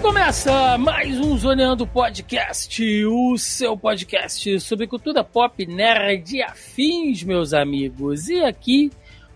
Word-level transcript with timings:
Começa 0.00 0.78
mais 0.78 1.20
um 1.20 1.36
Zoneando 1.36 1.86
Podcast, 1.86 3.04
o 3.04 3.36
seu 3.36 3.76
podcast 3.76 4.58
sobre 4.60 4.86
cultura 4.86 5.22
pop, 5.22 5.66
nerd 5.66 6.36
e 6.36 6.42
afins, 6.42 7.22
meus 7.22 7.52
amigos. 7.52 8.28
E 8.28 8.42
aqui, 8.42 8.90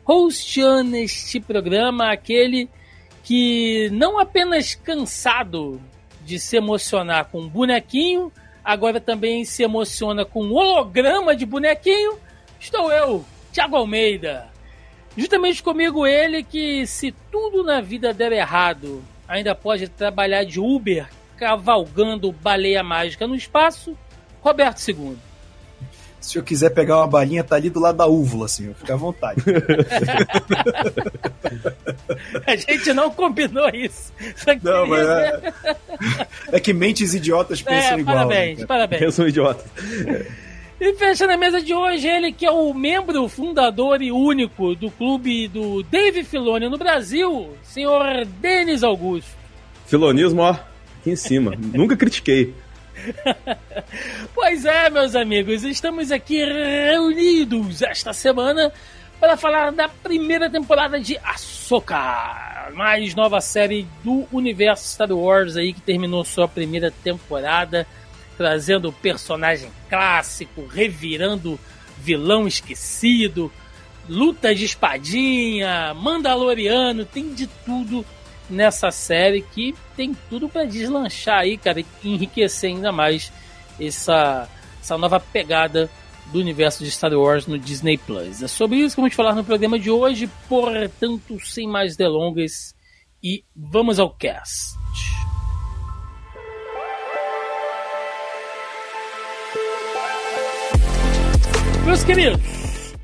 hosteando 0.06 0.96
este 0.96 1.38
programa, 1.38 2.10
aquele 2.10 2.70
que 3.22 3.90
não 3.92 4.18
apenas 4.18 4.74
cansado 4.74 5.78
de 6.24 6.38
se 6.38 6.56
emocionar 6.56 7.26
com 7.26 7.46
bonequinho, 7.46 8.32
agora 8.64 8.98
também 8.98 9.44
se 9.44 9.62
emociona 9.62 10.24
com 10.24 10.50
holograma 10.50 11.36
de 11.36 11.44
bonequinho, 11.44 12.18
estou 12.58 12.90
eu, 12.90 13.22
Thiago 13.52 13.76
Almeida. 13.76 14.48
Justamente 15.14 15.62
comigo 15.62 16.06
ele 16.06 16.42
que 16.42 16.86
se 16.86 17.12
tudo 17.30 17.62
na 17.62 17.82
vida 17.82 18.14
der 18.14 18.32
errado, 18.32 19.04
ainda 19.28 19.54
pode 19.54 19.88
trabalhar 19.88 20.44
de 20.44 20.60
Uber 20.60 21.08
cavalgando 21.36 22.32
baleia 22.32 22.82
mágica 22.82 23.26
no 23.26 23.34
espaço, 23.34 23.96
Roberto 24.40 24.80
II. 24.88 25.16
Se 26.20 26.38
eu 26.38 26.42
quiser 26.42 26.70
pegar 26.70 26.96
uma 26.98 27.06
balinha, 27.06 27.44
tá 27.44 27.56
ali 27.56 27.68
do 27.68 27.78
lado 27.78 27.98
da 27.98 28.06
úvula, 28.06 28.46
assim, 28.46 28.72
fica 28.72 28.94
à 28.94 28.96
vontade. 28.96 29.42
A 32.46 32.56
gente 32.56 32.94
não 32.94 33.10
combinou 33.10 33.68
isso. 33.68 34.10
Não, 34.62 34.86
mas 34.86 35.06
é, 35.06 35.52
é 36.52 36.60
que 36.60 36.72
mentes 36.72 37.12
idiotas 37.12 37.60
pensam 37.60 37.98
é, 37.98 38.00
igual. 38.00 38.16
Parabéns, 38.16 38.58
né? 38.60 38.66
parabéns. 38.66 39.02
Eu 39.02 39.12
sou 39.12 39.28
idiota. 39.28 39.62
E 40.80 40.92
fechando 40.94 41.32
a 41.32 41.36
mesa 41.36 41.62
de 41.62 41.72
hoje, 41.72 42.08
ele 42.08 42.32
que 42.32 42.44
é 42.44 42.50
o 42.50 42.74
membro 42.74 43.28
fundador 43.28 44.02
e 44.02 44.10
único 44.10 44.74
do 44.74 44.90
clube 44.90 45.46
do 45.48 45.82
Dave 45.84 46.24
Filoni 46.24 46.68
no 46.68 46.76
Brasil, 46.76 47.56
senhor 47.62 48.24
Denis 48.40 48.82
Augusto. 48.82 49.30
Filonismo, 49.86 50.42
ó, 50.42 50.50
aqui 50.50 51.10
em 51.10 51.16
cima. 51.16 51.52
Nunca 51.72 51.96
critiquei. 51.96 52.52
Pois 54.34 54.64
é, 54.64 54.90
meus 54.90 55.14
amigos, 55.14 55.64
estamos 55.64 56.10
aqui 56.10 56.44
reunidos 56.44 57.82
esta 57.82 58.12
semana 58.12 58.72
para 59.20 59.36
falar 59.36 59.72
da 59.72 59.88
primeira 59.88 60.50
temporada 60.50 61.00
de 61.00 61.16
Ahsoka, 61.18 62.70
mais 62.74 63.14
nova 63.14 63.40
série 63.40 63.86
do 64.02 64.26
universo 64.32 64.88
Star 64.88 65.10
Wars 65.12 65.56
aí 65.56 65.72
que 65.72 65.80
terminou 65.80 66.24
sua 66.24 66.48
primeira 66.48 66.90
temporada, 66.90 67.86
trazendo 68.36 68.92
personagem 68.92 69.70
clássico, 69.88 70.66
revirando 70.66 71.58
vilão 71.98 72.46
esquecido, 72.46 73.50
luta 74.08 74.54
de 74.54 74.64
espadinha, 74.64 75.94
Mandaloriano, 75.94 77.04
tem 77.04 77.32
de 77.32 77.46
tudo 77.46 78.04
nessa 78.48 78.90
série 78.90 79.42
que 79.42 79.74
tem 79.96 80.14
tudo 80.28 80.48
para 80.48 80.64
deslanchar 80.64 81.40
aí, 81.40 81.56
cara, 81.56 81.80
e 81.80 81.86
enriquecer 82.04 82.70
ainda 82.70 82.92
mais 82.92 83.32
essa, 83.80 84.48
essa 84.80 84.98
nova 84.98 85.18
pegada 85.18 85.90
do 86.26 86.38
universo 86.38 86.84
de 86.84 86.90
Star 86.90 87.12
Wars 87.12 87.46
no 87.46 87.58
Disney 87.58 87.98
Plus. 87.98 88.42
É 88.42 88.48
sobre 88.48 88.78
isso 88.78 88.96
que 88.96 89.00
vamos 89.00 89.14
falar 89.14 89.34
no 89.34 89.44
programa 89.44 89.78
de 89.78 89.90
hoje, 89.90 90.28
portanto, 90.48 91.38
sem 91.40 91.66
mais 91.66 91.96
delongas, 91.96 92.74
e 93.22 93.44
vamos 93.56 93.98
ao 93.98 94.10
cast. 94.10 94.74
Meus 101.86 102.02
queridos, 102.02 102.40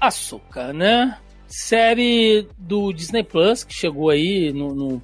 Açúcar, 0.00 0.72
né? 0.72 1.16
Série 1.46 2.46
do 2.56 2.92
Disney 2.92 3.22
Plus 3.22 3.64
que 3.64 3.74
chegou 3.74 4.10
aí 4.10 4.52
no, 4.52 4.74
no- 4.74 5.02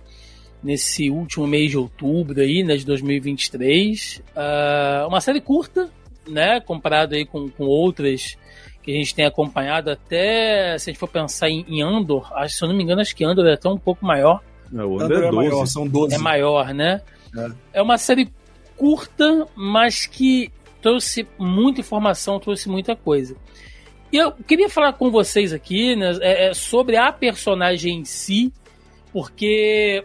nesse 0.63 1.11
último 1.11 1.47
mês 1.47 1.71
de 1.71 1.79
outubro 1.79 2.41
aí, 2.41 2.63
né, 2.65 2.77
de 2.77 2.85
2023. 2.87 4.23
Ah, 4.35 5.07
uma 5.09 5.21
série 5.21 5.41
curta, 5.41 5.91
né, 6.27 6.61
comparado 6.61 7.15
aí 7.15 7.25
com, 7.27 7.49
com 7.51 7.65
outras 7.65 8.37
que 8.83 8.91
a 8.93 8.95
gente 8.95 9.15
tem 9.15 9.25
acompanhado 9.27 9.91
até, 9.91 10.79
se 10.79 10.89
a 10.89 10.93
gente 10.93 11.01
for 11.01 11.09
pensar 11.09 11.49
em, 11.51 11.65
em 11.69 11.83
Andor, 11.83 12.33
acho, 12.37 12.55
se 12.57 12.65
eu 12.65 12.69
não 12.69 12.77
me 12.77 12.83
engano, 12.85 13.01
acho 13.01 13.15
que 13.15 13.25
Andor 13.25 13.47
é 13.47 13.55
até 13.55 13.69
um 13.69 13.79
pouco 13.79 14.05
maior. 14.07 14.41
É, 14.73 14.77
o 14.83 14.95
Andor 15.01 15.03
Andor 15.19 15.25
é 15.25 15.27
é 15.27 15.31
maior, 15.33 15.51
12. 15.61 15.73
são 15.73 15.87
12. 15.89 16.15
É 16.15 16.19
maior, 16.19 16.73
né? 16.73 17.03
É. 17.37 17.51
É 17.75 17.83
uma 17.83 17.99
série 17.99 18.29
curta, 18.77 19.47
mas 19.57 20.07
que 20.07 20.51
trouxe 20.87 21.27
muita 21.37 21.81
informação, 21.81 22.39
trouxe 22.39 22.69
muita 22.69 22.95
coisa. 22.95 23.37
E 24.13 24.17
eu 24.17 24.31
queria 24.31 24.69
falar 24.69 24.93
com 24.93 25.11
vocês 25.11 25.53
aqui 25.53 25.97
né, 25.97 26.17
é, 26.21 26.47
é, 26.47 26.55
sobre 26.55 26.97
a 26.97 27.11
personagem 27.11 27.99
em 27.99 28.05
si, 28.05 28.53
porque 29.13 30.05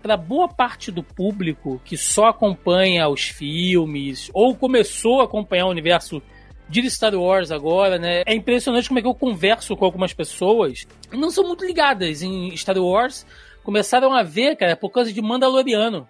para 0.00 0.16
boa 0.16 0.46
parte 0.46 0.92
do 0.92 1.02
público 1.02 1.82
que 1.84 1.96
só 1.96 2.26
acompanha 2.26 3.08
os 3.08 3.22
filmes 3.22 4.30
ou 4.32 4.54
começou 4.54 5.20
a 5.20 5.24
acompanhar 5.24 5.66
o 5.66 5.70
universo 5.70 6.22
de 6.68 6.88
Star 6.88 7.16
Wars 7.16 7.50
agora, 7.50 7.98
né? 7.98 8.22
É 8.24 8.32
impressionante 8.32 8.86
como 8.86 9.00
é 9.00 9.02
que 9.02 9.08
eu 9.08 9.14
converso 9.14 9.76
com 9.76 9.84
algumas 9.84 10.12
pessoas 10.12 10.86
que 11.10 11.16
não 11.16 11.32
são 11.32 11.42
muito 11.44 11.66
ligadas 11.66 12.22
em 12.22 12.56
Star 12.56 12.78
Wars, 12.78 13.26
começaram 13.64 14.14
a 14.14 14.22
ver, 14.22 14.54
cara, 14.54 14.76
por 14.76 14.90
causa 14.90 15.12
de 15.12 15.20
Mandaloriano. 15.20 16.08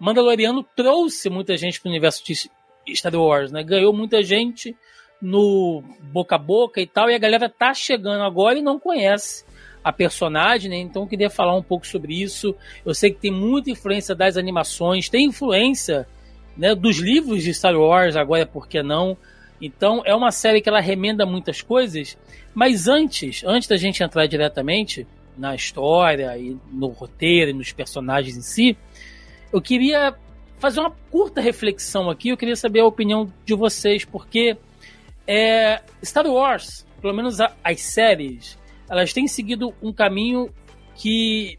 Mandaloriano 0.00 0.64
trouxe 0.74 1.28
muita 1.28 1.54
gente 1.54 1.78
pro 1.78 1.90
universo 1.90 2.24
de 2.24 2.34
Star 2.94 3.14
Wars, 3.14 3.50
né? 3.52 3.62
Ganhou 3.62 3.92
muita 3.92 4.22
gente 4.22 4.76
no 5.20 5.82
boca 6.12 6.36
a 6.36 6.38
boca 6.38 6.80
e 6.80 6.86
tal, 6.86 7.10
e 7.10 7.14
a 7.14 7.18
galera 7.18 7.48
tá 7.48 7.74
chegando 7.74 8.22
agora 8.22 8.58
e 8.58 8.62
não 8.62 8.78
conhece 8.78 9.44
a 9.82 9.92
personagem, 9.92 10.70
né? 10.70 10.76
Então 10.76 11.02
eu 11.02 11.08
queria 11.08 11.30
falar 11.30 11.56
um 11.56 11.62
pouco 11.62 11.86
sobre 11.86 12.20
isso. 12.20 12.54
Eu 12.84 12.94
sei 12.94 13.10
que 13.10 13.20
tem 13.20 13.30
muita 13.30 13.70
influência 13.70 14.14
das 14.14 14.36
animações, 14.36 15.08
tem 15.08 15.26
influência 15.26 16.06
né, 16.56 16.74
dos 16.74 16.98
livros 16.98 17.42
de 17.42 17.54
Star 17.54 17.76
Wars, 17.76 18.16
agora 18.16 18.46
por 18.46 18.68
que 18.68 18.82
não? 18.82 19.16
Então 19.60 20.02
é 20.04 20.14
uma 20.14 20.30
série 20.30 20.60
que 20.60 20.68
ela 20.68 20.80
remenda 20.80 21.26
muitas 21.26 21.62
coisas, 21.62 22.16
mas 22.54 22.86
antes, 22.86 23.42
antes 23.44 23.68
da 23.68 23.76
gente 23.76 24.02
entrar 24.02 24.26
diretamente 24.26 25.06
na 25.36 25.54
história 25.54 26.36
e 26.36 26.56
no 26.72 26.88
roteiro 26.88 27.50
e 27.50 27.54
nos 27.54 27.72
personagens 27.72 28.36
em 28.36 28.42
si, 28.42 28.76
eu 29.52 29.60
queria 29.60 30.14
fazer 30.58 30.80
uma 30.80 30.90
curta 31.10 31.40
reflexão 31.40 32.10
aqui. 32.10 32.28
Eu 32.30 32.36
queria 32.36 32.56
saber 32.56 32.80
a 32.80 32.86
opinião 32.86 33.32
de 33.44 33.54
vocês, 33.54 34.04
porque 34.04 34.56
é, 35.26 35.80
Star 36.04 36.26
Wars, 36.26 36.86
pelo 37.00 37.14
menos 37.14 37.40
a- 37.40 37.52
as 37.62 37.80
séries, 37.80 38.58
elas 38.88 39.12
têm 39.12 39.28
seguido 39.28 39.74
um 39.82 39.92
caminho 39.92 40.52
que, 40.96 41.58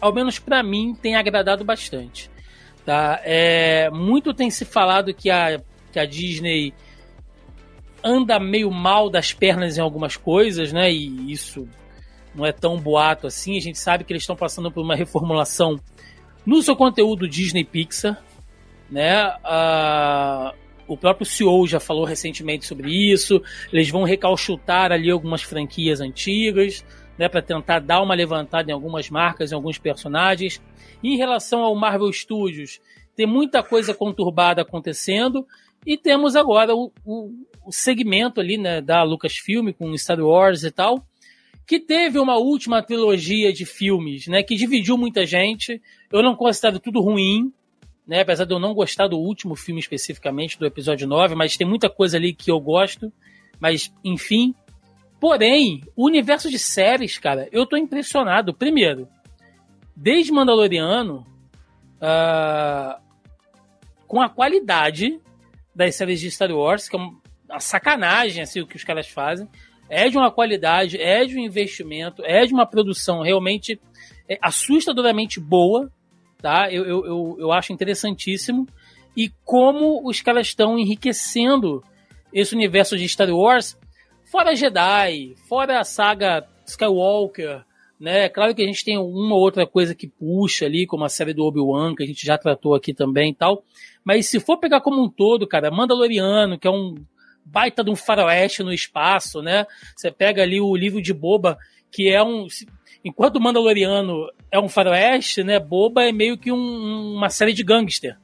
ao 0.00 0.12
menos 0.12 0.38
pra 0.38 0.62
mim, 0.62 0.94
tem 0.94 1.14
agradado 1.16 1.64
bastante. 1.64 2.30
Tá? 2.84 3.20
É, 3.22 3.90
muito 3.90 4.32
tem 4.34 4.50
se 4.50 4.64
falado 4.64 5.12
que 5.14 5.30
a, 5.30 5.60
que 5.92 5.98
a 5.98 6.06
Disney 6.06 6.72
anda 8.02 8.38
meio 8.38 8.70
mal 8.70 9.10
das 9.10 9.32
pernas 9.32 9.76
em 9.76 9.80
algumas 9.80 10.16
coisas, 10.16 10.72
né? 10.72 10.90
E 10.90 11.30
isso 11.32 11.68
não 12.34 12.46
é 12.46 12.52
tão 12.52 12.78
boato 12.78 13.26
assim. 13.26 13.56
A 13.56 13.60
gente 13.60 13.78
sabe 13.78 14.04
que 14.04 14.12
eles 14.12 14.22
estão 14.22 14.36
passando 14.36 14.70
por 14.70 14.82
uma 14.82 14.94
reformulação 14.96 15.78
no 16.48 16.62
seu 16.62 16.74
conteúdo 16.74 17.28
Disney 17.28 17.62
Pixar, 17.62 18.24
né? 18.90 19.36
Ah, 19.44 20.54
o 20.86 20.96
próprio 20.96 21.26
CEO 21.26 21.66
já 21.66 21.78
falou 21.78 22.06
recentemente 22.06 22.64
sobre 22.64 22.90
isso. 22.90 23.42
Eles 23.70 23.90
vão 23.90 24.02
recalchutar 24.02 24.90
ali 24.90 25.10
algumas 25.10 25.42
franquias 25.42 26.00
antigas, 26.00 26.82
né, 27.18 27.28
para 27.28 27.42
tentar 27.42 27.80
dar 27.80 28.00
uma 28.00 28.14
levantada 28.14 28.70
em 28.70 28.72
algumas 28.72 29.10
marcas, 29.10 29.52
em 29.52 29.54
alguns 29.54 29.76
personagens. 29.76 30.58
E 31.02 31.12
em 31.12 31.18
relação 31.18 31.60
ao 31.60 31.76
Marvel 31.76 32.10
Studios, 32.10 32.80
tem 33.14 33.26
muita 33.26 33.62
coisa 33.62 33.92
conturbada 33.92 34.62
acontecendo 34.62 35.46
e 35.84 35.98
temos 35.98 36.34
agora 36.34 36.74
o, 36.74 36.90
o, 37.04 37.30
o 37.66 37.70
segmento 37.70 38.40
ali, 38.40 38.56
né, 38.56 38.80
da 38.80 39.02
Lucasfilm 39.02 39.70
com 39.72 39.94
Star 39.98 40.18
Wars 40.18 40.64
e 40.64 40.70
tal, 40.70 41.04
que 41.66 41.78
teve 41.78 42.18
uma 42.18 42.38
última 42.38 42.82
trilogia 42.82 43.52
de 43.52 43.66
filmes, 43.66 44.26
né, 44.28 44.42
que 44.42 44.54
dividiu 44.54 44.96
muita 44.96 45.26
gente. 45.26 45.82
Eu 46.10 46.22
não 46.22 46.34
considero 46.34 46.78
tudo 46.78 47.00
ruim, 47.00 47.52
né, 48.06 48.20
apesar 48.20 48.44
de 48.44 48.54
eu 48.54 48.58
não 48.58 48.72
gostar 48.72 49.06
do 49.06 49.18
último 49.18 49.54
filme 49.54 49.80
especificamente, 49.80 50.58
do 50.58 50.66
episódio 50.66 51.06
9, 51.06 51.34
mas 51.34 51.56
tem 51.56 51.66
muita 51.66 51.90
coisa 51.90 52.16
ali 52.16 52.32
que 52.32 52.50
eu 52.50 52.58
gosto. 52.58 53.12
Mas, 53.60 53.92
enfim. 54.04 54.54
Porém, 55.20 55.82
o 55.96 56.06
universo 56.06 56.48
de 56.48 56.58
séries, 56.58 57.18
cara, 57.18 57.48
eu 57.50 57.66
tô 57.66 57.76
impressionado. 57.76 58.54
Primeiro, 58.54 59.08
desde 59.94 60.32
Mandaloriano, 60.32 61.26
ah, 62.00 63.00
com 64.06 64.20
a 64.22 64.28
qualidade 64.28 65.20
das 65.74 65.94
séries 65.96 66.20
de 66.20 66.30
Star 66.30 66.50
Wars, 66.50 66.88
que 66.88 66.96
é 66.96 66.98
uma 66.98 67.60
sacanagem 67.60 68.42
assim, 68.42 68.60
o 68.60 68.66
que 68.66 68.76
os 68.76 68.84
caras 68.84 69.08
fazem. 69.08 69.48
É 69.90 70.08
de 70.08 70.16
uma 70.16 70.30
qualidade, 70.30 71.00
é 71.00 71.24
de 71.24 71.36
um 71.36 71.40
investimento, 71.40 72.22
é 72.24 72.44
de 72.44 72.52
uma 72.52 72.66
produção 72.66 73.22
realmente 73.22 73.80
é, 74.28 74.38
assustadoramente 74.40 75.40
boa, 75.40 75.90
tá? 76.40 76.70
Eu, 76.70 76.84
eu, 76.84 77.06
eu, 77.06 77.36
eu 77.38 77.52
acho 77.52 77.72
interessantíssimo. 77.72 78.66
E 79.16 79.30
como 79.44 80.08
os 80.08 80.20
caras 80.20 80.46
estão 80.46 80.78
enriquecendo 80.78 81.82
esse 82.32 82.54
universo 82.54 82.96
de 82.96 83.08
Star 83.08 83.30
Wars, 83.30 83.76
fora 84.30 84.54
Jedi, 84.54 85.34
fora 85.48 85.80
a 85.80 85.84
saga 85.84 86.46
Skywalker, 86.66 87.64
né? 87.98 88.28
Claro 88.28 88.54
que 88.54 88.62
a 88.62 88.66
gente 88.66 88.84
tem 88.84 88.96
uma 88.96 89.34
outra 89.34 89.66
coisa 89.66 89.94
que 89.94 90.06
puxa 90.06 90.66
ali, 90.66 90.86
como 90.86 91.04
a 91.04 91.08
série 91.08 91.34
do 91.34 91.44
Obi-Wan, 91.44 91.94
que 91.94 92.04
a 92.04 92.06
gente 92.06 92.24
já 92.24 92.38
tratou 92.38 92.74
aqui 92.74 92.94
também 92.94 93.32
e 93.32 93.34
tal. 93.34 93.64
Mas 94.04 94.26
se 94.26 94.38
for 94.38 94.58
pegar 94.58 94.80
como 94.80 95.02
um 95.02 95.10
todo, 95.10 95.48
cara, 95.48 95.70
Mandaloriano, 95.70 96.58
que 96.58 96.68
é 96.68 96.70
um 96.70 96.94
baita 97.44 97.82
de 97.82 97.90
um 97.90 97.96
faroeste 97.96 98.62
no 98.62 98.72
espaço, 98.72 99.42
né? 99.42 99.66
Você 99.96 100.10
pega 100.10 100.42
ali 100.42 100.60
o 100.60 100.76
livro 100.76 101.02
de 101.02 101.12
Boba, 101.12 101.58
que 101.90 102.08
é 102.08 102.22
um. 102.22 102.46
Enquanto 103.08 103.36
o 103.36 103.40
Mandaloriano 103.40 104.28
é 104.50 104.60
um 104.60 104.68
faroeste, 104.68 105.42
né? 105.42 105.58
Boba 105.58 106.04
é 106.04 106.12
meio 106.12 106.36
que 106.36 106.52
um, 106.52 107.14
uma 107.14 107.30
série 107.30 107.54
de 107.54 107.64
gangster. 107.64 108.18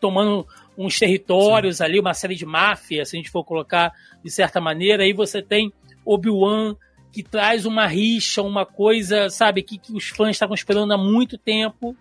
Tomando 0.00 0.44
uns 0.76 0.98
territórios 0.98 1.76
Sim. 1.76 1.84
ali, 1.84 2.00
uma 2.00 2.12
série 2.12 2.34
de 2.34 2.44
máfia, 2.44 3.04
se 3.04 3.14
a 3.14 3.18
gente 3.18 3.30
for 3.30 3.44
colocar 3.44 3.92
de 4.24 4.28
certa 4.32 4.60
maneira. 4.60 5.04
Aí 5.04 5.12
você 5.12 5.40
tem 5.40 5.72
Obi-Wan, 6.04 6.74
que 7.12 7.22
traz 7.22 7.64
uma 7.66 7.86
rixa, 7.86 8.42
uma 8.42 8.66
coisa, 8.66 9.30
sabe, 9.30 9.62
que, 9.62 9.78
que 9.78 9.92
os 9.92 10.08
fãs 10.08 10.30
estavam 10.30 10.56
esperando 10.56 10.92
há 10.92 10.98
muito 10.98 11.38
tempo. 11.38 11.96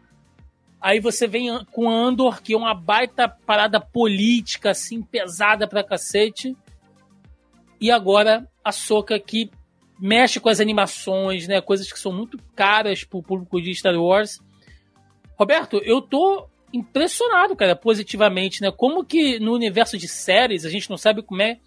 Aí 0.82 1.00
você 1.00 1.28
vem 1.28 1.64
com 1.72 1.88
Andor, 1.88 2.42
que 2.42 2.56
é 2.56 2.58
uma 2.58 2.74
baita 2.74 3.30
parada 3.30 3.80
política, 3.80 4.72
assim, 4.72 5.04
pesada 5.04 5.68
pra 5.68 5.84
cacete. 5.84 6.58
E 7.80 7.92
agora 7.92 8.50
a 8.64 8.72
Soca 8.72 9.20
que 9.20 9.52
mexe 10.00 10.40
com 10.40 10.50
as 10.50 10.60
animações, 10.60 11.48
né? 11.48 11.62
Coisas 11.62 11.92
que 11.92 12.00
são 12.00 12.12
muito 12.12 12.38
caras 12.56 13.04
pro 13.04 13.24
público 13.24 13.62
de 13.62 13.74
Star 13.74 13.96
Wars. 13.96 14.40
Roberto, 15.38 15.82
eu 15.84 16.02
tô 16.02 16.48
impressionado, 16.72 17.56
cara, 17.56 17.76
positivamente, 17.76 18.62
né? 18.62 18.72
Como 18.72 19.06
que 19.06 19.40
no 19.40 19.54
universo 19.54 19.98
de 19.98 20.08
séries 20.08 20.66
a 20.66 20.70
gente 20.70 20.90
não 20.90 20.98
sabe 20.98 21.22
como 21.22 21.42
é 21.42 21.60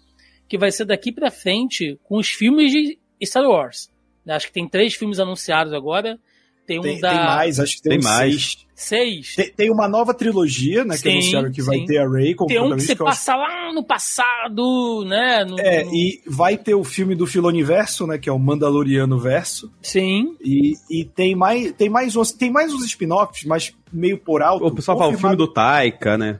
que 0.47 0.57
vai 0.57 0.71
ser 0.71 0.85
daqui 0.85 1.11
para 1.11 1.31
frente 1.31 1.99
com 2.03 2.17
os 2.17 2.27
filmes 2.29 2.71
de 2.71 2.99
Star 3.23 3.43
Wars. 3.43 3.91
Acho 4.27 4.47
que 4.47 4.53
tem 4.53 4.67
três 4.67 4.93
filmes 4.93 5.19
anunciados 5.19 5.73
agora. 5.73 6.19
Tem 6.67 6.79
um 6.79 6.81
tem, 6.81 6.99
da. 6.99 7.09
Tem 7.09 7.17
mais, 7.19 7.59
acho 7.61 7.77
que 7.77 7.81
tem, 7.81 7.97
tem 7.97 8.03
mais. 8.03 8.33
Seis. 8.33 8.67
Seis. 8.75 9.35
Tem, 9.35 9.49
tem, 9.49 9.71
uma 9.71 9.87
nova 9.87 10.13
trilogia, 10.13 10.83
né? 10.85 10.97
Sim, 10.97 11.01
que 11.03 11.09
anunciaram 11.09 11.51
que 11.51 11.61
vai 11.63 11.79
sim. 11.79 11.85
ter 11.85 11.97
a 11.97 12.07
Rey 12.07 12.35
com 12.35 12.45
Tem 12.45 12.61
um 12.61 12.75
que 12.75 12.83
você 12.83 12.91
eu 12.91 12.97
passa 12.97 13.35
lá 13.35 13.73
no 13.73 13.83
passado, 13.83 15.03
né? 15.05 15.43
No, 15.45 15.57
É, 15.59 15.83
no- 15.83 15.95
e 15.95 16.21
vai 16.27 16.57
ter 16.57 16.75
o 16.75 16.83
filme 16.83 17.15
do 17.15 17.25
Filoniverso, 17.25 18.05
né? 18.05 18.17
Que 18.17 18.29
é 18.29 18.31
o 18.31 18.37
Mandaloriano 18.37 19.17
Verso. 19.17 19.71
Sim. 19.81 20.35
E, 20.43 20.73
e 20.91 21.05
tem 21.05 21.35
mais 21.35 21.71
tem 21.71 21.89
mais 21.89 22.15
uns, 22.15 22.31
tem 22.33 22.51
mais 22.51 22.73
uns 22.73 22.85
spin-offs, 22.85 23.45
mas 23.45 23.73
meio 23.91 24.17
por 24.17 24.43
alto. 24.43 24.67
O 24.67 24.75
pessoal 24.75 24.97
fala 24.97 25.13
o 25.13 25.17
filme 25.17 25.35
do 25.37 25.47
Taika, 25.47 26.17
né? 26.17 26.39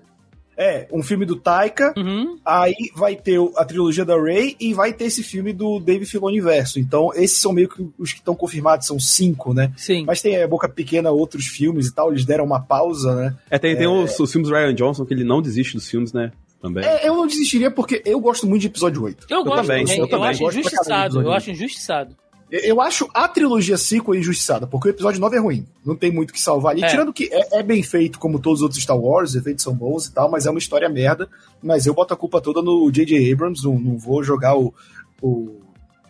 É, 0.57 0.88
um 0.92 1.04
filme 1.04 1.24
do 1.25 1.36
Taika, 1.36 1.94
Uhum. 1.95 2.38
aí 2.44 2.74
vai 2.95 3.15
ter 3.15 3.39
a 3.56 3.63
trilogia 3.63 4.04
da 4.04 4.19
Rey 4.19 4.56
e 4.59 4.74
vai 4.74 4.92
ter 4.92 5.06
esse 5.06 5.21
filme 5.21 5.54
do 5.54 5.80
David 5.80 6.09
Filoniverso. 6.09 6.80
Então, 6.80 7.12
esses 7.13 7.38
são 7.39 7.54
meio 7.54 7.69
que 7.69 7.88
os 7.98 8.12
que 8.12 8.19
estão 8.19 8.33
confirmados, 8.36 8.88
são 8.88 9.00
cinco, 9.00 9.54
né? 9.54 9.71
Sim. 9.77 10.04
Mas 10.06 10.21
tem 10.21 10.42
a 10.42 10.48
Boca 10.48 10.68
Pequena, 10.68 11.12
outros 11.12 11.45
filmes 11.45 11.88
e 11.88 11.94
tal, 11.94 12.12
eles 12.12 12.25
deram 12.25 12.44
uma 12.45 12.59
pausa, 12.59 13.15
né? 13.15 13.36
É, 13.51 13.59
tem, 13.59 13.75
tem 13.77 13.88
os, 13.88 14.19
os 14.19 14.31
filmes 14.31 14.50
do 14.50 14.56
Ryan 14.56 14.74
Johnson, 14.74 15.06
que 15.06 15.13
ele 15.13 15.24
não 15.24 15.42
desiste 15.42 15.75
dos 15.75 15.88
filmes, 15.88 16.12
né? 16.12 16.31
Também. 16.59 16.83
É, 16.83 17.07
eu 17.07 17.15
não 17.15 17.27
desistiria 17.27 17.69
porque 17.69 18.01
eu 18.04 18.19
gosto 18.19 18.48
muito 18.48 18.62
de 18.62 18.68
episódio 18.68 19.04
8. 19.04 19.27
Eu, 19.30 19.44
gosto 19.44 19.62
também, 19.62 19.83
também. 19.86 20.00
eu 20.00 20.06
Eu, 20.06 20.09
também. 20.09 20.30
acho 20.30 20.39
caralho 20.39 20.54
do 20.54 20.59
injustiçado. 20.59 21.21
Eu 21.21 21.31
acho 21.31 21.51
injustiçado. 21.51 22.15
Eu 22.49 22.79
acho 22.79 23.09
a 23.13 23.27
trilogia 23.27 23.77
sequel 23.77 24.15
injustiçada, 24.15 24.65
porque 24.65 24.88
o 24.88 24.91
episódio 24.91 25.19
9 25.19 25.35
é 25.35 25.39
ruim. 25.39 25.65
Não 25.85 25.95
tem 25.97 26.11
muito 26.11 26.29
o 26.29 26.33
que 26.33 26.39
salvar 26.39 26.71
ali. 26.71 26.83
É. 26.83 26.88
Tirando 26.88 27.11
que 27.11 27.27
é, 27.31 27.59
é 27.59 27.63
bem 27.63 27.83
feito, 27.83 28.17
como 28.17 28.39
todos 28.39 28.59
os 28.59 28.63
outros 28.63 28.81
Star 28.81 28.97
Wars, 28.97 29.31
os 29.31 29.35
efeitos 29.35 29.63
são 29.63 29.73
bons 29.73 30.05
e 30.05 30.13
tal, 30.13 30.31
mas 30.31 30.45
é 30.45 30.49
uma 30.49 30.59
história 30.59 30.88
merda. 30.88 31.27
Mas 31.61 31.85
eu 31.85 31.94
boto 31.94 32.13
a 32.13 32.17
culpa 32.17 32.39
toda 32.39 32.61
no 32.61 32.89
J.J. 32.89 33.33
Abrams, 33.33 33.63
não, 33.65 33.77
não 33.77 33.97
vou 33.97 34.23
jogar 34.23 34.57
o, 34.57 34.73
o, 35.21 35.59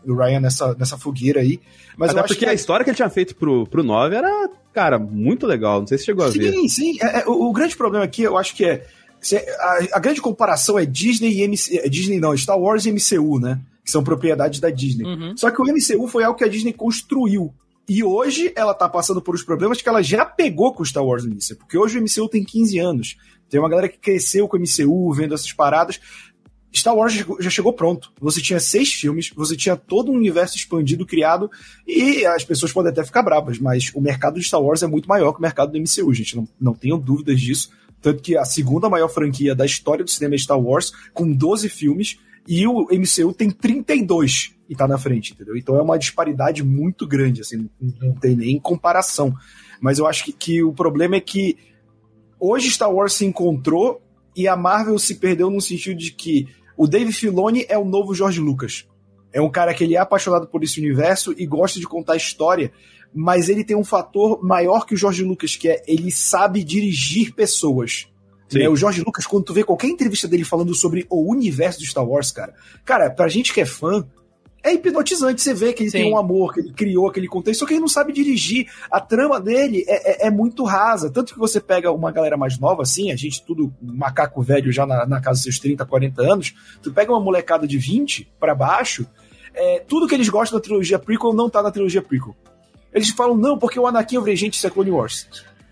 o 0.05 0.15
Ryan 0.15 0.39
nessa, 0.41 0.75
nessa 0.75 0.95
fogueira 0.97 1.39
aí. 1.41 1.59
Mas 1.97 2.11
Até 2.11 2.21
porque 2.21 2.35
que 2.35 2.45
a 2.45 2.53
história 2.53 2.83
que 2.83 2.91
ele 2.91 2.95
tinha 2.95 3.09
feito 3.09 3.35
pro, 3.35 3.65
pro 3.65 3.83
9 3.83 4.15
era, 4.15 4.49
cara, 4.71 4.99
muito 4.99 5.47
legal. 5.47 5.79
Não 5.79 5.87
sei 5.87 5.97
se 5.97 6.05
chegou 6.05 6.23
a 6.23 6.29
ver. 6.29 6.53
Sim, 6.53 6.67
sim. 6.67 6.97
É, 7.01 7.21
é, 7.21 7.27
o, 7.27 7.49
o 7.49 7.51
grande 7.51 7.75
problema 7.75 8.05
aqui, 8.05 8.21
eu 8.21 8.37
acho 8.37 8.55
que 8.55 8.63
é. 8.63 8.85
se- 9.19 9.37
A, 9.37 9.79
a 9.93 9.99
grande 9.99 10.21
comparação 10.21 10.77
é 10.77 10.85
Disney 10.85 11.31
e 11.31 11.41
MC, 11.41 11.79
é, 11.79 11.89
Disney 11.89 12.19
não, 12.19 12.37
Star 12.37 12.59
Wars 12.59 12.85
e 12.85 12.91
MCU, 12.91 13.39
né? 13.39 13.59
Que 13.87 13.91
são 13.91 14.03
propriedades 14.03 14.59
da 14.59 14.69
Disney. 14.69 15.05
Uhum. 15.05 15.37
Só 15.37 15.49
que 15.49 15.61
o 15.61 15.65
MCU 15.65 16.09
foi 16.09 16.25
algo 16.25 16.37
que 16.37 16.43
a 16.43 16.47
Disney 16.49 16.73
construiu. 16.73 17.53
E 17.87 18.03
hoje 18.03 18.51
ela 18.53 18.73
tá 18.73 18.89
passando 18.89 19.21
por 19.21 19.33
os 19.33 19.43
problemas 19.43 19.81
que 19.81 19.87
ela 19.87 20.01
já 20.03 20.25
pegou 20.25 20.73
com 20.73 20.83
o 20.83 20.85
Star 20.85 21.05
Wars 21.05 21.23
no 21.23 21.31
início. 21.31 21.55
Porque 21.55 21.77
hoje 21.77 21.97
o 21.97 22.01
MCU 22.01 22.27
tem 22.27 22.43
15 22.43 22.77
anos. 22.79 23.15
Tem 23.49 23.57
uma 23.61 23.69
galera 23.69 23.87
que 23.87 23.97
cresceu 23.97 24.45
com 24.45 24.57
o 24.57 24.59
MCU, 24.59 25.13
vendo 25.13 25.33
essas 25.33 25.53
paradas. 25.53 26.01
Star 26.75 26.93
Wars 26.93 27.13
já 27.13 27.19
chegou- 27.19 27.41
já 27.41 27.49
chegou 27.49 27.71
pronto. 27.71 28.11
Você 28.19 28.41
tinha 28.41 28.59
seis 28.59 28.91
filmes, 28.93 29.31
você 29.33 29.55
tinha 29.55 29.77
todo 29.77 30.11
um 30.11 30.15
universo 30.15 30.57
expandido, 30.57 31.05
criado, 31.05 31.49
e 31.87 32.25
as 32.25 32.43
pessoas 32.43 32.73
podem 32.73 32.91
até 32.91 33.05
ficar 33.05 33.23
bravas, 33.23 33.57
mas 33.57 33.89
o 33.95 34.01
mercado 34.01 34.37
de 34.37 34.45
Star 34.45 34.61
Wars 34.61 34.83
é 34.83 34.87
muito 34.87 35.07
maior 35.07 35.31
que 35.31 35.39
o 35.39 35.41
mercado 35.41 35.71
do 35.71 35.77
MCU, 35.79 36.13
gente. 36.13 36.35
Não, 36.35 36.45
não 36.59 36.73
tenham 36.73 36.99
dúvidas 36.99 37.39
disso. 37.39 37.69
Tanto 38.01 38.21
que 38.21 38.35
a 38.37 38.43
segunda 38.43 38.89
maior 38.89 39.07
franquia 39.07 39.55
da 39.55 39.65
história 39.65 40.03
do 40.03 40.11
cinema 40.11 40.35
é 40.35 40.37
Star 40.37 40.59
Wars, 40.59 40.91
com 41.13 41.31
12 41.31 41.69
filmes, 41.69 42.17
e 42.47 42.65
o 42.65 42.87
MCU 42.91 43.33
tem 43.33 43.51
32 43.51 44.55
e 44.69 44.75
tá 44.75 44.87
na 44.87 44.97
frente, 44.97 45.33
entendeu? 45.33 45.57
Então 45.57 45.75
é 45.75 45.81
uma 45.81 45.99
disparidade 45.99 46.63
muito 46.63 47.05
grande, 47.05 47.41
assim, 47.41 47.69
não, 48.01 48.13
tem 48.13 48.35
nem 48.35 48.59
comparação. 48.59 49.35
Mas 49.81 49.99
eu 49.99 50.07
acho 50.07 50.23
que, 50.23 50.31
que 50.31 50.63
o 50.63 50.73
problema 50.73 51.17
é 51.17 51.19
que 51.19 51.57
hoje 52.39 52.71
Star 52.71 52.91
Wars 52.91 53.13
se 53.13 53.25
encontrou 53.25 54.01
e 54.35 54.47
a 54.47 54.55
Marvel 54.55 54.97
se 54.97 55.15
perdeu 55.15 55.49
no 55.49 55.59
sentido 55.59 55.97
de 55.97 56.11
que 56.11 56.47
o 56.77 56.87
Dave 56.87 57.11
Filoni 57.11 57.65
é 57.67 57.77
o 57.77 57.85
novo 57.85 58.13
George 58.13 58.39
Lucas. 58.39 58.87
É 59.33 59.41
um 59.41 59.49
cara 59.49 59.73
que 59.73 59.83
ele 59.83 59.95
é 59.95 59.99
apaixonado 59.99 60.47
por 60.47 60.63
esse 60.63 60.79
universo 60.79 61.33
e 61.37 61.45
gosta 61.45 61.79
de 61.79 61.87
contar 61.87 62.15
história, 62.15 62.71
mas 63.13 63.49
ele 63.49 63.63
tem 63.63 63.75
um 63.75 63.83
fator 63.83 64.43
maior 64.43 64.85
que 64.85 64.93
o 64.93 64.97
George 64.97 65.23
Lucas, 65.23 65.55
que 65.55 65.67
é 65.67 65.83
ele 65.87 66.11
sabe 66.11 66.63
dirigir 66.63 67.33
pessoas. 67.33 68.07
Né? 68.53 68.69
O 68.69 68.75
George 68.75 69.01
Lucas, 69.01 69.25
quando 69.25 69.43
tu 69.45 69.53
vê 69.53 69.63
qualquer 69.63 69.87
entrevista 69.87 70.27
dele 70.27 70.43
falando 70.43 70.73
sobre 70.73 71.05
o 71.09 71.29
universo 71.29 71.79
do 71.79 71.85
Star 71.85 72.05
Wars, 72.05 72.31
cara, 72.31 72.53
cara, 72.85 73.09
pra 73.09 73.27
gente 73.27 73.53
que 73.53 73.61
é 73.61 73.65
fã, 73.65 74.05
é 74.63 74.73
hipnotizante 74.73 75.41
você 75.41 75.53
ver 75.53 75.73
que 75.73 75.83
ele 75.83 75.91
Sim. 75.91 75.97
tem 75.99 76.13
um 76.13 76.17
amor, 76.17 76.53
que 76.53 76.59
ele 76.59 76.73
criou 76.73 77.07
aquele 77.07 77.27
contexto, 77.27 77.59
só 77.61 77.65
que 77.65 77.73
ele 77.73 77.79
não 77.79 77.87
sabe 77.87 78.11
dirigir. 78.11 78.67
A 78.91 78.99
trama 78.99 79.39
dele 79.39 79.85
é, 79.87 80.25
é- 80.25 80.27
é 80.27 80.31
muito 80.31 80.63
rasa. 80.63 81.09
Tanto 81.09 81.33
que 81.33 81.39
você 81.39 81.59
pega 81.59 81.91
uma 81.91 82.11
galera 82.11 82.35
mais 82.35 82.59
nova, 82.59 82.81
assim, 82.83 83.11
a 83.11 83.15
gente 83.15 83.45
tudo 83.45 83.73
macaco 83.81 84.41
velho 84.41 84.71
já 84.71 84.85
na, 84.85 85.05
na 85.05 85.21
casa 85.21 85.35
dos 85.35 85.43
seus 85.43 85.59
30, 85.59 85.85
40 85.85 86.21
anos, 86.21 86.53
tu 86.81 86.91
pega 86.91 87.11
uma 87.11 87.21
molecada 87.21 87.67
de 87.67 87.77
20 87.77 88.29
pra 88.39 88.53
baixo, 88.55 89.05
é, 89.53 89.79
tudo 89.87 90.07
que 90.07 90.15
eles 90.15 90.29
gostam 90.29 90.57
da 90.59 90.63
trilogia 90.63 90.99
prequel 90.99 91.33
não 91.33 91.49
tá 91.49 91.61
na 91.61 91.71
trilogia 91.71 92.01
prequel. 92.01 92.35
Eles 92.93 93.09
falam, 93.09 93.37
não, 93.37 93.57
porque 93.57 93.79
o 93.79 93.85
Anakin 93.85 94.15
é 94.15 94.19
o 94.19 94.35
gente, 94.35 94.55
isso 94.55 94.65
é 94.67 94.69
Clone 94.69 94.91
Wars. 94.91 95.27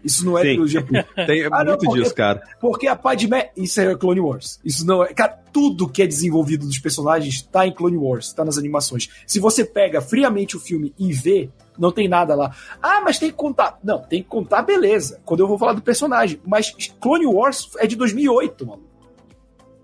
Isso 0.05 0.23
não 0.23 0.37
é 0.37 0.41
Sim. 0.43 0.47
trilogia 0.49 0.81
prequel. 0.83 1.05
Tem 1.25 1.45
Ah, 1.45 1.63
não, 1.63 1.65
muito 1.71 1.85
porque- 1.85 1.99
disso, 2.03 2.13
cara. 2.15 2.41
Porque 2.61 2.87
a 2.87 2.95
Padmé, 2.95 3.51
isso 3.57 3.81
é 3.81 3.95
Clone 3.95 4.19
Wars. 4.21 4.59
Isso 4.63 4.85
não 4.85 5.03
é. 5.03 5.13
Cara, 5.13 5.39
tudo 5.51 5.89
que 5.89 6.01
é 6.03 6.07
desenvolvido 6.07 6.67
dos 6.67 6.77
personagens 6.77 7.41
tá 7.41 7.65
em 7.65 7.71
Clone 7.73 7.97
Wars, 7.97 8.31
tá 8.31 8.45
nas 8.45 8.57
animações. 8.57 9.09
Se 9.25 9.39
você 9.39 9.65
pega 9.65 9.99
friamente 10.01 10.55
o 10.55 10.59
filme 10.59 10.93
e 10.99 11.11
vê, 11.11 11.49
não 11.77 11.91
tem 11.91 12.07
nada 12.07 12.35
lá. 12.35 12.55
Ah, 12.81 13.01
mas 13.03 13.17
tem 13.17 13.29
que 13.31 13.35
contar. 13.35 13.79
Não, 13.83 13.99
tem 13.99 14.21
que 14.21 14.29
contar, 14.29 14.61
beleza. 14.61 15.19
Quando 15.25 15.39
eu 15.39 15.47
vou 15.47 15.57
falar 15.57 15.73
do 15.73 15.81
personagem. 15.81 16.39
Mas 16.45 16.71
Clone 17.01 17.25
Wars 17.25 17.69
é 17.79 17.87
de 17.87 17.95
2008, 17.95 18.65
mano. 18.67 18.83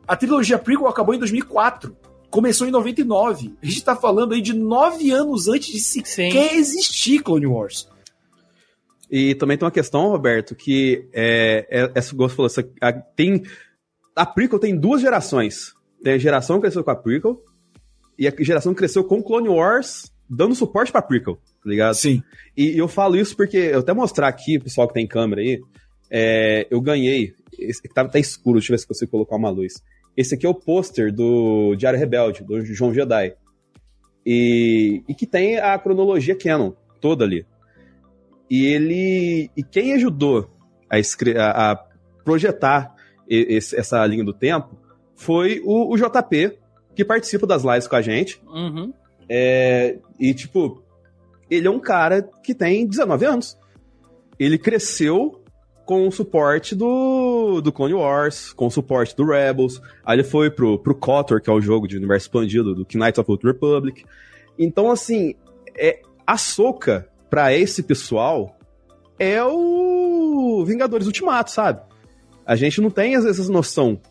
A 0.08 0.16
trilogia 0.16 0.60
prequel 0.60 0.88
acabou 0.88 1.16
em 1.16 1.20
2004. 1.20 1.96
Começou 2.30 2.68
em 2.68 2.72
99. 2.72 3.56
A 3.62 3.66
gente 3.66 3.84
tá 3.84 3.96
falando 3.96 4.34
aí 4.34 4.42
de 4.42 4.54
nove 4.54 5.12
anos 5.12 5.48
antes 5.48 5.68
de 5.74 5.80
sequer 5.80 6.54
existir 6.56 7.22
Clone 7.24 7.48
Wars. 7.48 7.90
E 9.12 9.36
também 9.36 9.58
tem 9.58 9.66
uma 9.66 9.72
questão, 9.72 10.08
Roberto, 10.08 10.56
que 10.56 11.10
é, 11.12 11.68
é, 11.70 11.92
essa 11.94 12.16
gosto 12.16 12.36
falou, 12.36 12.48
essa, 12.48 12.66
a, 12.80 12.94
tem 12.94 13.44
a 14.16 14.26
prequel 14.26 14.58
tem 14.58 14.76
duas 14.76 15.02
gerações. 15.02 15.74
Tem 16.02 16.14
a 16.14 16.18
geração 16.18 16.56
que 16.56 16.62
cresceu 16.62 16.84
com 16.84 16.92
a 16.92 16.96
prequel 16.96 17.44
e 18.18 18.28
a 18.28 18.34
geração 18.40 18.74
que 18.74 18.78
cresceu 18.78 19.04
com 19.04 19.22
Clone 19.22 19.50
Wars 19.50 20.12
dando 20.30 20.56
suporte 20.56 20.94
pra 20.94 21.02
prequel, 21.02 21.36
tá 21.36 21.70
ligado? 21.70 21.94
Sim. 21.94 22.24
E 22.56 22.78
eu 22.78 22.88
falo 22.88 23.18
isso 23.18 23.36
porque 23.36 23.58
eu 23.58 23.80
até 23.80 23.94
mostrar 23.94 24.30
aqui, 24.30 24.58
pessoal 24.58 24.88
que 24.88 24.94
tem 24.94 25.06
câmera 25.06 25.42
aí, 25.42 25.60
é, 26.10 26.68
eu 26.72 26.80
ganhei. 26.80 27.34
Esse, 27.60 27.82
tá, 27.90 28.08
tá 28.08 28.18
escuro, 28.18 28.60
deixa 28.60 28.72
eu 28.72 28.78
ver 28.78 28.80
se 28.80 28.88
consigo 28.88 29.12
colocar 29.12 29.36
uma 29.36 29.50
luz. 29.50 29.84
Esse 30.16 30.36
aqui 30.36 30.46
é 30.46 30.50
o 30.50 30.56
pôster 30.56 31.14
do 31.14 31.76
Diário 31.76 32.00
Rebelde, 32.00 32.44
do 32.44 32.64
João 32.64 32.94
Jedi. 32.94 33.34
E, 34.26 35.04
e 35.08 35.14
que 35.14 35.26
tem 35.26 35.58
a 35.58 35.78
cronologia 35.78 36.36
canon 36.36 36.72
toda 37.02 37.26
ali. 37.26 37.46
E 38.52 38.66
ele. 38.66 39.50
E 39.56 39.64
quem 39.64 39.94
ajudou 39.94 40.52
a, 40.90 41.00
escre- 41.00 41.38
a- 41.38 41.82
projetar 42.26 42.94
esse- 43.28 43.76
essa 43.80 44.06
linha 44.06 44.26
do 44.26 44.34
tempo 44.34 44.78
foi 45.16 45.62
o, 45.64 45.92
o 45.94 45.96
JP, 45.98 46.58
que 46.94 47.06
participa 47.06 47.48
das 47.48 47.64
lives 47.64 47.88
com 47.88 47.96
a 47.96 48.02
gente. 48.02 48.42
Uhum. 48.46 48.94
É, 49.30 49.98
e, 50.20 50.34
tipo, 50.34 50.84
ele 51.50 51.66
é 51.68 51.72
um 51.72 51.80
cara 51.80 52.22
que 52.44 52.54
tem 52.54 52.86
19 52.86 53.26
anos. 53.26 53.58
Ele 54.38 54.58
cresceu 54.58 55.42
com 55.86 56.08
o 56.08 56.12
suporte 56.12 56.76
do, 56.76 57.62
do 57.62 57.72
Clone 57.72 57.94
Wars, 57.94 58.52
com 58.54 58.68
o 58.68 58.72
suporte 58.72 59.16
do 59.16 59.26
Rebels. 59.26 59.82
Aí 60.06 60.18
ele 60.18 60.24
foi 60.24 60.50
pro, 60.52 60.78
pro 60.78 60.96
KOTOR, 60.96 61.42
que 61.42 61.50
é 61.50 61.54
o 61.54 61.62
jogo 61.62 61.88
de 61.88 61.96
universo 61.98 62.26
expandido 62.28 62.76
do 62.76 62.86
Knights 62.94 63.18
of 63.20 63.26
the 63.28 63.32
Old 63.32 63.46
Republic. 63.48 64.04
Então, 64.60 64.92
assim, 64.92 65.36
é, 65.78 66.02
a 66.28 66.38
Soca, 66.38 67.08
pra 67.32 67.54
esse 67.54 67.82
pessoal, 67.82 68.60
é 69.18 69.42
o 69.42 70.66
Vingadores 70.68 71.08
Ultimato, 71.08 71.50
sabe? 71.50 71.82
A 72.46 72.58
gente 72.58 72.82
não 72.82 72.90
tem 72.90 73.14
vezes 73.14 73.40
essa 73.40 73.52
noção. 73.52 74.02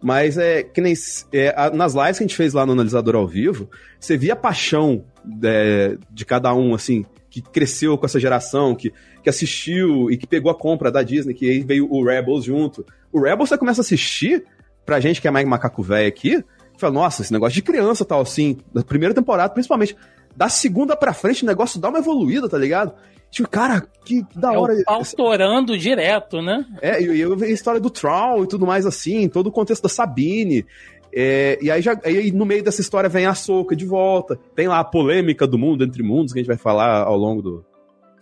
Mas 0.00 0.38
é 0.38 0.62
que 0.62 0.80
nem 0.80 0.94
é, 1.32 1.70
nas 1.70 1.94
lives 1.94 2.18
que 2.18 2.24
a 2.24 2.26
gente 2.26 2.36
fez 2.36 2.54
lá 2.54 2.64
no 2.64 2.72
Analisador 2.72 3.14
ao 3.14 3.28
vivo, 3.28 3.68
você 4.00 4.16
via 4.16 4.32
a 4.32 4.36
paixão 4.36 5.04
é, 5.44 5.96
de 6.10 6.24
cada 6.24 6.52
um, 6.54 6.74
assim, 6.74 7.04
que 7.30 7.42
cresceu 7.42 7.96
com 7.98 8.06
essa 8.06 8.18
geração, 8.18 8.74
que, 8.74 8.92
que 9.22 9.28
assistiu 9.28 10.10
e 10.10 10.16
que 10.16 10.26
pegou 10.26 10.50
a 10.50 10.58
compra 10.58 10.90
da 10.90 11.02
Disney, 11.02 11.34
que 11.34 11.48
aí 11.48 11.60
veio 11.60 11.86
o 11.88 12.02
Rebels 12.02 12.44
junto. 12.44 12.84
O 13.12 13.20
Rebels 13.20 13.50
você 13.50 13.58
começa 13.58 13.80
a 13.80 13.82
assistir, 13.82 14.44
pra 14.84 14.98
gente 14.98 15.20
que 15.20 15.28
é 15.28 15.30
mais 15.30 15.46
macaco 15.46 15.82
velho 15.82 16.08
aqui, 16.08 16.42
fala, 16.78 16.94
nossa, 16.94 17.22
esse 17.22 17.32
negócio 17.32 17.54
de 17.54 17.62
criança 17.62 18.04
tal, 18.04 18.22
assim, 18.22 18.58
da 18.72 18.82
primeira 18.82 19.14
temporada, 19.14 19.52
principalmente. 19.52 19.94
Da 20.36 20.48
segunda 20.48 20.96
pra 20.96 21.12
frente, 21.12 21.42
o 21.44 21.46
negócio 21.46 21.80
dá 21.80 21.88
uma 21.88 21.98
evoluída, 21.98 22.48
tá 22.48 22.56
ligado? 22.58 22.94
Tipo, 23.30 23.48
cara, 23.48 23.82
que, 24.04 24.22
que 24.24 24.38
da 24.38 24.52
É 24.54 24.58
hora. 24.58 24.74
o 24.74 24.84
pau 24.84 25.02
torando 25.16 25.76
direto, 25.78 26.42
né? 26.42 26.66
É, 26.82 27.02
e 27.02 27.20
eu 27.20 27.36
vi 27.36 27.46
a 27.46 27.50
história 27.50 27.80
do 27.80 27.88
Troll 27.90 28.44
e 28.44 28.46
tudo 28.48 28.66
mais 28.66 28.84
assim, 28.86 29.28
todo 29.28 29.46
o 29.46 29.52
contexto 29.52 29.82
da 29.82 29.88
Sabine. 29.88 30.66
É, 31.14 31.58
e 31.62 31.70
aí, 31.70 31.80
já, 31.82 31.98
aí 32.04 32.30
no 32.32 32.44
meio 32.46 32.62
dessa 32.62 32.80
história 32.80 33.08
vem 33.08 33.26
a 33.26 33.34
Soca 33.34 33.74
de 33.76 33.84
volta. 33.86 34.38
Tem 34.54 34.68
lá 34.68 34.80
a 34.80 34.84
polêmica 34.84 35.46
do 35.46 35.58
mundo 35.58 35.84
entre 35.84 36.02
mundos, 36.02 36.32
que 36.32 36.38
a 36.38 36.42
gente 36.42 36.48
vai 36.48 36.56
falar 36.58 37.02
ao 37.04 37.16
longo 37.16 37.42
do, 37.42 37.64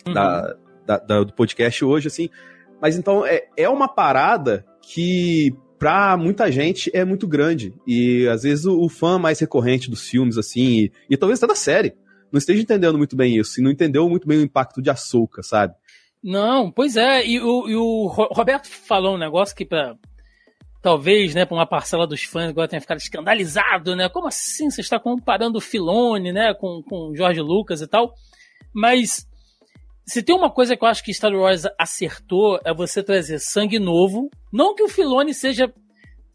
Uhum. 0.07 0.13
da, 0.15 0.57
da- 0.87 0.99
da- 0.99 1.25
do 1.25 1.33
podcast 1.33 1.85
hoje, 1.85 2.09
assim. 2.09 2.29
Mas 2.81 2.97
então 2.97 3.25
é, 3.27 3.45
é 3.57 3.69
uma 3.69 3.87
parada 3.89 4.65
que 4.83 5.55
pra 5.81 6.17
muita 6.17 6.53
gente 6.53 6.91
é 6.95 7.05
muito 7.05 7.27
grande. 7.27 7.75
E 7.87 8.29
às 8.29 8.43
vezes 8.45 8.67
o, 8.67 8.79
o 8.79 8.89
fã 8.89 9.19
mais 9.19 9.41
recorrente 9.41 9.91
dos 9.91 10.07
filmes, 10.09 10.39
assim, 10.39 10.61
e, 10.83 10.93
e 11.11 11.17
talvez 11.17 11.43
até 11.43 11.49
da 11.49 11.57
série, 11.57 11.95
não 12.31 12.39
esteja 12.39 12.63
entendendo 12.63 12.97
muito 12.99 13.17
bem 13.17 13.37
isso, 13.37 13.59
e 13.59 13.65
não 13.65 13.71
entendeu 13.73 14.09
muito 14.09 14.29
bem 14.29 14.39
o 14.39 14.43
impacto 14.43 14.81
de 14.81 14.91
Ahsoka, 14.91 15.43
sabe? 15.43 15.75
Não, 16.23 16.71
pois 16.71 16.97
é, 16.97 17.27
e 17.27 17.41
o, 17.41 17.67
e 17.67 17.75
o 17.75 18.07
Ro- 18.07 18.29
Roberto 18.31 18.69
falou 18.69 19.15
um 19.15 19.19
negócio 19.19 19.57
que 19.57 19.65
pra. 19.65 19.97
Talvez, 20.83 21.35
né, 21.35 21.45
pra 21.45 21.55
uma 21.57 21.67
parcela 21.67 22.07
dos 22.07 22.23
fãs 22.23 22.49
agora 22.49 22.67
tenha 22.69 22.81
ficado 22.81 22.97
escandalizado, 22.99 23.95
né? 23.95 24.09
Como 24.09 24.27
assim 24.27 24.71
você 24.71 24.81
está 24.81 24.99
comparando 24.99 25.59
o 25.59 25.61
Filone, 25.61 26.33
né, 26.33 26.55
com, 26.55 26.83
com 26.83 27.15
Jorge 27.15 27.41
Lucas 27.41 27.83
e 27.83 27.87
tal? 27.87 28.15
Mas 28.73 29.27
se 30.11 30.25
tem 30.25 30.35
uma 30.35 30.51
coisa 30.51 30.77
que 30.77 30.85
eu 30.85 30.89
acho 30.89 31.05
que 31.05 31.15
Star 31.15 31.33
Wars 31.33 31.63
acertou 31.79 32.59
é 32.65 32.75
você 32.75 33.01
trazer 33.01 33.39
sangue 33.39 33.79
novo. 33.79 34.29
Não 34.53 34.75
que 34.75 34.83
o 34.83 34.89
Filone 34.89 35.33
seja 35.33 35.73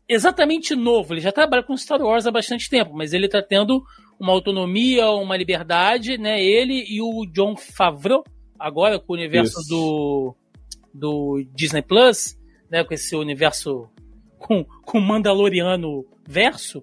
exatamente 0.08 0.74
novo, 0.74 1.14
ele 1.14 1.20
já 1.20 1.32
trabalha 1.32 1.62
com 1.62 1.76
Star 1.76 2.02
Wars 2.02 2.26
há 2.26 2.32
bastante 2.32 2.70
tempo, 2.70 2.94
mas 2.94 3.12
ele 3.12 3.28
tá 3.28 3.42
tendo 3.42 3.84
uma 4.18 4.32
autonomia, 4.32 5.10
uma 5.10 5.36
liberdade, 5.36 6.18
né? 6.18 6.42
Ele 6.42 6.86
e 6.88 7.02
o 7.02 7.26
John 7.34 7.58
Favreau, 7.58 8.24
agora 8.58 8.98
com 8.98 9.12
o 9.12 9.16
universo 9.18 9.60
Isso. 9.60 9.70
do, 9.70 10.36
do 10.94 11.46
Disney 11.54 11.82
Plus, 11.82 12.38
né? 12.72 12.82
Com 12.82 12.94
esse 12.94 13.14
universo 13.14 13.90
com, 14.38 14.64
com 14.86 15.02
Mandaloriano 15.02 16.06
verso, 16.26 16.82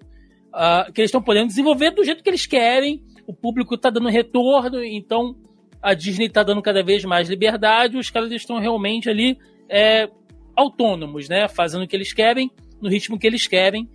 ah, 0.53 0.87
que 0.93 1.01
eles 1.01 1.09
estão 1.09 1.23
podendo 1.23 1.47
desenvolver 1.47 1.89
do 1.89 2.03
jeito 2.03 2.21
que 2.21 2.29
eles 2.29 2.45
querem. 2.45 3.03
O 3.25 3.33
público 3.33 3.75
tá 3.79 3.89
dando 3.89 4.09
retorno, 4.09 4.83
então 4.83 5.35
a 5.83 5.93
Disney 5.93 6.29
tá 6.29 6.41
dando 6.43 6.61
cada 6.61 6.81
vez 6.81 7.03
mais 7.03 7.29
liberdade. 7.29 7.97
Os 7.97 8.09
caras 8.09 8.31
estão 8.31 8.57
realmente 8.57 9.09
ali 9.09 9.37
é, 9.69 10.09
autônomos, 10.55 11.27
né? 11.27 11.49
Fazendo 11.49 11.83
o 11.83 11.87
que 11.87 11.95
eles 11.95 12.13
querem, 12.13 12.49
no 12.81 12.89
ritmo 12.89 13.19
que 13.19 13.27
eles 13.27 13.45
querem. 13.45 13.89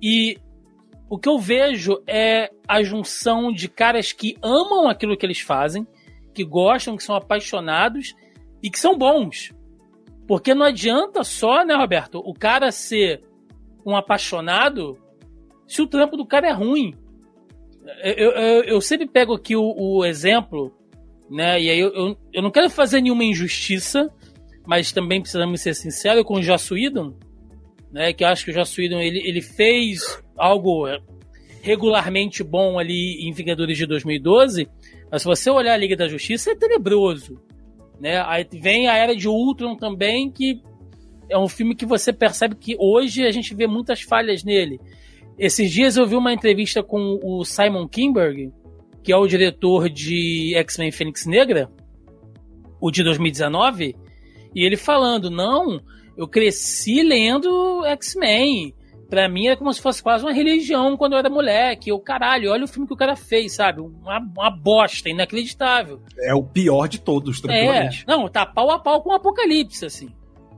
E 0.00 0.36
o 1.08 1.18
que 1.18 1.28
eu 1.28 1.38
vejo 1.38 2.02
é 2.06 2.50
a 2.68 2.82
junção 2.82 3.50
de 3.50 3.66
caras 3.66 4.12
que 4.12 4.36
amam 4.42 4.88
aquilo 4.88 5.16
que 5.16 5.24
eles 5.24 5.40
fazem, 5.40 5.86
que 6.34 6.44
gostam, 6.44 6.96
que 6.96 7.02
são 7.02 7.16
apaixonados 7.16 8.14
e 8.62 8.70
que 8.70 8.78
são 8.78 8.96
bons. 8.96 9.54
Porque 10.28 10.54
não 10.54 10.66
adianta 10.66 11.24
só, 11.24 11.64
né, 11.64 11.74
Roberto, 11.74 12.18
o 12.18 12.34
cara 12.34 12.70
ser 12.70 13.22
um 13.86 13.96
apaixonado 13.96 14.98
se 15.66 15.80
o 15.80 15.86
trampo 15.86 16.16
do 16.16 16.26
cara 16.26 16.48
é 16.48 16.52
ruim. 16.52 16.94
Eu, 18.02 18.30
eu, 18.30 18.64
eu 18.64 18.80
sempre 18.80 19.08
pego 19.08 19.34
aqui 19.34 19.56
o, 19.56 19.74
o 19.76 20.04
exemplo, 20.04 20.72
né, 21.32 21.60
e 21.60 21.70
aí 21.70 21.80
eu, 21.80 21.92
eu, 21.94 22.16
eu 22.32 22.42
não 22.42 22.50
quero 22.50 22.68
fazer 22.68 23.00
nenhuma 23.00 23.24
injustiça, 23.24 24.10
mas 24.66 24.92
também 24.92 25.20
precisamos 25.20 25.60
ser 25.60 25.74
sinceros 25.74 26.24
com 26.24 26.34
o 26.34 26.42
Joss 26.42 26.72
Whedon, 26.72 27.14
né, 27.90 28.12
que 28.12 28.22
eu 28.22 28.28
acho 28.28 28.44
que 28.44 28.50
o 28.50 28.54
Joss 28.54 28.78
Whedon 28.78 29.00
ele, 29.00 29.18
ele 29.26 29.40
fez 29.40 30.22
algo 30.36 30.86
regularmente 31.62 32.42
bom 32.42 32.78
ali 32.78 33.26
em 33.26 33.32
Vingadores 33.32 33.78
de 33.78 33.86
2012, 33.86 34.68
mas 35.10 35.22
se 35.22 35.28
você 35.28 35.48
olhar 35.48 35.72
a 35.74 35.76
Liga 35.76 35.96
da 35.96 36.08
Justiça 36.08 36.50
é 36.50 36.54
tenebroso, 36.54 37.40
né? 38.00 38.20
Aí 38.26 38.46
vem 38.52 38.88
a 38.88 38.96
Era 38.96 39.14
de 39.14 39.28
Ultron 39.28 39.76
também, 39.76 40.28
que 40.28 40.60
é 41.30 41.38
um 41.38 41.48
filme 41.48 41.76
que 41.76 41.86
você 41.86 42.12
percebe 42.12 42.56
que 42.56 42.76
hoje 42.78 43.24
a 43.24 43.30
gente 43.30 43.54
vê 43.54 43.66
muitas 43.66 44.02
falhas 44.02 44.42
nele. 44.42 44.80
Esses 45.38 45.70
dias 45.70 45.96
eu 45.96 46.06
vi 46.06 46.16
uma 46.16 46.32
entrevista 46.32 46.82
com 46.82 47.20
o 47.22 47.44
Simon 47.44 47.86
Kinberg, 47.86 48.52
que 49.02 49.12
é 49.12 49.16
o 49.16 49.26
diretor 49.26 49.88
de 49.88 50.54
X-Men 50.56 50.90
Fênix 50.92 51.26
Negra, 51.26 51.70
o 52.80 52.90
de 52.90 53.02
2019, 53.02 53.96
e 54.54 54.64
ele 54.64 54.76
falando: 54.76 55.30
não, 55.30 55.80
eu 56.16 56.26
cresci 56.28 57.02
lendo 57.02 57.84
X-Men. 57.86 58.74
Pra 59.08 59.28
mim 59.28 59.48
é 59.48 59.54
como 59.56 59.70
se 59.74 59.82
fosse 59.82 60.02
quase 60.02 60.24
uma 60.24 60.32
religião 60.32 60.96
quando 60.96 61.12
eu 61.12 61.18
era 61.18 61.28
moleque. 61.28 61.90
Eu, 61.90 62.00
caralho, 62.00 62.50
olha 62.50 62.64
o 62.64 62.68
filme 62.68 62.86
que 62.88 62.94
o 62.94 62.96
cara 62.96 63.14
fez, 63.14 63.52
sabe? 63.54 63.82
Uma, 63.82 64.18
uma 64.18 64.50
bosta, 64.50 65.10
inacreditável. 65.10 66.00
É 66.18 66.34
o 66.34 66.42
pior 66.42 66.86
de 66.88 66.98
todos, 66.98 67.38
É, 67.38 67.42
tranquilamente. 67.42 68.04
não, 68.08 68.26
tá 68.26 68.46
pau 68.46 68.70
a 68.70 68.78
pau 68.78 69.02
com 69.02 69.10
o 69.10 69.12
Apocalipse, 69.14 69.84
assim. 69.84 70.08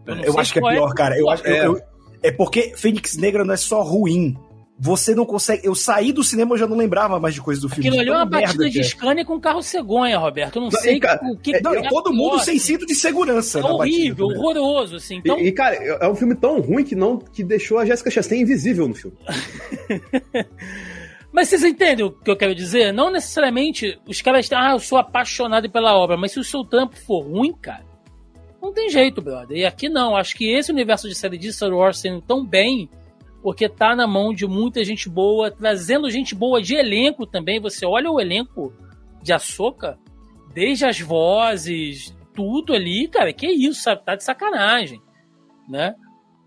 Eu, 0.07 0.33
sei 0.33 0.41
acho 0.41 0.53
que 0.53 0.59
é 0.61 0.63
qual 0.63 0.73
pior, 0.73 0.95
cara. 0.95 1.19
Eu 1.19 1.29
acho, 1.29 1.45
eu- 1.45 1.53
É. 1.57 1.67
eu- 1.67 1.81
é 2.23 2.31
porque 2.31 2.75
Fênix 2.77 3.17
Negra 3.17 3.45
não 3.45 3.55
é 3.55 3.57
só 3.57 3.83
ruim. 3.83 4.37
Você 4.77 5.15
não 5.15 5.25
consegue. 5.25 5.65
Eu 5.65 5.75
saí 5.75 6.13
do 6.13 6.25
cinema, 6.25 6.55
eu 6.55 6.59
já 6.59 6.67
não 6.67 6.77
lembrava 6.77 7.21
mais 7.21 7.33
de 7.35 7.41
coisas 7.41 7.63
do 7.63 7.69
filme. 7.69 7.87
Aquilo 7.89 8.01
ali 8.01 8.11
é 8.11 8.13
uma 8.13 8.25
batida 8.25 8.69
de 8.69 8.81
é. 8.81 8.83
Scania 8.83 9.25
com 9.25 9.39
carro 9.41 9.63
cegonha, 9.63 10.19
Roberto. 10.19 10.57
Eu 10.57 10.63
não 10.63 10.71
Não, 10.71 10.81
sei 10.81 10.99
cara, 10.99 11.21
o 11.25 11.39
que. 11.39 11.61
Não, 11.61 11.77
e 11.77 11.89
todo 11.89 12.13
mundo 12.13 12.41
sem 12.41 12.59
cinto. 12.59 12.81
cinto 12.81 12.87
de 12.87 12.95
segurança. 12.97 13.61
É 13.61 13.63
batida 13.63 13.77
horrível, 13.79 14.29
também. 14.29 14.43
horroroso, 14.43 14.97
assim. 14.97 15.17
Então, 15.19 15.39
E, 15.39 15.47
e, 15.47 15.53
cara, 15.53 15.77
é 15.77 16.05
é 16.05 16.09
um 16.09 16.15
filme 16.17 16.35
tão 16.35 16.61
ruim 16.61 16.83
que 16.83 16.97
não 16.97 17.19
que 17.19 17.45
deixou 17.45 17.79
a 17.79 17.87
Jessica 17.87 18.11
Chastain 18.11 18.41
invisível 18.41 18.89
no 18.89 18.95
filme. 18.95 19.17
Mas 21.33 21.49
vocês 21.49 21.65
entendem 21.65 22.07
o 22.07 22.13
que 22.13 22.31
eu 22.31 22.37
quero 22.37 22.55
dizer? 22.55 22.93
Não 22.93 23.11
necessariamente 23.11 23.99
os 24.07 24.23
caras 24.23 24.47
estão, 24.47 24.59
ah, 24.59 24.73
eu 24.73 24.79
sou 24.79 24.99
apaixonado 24.99 25.69
pela 25.69 25.97
obra, 25.97 26.17
mas 26.17 26.31
se 26.31 26.39
o 26.39 26.45
seu 26.45 26.63
trampo 26.65 26.97
for 26.97 27.23
ruim, 27.25 27.53
cara, 27.53 27.85
não 28.63 28.73
tem 28.73 28.89
jeito, 28.89 29.21
brother. 29.21 29.57
E 29.57 29.65
aqui 29.65 29.89
não, 29.89 30.17
acho 30.17 30.37
que 30.37 30.49
esse 30.49 30.71
universo 30.71 31.09
de 31.09 31.15
série 31.17 31.37
de 31.37 31.53
Star 31.53 31.73
Wars 31.73 31.99
sendo 31.99 32.21
tão 32.23 32.47
bem, 32.47 32.89
porque 33.45 33.69
tá 33.69 33.95
na 33.95 34.07
mão 34.07 34.33
de 34.33 34.47
muita 34.47 34.83
gente 34.83 35.07
boa, 35.07 35.51
trazendo 35.51 36.11
gente 36.11 36.35
boa 36.35 36.63
de 36.63 36.75
elenco 36.75 37.27
também. 37.27 37.61
Você 37.61 37.85
olha 37.85 38.11
o 38.11 38.19
elenco 38.19 38.73
de 39.23 39.35
Ahsoka, 39.35 39.99
desde 40.55 40.87
as 40.87 40.99
vozes, 40.99 42.17
tudo 42.35 42.73
ali, 42.73 43.07
cara, 43.07 43.35
que 43.35 43.47
isso, 43.47 43.83
sabe? 43.83 44.03
Tá 44.03 44.17
de 44.17 44.25
sacanagem, 44.25 44.99
né? 45.69 45.95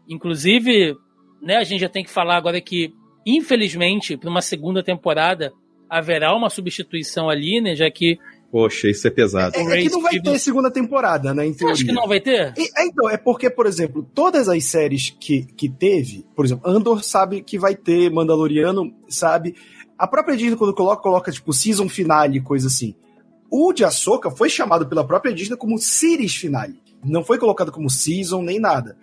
Inclusive, 0.09 0.95
né, 1.39 1.57
a 1.57 1.63
gente 1.63 1.81
já 1.81 1.89
tem 1.89 2.03
que 2.03 2.09
falar 2.09 2.35
agora 2.35 2.59
que 2.59 2.91
infelizmente, 3.27 4.15
para 4.15 4.29
uma 4.29 4.41
segunda 4.41 4.81
temporada, 4.81 5.53
haverá 5.89 6.33
uma 6.33 6.49
substituição 6.49 7.29
ali, 7.29 7.61
né? 7.61 7.75
Já 7.75 7.91
que. 7.91 8.17
Poxa, 8.51 8.89
isso 8.89 9.05
é 9.05 9.11
pesado. 9.11 9.55
É, 9.57 9.61
é 9.61 9.81
que 9.81 9.89
não 9.89 10.01
vai 10.01 10.19
ter 10.19 10.39
segunda 10.39 10.71
temporada, 10.71 11.33
né? 11.33 11.45
Em 11.45 11.53
Você 11.53 11.65
acha 11.65 11.83
que 11.85 11.91
não 11.91 12.07
vai 12.07 12.21
ter? 12.21 12.53
E- 12.57 12.69
é, 12.77 12.85
então, 12.85 13.09
é 13.09 13.17
porque, 13.17 13.49
por 13.49 13.65
exemplo, 13.65 14.07
todas 14.15 14.47
as 14.47 14.63
séries 14.63 15.09
que, 15.09 15.43
que 15.43 15.67
teve, 15.67 16.25
por 16.35 16.45
exemplo, 16.45 16.69
Andor 16.69 17.03
sabe 17.03 17.41
que 17.41 17.59
vai 17.59 17.75
ter, 17.75 18.09
Mandaloriano 18.09 18.93
sabe. 19.09 19.55
A 19.97 20.07
própria 20.07 20.37
Disney, 20.37 20.55
quando 20.55 20.73
coloca, 20.73 21.01
coloca, 21.01 21.31
tipo, 21.31 21.51
season 21.51 21.89
finale, 21.89 22.39
coisa 22.39 22.67
assim. 22.67 22.95
O 23.51 23.73
de 23.73 23.83
Ahsoka 23.83 24.29
foi 24.31 24.49
chamado 24.49 24.87
pela 24.87 25.05
própria 25.05 25.33
Disney 25.33 25.57
como 25.57 25.77
series 25.77 26.35
finale. 26.35 26.79
Não 27.03 27.23
foi 27.23 27.37
colocado 27.37 27.71
como 27.71 27.89
season 27.89 28.41
nem 28.41 28.59
nada. 28.59 28.97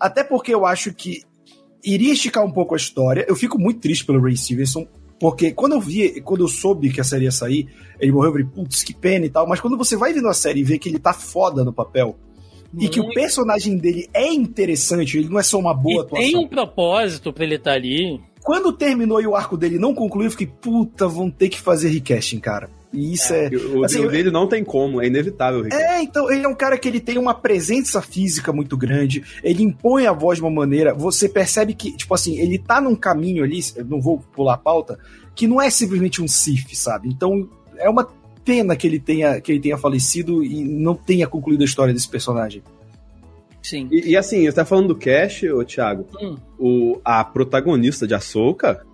Até 0.00 0.24
porque 0.24 0.54
eu 0.54 0.64
acho 0.64 0.92
que 0.94 1.22
iria 1.84 2.12
esticar 2.12 2.44
um 2.44 2.50
pouco 2.50 2.74
a 2.74 2.76
história. 2.76 3.24
Eu 3.28 3.36
fico 3.36 3.58
muito 3.58 3.80
triste 3.80 4.04
pelo 4.04 4.20
Ray 4.22 4.36
Stevenson, 4.36 4.86
porque 5.18 5.52
quando 5.52 5.72
eu 5.72 5.80
vi, 5.80 6.20
quando 6.20 6.44
eu 6.44 6.48
soube 6.48 6.92
que 6.92 7.00
a 7.00 7.04
série 7.04 7.24
ia 7.24 7.32
sair, 7.32 7.68
ele 7.98 8.12
morreu, 8.12 8.28
eu 8.28 8.32
falei, 8.32 8.46
putz, 8.46 8.82
que 8.82 8.94
pena 8.94 9.26
e 9.26 9.30
tal. 9.30 9.46
Mas 9.46 9.60
quando 9.60 9.76
você 9.76 9.96
vai 9.96 10.12
vendo 10.12 10.28
a 10.28 10.34
série 10.34 10.60
e 10.60 10.64
vê 10.64 10.78
que 10.78 10.88
ele 10.88 10.98
tá 10.98 11.12
foda 11.12 11.64
no 11.64 11.72
papel, 11.72 12.16
e 12.78 12.88
que 12.88 13.00
o 13.00 13.08
personagem 13.10 13.76
dele 13.78 14.08
é 14.12 14.32
interessante, 14.32 15.18
ele 15.18 15.28
não 15.28 15.38
é 15.38 15.42
só 15.42 15.58
uma 15.58 15.72
boa 15.72 15.96
e 15.96 16.00
atuação. 16.00 16.30
Tem 16.30 16.36
um 16.36 16.48
propósito 16.48 17.32
pra 17.32 17.44
ele 17.44 17.54
estar 17.54 17.70
tá 17.70 17.76
ali. 17.76 18.20
Quando 18.42 18.72
terminou 18.72 19.20
e 19.20 19.26
o 19.26 19.34
arco 19.34 19.56
dele 19.56 19.78
não 19.78 19.94
concluiu, 19.94 20.26
eu 20.26 20.30
fiquei, 20.30 20.46
puta, 20.46 21.08
vão 21.08 21.30
ter 21.30 21.48
que 21.48 21.60
fazer 21.60 21.88
recasting, 21.88 22.38
cara. 22.38 22.68
E 22.96 23.12
isso 23.12 23.34
é. 23.34 23.46
é 23.46 23.56
o, 23.56 23.84
assim, 23.84 24.08
dele 24.08 24.30
não 24.30 24.48
tem 24.48 24.64
como, 24.64 25.02
é 25.02 25.06
inevitável. 25.06 25.66
É, 25.70 26.02
então, 26.02 26.30
ele 26.32 26.46
é 26.46 26.48
um 26.48 26.54
cara 26.54 26.78
que 26.78 26.88
ele 26.88 26.98
tem 26.98 27.18
uma 27.18 27.34
presença 27.34 28.00
física 28.00 28.52
muito 28.52 28.74
grande, 28.76 29.22
ele 29.44 29.62
impõe 29.62 30.06
a 30.06 30.12
voz 30.12 30.38
de 30.38 30.42
uma 30.42 30.50
maneira, 30.50 30.94
você 30.94 31.28
percebe 31.28 31.74
que, 31.74 31.92
tipo 31.94 32.14
assim, 32.14 32.38
ele 32.38 32.58
tá 32.58 32.80
num 32.80 32.96
caminho 32.96 33.44
ali, 33.44 33.60
não 33.86 34.00
vou 34.00 34.18
pular 34.34 34.54
a 34.54 34.58
pauta, 34.58 34.98
que 35.34 35.46
não 35.46 35.60
é 35.60 35.68
simplesmente 35.68 36.22
um 36.22 36.26
Sif, 36.26 36.74
sabe? 36.74 37.08
Então, 37.08 37.46
é 37.76 37.90
uma 37.90 38.08
pena 38.42 38.74
que 38.74 38.86
ele 38.86 38.98
tenha, 38.98 39.40
que 39.40 39.52
ele 39.52 39.60
tenha 39.60 39.76
falecido 39.76 40.42
e 40.42 40.64
não 40.64 40.94
tenha 40.94 41.26
concluído 41.26 41.60
a 41.60 41.64
história 41.66 41.92
desse 41.92 42.08
personagem. 42.08 42.62
Sim. 43.62 43.88
E, 43.90 44.12
e 44.12 44.16
assim, 44.16 44.46
você 44.46 44.52
tá 44.52 44.64
falando 44.64 44.88
do 44.88 44.96
Cash, 44.96 45.42
ô 45.42 45.62
Thiago, 45.64 46.06
hum. 46.22 46.36
o, 46.58 47.00
a 47.04 47.22
protagonista 47.24 48.06
de 48.06 48.14
Ahsoka, 48.14 48.86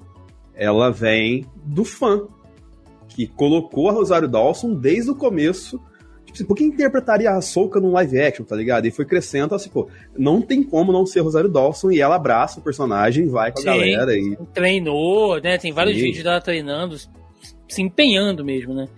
ela 0.54 0.90
vem 0.90 1.46
do 1.64 1.84
fã, 1.84 2.22
que 3.12 3.26
colocou 3.26 3.88
a 3.88 3.92
Rosário 3.92 4.28
Dawson 4.28 4.74
desde 4.74 5.10
o 5.10 5.14
começo. 5.14 5.80
Tipo 6.24 6.32
assim, 6.34 6.44
por 6.44 6.56
que 6.56 6.64
interpretaria 6.64 7.30
a 7.30 7.36
Ahsoka 7.36 7.80
num 7.80 7.92
live 7.92 8.20
action, 8.20 8.44
tá 8.44 8.56
ligado? 8.56 8.86
E 8.86 8.90
foi 8.90 9.04
crescendo, 9.04 9.54
assim, 9.54 9.68
pô, 9.68 9.88
não 10.16 10.40
tem 10.40 10.62
como 10.62 10.92
não 10.92 11.04
ser 11.04 11.20
Rosário 11.20 11.50
Dawson, 11.50 11.90
e 11.90 12.00
ela 12.00 12.14
abraça 12.14 12.60
o 12.60 12.62
personagem, 12.62 13.28
vai 13.28 13.52
com 13.52 13.58
a 13.58 13.62
Sim, 13.62 13.68
galera 13.68 14.16
e... 14.16 14.36
Treinou, 14.54 15.40
né? 15.40 15.58
Tem 15.58 15.72
vários 15.72 15.96
Sim. 15.96 16.02
vídeos 16.04 16.24
dela 16.24 16.40
treinando, 16.40 16.96
se 16.96 17.82
empenhando 17.82 18.44
mesmo, 18.44 18.72
né? 18.72 18.88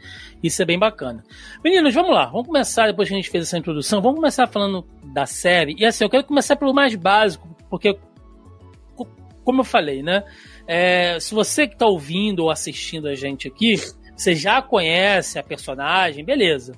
Isso 0.44 0.60
é 0.60 0.66
bem 0.66 0.78
bacana. 0.78 1.24
Meninos, 1.64 1.94
vamos 1.94 2.14
lá. 2.14 2.26
Vamos 2.26 2.46
começar, 2.46 2.86
depois 2.86 3.08
que 3.08 3.14
a 3.14 3.16
gente 3.16 3.30
fez 3.30 3.44
essa 3.44 3.56
introdução, 3.56 4.02
vamos 4.02 4.16
começar 4.16 4.46
falando 4.46 4.84
da 5.02 5.24
série. 5.24 5.74
E 5.78 5.86
assim, 5.86 6.04
eu 6.04 6.10
quero 6.10 6.24
começar 6.24 6.54
pelo 6.54 6.74
mais 6.74 6.94
básico, 6.94 7.48
porque, 7.70 7.96
como 9.42 9.60
eu 9.62 9.64
falei, 9.64 10.02
né? 10.02 10.22
É, 10.66 11.18
se 11.18 11.34
você 11.34 11.66
que 11.66 11.72
está 11.72 11.86
ouvindo 11.86 12.40
ou 12.40 12.50
assistindo 12.50 13.08
a 13.08 13.14
gente 13.14 13.48
aqui, 13.48 13.76
você 14.16 14.34
já 14.34 14.62
conhece 14.62 15.38
a 15.38 15.42
personagem, 15.42 16.24
beleza. 16.24 16.72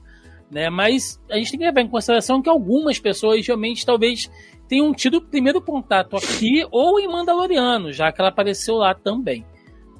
Né? 0.50 0.70
Mas 0.70 1.20
a 1.30 1.36
gente 1.36 1.50
tem 1.50 1.60
que 1.60 1.66
levar 1.66 1.80
em 1.80 1.88
consideração 1.88 2.40
que 2.40 2.48
algumas 2.48 2.98
pessoas 2.98 3.46
realmente 3.46 3.84
talvez 3.84 4.30
tenham 4.68 4.92
tido 4.92 5.18
o 5.18 5.22
primeiro 5.22 5.60
contato 5.60 6.16
aqui 6.16 6.66
ou 6.70 6.98
em 6.98 7.08
Mandaloriano, 7.08 7.92
já 7.92 8.10
que 8.10 8.20
ela 8.20 8.30
apareceu 8.30 8.76
lá 8.76 8.94
também. 8.94 9.44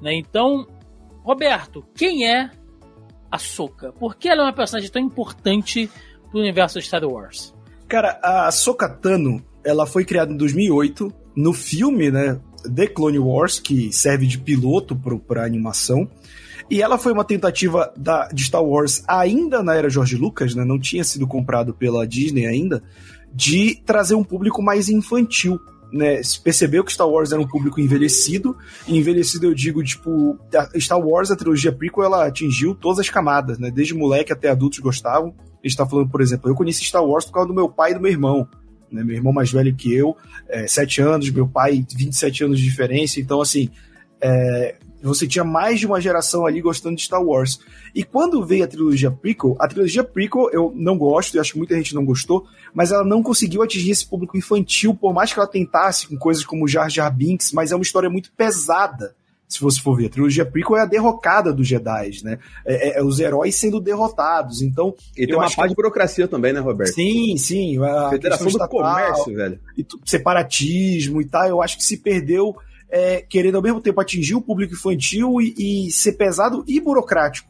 Né? 0.01 0.15
Então, 0.15 0.67
Roberto, 1.23 1.85
quem 1.95 2.29
é 2.29 2.51
a 3.31 3.39
Soka? 3.39 3.93
Por 3.93 4.17
que 4.17 4.29
ela 4.29 4.43
é 4.43 4.45
uma 4.47 4.53
personagem 4.53 4.91
tão 4.91 5.03
importante 5.03 5.91
pro 6.31 6.41
universo 6.41 6.79
de 6.79 6.87
Star 6.87 7.05
Wars? 7.05 7.55
Cara, 7.89 8.19
a 8.23 8.51
Soka 8.51 8.89
Tano, 8.89 9.45
ela 9.65 9.87
foi 9.87 10.05
criada 10.05 10.33
em 10.33 10.37
2008 10.37 11.13
no 11.37 11.53
filme, 11.53 12.11
né, 12.11 12.41
The 12.75 12.87
Clone 12.87 13.19
Wars, 13.19 13.61
que 13.61 13.93
serve 13.93 14.27
de 14.27 14.39
piloto 14.39 14.97
para 14.97 15.45
animação. 15.45 16.09
E 16.71 16.83
ela 16.83 16.99
foi 16.99 17.13
uma 17.13 17.25
tentativa 17.25 17.93
da, 17.97 18.29
de 18.29 18.45
Star 18.45 18.63
Wars 18.63 19.03
ainda 19.07 19.63
na 19.63 19.75
era 19.75 19.91
George 19.91 20.17
Lucas, 20.17 20.55
né, 20.55 20.65
não 20.65 20.79
tinha 20.79 21.05
sido 21.05 21.27
comprado 21.27 21.75
pela 21.75 22.07
Disney 22.07 22.47
ainda, 22.47 22.83
de 23.33 23.81
trazer 23.85 24.15
um 24.15 24.25
público 24.25 24.63
mais 24.63 24.89
infantil 24.89 25.61
né, 25.93 26.23
se 26.23 26.41
percebeu 26.41 26.85
que 26.85 26.93
Star 26.93 27.09
Wars 27.09 27.33
era 27.33 27.41
um 27.41 27.47
público 27.47 27.81
envelhecido, 27.81 28.57
e 28.87 28.97
envelhecido 28.97 29.47
eu 29.47 29.55
digo, 29.55 29.83
tipo, 29.83 30.39
Star 30.79 30.99
Wars, 30.99 31.31
a 31.31 31.37
trilogia 31.37 31.73
prequel, 31.73 32.05
ela 32.05 32.27
atingiu 32.27 32.75
todas 32.75 32.99
as 32.99 33.11
camadas, 33.11 33.59
né, 33.59 33.71
desde 33.71 33.95
moleque 33.95 34.33
até 34.33 34.49
adultos 34.49 34.79
gostavam. 34.79 35.35
A 35.63 35.67
gente 35.67 35.77
tá 35.77 35.87
falando, 35.87 36.09
por 36.09 36.21
exemplo, 36.21 36.51
eu 36.51 36.55
conheci 36.55 36.85
Star 36.85 37.05
Wars 37.05 37.25
por 37.25 37.33
causa 37.33 37.49
do 37.49 37.55
meu 37.55 37.69
pai 37.69 37.93
e 37.93 37.95
do 37.95 38.01
meu 38.01 38.11
irmão, 38.11 38.49
né, 38.91 39.03
meu 39.03 39.17
irmão 39.17 39.33
mais 39.33 39.51
velho 39.51 39.75
que 39.75 39.93
eu, 39.93 40.17
é, 40.49 40.67
7 40.67 41.01
anos, 41.01 41.31
meu 41.31 41.49
pai 41.49 41.85
27 41.97 42.45
anos 42.45 42.59
de 42.59 42.65
diferença, 42.65 43.21
então 43.21 43.41
assim, 43.41 43.71
é, 44.21 44.77
você 45.07 45.27
tinha 45.27 45.45
mais 45.45 45.81
de 45.81 45.87
uma 45.87 46.01
geração 46.01 46.47
ali 46.47 46.61
gostando 46.61 46.97
de 46.97 47.03
Star 47.03 47.23
Wars. 47.23 47.61
E 47.95 48.03
quando 48.03 48.45
veio 48.45 48.65
a 48.65 48.69
trilogia 48.69 49.11
prequel, 49.11 49.57
a 49.59 49.69
trilogia 49.69 50.05
prequel 50.05 50.51
eu 50.53 50.73
não 50.75 50.99
gosto, 50.99 51.35
e 51.37 51.41
acho 51.41 51.53
que 51.53 51.59
muita 51.59 51.77
gente 51.77 51.95
não 51.95 52.05
gostou, 52.05 52.47
mas 52.75 52.93
ela 52.93 53.05
não 53.05 53.23
conseguiu 53.23 53.63
atingir 53.63 53.91
esse 53.91 54.07
público 54.07 54.37
infantil, 54.37 54.95
por 54.95 55.15
mais 55.15 55.33
que 55.33 55.39
ela 55.39 55.49
tentasse 55.49 56.07
com 56.09 56.17
coisas 56.17 56.45
como 56.45 56.69
Jar 56.69 56.91
Jar 56.91 57.15
Binks, 57.15 57.53
mas 57.53 57.73
é 57.73 57.77
uma 57.77 57.83
história 57.83 58.11
muito 58.11 58.31
pesada. 58.33 59.15
Se 59.49 59.61
você 59.61 59.81
for 59.81 59.97
ver, 59.97 60.07
a 60.07 60.11
trilogia 60.11 60.45
prequel 60.45 60.77
é 60.77 60.83
a 60.83 60.87
derrocada 60.87 61.53
dos 61.53 61.69
Jedi, 61.69 62.11
né? 62.25 62.39
É, 62.65 62.89
é, 62.89 62.99
é 62.99 63.03
os 63.03 63.21
heróis 63.21 63.55
sendo 63.55 63.81
derrotados. 63.81 64.61
Então. 64.61 64.93
E 65.17 65.25
tem 65.25 65.37
uma 65.37 65.43
parte 65.43 65.57
que... 65.57 65.69
de 65.69 65.75
burocracia 65.77 66.27
também, 66.27 66.53
né, 66.53 66.59
Roberto? 66.59 66.95
Sim, 66.95 67.37
sim. 67.37 67.79
A 67.83 68.11
Federação 68.11 68.49
do 68.49 68.69
Comércio, 68.69 69.35
velho. 69.35 69.61
E 69.79 69.87
separatismo 70.05 71.21
e 71.21 71.27
tal. 71.27 71.47
Eu 71.47 71.63
acho 71.63 71.77
que 71.77 71.85
se 71.85 71.97
perdeu 71.97 72.57
é, 72.91 73.21
querendo 73.21 73.57
ao 73.57 73.63
mesmo 73.63 73.81
tempo 73.81 74.01
atingir 74.01 74.35
o 74.35 74.43
público 74.43 74.75
infantil 74.75 75.41
e, 75.41 75.87
e 75.87 75.91
ser 75.91 76.13
pesado 76.13 76.65
e 76.67 76.81
burocrático. 76.81 77.49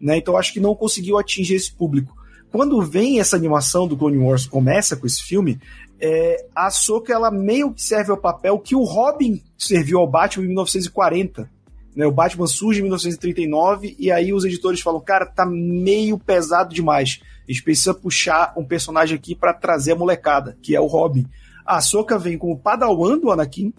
Né? 0.00 0.18
Então 0.18 0.36
acho 0.36 0.52
que 0.52 0.60
não 0.60 0.74
conseguiu 0.74 1.18
atingir 1.18 1.54
esse 1.54 1.72
público. 1.72 2.14
Quando 2.50 2.80
vem 2.82 3.18
essa 3.18 3.34
animação 3.36 3.88
do 3.88 3.96
Clone 3.96 4.18
Wars, 4.18 4.46
começa 4.46 4.96
com 4.96 5.06
esse 5.06 5.22
filme, 5.22 5.58
é, 6.00 6.46
a 6.54 6.70
Soka 6.70 7.12
ela 7.12 7.30
meio 7.30 7.72
que 7.72 7.82
serve 7.82 8.10
ao 8.10 8.16
papel 8.16 8.58
que 8.58 8.76
o 8.76 8.84
Robin 8.84 9.42
serviu 9.58 9.98
ao 9.98 10.06
Batman 10.06 10.44
em 10.44 10.48
1940. 10.48 11.50
Né? 11.96 12.06
O 12.06 12.12
Batman 12.12 12.46
surge 12.46 12.80
em 12.80 12.82
1939 12.82 13.96
e 13.98 14.10
aí 14.10 14.32
os 14.32 14.44
editores 14.44 14.80
falam, 14.80 15.00
cara, 15.00 15.26
tá 15.26 15.46
meio 15.46 16.18
pesado 16.18 16.74
demais. 16.74 17.20
A 17.48 17.50
gente 17.50 17.62
precisa 17.62 17.92
puxar 17.92 18.52
um 18.56 18.64
personagem 18.64 19.16
aqui 19.16 19.34
para 19.34 19.52
trazer 19.52 19.92
a 19.92 19.96
molecada, 19.96 20.56
que 20.62 20.76
é 20.76 20.80
o 20.80 20.86
Robin. 20.86 21.26
A 21.64 21.80
Soka 21.80 22.18
vem 22.18 22.38
como 22.38 22.58
padawan 22.58 23.18
do 23.18 23.30
Anakin, 23.30 23.72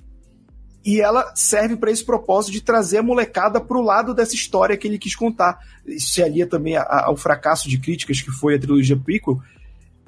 e 0.85 1.01
ela 1.01 1.33
serve 1.35 1.75
para 1.75 1.89
esse 1.89 2.05
propósito 2.05 2.53
de 2.53 2.61
trazer 2.61 2.99
a 2.99 3.03
molecada 3.03 3.59
para 3.59 3.77
o 3.77 3.81
lado 3.81 4.13
dessa 4.13 4.35
história 4.35 4.77
que 4.77 4.87
ele 4.87 4.99
quis 4.99 5.15
contar. 5.15 5.57
Isso 5.83 6.11
se 6.11 6.21
alia 6.21 6.45
também 6.45 6.77
ao 6.77 7.17
fracasso 7.17 7.67
de 7.67 7.79
críticas 7.79 8.21
que 8.21 8.29
foi 8.29 8.55
a 8.55 8.59
trilogia 8.59 8.95
prequel. 8.95 9.41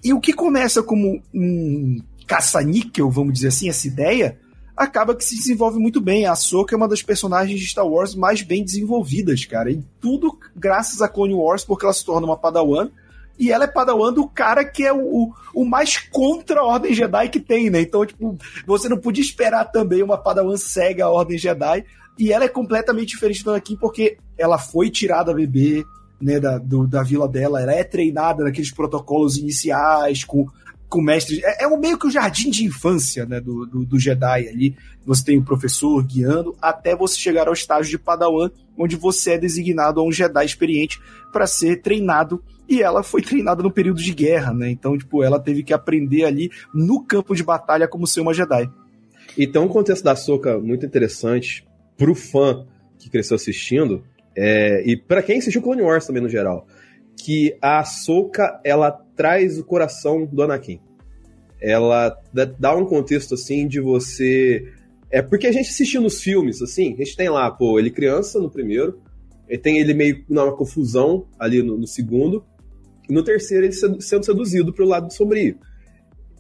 E 0.04 0.14
o 0.14 0.20
que 0.20 0.32
começa 0.34 0.84
como 0.84 1.20
um 1.34 2.00
caça-níquel, 2.28 3.10
vamos 3.10 3.34
dizer 3.34 3.48
assim, 3.48 3.68
essa 3.68 3.88
ideia, 3.88 4.38
acaba 4.76 5.16
que 5.16 5.26
se 5.26 5.36
desenvolve 5.36 5.80
muito 5.80 6.00
bem. 6.00 6.28
A 6.28 6.34
Ahsoka 6.34 6.76
é 6.76 6.78
uma 6.78 6.88
das 6.88 7.02
personagens 7.02 7.60
de 7.60 7.66
Star 7.66 7.88
Wars 7.88 8.14
mais 8.14 8.44
bem 8.44 8.64
desenvolvidas, 8.64 9.46
cara. 9.46 9.72
E 9.72 9.84
tudo 10.00 10.38
graças 10.56 11.02
a 11.02 11.10
Clone 11.10 11.34
Wars, 11.34 11.66
porque 11.66 11.86
ela 11.86 11.94
se 11.94 12.06
torna 12.06 12.28
uma 12.28 12.38
padawan 12.38 12.90
e 13.40 13.52
ela 13.52 13.66
é 13.66 13.68
padawan 13.68 14.12
do 14.12 14.28
cara 14.28 14.66
que 14.66 14.84
é 14.84 14.94
o, 14.94 15.32
o 15.54 15.66
mais 15.66 15.98
contra 15.98 16.60
a 16.60 16.66
Ordem 16.66 16.94
Jedi 16.94 17.30
que 17.30 17.40
tem, 17.40 17.70
né? 17.70 17.82
Então, 17.82 18.06
tipo, 18.06 18.38
você 18.66 18.90
não 18.90 18.98
podia 18.98 19.24
esperar 19.24 19.66
também 19.66 20.02
uma 20.02 20.18
padawan 20.18 20.58
cega 20.58 21.06
à 21.06 21.10
Ordem 21.10 21.38
Jedi, 21.38 21.86
e 22.18 22.34
ela 22.34 22.46
é 22.46 22.50
completamente 22.50 23.10
diferente 23.10 23.44
do 23.44 23.52
Anakin 23.52 23.76
porque 23.76 24.18
ela 24.38 24.58
foi 24.58 24.90
tirada 24.90 25.34
bebê, 25.34 25.86
né, 26.20 26.40
da, 26.40 26.58
do, 26.58 26.88
da 26.88 27.04
vila 27.04 27.28
dela, 27.28 27.62
ela 27.62 27.74
é 27.74 27.84
treinada 27.84 28.44
naqueles 28.44 28.72
protocolos 28.72 29.38
iniciais, 29.38 30.24
com, 30.24 30.48
com 30.90 31.02
mestres. 31.02 31.42
É, 31.44 31.64
é 31.64 31.78
meio 31.78 31.98
que 31.98 32.08
o 32.08 32.12
jardim 32.12 32.50
de 32.50 32.66
infância 32.66 33.26
né, 33.26 33.40
do, 33.40 33.66
do, 33.66 33.86
do, 33.86 34.00
Jedi 34.00 34.48
ali. 34.48 34.76
Você 35.06 35.24
tem 35.24 35.38
o 35.38 35.44
professor 35.44 36.04
guiando 36.04 36.56
até 36.62 36.96
você 36.96 37.18
chegar 37.20 37.48
ao 37.48 37.54
estágio 37.54 37.92
de 37.92 38.00
Padawan, 38.00 38.50
onde 38.78 38.96
você 38.96 39.34
é 39.34 39.38
designado 39.38 40.00
a 40.00 40.04
um 40.04 40.12
Jedi 40.12 40.46
experiente 40.46 41.00
para 41.32 41.46
ser 41.46 41.82
treinado 41.82 42.44
e 42.68 42.82
ela 42.82 43.04
foi 43.04 43.22
treinada 43.22 43.64
no 43.64 43.72
período 43.72 44.02
de 44.02 44.14
guerra, 44.14 44.54
né? 44.54 44.70
Então, 44.70 44.98
tipo, 44.98 45.24
ela 45.24 45.40
teve 45.40 45.64
que 45.64 45.74
aprender 45.74 46.26
ali 46.26 46.50
no 46.74 47.04
campo 47.04 47.36
de 47.36 47.44
batalha 47.44 47.88
como 47.88 48.08
ser 48.08 48.22
uma 48.22 48.34
Jedi. 48.34 48.70
Então, 49.38 49.66
um 49.66 49.70
contexto 49.70 50.04
da 50.04 50.16
Soca 50.16 50.60
muito 50.60 50.86
interessante 50.86 51.66
pro 51.98 52.16
fã 52.16 52.66
que 52.98 53.10
cresceu 53.10 53.36
assistindo, 53.36 54.04
é, 54.36 54.84
e 54.86 54.98
para 54.98 55.22
quem 55.22 55.38
assistiu 55.38 55.62
Clone 55.62 55.82
Wars 55.82 56.06
também 56.06 56.22
no 56.22 56.30
geral, 56.30 56.68
que 57.16 57.56
a 57.62 57.84
Soca 57.84 58.60
ela 58.64 58.92
traz 58.92 59.58
o 59.58 59.64
coração 59.64 60.26
do 60.26 60.42
Anakin. 60.42 60.80
Ela 61.60 62.16
dá 62.60 62.76
um 62.76 62.86
contexto 62.86 63.34
assim 63.34 63.68
de 63.68 63.80
você 63.80 64.72
é 65.10 65.22
porque 65.22 65.48
a 65.48 65.52
gente 65.52 65.70
assistiu 65.70 66.02
nos 66.02 66.22
filmes, 66.22 66.62
assim, 66.62 66.94
a 66.94 66.98
gente 66.98 67.16
tem 67.16 67.30
lá, 67.30 67.50
pô, 67.50 67.80
ele 67.80 67.90
criança 67.90 68.40
no 68.40 68.50
primeiro, 68.50 69.00
e 69.50 69.58
tem 69.58 69.78
ele 69.80 69.94
meio 69.94 70.24
numa 70.28 70.56
confusão 70.56 71.26
ali 71.40 71.64
no, 71.64 71.78
no 71.78 71.88
segundo, 71.88 72.44
e 73.10 73.14
no 73.14 73.24
terceiro, 73.24 73.66
ele 73.66 73.74
sendo 73.74 74.24
seduzido 74.24 74.74
pro 74.74 74.86
lado 74.86 75.12
sombrio. 75.12 75.58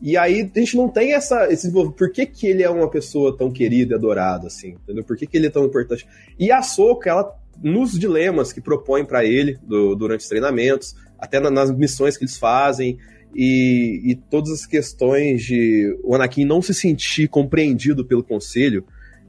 E 0.02 0.16
aí 0.16 0.50
a 0.56 0.60
gente 0.60 0.78
não 0.78 0.88
tem 0.88 1.14
essa, 1.14 1.52
esse 1.52 1.72
Por 1.72 2.12
que, 2.12 2.26
que 2.26 2.48
ele 2.48 2.62
é 2.62 2.70
uma 2.70 2.90
pessoa 2.90 3.36
tão 3.36 3.52
querida 3.52 3.94
e 3.94 3.96
adorada, 3.96 4.48
assim? 4.48 4.76
Entendeu? 4.84 5.04
Por 5.04 5.18
que, 5.18 5.26
que 5.26 5.38
ele 5.38 5.48
é 5.48 5.50
tão 5.50 5.66
importante? 5.66 6.08
E 6.38 6.52
a 6.52 6.62
Soca, 6.62 7.10
ela, 7.10 7.36
nos 7.62 7.98
dilemas 7.98 8.54
que 8.54 8.62
propõe 8.62 9.04
para 9.04 9.26
ele 9.26 9.58
do, 9.64 9.96
durante 9.96 10.22
os 10.22 10.28
treinamentos, 10.28 10.96
até 11.18 11.40
na, 11.40 11.50
nas 11.50 11.76
missões 11.76 12.16
que 12.16 12.24
eles 12.24 12.38
fazem, 12.38 12.98
e, 13.36 14.02
e, 14.04 14.16
todas 14.16 14.52
as 14.52 14.66
questões 14.66 15.44
de 15.44 15.96
o 16.04 16.16
Anakin 16.16 16.46
não 16.46 16.62
se 16.62 16.74
sentir 16.74 17.28
compreendido 17.28 18.06
pelo 18.06 18.24
conselho 18.24 18.86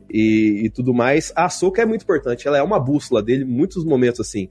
e, 0.08 0.62
e 0.64 0.70
tudo 0.70 0.94
mais, 0.94 1.32
a 1.34 1.48
Soca 1.48 1.82
é 1.82 1.86
muito 1.86 2.02
importante. 2.02 2.46
Ela 2.46 2.58
é 2.58 2.62
uma 2.62 2.78
bússola 2.78 3.22
dele, 3.22 3.44
muitos 3.44 3.84
momentos 3.84 4.20
assim. 4.20 4.48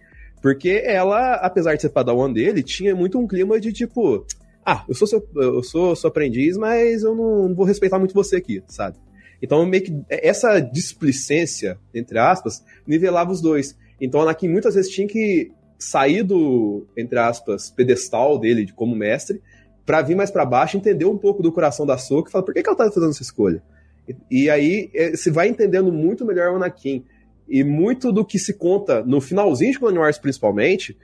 Porque 0.47 0.81
ela, 0.85 1.33
apesar 1.33 1.75
de 1.75 1.81
ser 1.81 1.89
padawan 1.89 2.31
dele, 2.31 2.63
tinha 2.63 2.95
muito 2.95 3.19
um 3.19 3.27
clima 3.27 3.59
de 3.59 3.73
tipo. 3.73 4.25
ah, 4.65 4.85
eu 4.87 4.95
sou 4.95 5.05
seu, 5.05 5.27
eu 5.35 5.61
sou 5.61 5.93
seu 5.93 6.07
aprendiz, 6.07 6.55
mas 6.55 7.03
eu 7.03 7.13
não, 7.13 7.53
vou 7.53 7.65
respeitar 7.65 7.99
muito 7.99 8.13
você 8.13 8.37
aqui, 8.37 8.63
sabe? 8.65 8.95
Então, 9.41 9.65
meio 9.65 9.83
que 9.83 10.01
essa 10.07 10.61
displicência, 10.61 11.77
entre 11.93 12.17
aspas, 12.17 12.63
nivelava 12.87 13.29
os 13.29 13.41
dois. 13.41 13.77
Então, 13.99 14.21
Anakin 14.21 14.47
muitas 14.47 14.75
vezes 14.75 14.89
tinha 14.89 15.05
que 15.05 15.51
sair 15.77 16.23
do, 16.23 16.87
entre 16.95 17.19
aspas, 17.19 17.69
pedestal 17.69 18.39
dele 18.39 18.63
de 18.63 18.71
como 18.71 18.95
mestre, 18.95 19.41
para 19.85 20.01
vir 20.01 20.15
mais 20.15 20.31
para 20.31 20.45
baixo, 20.45 20.77
entender 20.77 21.03
um 21.03 21.17
pouco 21.17 21.43
do 21.43 21.51
coração 21.51 21.85
da 21.85 21.97
Soka 21.97 22.29
e 22.29 22.31
falar 22.31 22.45
por 22.45 22.53
que, 22.53 22.63
que 22.63 22.69
ela 22.69 22.77
tá 22.77 22.89
fazendo 22.89 23.09
essa 23.09 23.21
escolha. 23.21 23.61
E, 24.07 24.43
e 24.43 24.49
aí 24.49 24.89
você 25.13 25.29
vai 25.29 25.49
entendendo 25.49 25.91
muito 25.91 26.23
melhor 26.23 26.53
o 26.53 26.55
Anakin. 26.55 27.03
E 27.49 27.63
muito 27.63 28.11
do 28.11 28.25
que 28.25 28.37
se 28.37 28.53
conta 28.53 29.03
no 29.03 29.21
finalzinho 29.21 29.71
de 29.71 29.79
Clone 29.79 29.97
Wars, 29.97 30.17
principalmente, 30.17 30.97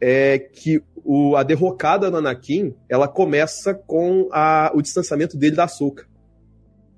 é 0.00 0.38
que 0.38 0.82
o, 1.04 1.36
a 1.36 1.42
derrocada 1.42 2.10
do 2.10 2.16
Anakin 2.16 2.74
ela 2.88 3.06
começa 3.06 3.74
com 3.74 4.28
a, 4.32 4.72
o 4.74 4.82
distanciamento 4.82 5.36
dele 5.36 5.56
da 5.56 5.64
Ahsoka. 5.64 6.06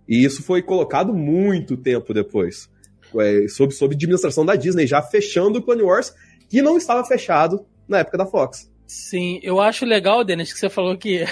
E 0.08 0.24
isso 0.24 0.42
foi 0.42 0.62
colocado 0.62 1.12
muito 1.12 1.76
tempo 1.76 2.14
depois, 2.14 2.70
é, 3.18 3.48
sob, 3.48 3.72
sob 3.74 3.94
administração 3.94 4.46
da 4.46 4.54
Disney, 4.54 4.86
já 4.86 5.02
fechando 5.02 5.58
o 5.58 5.62
Clone 5.62 5.82
Wars, 5.82 6.14
que 6.48 6.62
não 6.62 6.78
estava 6.78 7.04
fechado 7.04 7.66
na 7.88 7.98
época 7.98 8.18
da 8.18 8.26
Fox. 8.26 8.70
Sim, 8.86 9.40
eu 9.42 9.60
acho 9.60 9.84
legal, 9.84 10.24
Denis, 10.24 10.52
que 10.52 10.60
você 10.60 10.70
falou 10.70 10.96
que, 10.96 11.24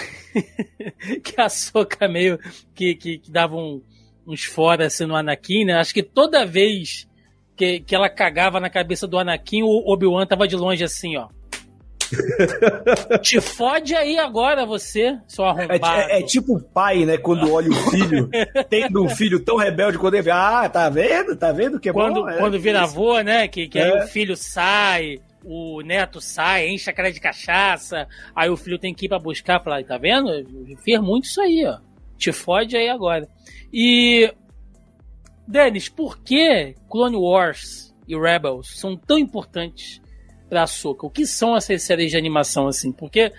que 1.22 1.40
a 1.40 1.48
Soca 1.48 2.08
meio 2.08 2.38
que, 2.74 2.96
que, 2.96 3.18
que 3.18 3.30
dava 3.30 3.54
um, 3.54 3.80
uns 4.26 4.44
fora 4.44 4.86
assim 4.86 5.06
no 5.06 5.14
Anakin, 5.14 5.66
né? 5.66 5.74
Acho 5.74 5.94
que 5.94 6.02
toda 6.02 6.44
vez 6.44 7.08
que, 7.56 7.80
que 7.80 7.94
ela 7.94 8.08
cagava 8.08 8.60
na 8.60 8.70
cabeça 8.70 9.06
do 9.06 9.18
Anakin, 9.18 9.62
o 9.62 9.92
Obi-Wan 9.92 10.26
tava 10.26 10.48
de 10.48 10.56
longe 10.56 10.84
assim, 10.84 11.16
ó. 11.16 11.28
Te 13.22 13.40
fode 13.40 13.94
aí 13.94 14.18
agora 14.18 14.66
você, 14.66 15.18
seu 15.26 15.44
arrombado. 15.44 15.86
É, 15.86 16.16
é, 16.16 16.20
é 16.20 16.22
tipo 16.22 16.56
o 16.56 16.60
pai, 16.62 17.04
né? 17.04 17.16
Quando 17.16 17.50
olha 17.52 17.70
o 17.70 17.90
filho, 17.90 18.28
tendo 18.68 19.04
um 19.04 19.08
filho 19.08 19.40
tão 19.40 19.56
rebelde 19.56 19.98
quando 19.98 20.14
ele 20.14 20.22
vê, 20.22 20.30
ah, 20.30 20.68
tá 20.68 20.88
vendo? 20.88 21.36
Tá 21.36 21.52
vendo 21.52 21.80
que 21.80 21.88
é 21.88 21.92
quando, 21.92 22.22
bom? 22.22 22.28
É, 22.28 22.38
quando 22.38 22.58
vira 22.58 22.82
avô, 22.82 23.20
né? 23.20 23.48
Que, 23.48 23.68
que 23.68 23.78
aí 23.78 24.04
o 24.04 24.06
filho 24.06 24.36
sai, 24.36 25.20
o 25.44 25.80
neto 25.82 26.20
sai, 26.20 26.68
enche 26.68 26.90
a 26.90 26.92
cara 26.92 27.12
de 27.12 27.20
cachaça, 27.20 28.06
aí 28.34 28.50
o 28.50 28.56
filho 28.56 28.78
tem 28.78 28.94
que 28.94 29.06
ir 29.06 29.08
pra 29.08 29.18
buscar, 29.18 29.62
falar, 29.62 29.82
tá 29.84 29.98
vendo? 29.98 30.30
Fez 30.84 31.00
muito 31.00 31.24
isso 31.24 31.40
aí, 31.40 31.64
ó. 31.66 31.78
Te 32.16 32.32
fode 32.32 32.76
aí 32.76 32.88
agora. 32.88 33.28
E. 33.72 34.32
Denis, 35.46 35.88
por 35.88 36.18
que 36.22 36.74
Clone 36.90 37.16
Wars 37.16 37.94
e 38.08 38.16
Rebels 38.16 38.78
são 38.78 38.96
tão 38.96 39.18
importantes 39.18 40.00
pra 40.48 40.62
Ahsoka? 40.62 41.06
O 41.06 41.10
que 41.10 41.26
são 41.26 41.56
essas 41.56 41.82
séries 41.82 42.10
de 42.10 42.16
animação, 42.16 42.66
assim? 42.66 42.90
Porque 42.92 43.32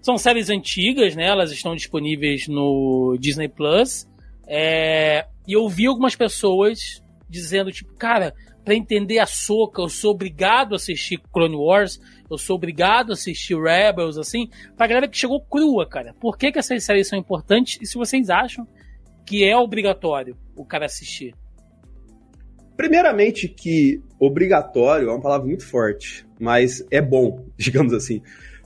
são 0.00 0.16
séries 0.16 0.50
antigas, 0.50 1.14
né? 1.14 1.26
Elas 1.26 1.52
estão 1.52 1.74
disponíveis 1.74 2.48
no 2.48 3.16
Disney 3.20 3.48
Plus. 3.48 4.08
É... 4.46 5.26
E 5.46 5.52
eu 5.52 5.68
vi 5.68 5.86
algumas 5.86 6.16
pessoas 6.16 7.02
dizendo, 7.28 7.70
tipo, 7.72 7.94
cara, 7.94 8.34
para 8.64 8.74
entender 8.74 9.18
a 9.18 9.26
Soca, 9.26 9.82
eu 9.82 9.88
sou 9.88 10.12
obrigado 10.12 10.72
a 10.74 10.76
assistir 10.76 11.20
Clone 11.32 11.56
Wars, 11.56 12.00
eu 12.30 12.38
sou 12.38 12.56
obrigado 12.56 13.10
a 13.10 13.12
assistir 13.14 13.56
Rebels, 13.60 14.18
assim, 14.18 14.48
pra 14.76 14.86
galera 14.86 15.08
que 15.08 15.16
chegou 15.16 15.40
crua, 15.40 15.86
cara. 15.86 16.14
Por 16.20 16.38
que, 16.38 16.52
que 16.52 16.58
essas 16.58 16.84
séries 16.84 17.08
são 17.08 17.18
importantes 17.18 17.78
e 17.80 17.86
se 17.86 17.96
vocês 17.96 18.30
acham 18.30 18.66
que 19.26 19.44
é 19.44 19.56
obrigatório 19.56 20.36
o 20.56 20.64
cara 20.64 20.86
assistir? 20.86 21.34
Primeiramente 22.76 23.48
que 23.48 24.02
obrigatório 24.18 25.08
é 25.08 25.12
uma 25.12 25.20
palavra 25.20 25.46
muito 25.46 25.66
forte, 25.66 26.26
mas 26.38 26.84
é 26.90 27.00
bom, 27.00 27.44
digamos 27.56 27.92
assim, 27.92 28.22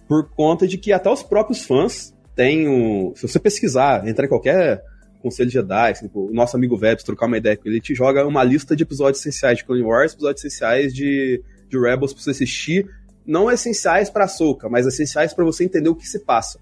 por 0.08 0.30
conta 0.30 0.66
de 0.66 0.78
que 0.78 0.92
até 0.92 1.10
os 1.10 1.22
próprios 1.22 1.64
fãs 1.64 2.14
têm 2.34 2.68
um, 2.68 3.14
se 3.16 3.26
você 3.26 3.38
pesquisar, 3.38 4.06
entrar 4.06 4.26
em 4.26 4.28
qualquer 4.28 4.82
conselho 5.22 5.50
Jedi, 5.50 5.94
tipo, 5.94 6.28
o 6.28 6.32
nosso 6.32 6.56
amigo 6.56 6.76
Vebs, 6.76 7.02
trocar 7.02 7.26
uma 7.26 7.38
ideia 7.38 7.56
com 7.56 7.66
ele, 7.66 7.76
ele 7.76 7.80
te 7.80 7.94
joga 7.94 8.24
uma 8.26 8.44
lista 8.44 8.76
de 8.76 8.84
episódios 8.84 9.20
essenciais 9.20 9.58
de 9.58 9.64
Clone 9.64 9.82
Wars, 9.82 10.12
episódios 10.12 10.44
essenciais 10.44 10.94
de, 10.94 11.42
de 11.68 11.78
Rebels 11.78 12.12
pra 12.12 12.22
você 12.22 12.30
assistir, 12.30 12.88
não 13.26 13.50
essenciais 13.50 14.08
pra 14.08 14.28
Soca, 14.28 14.68
mas 14.68 14.86
essenciais 14.86 15.34
para 15.34 15.44
você 15.44 15.64
entender 15.64 15.88
o 15.88 15.96
que 15.96 16.06
se 16.06 16.20
passa. 16.20 16.60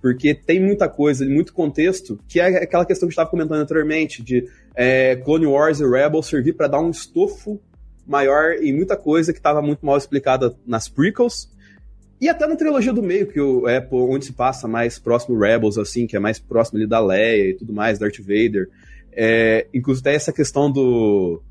Porque 0.00 0.34
tem 0.34 0.60
muita 0.60 0.88
coisa, 0.88 1.24
muito 1.24 1.52
contexto, 1.52 2.20
que 2.28 2.38
é 2.38 2.62
aquela 2.62 2.86
questão 2.86 3.08
que 3.08 3.12
estava 3.12 3.28
comentando 3.28 3.60
anteriormente, 3.60 4.22
de 4.22 4.46
é, 4.76 5.16
Clone 5.16 5.46
Wars 5.46 5.80
e 5.80 5.88
Rebels 5.88 6.26
servir 6.26 6.52
para 6.52 6.68
dar 6.68 6.80
um 6.80 6.90
estofo 6.90 7.60
maior 8.06 8.52
em 8.52 8.72
muita 8.72 8.96
coisa 8.96 9.32
que 9.32 9.38
estava 9.38 9.60
muito 9.60 9.84
mal 9.84 9.96
explicada 9.96 10.54
nas 10.66 10.88
prequels, 10.88 11.50
e 12.20 12.28
até 12.28 12.46
na 12.46 12.56
trilogia 12.56 12.92
do 12.92 13.02
meio, 13.02 13.26
que 13.26 13.38
é 13.68 13.86
onde 13.92 14.26
se 14.26 14.32
passa 14.32 14.66
mais 14.66 14.98
próximo 14.98 15.38
Rebels, 15.38 15.76
assim, 15.76 16.06
que 16.06 16.16
é 16.16 16.18
mais 16.18 16.38
próximo 16.38 16.78
ali 16.78 16.86
da 16.86 16.98
Leia 16.98 17.50
e 17.50 17.54
tudo 17.54 17.74
mais, 17.74 17.98
Darth 17.98 18.18
Vader. 18.20 18.70
É, 19.12 19.66
inclusive 19.72 20.08
até 20.08 20.16
essa 20.16 20.32
questão 20.32 20.70
do... 20.70 21.42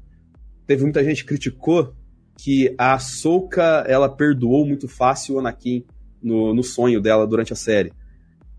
Teve 0.65 0.83
muita 0.83 1.03
gente 1.03 1.21
que 1.21 1.27
criticou 1.27 1.93
que 2.37 2.73
a 2.77 2.95
Ahsoka, 2.95 3.85
ela 3.87 4.09
perdoou 4.09 4.65
muito 4.65 4.87
fácil 4.87 5.35
o 5.35 5.39
Anakin 5.39 5.85
no, 6.21 6.53
no 6.53 6.63
sonho 6.63 6.99
dela 6.99 7.27
durante 7.27 7.53
a 7.53 7.55
série. 7.55 7.93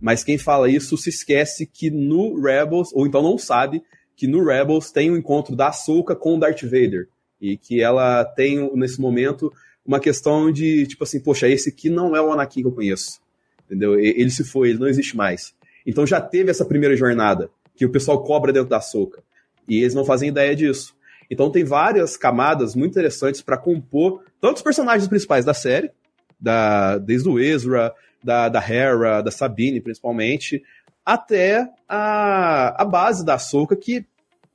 Mas 0.00 0.22
quem 0.22 0.38
fala 0.38 0.70
isso 0.70 0.96
se 0.96 1.10
esquece 1.10 1.66
que 1.66 1.90
no 1.90 2.40
Rebels, 2.40 2.90
ou 2.94 3.04
então 3.04 3.20
não 3.20 3.36
sabe, 3.36 3.82
que 4.16 4.26
no 4.26 4.42
Rebels 4.44 4.90
tem 4.90 5.10
o 5.10 5.14
um 5.14 5.16
encontro 5.16 5.54
da 5.54 5.68
Ahsoka 5.68 6.16
com 6.16 6.36
o 6.36 6.40
Darth 6.40 6.62
Vader. 6.62 7.08
E 7.40 7.56
que 7.56 7.82
ela 7.82 8.24
tem, 8.24 8.70
nesse 8.74 9.00
momento, 9.00 9.52
uma 9.84 10.00
questão 10.00 10.50
de, 10.50 10.86
tipo 10.86 11.04
assim, 11.04 11.20
poxa, 11.20 11.46
esse 11.48 11.68
aqui 11.68 11.90
não 11.90 12.16
é 12.16 12.20
o 12.20 12.32
Anakin 12.32 12.62
que 12.62 12.66
eu 12.66 12.72
conheço. 12.72 13.20
Entendeu? 13.66 13.98
Ele 13.98 14.30
se 14.30 14.42
foi, 14.42 14.70
ele 14.70 14.78
não 14.78 14.88
existe 14.88 15.16
mais. 15.16 15.54
Então 15.86 16.06
já 16.06 16.20
teve 16.20 16.50
essa 16.50 16.64
primeira 16.64 16.96
jornada, 16.96 17.50
que 17.76 17.84
o 17.84 17.90
pessoal 17.90 18.24
cobra 18.24 18.52
dentro 18.52 18.70
da 18.70 18.80
soca. 18.80 19.22
E 19.68 19.80
eles 19.80 19.94
não 19.94 20.04
fazem 20.04 20.30
ideia 20.30 20.56
disso. 20.56 20.96
Então 21.30 21.50
tem 21.50 21.64
várias 21.64 22.16
camadas 22.16 22.74
muito 22.74 22.92
interessantes 22.92 23.42
para 23.42 23.58
compor 23.58 24.22
tanto 24.40 24.56
os 24.58 24.62
personagens 24.62 25.08
principais 25.08 25.44
da 25.44 25.52
série, 25.52 25.90
da, 26.38 26.98
desde 26.98 27.28
o 27.28 27.38
Ezra, 27.38 27.92
da, 28.22 28.48
da 28.48 28.60
Hera, 28.60 29.20
da 29.22 29.30
Sabine 29.30 29.80
principalmente, 29.80 30.62
até 31.06 31.64
a, 31.88 32.82
a 32.82 32.84
base 32.84 33.24
da 33.24 33.38
Soca 33.38 33.76
que 33.76 34.04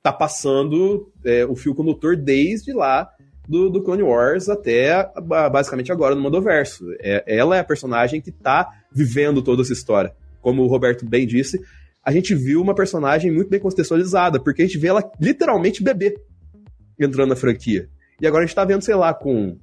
tá 0.03 0.11
passando 0.11 1.09
é, 1.23 1.45
o 1.45 1.55
fio 1.55 1.73
condutor 1.73 2.17
desde 2.17 2.73
lá 2.73 3.09
do, 3.47 3.69
do 3.69 3.81
Clone 3.81 4.03
Wars 4.03 4.49
até 4.49 5.09
basicamente 5.49 5.91
agora 5.91 6.13
no 6.13 6.21
Mandoverso. 6.21 6.85
É, 6.99 7.23
ela 7.25 7.55
é 7.55 7.61
a 7.61 7.63
personagem 7.63 8.19
que 8.19 8.31
tá 8.31 8.67
vivendo 8.91 9.41
toda 9.41 9.61
essa 9.61 9.71
história. 9.71 10.13
Como 10.41 10.63
o 10.63 10.67
Roberto 10.67 11.05
bem 11.05 11.25
disse, 11.25 11.61
a 12.03 12.11
gente 12.11 12.35
viu 12.35 12.61
uma 12.61 12.75
personagem 12.75 13.31
muito 13.31 13.49
bem 13.49 13.59
contextualizada, 13.59 14.39
porque 14.39 14.63
a 14.63 14.65
gente 14.65 14.77
vê 14.77 14.87
ela 14.87 15.09
literalmente 15.19 15.83
bebê 15.83 16.19
entrando 16.99 17.29
na 17.29 17.35
franquia. 17.35 17.87
E 18.19 18.27
agora 18.27 18.43
a 18.43 18.47
gente 18.47 18.55
tá 18.55 18.65
vendo, 18.65 18.81
sei 18.81 18.95
lá, 18.95 19.13
com 19.13 19.57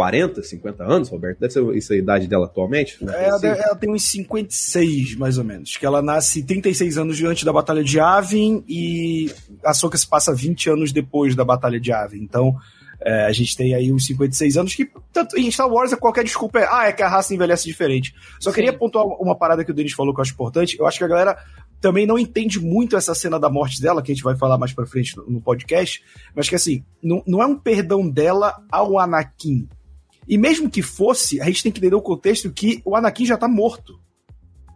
40, 0.00 0.42
50 0.42 0.82
anos, 0.82 1.10
Roberto? 1.10 1.40
Deve 1.40 1.52
ser 1.52 1.76
isso 1.76 1.92
a 1.92 1.96
idade 1.96 2.26
dela 2.26 2.46
atualmente? 2.46 3.04
Né? 3.04 3.12
Ela, 3.22 3.46
ela, 3.46 3.76
tem 3.76 3.90
uns 3.90 4.04
56, 4.04 5.14
mais 5.16 5.36
ou 5.36 5.44
menos. 5.44 5.76
Que 5.76 5.84
ela 5.84 6.00
nasce 6.00 6.42
36 6.42 6.96
anos 6.96 7.22
antes 7.22 7.44
da 7.44 7.52
Batalha 7.52 7.84
de 7.84 8.00
Avin 8.00 8.64
e 8.66 9.30
a 9.62 9.74
Soka 9.74 9.98
se 9.98 10.08
passa 10.08 10.34
20 10.34 10.70
anos 10.70 10.90
depois 10.90 11.36
da 11.36 11.44
Batalha 11.44 11.78
de 11.78 11.92
Avin. 11.92 12.22
Então, 12.22 12.56
é, 13.04 13.26
a 13.26 13.32
gente 13.32 13.54
tem 13.54 13.74
aí 13.74 13.92
uns 13.92 14.06
56 14.06 14.56
anos 14.56 14.74
que, 14.74 14.90
tanto 15.12 15.38
em 15.38 15.50
Star 15.50 15.68
Wars, 15.68 15.92
qualquer 15.96 16.24
desculpa 16.24 16.60
é, 16.60 16.68
ah, 16.70 16.86
é 16.86 16.92
que 16.94 17.02
a 17.02 17.08
raça 17.08 17.34
envelhece 17.34 17.66
diferente. 17.66 18.14
Só 18.40 18.48
Sim. 18.48 18.54
queria 18.54 18.72
pontuar 18.72 19.04
uma 19.04 19.36
parada 19.36 19.62
que 19.62 19.70
o 19.70 19.74
Denis 19.74 19.92
falou 19.92 20.14
que 20.14 20.20
eu 20.20 20.22
acho 20.22 20.32
importante. 20.32 20.78
Eu 20.78 20.86
acho 20.86 20.96
que 20.96 21.04
a 21.04 21.08
galera 21.08 21.36
também 21.78 22.06
não 22.06 22.18
entende 22.18 22.58
muito 22.58 22.96
essa 22.96 23.14
cena 23.14 23.38
da 23.38 23.50
morte 23.50 23.82
dela, 23.82 24.00
que 24.00 24.12
a 24.12 24.14
gente 24.14 24.24
vai 24.24 24.34
falar 24.34 24.56
mais 24.56 24.72
pra 24.72 24.86
frente 24.86 25.14
no, 25.14 25.28
no 25.28 25.40
podcast, 25.42 26.02
mas 26.34 26.48
que 26.48 26.54
assim, 26.54 26.82
não, 27.02 27.22
não 27.26 27.42
é 27.42 27.46
um 27.46 27.58
perdão 27.58 28.08
dela 28.08 28.64
ao 28.72 28.98
Anakin. 28.98 29.68
E 30.30 30.38
mesmo 30.38 30.70
que 30.70 30.80
fosse, 30.80 31.40
a 31.40 31.46
gente 31.46 31.64
tem 31.64 31.72
que 31.72 31.80
entender 31.80 31.96
o 31.96 32.00
contexto 32.00 32.52
que 32.52 32.80
o 32.84 32.94
Anakin 32.94 33.26
já 33.26 33.36
tá 33.36 33.48
morto. 33.48 33.98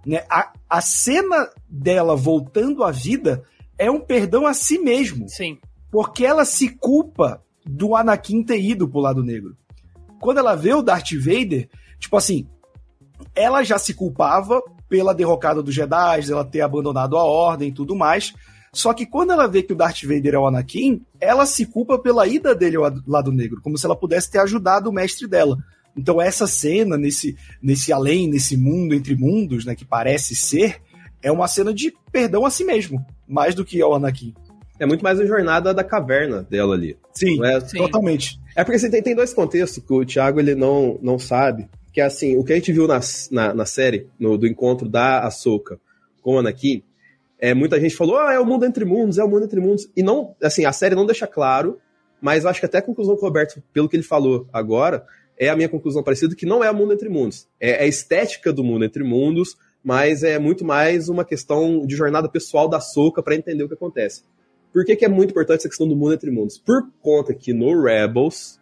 Né? 0.04 0.24
A, 0.28 0.52
a 0.68 0.80
cena 0.80 1.48
dela 1.68 2.16
voltando 2.16 2.82
à 2.82 2.90
vida 2.90 3.44
é 3.78 3.88
um 3.88 4.00
perdão 4.00 4.48
a 4.48 4.52
si 4.52 4.80
mesmo. 4.80 5.28
Sim. 5.28 5.56
Porque 5.92 6.26
ela 6.26 6.44
se 6.44 6.70
culpa 6.70 7.40
do 7.64 7.94
Anakin 7.94 8.42
ter 8.42 8.60
ido 8.60 8.88
pro 8.88 8.98
lado 8.98 9.22
negro. 9.22 9.56
Quando 10.20 10.38
ela 10.38 10.56
vê 10.56 10.74
o 10.74 10.82
Darth 10.82 11.12
Vader, 11.12 11.68
tipo 12.00 12.16
assim, 12.16 12.48
ela 13.32 13.62
já 13.62 13.78
se 13.78 13.94
culpava 13.94 14.60
pela 14.88 15.14
derrocada 15.14 15.62
dos 15.62 15.72
Jedi, 15.72 16.32
ela 16.32 16.44
ter 16.44 16.62
abandonado 16.62 17.16
a 17.16 17.22
ordem 17.22 17.68
e 17.68 17.72
tudo 17.72 17.94
mais. 17.94 18.34
Só 18.74 18.92
que 18.92 19.06
quando 19.06 19.32
ela 19.32 19.46
vê 19.46 19.62
que 19.62 19.72
o 19.72 19.76
Darth 19.76 20.02
Vader 20.02 20.34
é 20.34 20.38
o 20.38 20.46
Anakin, 20.46 21.00
ela 21.20 21.46
se 21.46 21.64
culpa 21.64 21.98
pela 21.98 22.26
ida 22.26 22.54
dele 22.54 22.76
ao 22.76 22.92
lado 23.06 23.32
negro, 23.32 23.60
como 23.62 23.78
se 23.78 23.86
ela 23.86 23.96
pudesse 23.96 24.30
ter 24.30 24.40
ajudado 24.40 24.90
o 24.90 24.92
mestre 24.92 25.26
dela. 25.28 25.56
Então 25.96 26.20
essa 26.20 26.46
cena 26.46 26.98
nesse, 26.98 27.36
nesse 27.62 27.92
além, 27.92 28.28
nesse 28.28 28.56
mundo 28.56 28.94
entre 28.94 29.14
mundos, 29.14 29.64
né, 29.64 29.76
que 29.76 29.84
parece 29.84 30.34
ser, 30.34 30.82
é 31.22 31.30
uma 31.30 31.46
cena 31.46 31.72
de 31.72 31.94
perdão 32.10 32.44
a 32.44 32.50
si 32.50 32.64
mesmo, 32.64 33.04
mais 33.28 33.54
do 33.54 33.64
que 33.64 33.80
ao 33.80 33.94
Anakin. 33.94 34.34
É 34.78 34.84
muito 34.84 35.04
mais 35.04 35.20
a 35.20 35.24
jornada 35.24 35.72
da 35.72 35.84
caverna 35.84 36.42
dela 36.42 36.74
ali. 36.74 36.98
Sim, 37.12 37.42
é, 37.44 37.60
sim. 37.60 37.78
totalmente. 37.78 38.40
É 38.56 38.64
porque 38.64 38.78
você 38.78 38.90
tem, 38.90 39.00
tem 39.00 39.14
dois 39.14 39.32
contextos 39.32 39.82
que 39.82 39.92
o 39.92 40.04
Thiago 40.04 40.40
ele 40.40 40.56
não, 40.56 40.98
não 41.00 41.16
sabe, 41.16 41.68
que 41.92 42.00
é 42.00 42.04
assim, 42.04 42.36
o 42.36 42.42
que 42.42 42.52
a 42.52 42.56
gente 42.56 42.72
viu 42.72 42.88
na, 42.88 42.98
na, 43.30 43.54
na 43.54 43.64
série, 43.64 44.08
no, 44.18 44.36
do 44.36 44.48
encontro 44.48 44.88
da 44.88 45.20
Ahsoka 45.20 45.78
com 46.20 46.34
o 46.34 46.38
Anakin, 46.40 46.82
é, 47.38 47.52
muita 47.54 47.80
gente 47.80 47.96
falou, 47.96 48.16
ah, 48.18 48.32
é 48.32 48.38
o 48.38 48.46
mundo 48.46 48.64
entre 48.64 48.84
mundos, 48.84 49.18
é 49.18 49.24
o 49.24 49.28
mundo 49.28 49.44
entre 49.44 49.60
mundos. 49.60 49.88
E 49.96 50.02
não, 50.02 50.34
assim, 50.42 50.64
a 50.64 50.72
série 50.72 50.94
não 50.94 51.06
deixa 51.06 51.26
claro, 51.26 51.78
mas 52.20 52.44
eu 52.44 52.50
acho 52.50 52.60
que 52.60 52.66
até 52.66 52.78
a 52.78 52.82
conclusão 52.82 53.14
do 53.14 53.20
Roberto, 53.20 53.62
pelo 53.72 53.88
que 53.88 53.96
ele 53.96 54.02
falou 54.02 54.48
agora, 54.52 55.04
é 55.38 55.48
a 55.48 55.56
minha 55.56 55.68
conclusão 55.68 56.02
parecida, 56.02 56.34
que 56.34 56.46
não 56.46 56.62
é 56.62 56.70
o 56.70 56.74
mundo 56.74 56.92
entre 56.92 57.08
mundos. 57.08 57.48
É, 57.60 57.70
é 57.70 57.82
a 57.82 57.86
estética 57.86 58.52
do 58.52 58.64
mundo 58.64 58.84
entre 58.84 59.02
mundos, 59.02 59.56
mas 59.82 60.22
é 60.22 60.38
muito 60.38 60.64
mais 60.64 61.08
uma 61.08 61.24
questão 61.24 61.84
de 61.84 61.94
jornada 61.94 62.28
pessoal 62.28 62.68
da 62.68 62.80
Soca 62.80 63.22
para 63.22 63.34
entender 63.34 63.64
o 63.64 63.68
que 63.68 63.74
acontece. 63.74 64.22
Por 64.72 64.84
que, 64.84 64.96
que, 64.96 65.04
é 65.04 65.08
muito 65.08 65.30
importante 65.30 65.60
essa 65.60 65.68
questão 65.68 65.86
do 65.86 65.94
mundo 65.94 66.14
entre 66.14 66.30
mundos? 66.30 66.58
Por 66.58 66.88
conta 67.00 67.34
que 67.34 67.52
no 67.52 67.80
Rebels, 67.82 68.58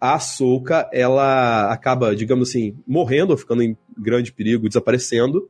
a 0.00 0.18
Soca 0.18 0.88
ela 0.92 1.70
acaba, 1.70 2.16
digamos 2.16 2.48
assim, 2.48 2.76
morrendo, 2.86 3.32
ou 3.32 3.36
ficando 3.36 3.62
em 3.62 3.76
grande 3.96 4.32
perigo, 4.32 4.66
desaparecendo, 4.66 5.48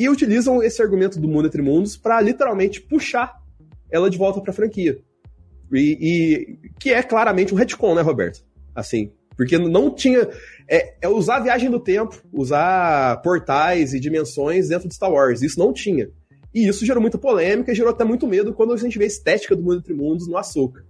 e 0.00 0.08
utilizam 0.08 0.62
esse 0.62 0.80
argumento 0.80 1.20
do 1.20 1.28
mundo 1.28 1.48
entre 1.48 1.60
mundos 1.60 1.94
para 1.94 2.18
literalmente 2.22 2.80
puxar 2.80 3.38
ela 3.90 4.08
de 4.08 4.16
volta 4.16 4.40
para 4.40 4.50
a 4.50 4.54
franquia. 4.54 4.98
E, 5.70 5.98
e, 6.00 6.70
que 6.80 6.88
é 6.88 7.02
claramente 7.02 7.52
um 7.52 7.56
retcon, 7.56 7.94
né, 7.94 8.00
Roberto? 8.00 8.42
Assim, 8.74 9.12
porque 9.36 9.58
não 9.58 9.94
tinha. 9.94 10.26
É, 10.66 10.94
é, 11.02 11.08
usar 11.08 11.36
a 11.36 11.40
viagem 11.40 11.70
do 11.70 11.78
tempo, 11.78 12.18
usar 12.32 13.20
portais 13.20 13.92
e 13.92 14.00
dimensões 14.00 14.68
dentro 14.68 14.88
de 14.88 14.94
Star 14.94 15.12
Wars. 15.12 15.42
Isso 15.42 15.58
não 15.58 15.70
tinha. 15.70 16.08
E 16.54 16.66
isso 16.66 16.86
gerou 16.86 17.02
muita 17.02 17.18
polêmica 17.18 17.70
e 17.70 17.74
gerou 17.74 17.90
até 17.90 18.02
muito 18.02 18.26
medo 18.26 18.54
quando 18.54 18.72
a 18.72 18.78
gente 18.78 18.96
vê 18.96 19.04
a 19.04 19.08
estética 19.08 19.54
do 19.54 19.62
mundo 19.62 19.80
entre 19.80 19.92
mundos 19.92 20.26
no 20.26 20.38
Açúcar. 20.38 20.82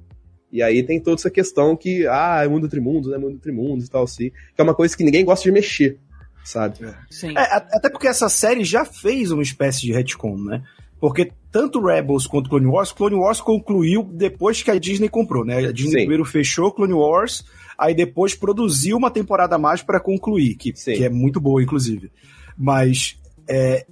E 0.53 0.63
aí 0.63 0.85
tem 0.85 1.01
toda 1.01 1.17
essa 1.17 1.31
questão 1.31 1.77
que, 1.77 2.07
ah, 2.07 2.43
é 2.45 2.49
mundo 2.49 2.67
entre 2.67 2.79
mundos, 2.79 3.13
é 3.13 3.19
mundo 3.19 3.35
entre 3.35 3.51
mundos 3.51 3.87
e 3.87 3.91
tal, 3.91 4.05
assim. 4.05 4.31
Que 4.31 4.61
é 4.61 4.63
uma 4.63 4.75
coisa 4.75 4.97
que 4.97 5.03
ninguém 5.03 5.25
gosta 5.25 5.43
de 5.43 5.51
mexer, 5.51 5.99
sabe? 6.45 6.85
É. 6.85 6.95
Sim. 7.11 7.37
É, 7.37 7.43
até 7.55 7.89
porque 7.89 8.09
essa 8.09 8.29
série 8.29 8.65
já 8.65 8.85
fez 8.85 9.31
uma 9.31 9.43
espécie 9.43 9.83
de 9.83 9.93
retcon, 9.93 10.37
né? 10.37 10.63
Porque 11.01 11.33
tanto 11.51 11.81
Rebels 11.81 12.27
quanto 12.27 12.51
Clone 12.51 12.67
Wars, 12.67 12.93
Clone 12.93 13.17
Wars 13.17 13.41
concluiu 13.41 14.03
depois 14.03 14.63
que 14.63 14.71
a 14.71 14.79
Disney 14.79 15.09
comprou, 15.09 15.45
né? 15.45 15.67
A 15.67 15.73
Disney 15.73 15.93
Sim. 15.93 15.99
primeiro 15.99 16.25
fechou 16.25 16.73
Clone 16.73 16.93
Wars, 16.93 17.45
aí 17.79 17.95
depois 17.95 18.35
produziu 18.35 18.97
uma 18.97 19.11
temporada 19.11 19.57
a 19.57 19.59
mais 19.59 19.83
para 19.83 19.99
concluir, 19.99 20.57
que, 20.57 20.73
que 20.73 21.05
é 21.05 21.09
muito 21.09 21.41
boa, 21.41 21.63
inclusive. 21.63 22.13
Mas 22.57 23.19
é, 23.49 23.87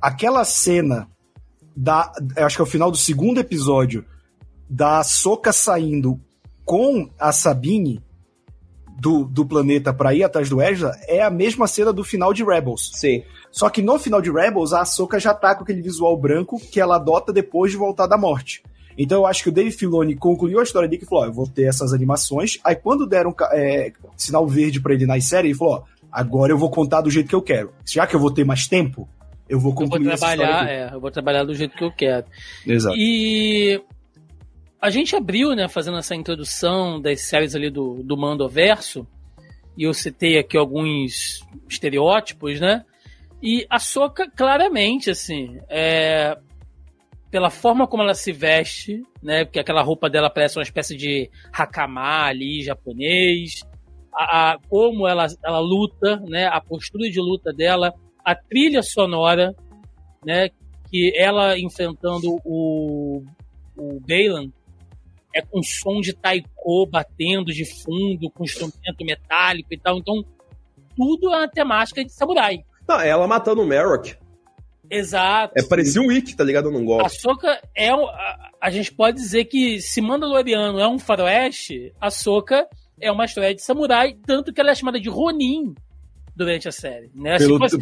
aquela 0.00 0.44
cena 0.44 1.06
da. 1.76 2.12
Acho 2.36 2.56
que 2.56 2.62
é 2.62 2.64
o 2.64 2.66
final 2.66 2.90
do 2.90 2.96
segundo 2.96 3.38
episódio, 3.38 4.04
da 4.68 5.04
Soca 5.04 5.52
saindo 5.52 6.18
com 6.64 7.10
a 7.18 7.30
Sabine 7.32 8.02
do, 9.02 9.24
do 9.24 9.44
planeta 9.44 9.92
para 9.92 10.14
ir 10.14 10.22
atrás 10.22 10.48
do 10.48 10.62
Ezra, 10.62 10.96
é 11.08 11.20
a 11.20 11.28
mesma 11.28 11.66
cena 11.66 11.92
do 11.92 12.04
final 12.04 12.32
de 12.32 12.44
Rebels. 12.44 12.92
Sim. 12.94 13.24
Só 13.50 13.68
que 13.68 13.82
no 13.82 13.98
final 13.98 14.22
de 14.22 14.30
Rebels, 14.30 14.72
a 14.72 14.82
Ahsoka 14.82 15.18
já 15.18 15.34
tá 15.34 15.56
com 15.56 15.64
aquele 15.64 15.82
visual 15.82 16.16
branco 16.16 16.60
que 16.70 16.80
ela 16.80 16.94
adota 16.94 17.32
depois 17.32 17.72
de 17.72 17.76
voltar 17.76 18.06
da 18.06 18.16
morte. 18.16 18.62
Então 18.96 19.22
eu 19.22 19.26
acho 19.26 19.42
que 19.42 19.48
o 19.48 19.52
Dave 19.52 19.72
Filoni 19.72 20.14
concluiu 20.14 20.60
a 20.60 20.62
história 20.62 20.88
dele 20.88 21.00
que 21.00 21.08
falou: 21.08 21.24
ó, 21.24 21.26
eu 21.26 21.32
vou 21.32 21.48
ter 21.48 21.64
essas 21.64 21.92
animações. 21.92 22.60
Aí 22.62 22.76
quando 22.76 23.04
deram 23.04 23.34
é, 23.50 23.90
sinal 24.16 24.46
verde 24.46 24.80
para 24.80 24.94
ele 24.94 25.04
na 25.04 25.20
série, 25.20 25.48
ele 25.48 25.58
falou: 25.58 25.74
ó, 25.74 25.82
agora 26.10 26.52
eu 26.52 26.58
vou 26.58 26.70
contar 26.70 27.00
do 27.00 27.10
jeito 27.10 27.28
que 27.28 27.34
eu 27.34 27.42
quero. 27.42 27.72
Já 27.84 28.06
que 28.06 28.14
eu 28.14 28.20
vou 28.20 28.30
ter 28.30 28.44
mais 28.44 28.68
tempo, 28.68 29.08
eu 29.48 29.58
vou 29.58 29.74
concluir 29.74 30.04
eu 30.04 30.10
vou 30.10 30.16
trabalhar, 30.16 30.70
é, 30.70 30.94
eu 30.94 31.00
vou 31.00 31.10
trabalhar 31.10 31.44
do 31.44 31.54
jeito 31.54 31.76
que 31.76 31.82
eu 31.82 31.90
quero. 31.90 32.26
Exato. 32.64 32.96
E 32.96 33.82
a 34.82 34.90
gente 34.90 35.14
abriu, 35.14 35.54
né, 35.54 35.68
fazendo 35.68 35.96
essa 35.96 36.12
introdução 36.12 37.00
das 37.00 37.20
séries 37.20 37.54
ali 37.54 37.70
do, 37.70 38.02
do 38.02 38.16
Mandoverso, 38.16 39.06
e 39.78 39.84
eu 39.84 39.94
citei 39.94 40.36
aqui 40.36 40.58
alguns 40.58 41.46
estereótipos, 41.68 42.60
né? 42.60 42.84
E 43.40 43.64
a 43.70 43.78
Soca, 43.78 44.28
claramente, 44.28 45.08
assim, 45.08 45.60
é, 45.68 46.36
pela 47.30 47.48
forma 47.48 47.86
como 47.86 48.02
ela 48.02 48.12
se 48.12 48.32
veste, 48.32 49.04
né? 49.22 49.44
Porque 49.44 49.60
aquela 49.60 49.82
roupa 49.82 50.10
dela 50.10 50.28
parece 50.28 50.58
uma 50.58 50.64
espécie 50.64 50.96
de 50.96 51.30
hakama 51.52 52.24
ali, 52.24 52.62
japonês. 52.62 53.62
A, 54.12 54.52
a, 54.52 54.58
como 54.68 55.06
ela, 55.06 55.26
ela 55.44 55.60
luta, 55.60 56.16
né? 56.28 56.46
A 56.46 56.60
postura 56.60 57.08
de 57.08 57.20
luta 57.20 57.52
dela, 57.52 57.94
a 58.24 58.34
trilha 58.34 58.82
sonora, 58.82 59.54
né? 60.26 60.50
Que 60.90 61.12
ela 61.16 61.56
enfrentando 61.56 62.36
o, 62.44 63.24
o 63.76 64.00
Balan 64.00 64.50
é 65.34 65.42
com 65.42 65.62
som 65.62 66.00
de 66.00 66.12
taiko 66.12 66.86
batendo 66.86 67.52
de 67.52 67.64
fundo, 67.64 68.30
com 68.30 68.44
instrumento 68.44 69.04
metálico 69.04 69.72
e 69.72 69.78
tal. 69.78 69.98
Então, 69.98 70.24
tudo 70.96 71.32
é 71.32 71.38
uma 71.38 71.48
temática 71.48 72.04
de 72.04 72.12
samurai. 72.12 72.64
Não, 72.86 73.00
ela 73.00 73.26
matando 73.26 73.62
o 73.62 73.66
Merrick 73.66 74.16
Exato. 74.92 75.54
É 75.56 75.62
parecia 75.62 76.02
um 76.02 76.08
Wiki, 76.08 76.36
tá 76.36 76.44
ligado? 76.44 76.66
Eu 76.66 76.72
não 76.72 76.84
gosto. 76.84 77.06
A 77.06 77.08
Soca 77.08 77.62
é. 77.74 77.88
A, 77.88 78.50
a, 78.60 78.70
gente 78.70 78.92
pode 78.92 79.16
dizer 79.16 79.46
que 79.46 79.80
se 79.80 80.02
Mandaloriano 80.02 80.78
é 80.78 80.86
um 80.86 80.98
faroeste, 80.98 81.94
a 81.98 82.10
Soca 82.10 82.68
é 83.00 83.10
uma 83.10 83.24
história 83.24 83.54
de 83.54 83.62
samurai, 83.62 84.14
tanto 84.26 84.52
que 84.52 84.60
ela 84.60 84.70
é 84.70 84.74
chamada 84.74 85.00
de 85.00 85.08
Ronin 85.08 85.74
durante 86.36 86.68
a 86.68 86.72
série. 86.72 87.10
Né? 87.14 87.38
Pelo, 87.38 87.58
tipo 87.58 87.64
assim, 87.64 87.78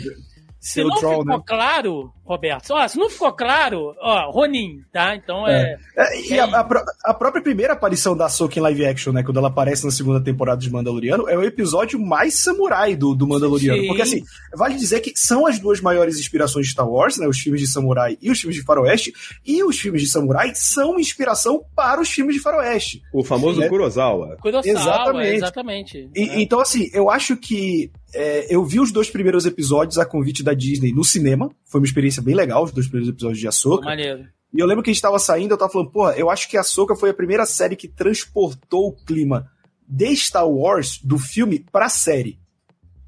se 0.60 0.84
não 0.84 0.90
troll, 0.96 1.20
ficou 1.20 1.38
né? 1.38 1.42
claro, 1.46 2.12
Roberto, 2.22 2.74
ó, 2.74 2.86
se 2.86 2.98
não 2.98 3.08
ficou 3.08 3.32
claro, 3.32 3.94
ó, 3.98 4.30
Ronin, 4.30 4.82
tá? 4.92 5.16
Então 5.16 5.48
é. 5.48 5.76
é... 5.96 6.02
é 6.02 6.20
e 6.28 6.38
a, 6.38 6.44
a, 6.44 6.84
a, 7.06 7.14
própria 7.14 7.42
primeira 7.42 7.72
aparição 7.72 8.14
da 8.14 8.28
Soka 8.28 8.58
em 8.58 8.62
live 8.62 8.84
action, 8.84 9.10
né? 9.10 9.22
Quando 9.22 9.38
ela 9.38 9.48
aparece 9.48 9.86
na 9.86 9.90
segunda 9.90 10.22
temporada 10.22 10.60
de 10.60 10.70
Mandaloriano, 10.70 11.26
é 11.30 11.36
o 11.36 11.42
episódio 11.42 11.98
mais 11.98 12.34
samurai 12.34 12.94
do, 12.94 13.14
do 13.14 13.26
Mandaloriano. 13.26 13.80
Sim. 13.80 13.86
Porque 13.86 14.02
assim, 14.02 14.22
vale 14.54 14.76
dizer 14.76 15.00
que 15.00 15.12
são 15.16 15.46
as 15.46 15.58
duas 15.58 15.80
maiores 15.80 16.18
inspirações 16.18 16.66
de 16.66 16.72
Star 16.72 16.88
Wars, 16.88 17.16
né? 17.16 17.26
Os 17.26 17.38
filmes 17.38 17.62
de 17.62 17.66
samurai 17.66 18.18
e 18.20 18.30
os 18.30 18.38
filmes 18.38 18.56
de 18.56 18.62
faroeste. 18.62 19.14
E 19.46 19.64
os 19.64 19.80
filmes 19.80 20.02
de 20.02 20.08
samurai 20.08 20.52
são 20.54 21.00
inspiração 21.00 21.64
para 21.74 22.02
os 22.02 22.10
filmes 22.10 22.34
de 22.34 22.42
faroeste. 22.42 23.00
O 23.14 23.24
famoso 23.24 23.60
né? 23.60 23.68
Kurosawa. 23.68 24.36
Kurosawa, 24.42 24.68
exatamente. 24.70 25.34
exatamente. 25.36 26.10
E, 26.14 26.28
é. 26.28 26.42
Então, 26.42 26.60
assim, 26.60 26.90
eu 26.92 27.08
acho 27.08 27.34
que 27.36 27.90
é, 28.14 28.54
eu 28.54 28.64
vi 28.64 28.80
os 28.80 28.90
dois 28.90 29.10
primeiros 29.10 29.46
episódios 29.46 29.98
a 29.98 30.04
convite 30.04 30.42
da 30.42 30.54
Disney 30.54 30.92
no 30.92 31.04
cinema. 31.04 31.50
Foi 31.64 31.80
uma 31.80 31.86
experiência 31.86 32.22
bem 32.22 32.34
legal, 32.34 32.64
os 32.64 32.72
dois 32.72 32.86
primeiros 32.86 33.08
episódios 33.08 33.38
de 33.38 33.48
Ahsoka. 33.48 33.84
Maneiro. 33.84 34.26
E 34.52 34.58
eu 34.58 34.66
lembro 34.66 34.82
que 34.82 34.90
a 34.90 34.92
gente 34.92 35.02
tava 35.02 35.18
saindo, 35.18 35.52
eu 35.52 35.58
tava 35.58 35.70
falando, 35.70 35.90
porra, 35.90 36.12
eu 36.16 36.28
acho 36.28 36.48
que 36.48 36.56
a 36.56 36.60
Ahsoka 36.60 36.96
foi 36.96 37.10
a 37.10 37.14
primeira 37.14 37.46
série 37.46 37.76
que 37.76 37.86
transportou 37.86 38.88
o 38.88 38.92
clima 38.92 39.48
de 39.86 40.14
Star 40.16 40.48
Wars, 40.48 41.00
do 41.02 41.18
filme, 41.18 41.64
pra 41.70 41.88
série. 41.88 42.38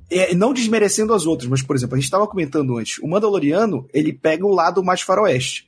É, 0.09 0.35
não 0.35 0.53
desmerecendo 0.53 1.15
as 1.15 1.27
outras, 1.27 1.49
mas, 1.49 1.63
por 1.63 1.75
exemplo, 1.75 1.97
a 1.97 2.01
gente 2.01 2.11
tava 2.11 2.27
comentando 2.27 2.77
antes, 2.77 2.99
o 2.99 3.09
Mandaloriano, 3.09 3.89
ele 3.93 4.13
pega 4.13 4.47
o 4.47 4.55
lado 4.55 4.85
mais 4.85 5.01
faroeste. 5.01 5.67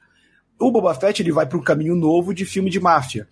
O 0.61 0.71
Boba 0.71 0.95
Fett, 0.95 1.21
ele 1.23 1.33
vai 1.33 1.47
para 1.47 1.59
um 1.59 1.63
caminho 1.63 1.97
novo 1.97 2.33
de 2.33 2.45
filme 2.45 2.71
de 2.71 2.79
máfia. 2.79 3.27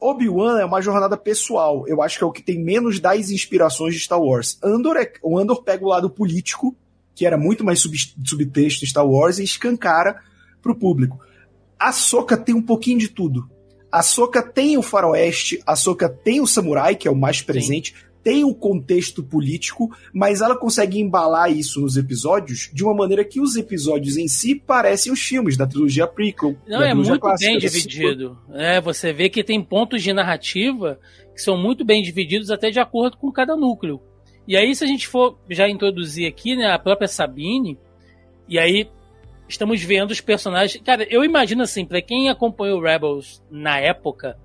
Obi-Wan 0.00 0.58
é 0.60 0.64
uma 0.64 0.80
jornada 0.80 1.16
pessoal. 1.16 1.86
Eu 1.86 2.02
acho 2.02 2.18
que 2.18 2.24
é 2.24 2.26
o 2.26 2.32
que 2.32 2.42
tem 2.42 2.62
menos 2.62 3.00
das 3.00 3.30
inspirações 3.30 3.94
de 3.94 4.00
Star 4.00 4.20
Wars. 4.20 4.58
Andor 4.62 4.96
é, 4.96 5.12
o 5.22 5.38
Andor 5.38 5.62
pega 5.62 5.84
o 5.84 5.88
lado 5.88 6.10
político, 6.10 6.76
que 7.14 7.24
era 7.24 7.38
muito 7.38 7.64
mais 7.64 7.80
sub, 7.80 7.96
subtexto 8.24 8.84
em 8.84 8.88
Star 8.88 9.06
Wars, 9.06 9.38
e 9.38 9.44
escancara 9.44 10.20
pro 10.60 10.74
público. 10.74 11.18
A 11.78 11.92
Soca 11.92 12.36
tem 12.36 12.54
um 12.54 12.62
pouquinho 12.62 12.98
de 12.98 13.08
tudo. 13.08 13.50
A 13.90 14.02
Soca 14.02 14.42
tem 14.42 14.76
o 14.76 14.82
faroeste, 14.82 15.62
a 15.66 15.74
Soca 15.74 16.08
tem 16.08 16.40
o 16.40 16.46
samurai, 16.46 16.94
que 16.94 17.08
é 17.08 17.10
o 17.10 17.16
mais 17.16 17.40
presente, 17.40 17.94
Sim 17.94 18.06
tem 18.26 18.42
um 18.42 18.52
contexto 18.52 19.22
político, 19.22 19.96
mas 20.12 20.40
ela 20.40 20.58
consegue 20.58 20.98
embalar 20.98 21.48
isso 21.48 21.80
nos 21.80 21.96
episódios 21.96 22.68
de 22.74 22.82
uma 22.82 22.92
maneira 22.92 23.24
que 23.24 23.40
os 23.40 23.54
episódios 23.54 24.16
em 24.16 24.26
si 24.26 24.56
parecem 24.56 25.12
os 25.12 25.20
filmes 25.20 25.56
da 25.56 25.64
trilogia 25.64 26.08
prequel. 26.08 26.56
Não, 26.66 26.82
é 26.82 26.92
muito 26.92 27.20
clássica, 27.20 27.52
bem 27.52 27.60
dividido. 27.60 28.36
É, 28.52 28.80
você 28.80 29.12
vê 29.12 29.28
que 29.28 29.44
tem 29.44 29.62
pontos 29.62 30.02
de 30.02 30.12
narrativa 30.12 30.98
que 31.32 31.40
são 31.40 31.56
muito 31.56 31.84
bem 31.84 32.02
divididos 32.02 32.50
até 32.50 32.68
de 32.68 32.80
acordo 32.80 33.16
com 33.16 33.30
cada 33.30 33.54
núcleo. 33.54 34.02
E 34.48 34.56
aí, 34.56 34.74
se 34.74 34.82
a 34.82 34.88
gente 34.88 35.06
for 35.06 35.38
já 35.48 35.68
introduzir 35.68 36.26
aqui, 36.26 36.56
né, 36.56 36.72
a 36.72 36.80
própria 36.80 37.06
Sabine, 37.06 37.78
e 38.48 38.58
aí 38.58 38.88
estamos 39.48 39.80
vendo 39.84 40.10
os 40.10 40.20
personagens. 40.20 40.82
Cara, 40.82 41.06
eu 41.08 41.24
imagino 41.24 41.62
assim, 41.62 41.84
para 41.84 42.02
quem 42.02 42.28
acompanhou 42.28 42.82
Rebels 42.82 43.40
na 43.48 43.78
época, 43.78 44.36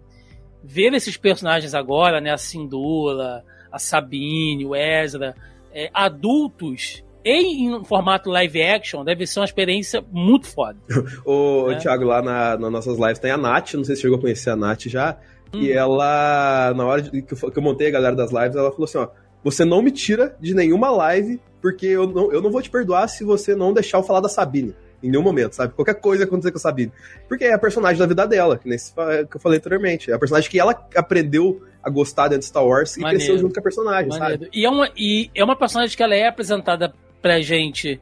ver 0.64 0.94
esses 0.94 1.18
personagens 1.18 1.74
agora, 1.74 2.22
né, 2.22 2.30
a 2.30 2.38
Sindula, 2.38 3.44
a 3.72 3.80
Sabine, 3.80 4.66
o 4.66 4.76
Ezra, 4.76 5.36
é, 5.74 5.90
adultos 5.94 7.04
em, 7.24 7.68
em 7.68 7.84
formato 7.84 8.30
live 8.30 8.62
action, 8.62 9.04
deve 9.04 9.26
ser 9.28 9.40
uma 9.40 9.46
experiência 9.46 10.04
muito 10.12 10.48
foda. 10.48 10.78
o 11.26 11.68
né? 11.68 11.78
Thiago, 11.78 12.04
lá 12.04 12.22
na, 12.22 12.58
nas 12.58 12.72
nossas 12.72 12.98
lives 12.98 13.20
tem 13.20 13.32
a 13.32 13.38
Nath, 13.38 13.74
não 13.76 13.84
sei 13.84 13.96
se 13.96 14.02
chegou 14.02 14.18
a 14.18 14.22
conhecer 14.22 14.50
a 14.50 14.56
Nath 14.56 14.88
já, 14.88 15.18
hum. 15.54 15.62
e 15.62 15.72
ela, 15.72 16.74
na 16.76 16.86
hora 16.86 17.02
de, 17.02 17.22
que, 17.22 17.34
eu, 17.34 17.52
que 17.52 17.58
eu 17.58 17.64
montei 17.64 17.88
a 17.88 17.92
galera 17.92 18.16
das 18.16 18.32
lives, 18.32 18.56
ela 18.56 18.72
falou 18.72 18.86
assim, 18.86 18.98
ó, 18.98 19.08
você 19.44 19.66
não 19.66 19.82
me 19.82 19.92
tira 19.92 20.36
de 20.40 20.54
nenhuma 20.54 20.90
live, 20.90 21.40
porque 21.62 21.86
eu 21.86 22.08
não, 22.08 22.32
eu 22.32 22.42
não 22.42 22.52
vou 22.52 22.62
te 22.62 22.70
perdoar 22.70 23.08
se 23.08 23.24
você 23.24 23.56
não 23.56 23.74
deixar 23.74 23.98
eu 24.00 24.04
falar 24.04 24.20
da 24.20 24.30
Sabine. 24.30 24.76
Em 25.04 25.10
nenhum 25.10 25.24
momento, 25.24 25.54
sabe? 25.54 25.74
Qualquer 25.74 25.96
coisa 25.96 26.26
acontecer 26.26 26.52
com 26.52 26.60
a 26.60 26.62
Sabine. 26.62 26.92
Porque 27.28 27.46
é 27.46 27.54
a 27.54 27.58
personagem 27.58 27.98
da 27.98 28.06
vida 28.06 28.28
dela, 28.28 28.56
que, 28.56 28.70
nesse, 28.70 28.94
que 28.94 29.36
eu 29.36 29.40
falei 29.40 29.58
anteriormente. 29.58 30.12
É 30.12 30.14
a 30.14 30.20
personagem 30.20 30.50
que 30.50 30.60
ela 30.60 30.80
aprendeu 30.96 31.60
a 31.84 31.90
gostar 31.90 32.28
dentro 32.28 32.42
de 32.42 32.46
Star 32.46 32.66
Wars 32.66 32.96
e 32.98 33.02
cresceu 33.02 33.38
junto 33.38 33.54
com 33.54 33.60
a 33.60 33.64
personagem, 33.64 34.10
Maneiro. 34.10 34.44
sabe? 34.46 34.50
E 34.54 34.66
é, 34.66 34.70
uma, 34.70 34.90
e 34.96 35.32
é 35.34 35.44
uma 35.44 35.56
personagem 35.56 35.96
que 35.96 36.04
ela 36.04 36.16
é 36.16 36.28
apresentada 36.28 36.94
pra 37.22 37.42
gente 37.42 38.00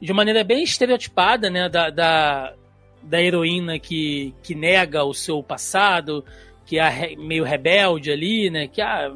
de 0.00 0.12
maneira 0.12 0.44
bem 0.44 0.62
estereotipada, 0.62 1.48
né? 1.48 1.68
Da, 1.68 1.90
da, 1.90 2.54
da 3.02 3.22
heroína 3.22 3.78
que, 3.78 4.34
que 4.42 4.54
nega 4.54 5.04
o 5.04 5.14
seu 5.14 5.42
passado, 5.42 6.24
que 6.66 6.78
é 6.78 7.16
meio 7.16 7.44
rebelde 7.44 8.10
ali, 8.10 8.50
né? 8.50 8.68
Que 8.68 8.82
ah, 8.82 9.12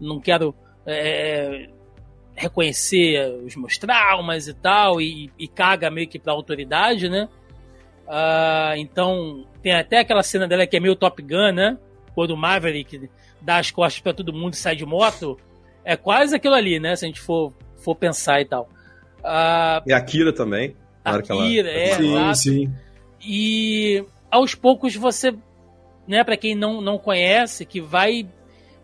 não 0.00 0.20
quero 0.20 0.54
é, 0.86 1.68
reconhecer 2.34 3.34
os 3.44 3.56
meus 3.56 3.78
traumas 3.78 4.48
e 4.48 4.54
tal, 4.54 5.00
e, 5.00 5.30
e 5.38 5.48
caga 5.48 5.90
meio 5.90 6.08
que 6.08 6.18
pra 6.18 6.32
autoridade, 6.32 7.08
né? 7.08 7.28
Uh, 8.06 8.76
então, 8.76 9.46
tem 9.62 9.72
até 9.72 9.98
aquela 9.98 10.22
cena 10.22 10.46
dela 10.46 10.66
que 10.66 10.76
é 10.76 10.80
meio 10.80 10.96
Top 10.96 11.22
Gun, 11.22 11.52
né? 11.52 11.78
Quando 12.14 12.32
o 12.32 12.36
Maverick 12.36 13.08
dá 13.42 13.58
as 13.58 13.70
costas 13.70 14.00
para 14.00 14.14
todo 14.14 14.32
mundo 14.32 14.54
e 14.54 14.56
sai 14.56 14.76
de 14.76 14.86
moto. 14.86 15.38
É 15.84 15.96
quase 15.96 16.36
aquilo 16.36 16.54
ali, 16.54 16.78
né? 16.78 16.94
Se 16.96 17.04
a 17.04 17.08
gente 17.08 17.20
for, 17.20 17.52
for 17.76 17.94
pensar 17.94 18.40
e 18.40 18.44
tal. 18.44 18.68
Uh, 19.18 19.82
e 19.86 19.92
a 19.92 20.00
Kira 20.00 20.32
também. 20.32 20.76
A 21.04 21.20
Kira, 21.20 21.70
ela... 21.70 21.80
é, 21.80 21.94
sim, 21.94 22.12
exato. 22.12 22.38
sim. 22.38 22.74
E 23.24 24.04
aos 24.30 24.54
poucos 24.54 24.94
você, 24.96 25.34
né, 26.06 26.24
para 26.24 26.36
quem 26.36 26.54
não, 26.54 26.80
não 26.80 26.98
conhece, 26.98 27.66
que 27.66 27.80
vai 27.80 28.26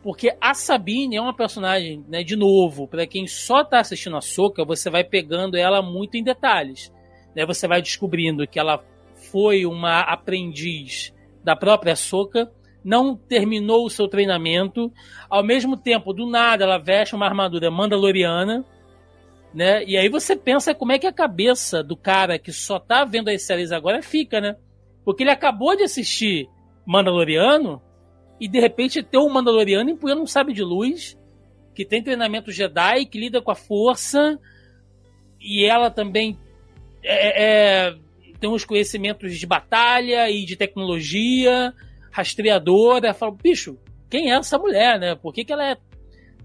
porque 0.03 0.35
a 0.41 0.55
Sabine 0.55 1.17
é 1.17 1.21
uma 1.21 1.35
personagem, 1.35 2.05
né, 2.09 2.23
de 2.23 2.37
novo, 2.37 2.87
para 2.87 3.07
quem 3.07 3.27
só 3.27 3.65
tá 3.65 3.81
assistindo 3.81 4.17
a 4.17 4.21
Soca, 4.21 4.65
você 4.65 4.89
vai 4.89 5.03
pegando 5.03 5.57
ela 5.57 5.83
muito 5.83 6.17
em 6.17 6.23
detalhes. 6.23 6.93
Né? 7.35 7.45
Você 7.45 7.67
vai 7.67 7.83
descobrindo 7.83 8.47
que 8.47 8.59
ela 8.59 8.83
foi 9.31 9.67
uma 9.67 10.01
aprendiz 10.01 11.13
da 11.43 11.57
própria 11.57 11.97
Soca, 11.97 12.51
não 12.89 13.15
terminou 13.15 13.85
o 13.85 13.91
seu 13.91 14.09
treinamento, 14.09 14.91
ao 15.29 15.45
mesmo 15.45 15.77
tempo, 15.77 16.15
do 16.15 16.27
nada, 16.27 16.65
ela 16.65 16.79
veste 16.79 17.15
uma 17.15 17.27
armadura 17.27 17.71
mandaloriana, 17.71 18.65
né? 19.53 19.85
E 19.85 19.95
aí 19.95 20.09
você 20.09 20.35
pensa 20.35 20.75
como 20.75 20.93
é 20.93 20.99
que 20.99 21.07
a 21.07 21.13
cabeça 21.13 21.83
do 21.83 21.95
cara 21.95 22.39
que 22.39 22.51
só 22.51 22.79
tá 22.79 23.05
vendo 23.05 23.29
as 23.29 23.43
séries 23.43 23.73
agora 23.73 24.03
fica, 24.03 24.41
né? 24.41 24.57
Porque 25.05 25.23
ele 25.23 25.31
acabou 25.31 25.77
de 25.77 25.83
assistir 25.83 26.49
Mandaloriano 26.87 27.83
e 28.41 28.49
de 28.49 28.59
repente 28.59 29.03
ter 29.03 29.19
um 29.19 29.29
Mandaloriano 29.29 29.91
empunhando 29.91 30.23
um 30.23 30.27
sabre 30.27 30.55
de 30.55 30.63
luz, 30.63 31.19
que 31.75 31.85
tem 31.85 32.03
treinamento 32.03 32.51
Jedi, 32.51 33.05
que 33.05 33.21
lida 33.21 33.43
com 33.43 33.51
a 33.51 33.55
força, 33.55 34.39
e 35.39 35.63
ela 35.63 35.91
também 35.91 36.39
é, 37.03 37.89
é, 37.89 37.95
tem 38.41 38.49
uns 38.49 38.65
conhecimentos 38.65 39.39
de 39.39 39.47
batalha 39.47 40.31
e 40.31 40.47
de 40.47 40.57
tecnologia, 40.57 41.75
rastreadora. 42.19 43.15
Fala, 43.15 43.33
bicho, 43.33 43.79
quem 44.11 44.31
é 44.31 44.35
essa 44.35 44.59
mulher, 44.59 44.99
né? 44.99 45.15
Por 45.15 45.33
que, 45.33 45.45
que 45.45 45.53
ela 45.53 45.65
é 45.65 45.77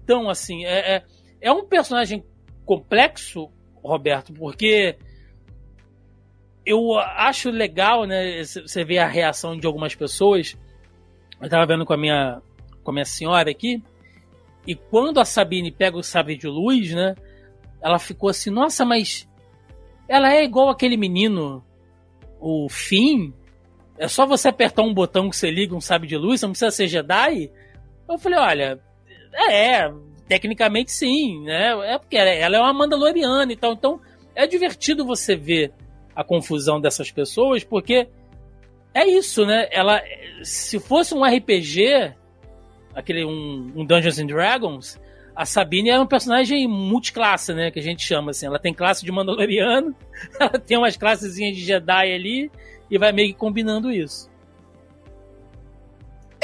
tão 0.06 0.28
assim? 0.28 0.64
É, 0.64 0.96
é, 0.96 1.04
é 1.40 1.52
um 1.52 1.66
personagem 1.66 2.24
complexo, 2.64 3.50
Roberto, 3.82 4.32
porque 4.32 4.96
eu 6.64 6.96
acho 6.98 7.50
legal, 7.50 8.04
né? 8.04 8.42
Você 8.42 8.84
ver 8.84 8.98
a 8.98 9.06
reação 9.06 9.56
de 9.56 9.66
algumas 9.66 9.94
pessoas. 9.94 10.56
Eu 11.40 11.48
tava 11.48 11.66
vendo 11.66 11.84
com 11.84 11.92
a 11.92 11.96
minha, 11.96 12.40
com 12.82 12.90
a 12.90 12.94
minha 12.94 13.04
senhora 13.04 13.50
aqui. 13.50 13.82
E 14.66 14.74
quando 14.74 15.20
a 15.20 15.24
Sabine 15.24 15.70
pega 15.70 15.96
o 15.96 16.02
sabre 16.02 16.36
de 16.36 16.46
luz, 16.46 16.94
né? 16.94 17.14
Ela 17.82 17.98
ficou 17.98 18.30
assim, 18.30 18.48
nossa, 18.48 18.82
mas 18.84 19.28
ela 20.08 20.32
é 20.32 20.42
igual 20.42 20.70
aquele 20.70 20.96
menino, 20.96 21.62
o 22.40 22.68
Finn. 22.70 23.32
É 23.98 24.08
só 24.08 24.26
você 24.26 24.48
apertar 24.48 24.82
um 24.82 24.92
botão 24.92 25.30
que 25.30 25.36
você 25.36 25.50
liga 25.50 25.74
um 25.74 25.80
sabre 25.80 26.08
de 26.08 26.16
luz, 26.16 26.42
não 26.42 26.50
precisa 26.50 26.70
ser 26.70 26.88
Jedi. 26.88 27.50
Eu 28.08 28.18
falei, 28.18 28.38
olha, 28.38 28.80
é, 29.50 29.88
Tecnicamente 30.28 30.90
sim, 30.90 31.42
né? 31.42 31.92
É 31.92 31.98
porque 31.98 32.16
ela 32.16 32.56
é 32.56 32.60
uma 32.60 32.72
Mandaloriana 32.72 33.52
e 33.52 33.56
tal. 33.56 33.72
Então 33.72 34.00
é 34.34 34.46
divertido 34.46 35.04
você 35.04 35.36
ver 35.36 35.72
a 36.16 36.24
confusão 36.24 36.80
dessas 36.80 37.10
pessoas, 37.10 37.62
porque 37.62 38.08
é 38.94 39.06
isso, 39.06 39.44
né? 39.44 39.68
Ela, 39.70 40.02
se 40.42 40.78
fosse 40.80 41.14
um 41.14 41.24
RPG, 41.24 42.14
aquele 42.94 43.24
um, 43.24 43.72
um 43.76 43.84
Dungeons 43.84 44.18
and 44.18 44.26
Dragons, 44.26 44.98
a 45.36 45.44
Sabine 45.44 45.90
é 45.90 46.00
um 46.00 46.06
personagem 46.06 46.66
multiclasse, 46.66 47.52
né? 47.52 47.70
Que 47.70 47.80
a 47.80 47.82
gente 47.82 48.02
chama 48.02 48.30
assim. 48.30 48.46
Ela 48.46 48.58
tem 48.58 48.72
classe 48.72 49.04
de 49.04 49.12
Mandaloriano, 49.12 49.94
ela 50.40 50.58
tem 50.58 50.78
umas 50.78 50.96
classes 50.96 51.34
de 51.34 51.52
Jedi 51.52 52.14
ali 52.14 52.50
e 52.90 52.98
vai 52.98 53.12
meio 53.12 53.32
que 53.32 53.38
combinando 53.38 53.90
isso. 53.90 54.30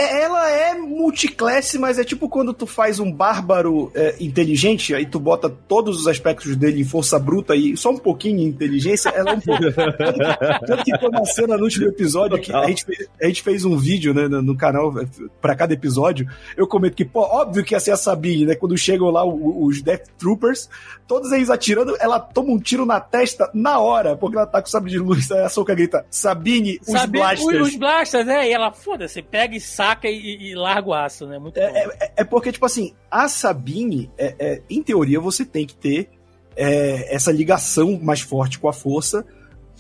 É, 0.01 0.23
ela 0.23 0.49
é 0.49 0.75
multiclasse, 0.75 1.79
mas 1.79 1.99
é 1.99 2.05
tipo 2.05 2.27
quando 2.27 2.55
tu 2.55 2.67
faz 2.67 2.99
um 2.99 3.13
bárbaro 3.13 3.93
é, 3.95 4.17
inteligente, 4.19 4.95
aí 4.95 5.05
tu 5.05 5.21
bota 5.21 5.51
todos 5.51 6.01
os 6.01 6.09
aspectos 6.09 6.57
dele 6.57 6.81
em 6.81 6.85
força 6.85 7.19
bruta 7.19 7.55
e 7.55 7.77
só 7.77 7.91
um 7.91 7.99
pouquinho 7.99 8.41
em 8.41 8.47
inteligência, 8.47 9.11
ela 9.11 9.33
é 9.33 9.35
um 9.35 9.41
pouco. 9.41 9.61
Tanto 10.67 10.85
que 10.85 10.99
tem 10.99 11.09
uma 11.11 11.25
cena 11.27 11.59
no 11.59 11.65
último 11.65 11.87
episódio 11.87 12.41
que 12.41 12.51
a 12.51 12.67
gente, 12.67 12.87
fez, 12.87 13.09
a 13.21 13.27
gente 13.27 13.43
fez 13.43 13.65
um 13.67 13.77
vídeo 13.77 14.15
né, 14.15 14.27
no, 14.27 14.57
canal 14.57 14.95
para 15.39 15.55
cada 15.55 15.75
episódio. 15.75 16.27
Eu 16.57 16.67
comento 16.67 16.97
que, 16.97 17.05
pô, 17.05 17.21
óbvio 17.21 17.63
que 17.63 17.75
ia 17.75 17.81
ser 17.81 17.91
a 17.91 17.97
Sabine, 17.97 18.47
né? 18.47 18.55
Quando 18.55 18.79
chegam 18.79 19.11
lá 19.11 19.23
os 19.23 19.83
Death 19.83 20.09
Troopers, 20.19 20.71
todos 21.07 21.31
eles 21.31 21.51
atirando, 21.51 21.95
ela 22.01 22.19
toma 22.19 22.53
um 22.53 22.59
tiro 22.59 22.87
na 22.87 23.01
testa 23.01 23.51
na 23.53 23.79
hora, 23.79 24.17
porque 24.17 24.39
ela 24.39 24.47
tá 24.47 24.63
com 24.63 24.69
o 24.69 24.71
sabre 24.71 24.91
de 24.91 24.99
luz. 24.99 25.31
Aí 25.31 25.43
a 25.43 25.49
Soca 25.51 25.75
grita: 25.75 26.07
Sabine, 26.11 26.79
os 26.81 26.87
Sabine, 26.87 27.19
blasters. 27.19 27.69
Os 27.69 27.77
blasters, 27.77 28.27
né? 28.27 28.49
E 28.49 28.53
ela, 28.53 28.73
foda-se, 28.73 29.21
pega 29.21 29.55
e 29.55 29.61
sai 29.61 29.90
taca 29.91 30.09
e, 30.09 30.51
e 30.51 30.55
larga 30.55 30.89
o 30.89 30.95
aço, 30.95 31.27
né? 31.27 31.39
Muito 31.39 31.59
é, 31.59 31.65
é, 31.65 32.13
é, 32.19 32.25
porque, 32.25 32.53
tipo 32.53 32.65
assim, 32.65 32.95
a 33.11 33.29
Sabine, 33.29 34.11
é, 34.17 34.35
é, 34.39 34.63
em 34.71 34.83
teoria, 34.83 35.21
você 35.21 35.45
tem 35.45 35.67
que 35.67 35.75
ter 35.75 36.09
é, 36.57 37.15
essa 37.15 37.33
ligação 37.33 37.99
mais 38.01 38.21
forte 38.21 38.59
com 38.59 38.69
a 38.69 38.73
força 38.73 39.25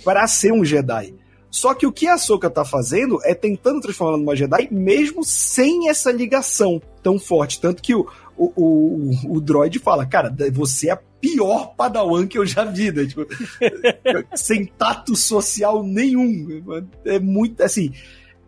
para 0.04 0.26
ser 0.26 0.52
um 0.52 0.64
Jedi. 0.64 1.14
Só 1.50 1.74
que 1.74 1.86
o 1.86 1.92
que 1.92 2.06
a 2.06 2.16
Soka 2.16 2.48
tá 2.48 2.64
fazendo 2.64 3.18
é 3.24 3.34
tentando 3.34 3.80
transformar 3.80 4.16
numa 4.16 4.36
Jedi 4.36 4.68
mesmo 4.70 5.24
sem 5.24 5.88
essa 5.88 6.12
ligação 6.12 6.80
tão 7.02 7.18
forte. 7.18 7.60
Tanto 7.60 7.82
que 7.82 7.94
o, 7.94 8.06
o, 8.36 8.52
o, 8.56 9.36
o 9.36 9.40
droid 9.40 9.78
fala, 9.80 10.06
cara, 10.06 10.34
você 10.52 10.88
é 10.88 10.92
a 10.92 11.00
pior 11.20 11.74
padawan 11.76 12.26
que 12.26 12.38
eu 12.38 12.46
já 12.46 12.64
vi, 12.64 12.92
né? 12.92 13.04
Tipo, 13.04 13.26
sem 14.34 14.64
tato 14.64 15.16
social 15.16 15.82
nenhum. 15.82 16.62
É 17.04 17.18
muito, 17.18 17.62
assim 17.62 17.92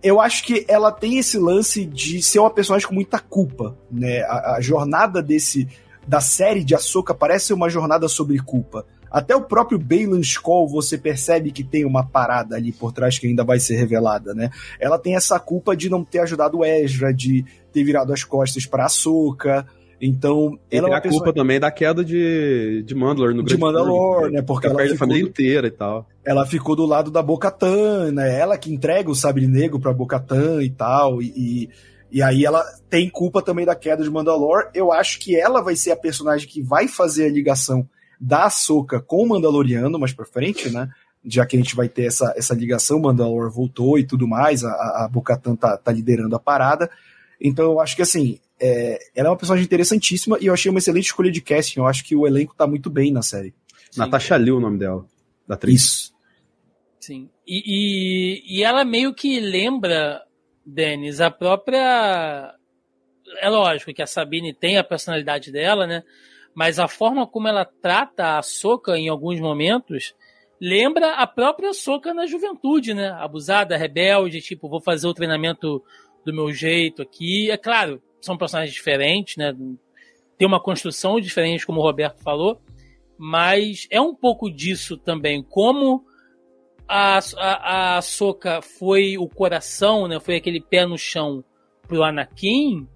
eu 0.03 0.21
acho 0.21 0.45
que 0.45 0.65
ela 0.69 0.91
tem 0.91 1.19
esse 1.19 1.39
lance 1.39 1.85
de 1.85 2.23
ser 2.23 2.41
uma 2.41 2.51
personagem 2.51 2.87
com 2.87 2.95
muita 2.95 3.19
culpa, 3.19 3.77
né? 3.91 4.23
A, 4.23 4.57
a 4.57 4.61
jornada 4.61 5.23
desse 5.23 5.69
da 6.07 6.21
série 6.21 6.65
de 6.65 6.75
Ahsoka 6.75 7.15
parece 7.15 7.53
uma 7.53 7.71
jornada 7.71 8.09
sobre 8.09 8.39
culpa. 8.39 8.85
Até 9.11 9.37
o 9.37 9.43
próprio 9.43 9.79
Baylan 9.79 10.21
Skoll 10.21 10.67
você 10.67 10.97
percebe 10.97 11.53
que 11.53 11.63
tem 11.63 11.85
uma 11.85 12.05
parada 12.05 12.57
ali 12.57 12.73
por 12.73 12.93
trás 12.93 13.19
que 13.19 13.27
ainda 13.27 13.45
vai 13.45 13.61
ser 13.61 13.77
revelada, 13.77 14.35
né? 14.35 14.51
Ela 14.81 14.99
tem 14.99 15.15
essa 15.15 15.39
culpa 15.39 15.77
de 15.77 15.91
não 15.91 16.03
ter 16.03 16.21
ajudado 16.21 16.59
o 16.59 16.65
Ezra, 16.65 17.13
de 17.13 17.45
ter 17.73 17.85
virado 17.85 18.13
as 18.13 18.25
costas 18.25 18.65
para 18.65 18.87
Ahsoka, 18.87 19.67
então, 20.05 20.59
e 20.69 20.77
ela 20.77 20.89
é 20.89 20.91
uma 20.91 20.99
a 20.99 21.01
pessoa... 21.01 21.23
culpa 21.23 21.33
também 21.33 21.61
da 21.61 21.71
queda 21.71 22.05
de, 22.05 22.83
de 22.85 22.93
Mandalore 22.93 23.37
no 23.37 23.45
De 23.45 23.57
Mandalore, 23.57 24.33
né? 24.33 24.43
Porque 24.43 24.67
ela 24.67 24.75
perde 24.75 24.95
a 24.95 24.99
família 24.99 25.23
inteira 25.23 25.69
e 25.69 25.71
tal. 25.71 26.09
Ela 26.25 26.45
ficou 26.45 26.75
do 26.75 26.85
lado 26.85 27.09
da 27.09 27.23
Bocatan, 27.23 28.11
né? 28.11 28.37
Ela 28.37 28.59
que 28.59 28.73
entrega 28.73 29.09
o 29.09 29.15
sabre 29.15 29.47
negro 29.47 29.79
pra 29.79 29.93
Bocatan 29.93 30.61
e 30.61 30.71
tal. 30.71 31.23
E, 31.23 31.27
e, 31.37 31.71
e, 32.11 32.21
aí 32.21 32.45
ela 32.45 32.65
tem 32.91 33.09
culpa 33.09 33.41
também 33.41 33.65
da 33.65 33.77
queda 33.77 34.03
de 34.03 34.11
Mandalore. 34.11 34.71
Eu 34.75 34.91
acho 34.91 35.21
que 35.21 35.37
ela 35.37 35.63
vai 35.63 35.77
ser 35.77 35.93
a 35.93 35.97
personagem 35.97 36.49
que 36.49 36.61
vai 36.61 36.89
fazer 36.89 37.27
a 37.27 37.33
ligação 37.33 37.89
da 38.21 38.47
Ahsoka 38.47 39.01
com 39.01 39.23
o 39.23 39.29
Mandaloriano 39.29 40.01
mais 40.01 40.13
pra 40.13 40.27
frente, 40.27 40.69
né? 40.69 40.89
Já 41.25 41.47
que 41.47 41.55
a 41.55 41.61
gente 41.61 41.77
vai 41.77 41.89
ter 41.89 42.07
essa, 42.07 42.35
essa 42.37 42.55
ligação, 42.55 42.99
Mandalore 42.99 43.55
voltou 43.55 43.97
e 44.01 44.05
tudo 44.05 44.27
mais, 44.27 44.65
a, 44.65 44.73
a 45.05 45.09
Bocatan 45.09 45.55
tá, 45.55 45.77
tá 45.77 45.93
liderando 45.93 46.35
a 46.35 46.41
parada. 46.41 46.91
Então 47.41 47.67
eu 47.67 47.81
acho 47.81 47.95
que 47.95 48.03
assim, 48.03 48.41
é, 48.63 48.99
ela 49.17 49.29
é 49.29 49.31
uma 49.31 49.37
personagem 49.37 49.65
interessantíssima 49.65 50.39
e 50.41 50.47
eu 50.47 50.55
achei 50.55 50.71
uma 50.71 50.79
excelente 50.79 51.07
escolha 51.07 51.33
de 51.33 51.43
casting. 51.43 51.81
Eu 51.81 51.87
acho 51.87 52.05
que 52.05 52.15
o 52.15 52.29
elenco 52.29 52.55
tá 52.55 52.65
muito 52.65 52.89
bem 52.89 53.13
na 53.13 53.21
série. 53.21 53.53
Sim. 53.91 53.99
Natasha 53.99 54.37
Liu, 54.37 54.59
o 54.59 54.61
nome 54.61 54.79
dela, 54.79 55.05
da 55.47 55.57
atriz. 55.57 55.83
Isso. 55.83 56.13
Sim. 57.01 57.29
E, 57.45 57.63
e, 57.67 58.59
e 58.59 58.63
ela 58.63 58.85
meio 58.85 59.13
que 59.13 59.41
lembra, 59.41 60.23
Denis, 60.65 61.21
a 61.21 61.29
própria. 61.29 62.55
É 63.41 63.49
lógico 63.49 63.93
que 63.93 64.03
a 64.03 64.07
Sabine 64.07 64.55
tem 64.55 64.79
a 64.79 64.85
personalidade 64.85 65.51
dela, 65.51 65.85
né? 65.85 66.05
Mas 66.55 66.79
a 66.79 66.87
forma 66.87 67.27
como 67.27 67.49
ela 67.49 67.65
trata 67.65 68.39
a 68.39 68.43
Soca 68.43 68.97
em 68.97 69.09
alguns 69.09 69.41
momentos 69.41 70.15
lembra 70.61 71.15
a 71.15 71.27
própria 71.27 71.73
Soca 71.73 72.15
na 72.15 72.27
juventude, 72.27 72.95
né? 72.95 73.09
Abusada, 73.19 73.77
rebelde, 73.77 74.41
tipo, 74.41 74.69
vou 74.69 74.81
fazer 74.81 75.09
o 75.09 75.15
treinamento 75.15 75.83
do 76.25 76.33
meu 76.33 76.53
jeito 76.53 77.03
aqui. 77.03 77.51
É 77.51 77.57
claro, 77.57 78.01
são 78.23 78.39
personagens 78.39 78.75
diferentes, 78.75 79.37
né? 79.37 79.55
Tem 80.39 80.47
uma 80.47 80.61
construção 80.61 81.21
diferente, 81.21 81.67
como 81.67 81.81
o 81.81 81.83
Roberto 81.83 82.23
falou, 82.23 82.61
mas 83.19 83.87
é 83.91 84.01
um 84.01 84.15
pouco 84.15 84.51
disso 84.51 84.97
também. 84.97 85.43
Como 85.43 86.05
a, 86.89 87.19
a, 87.37 87.97
a 87.97 88.03
Soka 88.03 88.63
foi 88.63 89.19
o 89.19 89.29
coração, 89.29 90.09
né? 90.09 90.19
Foi 90.21 90.37
aquele 90.37 90.61
pé 90.61 90.87
no 90.87 90.97
chão 90.97 91.45
pro 91.87 92.03
Anakin. 92.03 92.87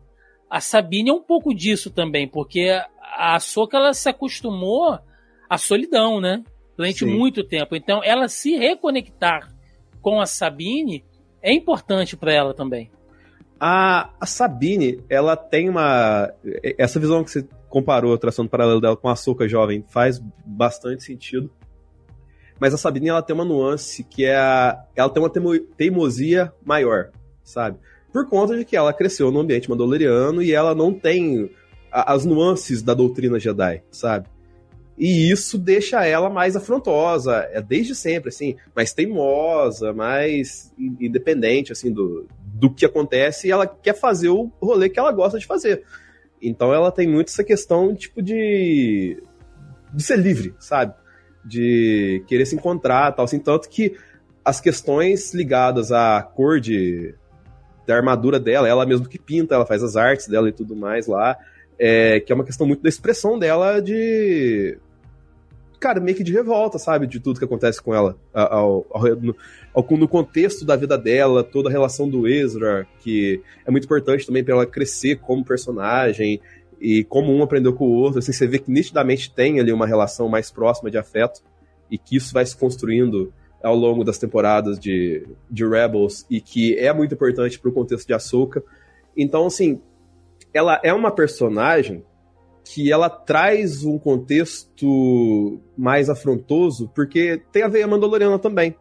A 0.48 0.60
Sabine 0.60 1.10
é 1.10 1.12
um 1.12 1.22
pouco 1.22 1.54
disso 1.54 1.90
também, 1.90 2.26
porque 2.26 2.68
a 3.16 3.38
Soka 3.40 3.76
ela 3.76 3.92
se 3.92 4.08
acostumou 4.08 4.98
à 5.48 5.58
solidão, 5.58 6.20
né? 6.20 6.42
Durante 6.76 7.04
Sim. 7.04 7.16
muito 7.16 7.42
tempo. 7.42 7.74
Então, 7.74 8.02
ela 8.04 8.28
se 8.28 8.56
reconectar 8.56 9.52
com 10.00 10.20
a 10.20 10.26
Sabine 10.26 11.04
é 11.42 11.52
importante 11.52 12.16
para 12.16 12.32
ela 12.32 12.54
também. 12.54 12.90
A, 13.58 14.10
a 14.20 14.26
Sabine, 14.26 15.02
ela 15.08 15.36
tem 15.36 15.68
uma. 15.68 16.30
Essa 16.78 17.00
visão 17.00 17.24
que 17.24 17.30
você 17.30 17.46
comparou, 17.68 18.16
traçando 18.18 18.50
paralelo 18.50 18.80
dela 18.80 18.96
com 18.96 19.08
a 19.08 19.16
Soca 19.16 19.48
jovem, 19.48 19.84
faz 19.88 20.20
bastante 20.44 21.04
sentido. 21.04 21.50
Mas 22.60 22.74
a 22.74 22.78
Sabine, 22.78 23.08
ela 23.08 23.22
tem 23.22 23.34
uma 23.34 23.44
nuance 23.44 24.04
que 24.04 24.24
é. 24.24 24.36
A, 24.36 24.84
ela 24.94 25.10
tem 25.10 25.22
uma 25.22 25.30
teimosia 25.76 26.52
maior, 26.64 27.10
sabe? 27.42 27.78
Por 28.12 28.28
conta 28.28 28.56
de 28.56 28.64
que 28.64 28.76
ela 28.76 28.92
cresceu 28.92 29.30
no 29.30 29.40
ambiente 29.40 29.68
mandaloriano 29.68 30.42
e 30.42 30.52
ela 30.52 30.74
não 30.74 30.92
tem 30.92 31.50
as 31.90 32.24
nuances 32.24 32.82
da 32.82 32.94
doutrina 32.94 33.38
Jedi, 33.38 33.82
sabe? 33.90 34.28
E 34.98 35.30
isso 35.30 35.58
deixa 35.58 36.06
ela 36.06 36.30
mais 36.30 36.56
afrontosa, 36.56 37.46
é 37.52 37.60
desde 37.60 37.94
sempre, 37.94 38.30
assim, 38.30 38.56
mais 38.74 38.94
teimosa, 38.94 39.92
mais 39.92 40.72
independente, 40.78 41.70
assim, 41.70 41.92
do, 41.92 42.26
do 42.58 42.72
que 42.72 42.86
acontece, 42.86 43.46
e 43.46 43.50
ela 43.50 43.66
quer 43.66 43.94
fazer 43.94 44.28
o 44.28 44.50
rolê 44.60 44.88
que 44.88 44.98
ela 44.98 45.12
gosta 45.12 45.38
de 45.38 45.46
fazer. 45.46 45.84
Então 46.40 46.72
ela 46.72 46.90
tem 46.90 47.06
muito 47.06 47.28
essa 47.28 47.44
questão, 47.44 47.94
tipo, 47.94 48.22
de, 48.22 49.22
de 49.92 50.02
ser 50.02 50.18
livre, 50.18 50.54
sabe? 50.58 50.94
De 51.44 52.24
querer 52.26 52.46
se 52.46 52.56
encontrar, 52.56 53.12
tal, 53.12 53.24
assim, 53.24 53.38
tanto 53.38 53.68
que 53.68 53.96
as 54.44 54.60
questões 54.60 55.34
ligadas 55.34 55.92
à 55.92 56.22
cor 56.22 56.58
de, 56.58 57.14
da 57.86 57.94
armadura 57.94 58.40
dela, 58.40 58.68
ela 58.68 58.86
mesmo 58.86 59.08
que 59.08 59.18
pinta, 59.18 59.54
ela 59.54 59.66
faz 59.66 59.82
as 59.82 59.96
artes 59.96 60.28
dela 60.28 60.48
e 60.48 60.52
tudo 60.52 60.74
mais 60.74 61.06
lá, 61.06 61.36
é, 61.78 62.20
que 62.20 62.32
é 62.32 62.34
uma 62.34 62.44
questão 62.44 62.66
muito 62.66 62.82
da 62.82 62.88
expressão 62.88 63.38
dela 63.38 63.80
de 63.80 64.78
cara, 65.86 66.00
meio 66.00 66.16
que 66.16 66.24
de 66.24 66.32
revolta, 66.32 66.80
sabe? 66.80 67.06
De 67.06 67.20
tudo 67.20 67.38
que 67.38 67.44
acontece 67.44 67.80
com 67.80 67.94
ela. 67.94 68.18
Ao, 68.34 68.84
ao, 68.90 69.02
no, 69.14 69.36
ao, 69.72 69.86
no 69.88 70.08
contexto 70.08 70.64
da 70.64 70.74
vida 70.74 70.98
dela, 70.98 71.44
toda 71.44 71.68
a 71.68 71.72
relação 71.72 72.08
do 72.08 72.26
Ezra, 72.26 72.88
que 72.98 73.40
é 73.64 73.70
muito 73.70 73.84
importante 73.84 74.26
também 74.26 74.42
para 74.42 74.54
ela 74.54 74.66
crescer 74.66 75.20
como 75.20 75.44
personagem 75.44 76.40
e 76.80 77.04
como 77.04 77.32
um 77.32 77.40
aprendeu 77.40 77.72
com 77.72 77.86
o 77.86 77.92
outro. 77.92 78.18
Assim, 78.18 78.32
você 78.32 78.48
vê 78.48 78.58
que 78.58 78.68
nitidamente 78.68 79.32
tem 79.32 79.60
ali 79.60 79.72
uma 79.72 79.86
relação 79.86 80.28
mais 80.28 80.50
próxima 80.50 80.90
de 80.90 80.98
afeto 80.98 81.40
e 81.88 81.96
que 81.96 82.16
isso 82.16 82.34
vai 82.34 82.44
se 82.44 82.56
construindo 82.56 83.32
ao 83.62 83.76
longo 83.76 84.02
das 84.02 84.18
temporadas 84.18 84.80
de, 84.80 85.24
de 85.48 85.64
Rebels 85.64 86.26
e 86.28 86.40
que 86.40 86.76
é 86.76 86.92
muito 86.92 87.14
importante 87.14 87.60
para 87.60 87.70
o 87.70 87.72
contexto 87.72 88.08
de 88.08 88.12
Ahsoka. 88.12 88.60
Então, 89.16 89.46
assim, 89.46 89.80
ela 90.52 90.80
é 90.82 90.92
uma 90.92 91.12
personagem 91.12 92.02
que 92.68 92.90
ela 92.90 93.08
traz 93.08 93.84
um 93.84 93.96
contexto 93.96 95.60
mais 95.78 96.10
afrontoso, 96.10 96.90
porque 96.92 97.40
tem 97.52 97.62
a 97.62 97.68
veia 97.68 97.86
mandaloriana 97.86 98.40
também, 98.40 98.74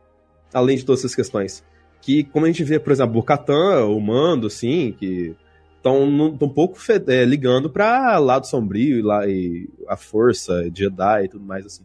além 0.51 0.75
de 0.75 0.83
todas 0.83 1.01
essas 1.01 1.13
questões. 1.13 1.63
Que, 2.01 2.23
como 2.23 2.45
a 2.45 2.49
gente 2.49 2.63
vê, 2.63 2.79
por 2.79 2.91
exemplo, 2.91 3.19
o 3.19 3.23
Catan, 3.23 3.85
o 3.85 4.01
Mando, 4.01 4.47
assim, 4.47 4.91
que 4.97 5.35
estão 5.77 6.01
um 6.03 6.49
pouco 6.49 6.79
é, 7.07 7.23
ligando 7.25 7.69
para 7.69 8.17
lado 8.17 8.47
sombrio 8.47 8.97
e, 8.97 9.01
lá, 9.03 9.27
e 9.27 9.69
a 9.87 9.95
força, 9.95 10.67
Jedi 10.73 11.25
e 11.25 11.29
tudo 11.29 11.45
mais, 11.45 11.65
assim. 11.65 11.83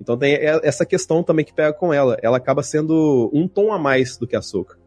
Então 0.00 0.16
tem 0.16 0.34
essa 0.40 0.86
questão 0.86 1.22
também 1.22 1.44
que 1.44 1.52
pega 1.52 1.72
com 1.72 1.92
ela. 1.92 2.16
Ela 2.22 2.36
acaba 2.36 2.62
sendo 2.62 3.28
um 3.34 3.48
tom 3.48 3.72
a 3.72 3.78
mais 3.78 4.16
do 4.16 4.26
que 4.26 4.36
a 4.36 4.40
Soca. 4.40 4.78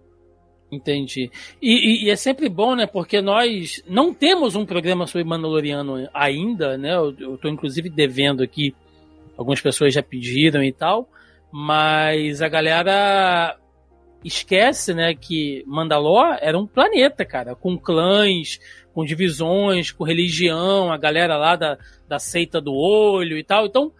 Entendi. 0.73 1.29
E, 1.61 1.71
e, 1.71 2.05
e, 2.05 2.09
é 2.09 2.15
sempre 2.15 2.49
bom, 2.49 2.75
né? 2.75 2.87
Porque 2.87 3.21
nós 3.21 3.83
não 3.87 4.13
temos 4.13 4.55
um 4.55 4.65
programa 4.65 5.05
sobre 5.05 5.23
Mandaloriano 5.23 6.09
ainda, 6.13 6.77
né? 6.77 6.95
Eu, 6.95 7.15
eu 7.19 7.37
tô 7.37 7.47
inclusive 7.47 7.89
devendo 7.89 8.41
aqui. 8.41 8.73
Algumas 9.37 9.61
pessoas 9.61 9.93
já 9.93 10.01
pediram 10.01 10.63
e 10.63 10.71
tal. 10.71 11.07
Mas 11.51 12.41
a 12.41 12.47
galera 12.47 13.57
esquece, 14.23 14.93
né? 14.93 15.13
Que 15.13 15.63
Mandalor 15.67 16.37
era 16.41 16.57
um 16.57 16.65
planeta, 16.65 17.23
cara. 17.23 17.55
Com 17.55 17.77
clãs, 17.77 18.59
com 18.93 19.05
divisões, 19.05 19.91
com 19.91 20.03
religião, 20.03 20.91
a 20.91 20.97
galera 20.97 21.37
lá 21.37 21.55
da, 21.55 21.77
da 22.07 22.19
seita 22.19 22.59
do 22.59 22.73
olho 22.73 23.37
e 23.37 23.43
tal. 23.43 23.65
Então, 23.65 23.91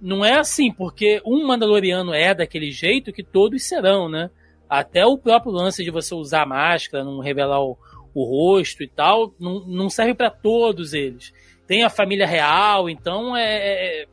não 0.00 0.24
é 0.24 0.38
assim, 0.38 0.70
porque 0.70 1.22
um 1.24 1.46
Mandaloriano 1.46 2.12
é 2.12 2.34
daquele 2.34 2.70
jeito 2.70 3.12
que 3.12 3.22
todos 3.22 3.64
serão, 3.64 4.08
né? 4.08 4.30
Até 4.68 5.06
o 5.06 5.16
próprio 5.16 5.52
lance 5.52 5.82
de 5.82 5.90
você 5.90 6.14
usar 6.14 6.46
máscara, 6.46 7.04
não 7.04 7.20
revelar 7.20 7.60
o, 7.62 7.76
o 8.14 8.24
rosto 8.24 8.82
e 8.82 8.88
tal, 8.88 9.32
não, 9.38 9.60
não 9.66 9.88
serve 9.88 10.14
para 10.14 10.30
todos 10.30 10.92
eles. 10.92 11.32
Tem 11.66 11.84
a 11.84 11.90
família 11.90 12.26
real, 12.26 12.88
então 12.88 13.36
é, 13.36 13.44
é, 13.44 14.02
é 14.02 14.06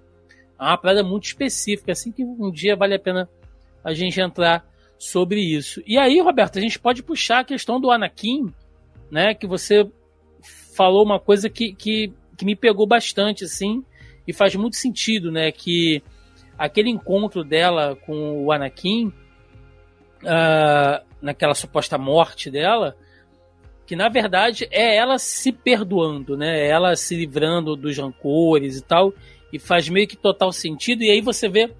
uma 0.60 0.78
parada 0.78 1.04
muito 1.04 1.26
específica, 1.26 1.92
assim 1.92 2.12
que 2.12 2.24
um 2.24 2.52
dia 2.52 2.76
vale 2.76 2.96
a 2.96 3.00
pena 3.00 3.30
a 3.84 3.94
gente 3.94 4.20
entrar 4.20 4.66
sobre 4.98 5.40
isso. 5.40 5.82
E 5.86 5.98
aí, 5.98 6.20
Roberto, 6.20 6.58
a 6.58 6.62
gente 6.62 6.80
pode 6.80 7.04
puxar 7.04 7.40
a 7.40 7.44
questão 7.44 7.80
do 7.80 7.92
Anakin, 7.92 8.54
né? 9.12 9.34
Que 9.34 9.46
você 9.46 9.90
falou 10.76 11.04
uma 11.04 11.20
coisa 11.20 11.50
que, 11.50 11.74
que, 11.74 12.12
que 12.38 12.46
me 12.46 12.56
pegou 12.56 12.88
bastante, 12.88 13.44
assim, 13.44 13.84
e 14.28 14.34
faz 14.34 14.56
muito 14.56 14.76
sentido, 14.76 15.32
né? 15.32 15.52
Que 15.52 16.02
aquele 16.58 16.90
encontro 16.90 17.44
dela 17.44 17.96
com 18.06 18.46
o 18.46 18.52
Anakin 18.52 19.12
uh, 20.24 21.06
naquela 21.22 21.54
suposta 21.54 21.98
morte 21.98 22.50
dela, 22.50 22.96
que 23.86 23.96
na 23.96 24.10
verdade 24.10 24.68
é 24.72 24.96
ela 24.96 25.18
se 25.18 25.52
perdoando, 25.52 26.36
né? 26.36 26.68
Ela 26.68 26.96
se 26.96 27.16
livrando 27.16 27.76
dos 27.76 27.98
rancores 27.98 28.78
e 28.78 28.82
tal, 28.82 29.14
e 29.54 29.60
faz 29.60 29.88
meio 29.90 30.08
que 30.08 30.18
total 30.18 30.52
sentido. 30.52 31.04
E 31.04 31.12
aí 31.12 31.22
você 31.22 31.48
vê 31.48 31.72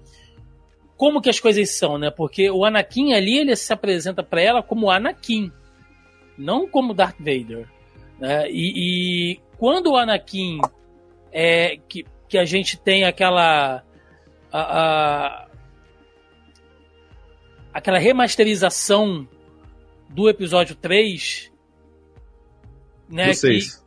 como 0.96 1.20
que 1.20 1.28
as 1.28 1.40
coisas 1.40 1.70
são, 1.70 1.98
né? 1.98 2.10
Porque 2.10 2.50
o 2.50 2.64
Anakin 2.64 3.12
ali 3.12 3.38
ele 3.38 3.54
se 3.56 3.72
apresenta 3.72 4.22
para 4.22 4.40
ela 4.40 4.62
como 4.62 4.90
Anakin, 4.90 5.52
não 6.38 6.68
como 6.68 6.94
Darth 6.94 7.18
Vader. 7.18 7.68
Né? 8.18 8.48
E, 8.50 9.34
e 9.34 9.40
quando 9.58 9.92
o 9.92 9.96
Anakin 9.96 10.60
é 11.32 11.78
que, 11.88 12.06
que 12.28 12.38
a 12.38 12.44
gente 12.44 12.78
tem 12.78 13.04
aquela 13.04 13.82
a, 14.50 14.60
a 14.60 15.45
aquela 17.76 17.98
remasterização 17.98 19.28
do 20.08 20.30
episódio 20.30 20.74
3, 20.74 21.52
né? 23.06 23.28
Do 23.28 23.34
6. 23.34 23.84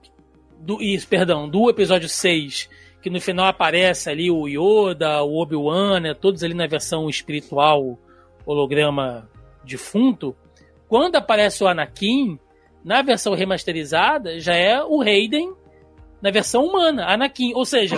do, 0.60 0.80
isso, 0.80 1.08
perdão, 1.08 1.50
do 1.50 1.68
episódio 1.72 2.08
6, 2.08 2.70
que 3.02 3.10
no 3.10 3.20
final 3.20 3.48
aparece 3.48 4.08
ali 4.08 4.30
o 4.30 4.48
Yoda, 4.48 5.24
o 5.24 5.42
Obi-Wan, 5.42 6.02
né, 6.02 6.14
todos 6.14 6.44
ali 6.44 6.54
na 6.54 6.68
versão 6.68 7.10
espiritual, 7.10 7.98
holograma 8.46 9.28
defunto. 9.64 10.36
Quando 10.88 11.16
aparece 11.16 11.64
o 11.64 11.68
Anakin, 11.68 12.38
na 12.86 13.02
versão 13.02 13.34
remasterizada, 13.34 14.40
já 14.40 14.54
é 14.54 14.84
o 14.84 15.02
Hayden 15.02 15.52
na 16.22 16.30
versão 16.30 16.64
humana, 16.64 17.08
Anakin. 17.08 17.56
Ou 17.56 17.66
seja, 17.66 17.98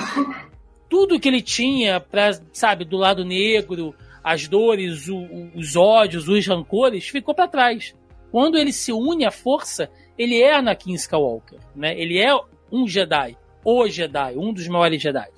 tudo 0.87 1.19
que 1.19 1.27
ele 1.27 1.41
tinha 1.41 1.99
para, 1.99 2.31
sabe, 2.53 2.85
do 2.85 2.95
lado 2.95 3.25
negro, 3.25 3.93
as 4.23 4.47
dores, 4.47 5.07
o, 5.07 5.49
os 5.55 5.75
ódios, 5.75 6.27
os 6.27 6.45
rancores, 6.45 7.07
ficou 7.07 7.33
para 7.33 7.47
trás. 7.47 7.95
Quando 8.31 8.57
ele 8.57 8.71
se 8.71 8.91
une 8.91 9.25
à 9.25 9.31
força, 9.31 9.89
ele 10.17 10.41
é 10.41 10.55
Anakin 10.55 10.93
Skywalker, 10.93 11.59
né? 11.75 11.99
Ele 11.99 12.17
é 12.17 12.29
um 12.71 12.87
Jedi, 12.87 13.37
o 13.63 13.87
Jedi, 13.87 14.37
um 14.37 14.53
dos 14.53 14.67
maiores 14.67 15.01
Jedi. 15.01 15.29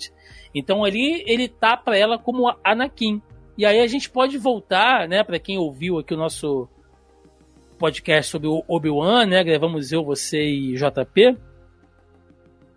Então 0.53 0.83
ali 0.83 1.23
ele 1.25 1.47
tá 1.47 1.75
para 1.75 1.97
ela 1.97 2.19
como 2.19 2.53
Anakin. 2.63 3.21
E 3.57 3.65
aí 3.65 3.79
a 3.79 3.87
gente 3.87 4.09
pode 4.09 4.37
voltar, 4.37 5.07
né, 5.07 5.23
para 5.23 5.39
quem 5.39 5.57
ouviu 5.57 5.99
aqui 5.99 6.13
o 6.13 6.17
nosso 6.17 6.67
podcast 7.77 8.31
sobre 8.31 8.47
o 8.47 8.63
Obi-Wan, 8.67 9.25
né? 9.25 9.43
Gravamos 9.43 9.91
eu, 9.91 10.03
você 10.03 10.41
e 10.41 10.75
JP. 10.75 11.37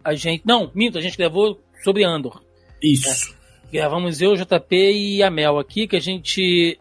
A 0.02 0.14
gente, 0.14 0.42
não, 0.46 0.70
minto, 0.74 0.98
a 0.98 1.00
gente 1.00 1.16
gravou 1.16 1.60
sobre 1.82 2.04
Andor. 2.04 2.42
Isso. 2.82 3.35
Gravamos 3.72 4.22
eu, 4.22 4.36
JP 4.36 4.76
e 4.76 5.22
a 5.22 5.30
Mel 5.30 5.58
aqui, 5.58 5.88
que 5.88 5.96
a 5.96 6.00
gente 6.00 6.78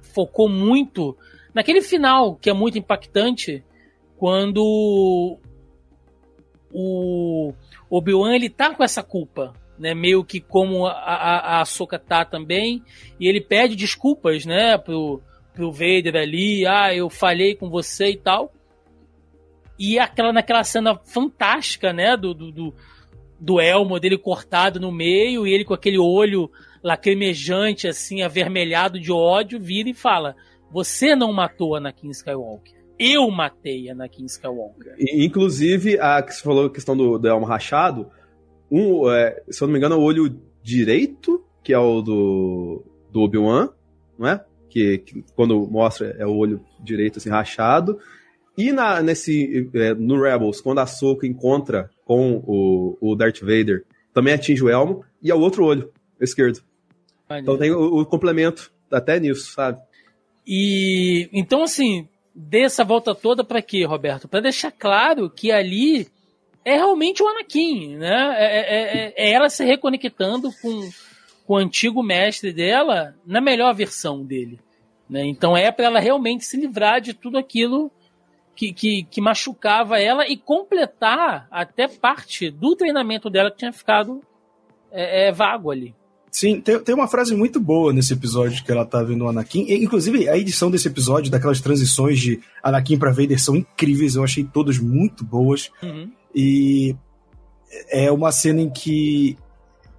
focou 0.00 0.48
muito 0.48 1.16
naquele 1.52 1.82
final, 1.82 2.36
que 2.36 2.48
é 2.48 2.54
muito 2.54 2.78
impactante, 2.78 3.62
quando 4.16 5.38
o 6.72 7.52
Obi-Wan 7.90 8.34
ele 8.34 8.48
tá 8.48 8.74
com 8.74 8.82
essa 8.82 9.02
culpa, 9.02 9.52
né? 9.78 9.94
Meio 9.94 10.24
que 10.24 10.40
como 10.40 10.86
a, 10.86 10.92
a, 10.92 11.38
a 11.38 11.60
Ahsoka 11.60 11.98
tá 11.98 12.24
também, 12.24 12.82
e 13.20 13.28
ele 13.28 13.40
pede 13.40 13.76
desculpas, 13.76 14.46
né, 14.46 14.78
pro, 14.78 15.20
pro 15.52 15.70
Vader 15.70 16.16
ali, 16.16 16.66
ah, 16.66 16.94
eu 16.94 17.10
falhei 17.10 17.54
com 17.54 17.68
você 17.68 18.10
e 18.10 18.16
tal. 18.16 18.52
E 19.78 19.98
aquela 19.98 20.32
naquela 20.32 20.64
cena 20.64 20.98
fantástica, 21.04 21.92
né, 21.92 22.16
do, 22.16 22.32
do, 22.32 22.50
do 22.50 22.74
do 23.38 23.60
elmo 23.60 24.00
dele 24.00 24.18
cortado 24.18 24.80
no 24.80 24.90
meio 24.90 25.46
e 25.46 25.52
ele 25.52 25.64
com 25.64 25.74
aquele 25.74 25.98
olho 25.98 26.50
lacrimejante, 26.82 27.88
assim, 27.88 28.22
avermelhado 28.22 29.00
de 29.00 29.12
ódio, 29.12 29.60
vira 29.60 29.88
e 29.88 29.94
fala: 29.94 30.36
Você 30.70 31.14
não 31.14 31.32
matou 31.32 31.74
Anakin 31.74 32.10
Skywalker. 32.10 32.74
Eu 32.98 33.30
matei 33.30 33.90
Anakin 33.90 34.24
Skywalker. 34.24 34.94
Inclusive, 34.98 35.98
a 36.00 36.22
que 36.22 36.34
você 36.34 36.42
falou 36.42 36.66
a 36.66 36.72
questão 36.72 36.96
do, 36.96 37.18
do 37.18 37.28
elmo 37.28 37.44
rachado, 37.44 38.10
um, 38.70 39.10
é, 39.10 39.42
se 39.50 39.62
eu 39.62 39.66
não 39.66 39.72
me 39.72 39.78
engano, 39.78 39.96
é 39.96 39.98
o 39.98 40.02
olho 40.02 40.40
direito, 40.62 41.44
que 41.62 41.72
é 41.72 41.78
o 41.78 42.00
do, 42.00 42.84
do 43.10 43.20
Obi-Wan, 43.20 43.70
não 44.18 44.28
é? 44.28 44.44
Que, 44.68 44.98
que, 44.98 45.24
quando 45.34 45.66
mostra 45.66 46.14
é 46.18 46.26
o 46.26 46.34
olho 46.34 46.60
direito 46.82 47.18
assim 47.18 47.30
rachado. 47.30 47.98
E 48.56 48.72
na, 48.72 49.02
nesse, 49.02 49.68
é, 49.74 49.94
no 49.94 50.20
Rebels, 50.20 50.60
quando 50.60 50.78
a 50.78 50.86
Soka 50.86 51.26
encontra 51.26 51.90
com 52.04 52.42
o, 52.46 52.96
o 53.00 53.14
Darth 53.14 53.40
Vader, 53.40 53.84
também 54.14 54.32
atinge 54.32 54.64
o 54.64 54.70
elmo, 54.70 55.04
e 55.22 55.30
é 55.30 55.34
o 55.34 55.40
outro 55.40 55.64
olho, 55.64 55.92
esquerdo. 56.20 56.60
Então 57.30 57.58
tem 57.58 57.70
o, 57.70 58.00
o, 58.00 58.06
complemento 58.06 58.72
até 58.90 59.20
nisso, 59.20 59.52
sabe? 59.52 59.80
E 60.46 61.28
então 61.32 61.64
assim, 61.64 62.08
dê 62.34 62.62
essa 62.62 62.84
volta 62.84 63.14
toda 63.14 63.44
para 63.44 63.60
quê, 63.60 63.84
Roberto? 63.84 64.28
Para 64.28 64.40
deixar 64.40 64.70
claro 64.70 65.28
que 65.28 65.50
ali 65.50 66.08
é 66.64 66.76
realmente 66.76 67.22
o 67.22 67.28
Anakin, 67.28 67.96
né? 67.96 68.36
É, 68.38 68.44
é, 68.44 68.82
é, 68.82 69.14
é 69.16 69.32
ela 69.32 69.50
se 69.50 69.64
reconectando 69.64 70.50
com, 70.62 70.90
com 71.44 71.54
o 71.54 71.56
antigo 71.58 72.02
mestre 72.02 72.52
dela 72.52 73.14
na 73.26 73.40
melhor 73.40 73.74
versão 73.74 74.24
dele. 74.24 74.58
Né? 75.10 75.24
Então 75.26 75.56
é 75.56 75.70
para 75.70 75.86
ela 75.86 76.00
realmente 76.00 76.44
se 76.44 76.56
livrar 76.56 77.00
de 77.00 77.12
tudo 77.12 77.38
aquilo 77.38 77.90
que, 78.56 78.72
que, 78.72 79.04
que, 79.04 79.20
machucava 79.20 80.00
ela 80.00 80.26
e 80.26 80.36
completar 80.36 81.46
até 81.50 81.86
parte 81.86 82.50
do 82.50 82.74
treinamento 82.74 83.28
dela 83.28 83.50
que 83.50 83.58
tinha 83.58 83.72
ficado 83.72 84.22
é, 84.90 85.28
é, 85.28 85.32
vago 85.32 85.70
ali. 85.70 85.94
Sim, 86.30 86.60
tem, 86.60 86.78
tem 86.80 86.94
uma 86.94 87.06
frase 87.06 87.34
muito 87.34 87.60
boa 87.60 87.92
nesse 87.92 88.12
episódio 88.12 88.64
que 88.64 88.72
ela 88.72 88.84
tá 88.84 89.02
vendo 89.02 89.24
o 89.24 89.28
Anakin. 89.28 89.64
E, 89.68 89.84
inclusive, 89.84 90.28
a 90.28 90.36
edição 90.36 90.70
desse 90.70 90.88
episódio, 90.88 91.30
daquelas 91.30 91.60
transições 91.60 92.18
de 92.18 92.40
Anakin 92.62 92.98
para 92.98 93.12
Vader, 93.12 93.40
são 93.40 93.54
incríveis. 93.54 94.16
Eu 94.16 94.24
achei 94.24 94.44
todas 94.44 94.78
muito 94.78 95.24
boas. 95.24 95.70
Uhum. 95.82 96.10
E 96.34 96.96
é 97.90 98.10
uma 98.10 98.32
cena 98.32 98.60
em 98.60 98.70
que. 98.70 99.36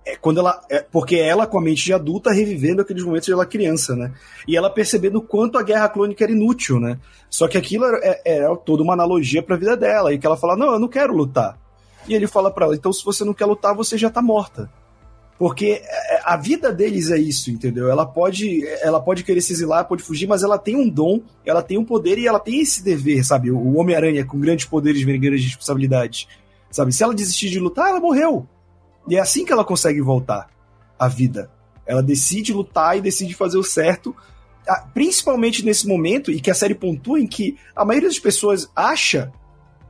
É 0.08 0.16
quando 0.16 0.40
ela. 0.40 0.62
É, 0.70 0.80
porque 0.80 1.18
ela, 1.18 1.46
com 1.46 1.60
a 1.60 1.62
mente 1.62 1.84
de 1.84 1.94
adulta, 1.94 2.32
revivendo 2.32 2.82
aqueles 2.82 3.04
momentos 3.04 3.26
de 3.26 3.34
ela 3.34 3.46
criança, 3.46 3.94
né? 3.94 4.14
E 4.48 4.56
ela 4.56 4.70
percebendo 4.70 5.18
o 5.18 5.22
quanto 5.22 5.58
a 5.58 5.64
guerra 5.64 5.90
clônica 5.90 6.24
era 6.24 6.32
inútil, 6.32 6.80
né? 6.80 6.98
Só 7.30 7.46
que 7.46 7.58
aquilo 7.58 7.84
era, 7.84 8.00
é, 8.02 8.22
era 8.38 8.56
toda 8.56 8.84
uma 8.84 8.94
analogia 8.94 9.44
pra 9.44 9.58
vida 9.58 9.76
dela. 9.76 10.14
E 10.14 10.18
que 10.18 10.26
ela 10.26 10.38
fala: 10.38 10.56
Não, 10.56 10.72
eu 10.72 10.80
não 10.80 10.88
quero 10.88 11.14
lutar. 11.14 11.60
E 12.08 12.14
ele 12.16 12.26
fala 12.26 12.50
para 12.50 12.68
ela: 12.68 12.76
Então, 12.76 12.94
se 12.94 13.04
você 13.04 13.26
não 13.26 13.34
quer 13.34 13.46
lutar, 13.46 13.76
você 13.76 13.98
já 13.98 14.10
tá 14.10 14.22
morta. 14.22 14.72
Porque 15.38 15.82
é, 15.84 16.22
a 16.24 16.38
vida 16.38 16.72
deles 16.72 17.12
é 17.12 17.18
isso, 17.18 17.52
entendeu? 17.52 17.90
Ela 17.90 18.06
pode, 18.06 18.66
ela 18.82 19.02
pode 19.02 19.26
querer 19.26 19.42
se 19.42 19.52
exilar, 19.52 19.90
pode 19.90 20.04
fugir, 20.04 20.26
mas 20.26 20.42
ela 20.42 20.58
tem 20.58 20.78
um 20.78 20.88
dom, 20.88 21.22
ela 21.46 21.62
tem 21.62 21.78
um 21.78 21.84
poder 21.84 22.18
e 22.18 22.26
ela 22.26 22.40
tem 22.40 22.62
esse 22.62 22.82
dever, 22.82 23.26
sabe? 23.26 23.52
O 23.52 23.76
Homem-Aranha 23.76 24.26
com 24.26 24.40
grandes 24.40 24.66
poderes 24.66 25.04
vem 25.04 25.20
grandes 25.20 25.44
responsabilidades, 25.44 26.28
sabe? 26.72 26.94
Se 26.94 27.04
ela 27.04 27.14
desistir 27.14 27.50
de 27.50 27.60
lutar, 27.60 27.90
ela 27.90 28.00
morreu. 28.00 28.48
E 29.08 29.16
é 29.16 29.20
assim 29.20 29.46
que 29.46 29.52
ela 29.52 29.64
consegue 29.64 30.02
voltar 30.02 30.50
à 30.98 31.08
vida. 31.08 31.50
Ela 31.86 32.04
decide 32.04 32.54
lutar 32.54 32.98
e 32.98 33.02
decide 33.02 33.34
fazer 33.34 33.58
o 33.58 33.64
certo, 33.64 34.16
principalmente 34.94 35.64
nesse 35.64 35.88
momento, 35.88 36.32
e 36.32 36.42
que 36.42 36.52
a 36.52 36.56
série 36.56 36.76
pontua 36.76 37.20
em 37.20 37.28
que 37.28 37.58
a 37.76 37.86
maioria 37.86 38.10
das 38.10 38.20
pessoas 38.20 38.70
acha 38.76 39.32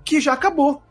que 0.05 0.21
já 0.21 0.33
acabou. 0.33 0.81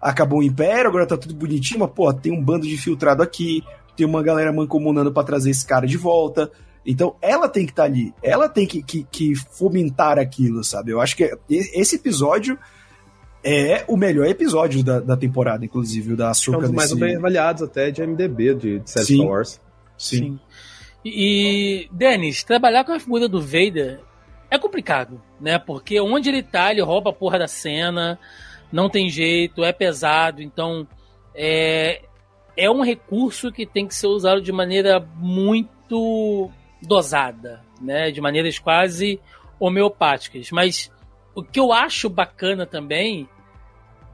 Acabou 0.00 0.40
o 0.40 0.42
Império, 0.42 0.88
agora 0.88 1.06
tá 1.06 1.16
tudo 1.16 1.34
bonitinho, 1.34 1.80
mas, 1.80 1.90
pô, 1.90 2.12
tem 2.12 2.32
um 2.32 2.42
bando 2.42 2.66
de 2.66 2.74
infiltrado 2.74 3.22
aqui, 3.22 3.62
tem 3.96 4.06
uma 4.06 4.22
galera 4.22 4.52
mancomunando 4.52 5.12
para 5.12 5.24
trazer 5.24 5.50
esse 5.50 5.66
cara 5.66 5.86
de 5.86 5.96
volta. 5.96 6.50
Então 6.84 7.16
ela 7.20 7.48
tem 7.48 7.66
que 7.66 7.72
estar 7.72 7.82
tá 7.82 7.88
ali, 7.88 8.14
ela 8.22 8.48
tem 8.48 8.66
que, 8.66 8.82
que, 8.82 9.06
que, 9.10 9.34
fomentar 9.34 10.18
aquilo, 10.18 10.64
sabe? 10.64 10.90
Eu 10.90 11.00
acho 11.00 11.14
que 11.16 11.30
esse 11.48 11.96
episódio 11.96 12.58
é 13.42 13.84
o 13.88 13.96
melhor 13.96 14.26
episódio 14.26 14.82
da, 14.84 15.00
da 15.00 15.16
temporada, 15.16 15.64
inclusive, 15.64 16.14
da 16.14 16.30
Ahsoka. 16.30 16.58
É 16.58 16.60
um 16.60 16.62
dos 16.62 16.70
mais 16.72 16.92
bem 16.92 17.16
avaliados 17.16 17.62
até 17.62 17.90
de 17.90 18.06
MDB, 18.06 18.54
de, 18.54 18.78
de 18.80 18.90
Sim. 18.90 19.16
Star 19.16 19.26
Wars. 19.26 19.60
Sim. 19.96 20.16
Sim. 20.16 20.40
E, 21.04 21.88
Denis, 21.90 22.44
trabalhar 22.44 22.84
com 22.84 22.92
a 22.92 23.00
figura 23.00 23.26
do 23.26 23.40
Vader 23.40 24.00
é 24.50 24.58
complicado, 24.58 25.20
né? 25.40 25.58
Porque 25.58 26.00
onde 26.00 26.28
ele 26.28 26.42
tá, 26.42 26.70
ele 26.70 26.82
rouba 26.82 27.10
a 27.10 27.14
porra 27.14 27.38
da 27.38 27.48
cena, 27.48 28.18
não 28.70 28.90
tem 28.90 29.08
jeito, 29.08 29.64
é 29.64 29.72
pesado, 29.72 30.42
então 30.42 30.86
é, 31.34 32.02
é 32.56 32.70
um 32.70 32.82
recurso 32.82 33.50
que 33.50 33.64
tem 33.64 33.86
que 33.86 33.94
ser 33.94 34.08
usado 34.08 34.42
de 34.42 34.52
maneira 34.52 35.00
muito 35.16 36.50
dosada, 36.82 37.62
né? 37.80 38.10
De 38.10 38.20
maneiras 38.20 38.58
quase 38.58 39.18
homeopáticas. 39.58 40.50
Mas 40.50 40.90
o 41.34 41.42
que 41.42 41.60
eu 41.60 41.72
acho 41.72 42.08
bacana 42.08 42.66
também 42.66 43.28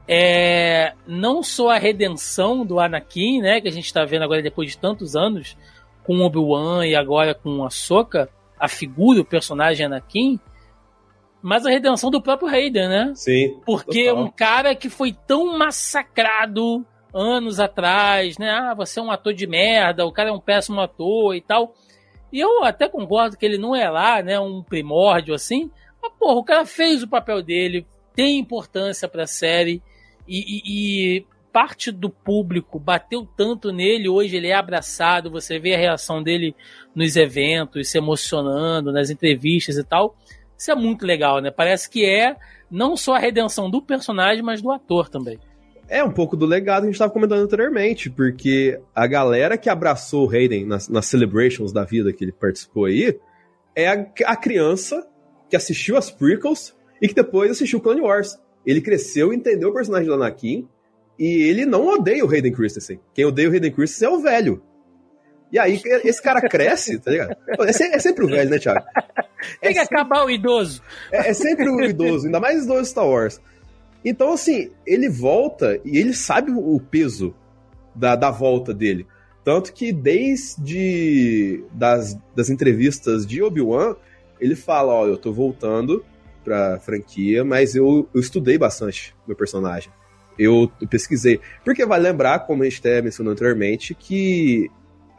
é 0.07 0.93
não 1.05 1.43
só 1.43 1.71
a 1.71 1.77
redenção 1.77 2.65
do 2.65 2.79
Anakin, 2.79 3.41
né? 3.41 3.59
Que 3.59 3.67
a 3.67 3.71
gente 3.71 3.85
está 3.85 4.05
vendo 4.05 4.23
agora 4.23 4.41
depois 4.41 4.71
de 4.71 4.77
tantos 4.77 5.15
anos 5.15 5.57
com 6.03 6.21
Obi-Wan 6.21 6.85
e 6.85 6.95
agora 6.95 7.35
com 7.35 7.65
a 7.65 7.69
Soka, 7.69 8.29
a 8.57 8.67
figura, 8.67 9.19
o 9.19 9.25
personagem 9.25 9.85
Anakin, 9.85 10.39
mas 11.41 11.65
a 11.65 11.69
redenção 11.69 12.09
do 12.09 12.21
próprio 12.21 12.49
Hayden, 12.49 12.87
né? 12.87 13.11
Sim. 13.15 13.59
Porque 13.65 14.05
total. 14.05 14.23
um 14.23 14.29
cara 14.29 14.75
que 14.75 14.89
foi 14.89 15.13
tão 15.13 15.57
massacrado 15.57 16.85
anos 17.13 17.59
atrás, 17.59 18.37
né? 18.37 18.49
Ah, 18.49 18.73
você 18.73 18.99
é 18.99 19.03
um 19.03 19.11
ator 19.11 19.33
de 19.33 19.45
merda, 19.47 20.05
o 20.05 20.11
cara 20.11 20.29
é 20.29 20.31
um 20.31 20.39
péssimo 20.39 20.79
ator 20.79 21.35
e 21.35 21.41
tal. 21.41 21.73
E 22.31 22.39
eu 22.39 22.63
até 22.63 22.87
concordo 22.87 23.37
que 23.37 23.45
ele 23.45 23.57
não 23.57 23.75
é 23.75 23.89
lá, 23.89 24.21
né, 24.21 24.39
um 24.39 24.61
primórdio 24.61 25.33
assim. 25.33 25.71
Mas, 26.07 26.13
porra, 26.17 26.35
o 26.35 26.43
cara 26.43 26.65
fez 26.65 27.03
o 27.03 27.07
papel 27.07 27.41
dele, 27.41 27.85
tem 28.15 28.39
importância 28.39 29.07
pra 29.07 29.27
série 29.27 29.81
e, 30.27 30.39
e, 30.39 31.17
e 31.17 31.25
parte 31.51 31.91
do 31.91 32.09
público 32.09 32.79
bateu 32.79 33.27
tanto 33.35 33.71
nele, 33.71 34.07
hoje 34.07 34.35
ele 34.35 34.47
é 34.47 34.53
abraçado, 34.53 35.31
você 35.31 35.59
vê 35.59 35.73
a 35.73 35.77
reação 35.77 36.21
dele 36.21 36.55
nos 36.93 37.15
eventos, 37.15 37.89
se 37.89 37.97
emocionando, 37.97 38.91
nas 38.91 39.09
entrevistas 39.09 39.77
e 39.77 39.83
tal. 39.83 40.15
Isso 40.57 40.71
é 40.71 40.75
muito 40.75 41.05
legal, 41.05 41.39
né? 41.41 41.51
Parece 41.51 41.89
que 41.89 42.05
é 42.05 42.35
não 42.69 42.95
só 42.97 43.15
a 43.15 43.19
redenção 43.19 43.69
do 43.69 43.81
personagem, 43.81 44.43
mas 44.43 44.61
do 44.61 44.71
ator 44.71 45.09
também. 45.09 45.39
É 45.89 46.03
um 46.03 46.11
pouco 46.11 46.35
do 46.35 46.45
legado 46.45 46.81
que 46.81 46.87
a 46.87 46.87
gente 46.87 46.95
estava 46.95 47.13
comentando 47.13 47.41
anteriormente, 47.41 48.09
porque 48.09 48.79
a 48.93 49.07
galera 49.07 49.57
que 49.57 49.69
abraçou 49.69 50.27
o 50.27 50.29
Hayden 50.29 50.65
nas, 50.65 50.89
nas 50.89 51.05
celebrations 51.05 51.71
da 51.71 51.85
vida 51.85 52.11
que 52.11 52.25
ele 52.25 52.33
participou 52.33 52.85
aí 52.85 53.17
é 53.73 53.87
a, 53.87 54.05
a 54.25 54.35
criança 54.35 55.07
que 55.49 55.55
assistiu 55.55 55.97
as 55.97 56.09
prequels 56.09 56.75
e 57.01 57.07
que 57.07 57.13
depois 57.13 57.51
assistiu 57.51 57.79
Clone 57.79 58.01
Wars. 58.01 58.37
Ele 58.65 58.81
cresceu, 58.81 59.33
entendeu 59.33 59.69
o 59.69 59.73
personagem 59.73 60.07
do 60.07 60.13
Anakin 60.13 60.67
e 61.17 61.43
ele 61.43 61.65
não 61.65 61.87
odeia 61.87 62.25
o 62.25 62.29
Hayden 62.29 62.51
Christensen. 62.51 62.99
Quem 63.13 63.25
odeia 63.25 63.49
o 63.49 63.51
Hayden 63.51 63.71
Christensen 63.71 64.07
é 64.07 64.11
o 64.11 64.21
velho. 64.21 64.61
E 65.51 65.57
aí, 65.57 65.81
esse 66.03 66.21
cara 66.21 66.41
cresce, 66.41 66.99
tá 66.99 67.09
ligado? 67.09 67.35
É, 67.47 67.71
sempre, 67.71 67.95
é 67.95 67.99
sempre 67.99 68.25
o 68.25 68.27
velho, 68.27 68.49
né, 68.49 68.59
Thiago? 68.59 68.83
Tem 69.61 69.69
é 69.69 69.73
que 69.73 69.79
sempre, 69.79 69.95
acabar 69.95 70.25
o 70.25 70.29
idoso. 70.29 70.81
É, 71.11 71.29
é 71.29 71.33
sempre 71.33 71.69
o 71.69 71.81
idoso, 71.81 72.25
ainda 72.25 72.39
mais 72.39 72.65
idoso 72.65 72.85
Star 72.85 73.07
Wars. 73.07 73.39
Então, 74.03 74.33
assim, 74.33 74.71
ele 74.85 75.09
volta 75.09 75.79
e 75.85 75.97
ele 75.97 76.13
sabe 76.13 76.51
o 76.51 76.79
peso 76.79 77.33
da, 77.95 78.15
da 78.15 78.29
volta 78.29 78.73
dele. 78.73 79.07
Tanto 79.43 79.71
que 79.71 79.93
desde 79.93 81.63
das, 81.71 82.17
das 82.35 82.49
entrevistas 82.49 83.25
de 83.25 83.41
Obi-Wan, 83.41 83.95
ele 84.39 84.55
fala, 84.55 84.93
ó, 84.93 85.07
eu 85.07 85.17
tô 85.17 85.31
voltando 85.31 86.03
pra 86.43 86.79
franquia, 86.79 87.43
mas 87.43 87.75
eu, 87.75 88.07
eu 88.13 88.21
estudei 88.21 88.57
bastante 88.57 89.15
meu 89.27 89.35
personagem. 89.35 89.91
Eu, 90.37 90.71
pesquisei. 90.89 91.39
Porque 91.65 91.85
vai 91.85 91.99
lembrar, 91.99 92.39
como 92.39 92.63
a 92.63 92.65
gente 92.69 92.79
até 92.79 93.01
mencionou 93.01 93.33
anteriormente, 93.33 93.93
que 93.93 94.69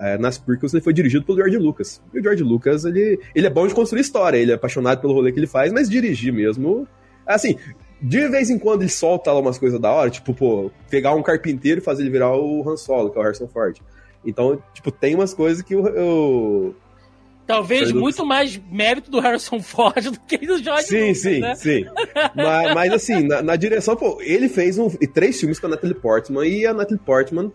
é, 0.01 0.16
nas 0.16 0.39
prequels 0.39 0.73
ele 0.73 0.83
foi 0.83 0.93
dirigido 0.93 1.25
pelo 1.25 1.39
George 1.39 1.59
Lucas. 1.59 2.01
E 2.14 2.21
o 2.21 2.23
George 2.23 2.43
Lucas, 2.43 2.85
ele, 2.85 3.21
ele 3.35 3.47
é 3.47 3.51
bom 3.51 3.66
de 3.66 3.75
construir 3.75 4.01
história, 4.01 4.39
ele 4.39 4.53
é 4.53 4.55
apaixonado 4.55 5.01
pelo 5.01 5.12
rolê 5.12 5.33
que 5.33 5.39
ele 5.39 5.47
faz, 5.47 5.73
mas 5.73 5.89
dirigir 5.89 6.33
mesmo... 6.33 6.87
Assim, 7.27 7.59
de 8.01 8.29
vez 8.29 8.49
em 8.49 8.59
quando 8.59 8.83
ele 8.83 8.91
solta 8.91 9.33
lá 9.33 9.41
umas 9.41 9.59
coisas 9.59 9.79
da 9.79 9.91
hora, 9.93 10.09
tipo, 10.09 10.33
pô, 10.33 10.71
pegar 10.89 11.14
um 11.14 11.23
carpinteiro 11.23 11.81
e 11.81 11.85
fazer 11.85 12.03
ele 12.03 12.11
virar 12.11 12.35
o 12.35 12.66
Han 12.66 12.77
Solo, 12.77 13.11
que 13.11 13.19
é 13.19 13.21
o 13.21 13.25
Harrison 13.25 13.49
Ford. 13.49 13.79
Então, 14.25 14.62
tipo, 14.73 14.91
tem 14.91 15.14
umas 15.14 15.35
coisas 15.35 15.62
que 15.62 15.75
eu. 15.75 16.75
Talvez 17.49 17.90
muito 17.92 18.26
mais 18.26 18.61
mérito 18.70 19.11
do 19.11 19.20
Harrison 19.20 19.59
Ford 19.62 20.05
do 20.05 20.20
que 20.20 20.36
do 20.36 20.62
George 20.62 20.86
Sim, 20.86 21.01
Lucas, 21.01 21.18
sim, 21.18 21.40
né? 21.40 21.55
sim. 21.55 21.86
mas, 22.36 22.74
mas, 22.74 22.92
assim, 22.92 23.22
na, 23.22 23.40
na, 23.40 23.57
direção, 23.57 23.96
pô, 23.96 24.18
ele 24.20 24.51
fez 24.51 24.78
um, 24.78 24.90
três 24.90 25.40
filmes 25.40 25.59
com 25.59 25.66
a 25.66 25.70
Natalie 25.70 25.94
Portman 25.94 26.46
e 26.46 26.66
a 26.66 26.74
Natalie 26.74 27.03
Portman 27.03 27.51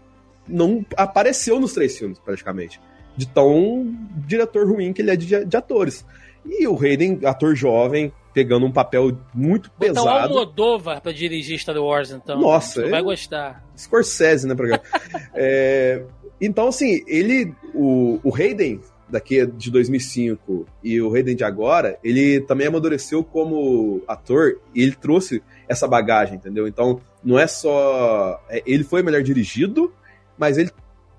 não 0.47 0.83
apareceu 0.97 1.59
nos 1.59 1.73
três 1.73 1.95
filmes, 1.95 2.17
praticamente. 2.17 2.81
De 3.15 3.27
tão 3.27 3.95
diretor 4.25 4.67
ruim 4.67 4.91
que 4.93 5.03
ele 5.03 5.11
é 5.11 5.15
de, 5.15 5.45
de 5.45 5.55
atores. 5.55 6.03
E 6.43 6.67
o 6.67 6.75
Hayden, 6.75 7.19
ator 7.23 7.55
jovem, 7.55 8.11
pegando 8.33 8.65
um 8.65 8.71
papel 8.71 9.15
muito 9.31 9.69
Botar 9.77 9.79
pesado. 9.79 10.05
Botar 10.07 10.33
o 10.33 10.39
Almodóvar 10.39 11.01
pra 11.01 11.11
dirigir 11.11 11.59
Star 11.59 11.77
Wars, 11.77 12.09
então. 12.09 12.41
Nossa. 12.41 12.81
Você 12.81 12.89
vai 12.89 13.03
gostar. 13.03 13.63
Scorsese, 13.77 14.47
né, 14.47 14.55
programa. 14.55 14.81
é, 15.35 16.03
Então, 16.41 16.67
assim, 16.67 17.03
ele. 17.05 17.53
O, 17.75 18.19
o 18.23 18.35
Hayden, 18.35 18.81
daqui 19.13 19.45
de 19.45 19.69
2005 19.69 20.65
e 20.83 20.99
o 20.99 21.13
Hayden 21.13 21.35
de 21.35 21.43
agora, 21.43 21.99
ele 22.03 22.41
também 22.41 22.67
amadureceu 22.67 23.23
como 23.23 24.01
ator 24.07 24.59
e 24.73 24.81
ele 24.81 24.95
trouxe 24.95 25.41
essa 25.67 25.87
bagagem, 25.87 26.35
entendeu? 26.35 26.67
Então, 26.67 26.99
não 27.23 27.37
é 27.37 27.47
só. 27.47 28.43
é, 28.49 28.61
Ele 28.65 28.83
foi 28.83 29.03
melhor 29.03 29.21
dirigido, 29.21 29.93
mas 30.37 30.57
ele 30.57 30.71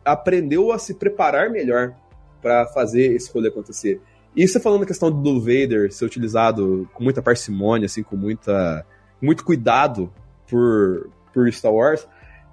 aprendeu 0.04 0.72
a 0.72 0.78
se 0.78 0.94
preparar 0.94 1.50
melhor 1.50 1.94
para 2.42 2.66
fazer 2.66 3.14
esse 3.14 3.32
rolê 3.32 3.48
acontecer. 3.48 4.00
E 4.36 4.46
você 4.46 4.58
falando 4.58 4.82
a 4.82 4.86
questão 4.86 5.10
do 5.10 5.40
Vader 5.40 5.92
ser 5.92 6.04
utilizado 6.04 6.88
com 6.92 7.04
muita 7.04 7.22
parcimônia, 7.22 7.86
assim, 7.86 8.02
com 8.02 8.16
muita, 8.16 8.84
muito 9.22 9.44
cuidado 9.44 10.12
por, 10.50 11.08
por 11.32 11.50
Star 11.52 11.72
Wars, 11.72 12.06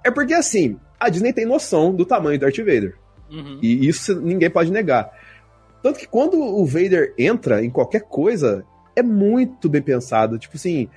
é 0.04 0.10
porque, 0.10 0.32
assim, 0.32 0.78
a 0.98 1.08
Disney 1.08 1.32
tem 1.32 1.44
noção 1.44 1.92
do 1.92 2.06
tamanho 2.06 2.38
do 2.38 2.42
Darth 2.42 2.58
Vader. 2.58 2.96
Uhum. 3.30 3.58
E 3.62 3.88
isso 3.88 4.20
ninguém 4.20 4.50
pode 4.50 4.70
negar. 4.70 5.10
Tanto 5.82 5.98
que 5.98 6.06
quando 6.06 6.38
o 6.40 6.64
Vader 6.64 7.14
entra 7.18 7.64
em 7.64 7.70
qualquer 7.70 8.02
coisa, 8.02 8.64
é 8.94 9.02
muito 9.02 9.68
bem 9.68 9.82
pensado. 9.82 10.38
Tipo 10.38 10.56
assim, 10.56 10.88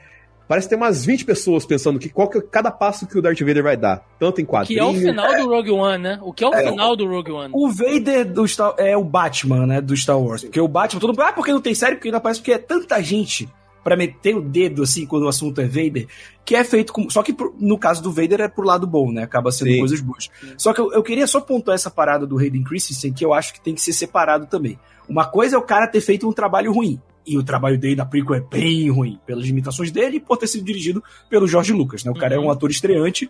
parece 0.48 0.70
ter 0.70 0.76
umas 0.76 1.04
20 1.06 1.26
pessoas 1.26 1.66
pensando 1.66 1.98
que 1.98 2.10
qual 2.10 2.30
que 2.30 2.38
é 2.38 2.42
cada 2.42 2.70
passo 2.70 3.08
que 3.08 3.18
o 3.18 3.22
Darth 3.22 3.40
Vader 3.40 3.64
vai 3.64 3.76
dar. 3.76 4.06
Tanto 4.20 4.42
em 4.42 4.46
Que 4.68 4.78
é 4.80 4.84
o 4.84 4.94
final 4.94 5.36
do 5.36 5.48
Rogue 5.50 5.72
One, 5.72 6.04
né? 6.04 6.20
O 6.22 6.32
que 6.32 6.44
é 6.44 6.48
o 6.48 6.54
É. 6.54 6.70
final 6.70 6.96
do 6.96 7.08
Rogue 7.08 7.32
One. 7.32 7.50
O 7.54 7.70
Vader 7.70 8.32
do 8.32 8.48
Star 8.48 8.76
é 8.78 8.96
o 8.96 9.04
Batman, 9.04 9.66
né, 9.66 9.82
do 9.82 9.96
Star 9.98 10.20
Wars. 10.20 10.44
Porque 10.44 10.62
o 10.62 10.68
Batman, 10.68 11.00
todo 11.00 11.10
mundo, 11.10 11.22
ah, 11.22 11.34
porque 11.34 11.52
não 11.52 11.62
tem 11.62 11.74
série? 11.74 11.96
Porque 11.96 12.12
não 12.12 12.18
aparece, 12.20 12.40
porque 12.42 12.54
é 12.54 12.58
tanta 12.58 13.02
gente 13.02 13.50
pra 13.86 13.96
meter 13.96 14.36
o 14.36 14.42
dedo, 14.42 14.82
assim, 14.82 15.06
quando 15.06 15.24
o 15.24 15.28
assunto 15.28 15.62
é 15.62 15.66
Vader, 15.66 16.08
que 16.44 16.56
é 16.56 16.64
feito 16.64 16.92
com... 16.92 17.08
Só 17.08 17.22
que 17.22 17.32
pro- 17.32 17.54
no 17.60 17.78
caso 17.78 18.02
do 18.02 18.12
Vader 18.12 18.42
é 18.42 18.48
pro 18.48 18.66
lado 18.66 18.88
bom, 18.88 19.12
né, 19.12 19.22
acaba 19.22 19.52
sendo 19.52 19.70
Sim. 19.72 19.78
coisas 19.78 20.02
boas. 20.02 20.28
Só 20.58 20.74
que 20.74 20.82
eu, 20.82 20.92
eu 20.92 21.04
queria 21.04 21.28
só 21.28 21.40
pontuar 21.40 21.76
essa 21.76 21.92
parada 21.92 22.26
do 22.26 22.40
Hayden 22.40 22.64
Christensen, 22.64 23.14
que 23.14 23.24
eu 23.24 23.32
acho 23.32 23.54
que 23.54 23.62
tem 23.62 23.76
que 23.76 23.82
ser 23.82 23.94
separado 23.94 24.48
também. 24.48 24.80
Uma 25.08 25.26
coisa 25.26 25.56
é 25.56 25.60
o 25.60 25.62
cara 25.62 25.86
ter 25.88 26.02
feito 26.02 26.28
um 26.28 26.34
trabalho 26.34 26.74
ruim, 26.74 27.00
e 27.28 27.38
o 27.38 27.44
trabalho 27.44 27.78
dele 27.80 27.96
da 27.96 28.06
prequel 28.08 28.36
é 28.36 28.40
bem 28.42 28.90
ruim, 28.90 29.20
pelas 29.24 29.46
limitações 29.46 29.92
dele 29.92 30.18
e 30.18 30.20
por 30.20 30.38
ter 30.38 30.48
sido 30.48 30.66
dirigido 30.66 31.04
pelo 31.30 31.48
George 31.48 31.72
Lucas, 31.72 32.04
né, 32.04 32.10
o 32.10 32.16
cara 32.16 32.34
é 32.34 32.40
Uhum. 32.40 32.46
um 32.48 32.52
ator 32.52 32.72
estreante 32.72 33.30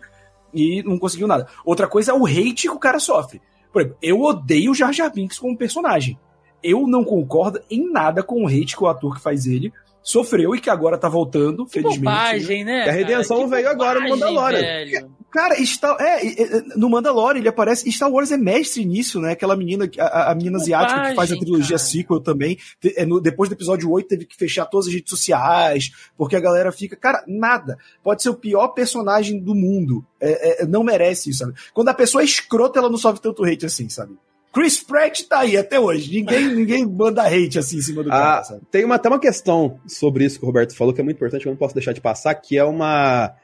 e 0.54 0.82
não 0.82 0.98
conseguiu 0.98 1.26
nada. 1.28 1.46
Outra 1.66 1.86
coisa 1.86 2.12
é 2.12 2.14
o 2.14 2.26
hate 2.26 2.62
que 2.62 2.70
o 2.70 2.78
cara 2.78 2.98
sofre. 2.98 3.42
Por 3.70 3.82
exemplo, 3.82 3.98
eu 4.00 4.22
odeio 4.22 4.70
o 4.70 4.74
Jar 4.74 4.90
Jar 4.90 5.12
Binks 5.12 5.38
como 5.38 5.54
personagem. 5.54 6.18
Eu 6.62 6.86
não 6.86 7.04
concordo 7.04 7.60
em 7.70 7.92
nada 7.92 8.22
com 8.22 8.42
o 8.42 8.48
hate 8.48 8.74
que 8.74 8.82
o 8.82 8.86
ator 8.86 9.14
que 9.16 9.20
faz 9.22 9.46
ele 9.46 9.70
sofreu 10.06 10.54
e 10.54 10.60
que 10.60 10.70
agora 10.70 10.96
tá 10.96 11.08
voltando, 11.08 11.66
Que 11.66 11.72
felizmente. 11.72 12.00
bobagem, 12.04 12.64
né? 12.64 12.86
E 12.86 12.88
a 12.88 12.92
redenção 12.92 13.38
cara? 13.38 13.48
Veio 13.48 13.68
agora 13.68 14.00
no 14.00 14.08
bobagem, 14.08 14.34
Mandalorian. 14.34 14.60
velho. 14.60 15.16
Cara, 15.32 15.56
Star, 15.66 15.96
é, 16.00 16.26
é, 16.26 16.60
no 16.76 16.88
Mandalorian 16.88 17.40
ele 17.40 17.48
aparece. 17.48 17.90
Star 17.92 18.10
Wars 18.10 18.30
é 18.32 18.36
mestre 18.38 18.84
nisso, 18.86 19.20
né? 19.20 19.32
Aquela 19.32 19.54
menina, 19.56 19.86
que- 19.88 20.00
a, 20.00 20.30
a 20.30 20.34
menina 20.34 20.56
asiática 20.56 20.94
que 21.00 21.06
faz 21.08 21.30
a 21.30 21.34
Bobagem, 21.34 21.40
trilogia 21.40 21.76
cara. 21.76 21.78
sequel 21.78 22.20
também. 22.20 22.56
é, 22.96 23.04
no- 23.04 23.20
depois 23.20 23.50
do 23.50 23.54
episódio 23.54 23.90
8 23.90 24.08
teve 24.08 24.24
que 24.24 24.36
fechar 24.36 24.64
todas 24.66 24.86
as 24.86 24.94
redes 24.94 25.10
sociais, 25.10 25.90
porque 26.16 26.36
a 26.36 26.40
galera 26.40 26.70
fica, 26.72 26.96
cara, 26.96 27.22
nada. 27.26 27.76
Pode 28.02 28.22
ser 28.22 28.30
o 28.30 28.34
pior 28.34 28.68
personagem 28.68 29.38
do 29.38 29.54
mundo. 29.54 30.06
É, 30.20 30.62
é, 30.62 30.66
não 30.66 30.82
merece 30.84 31.28
isso, 31.30 31.40
sabe? 31.40 31.52
Quando 31.74 31.88
a 31.88 31.94
pessoa 31.94 32.22
é 32.22 32.24
escrota, 32.24 32.78
ela 32.78 32.88
não 32.88 32.96
sofre 32.96 33.20
tanto 33.20 33.44
hate 33.44 33.66
assim, 33.66 33.88
sabe? 33.90 34.14
Chris 34.56 34.82
Pratt 34.82 35.22
tá 35.28 35.40
aí 35.40 35.54
até 35.56 35.78
hoje. 35.78 36.10
Ninguém, 36.10 36.48
ninguém 36.56 36.86
manda 36.86 37.22
hate 37.22 37.58
assim 37.58 37.76
em 37.76 37.82
cima 37.82 38.02
do 38.02 38.08
cara, 38.08 38.38
Ah, 38.38 38.42
sabe? 38.42 38.62
tem 38.70 38.84
uma, 38.84 38.94
até 38.94 39.08
uma 39.08 39.18
questão 39.20 39.78
sobre 39.86 40.24
isso 40.24 40.38
que 40.38 40.44
o 40.44 40.46
Roberto 40.46 40.74
falou 40.74 40.94
que 40.94 41.00
é 41.00 41.04
muito 41.04 41.16
importante, 41.18 41.42
que 41.42 41.48
eu 41.48 41.52
não 41.52 41.58
posso 41.58 41.74
deixar 41.74 41.92
de 41.92 42.00
passar, 42.00 42.34
que 42.36 42.56
é 42.56 42.64
uma. 42.64 43.34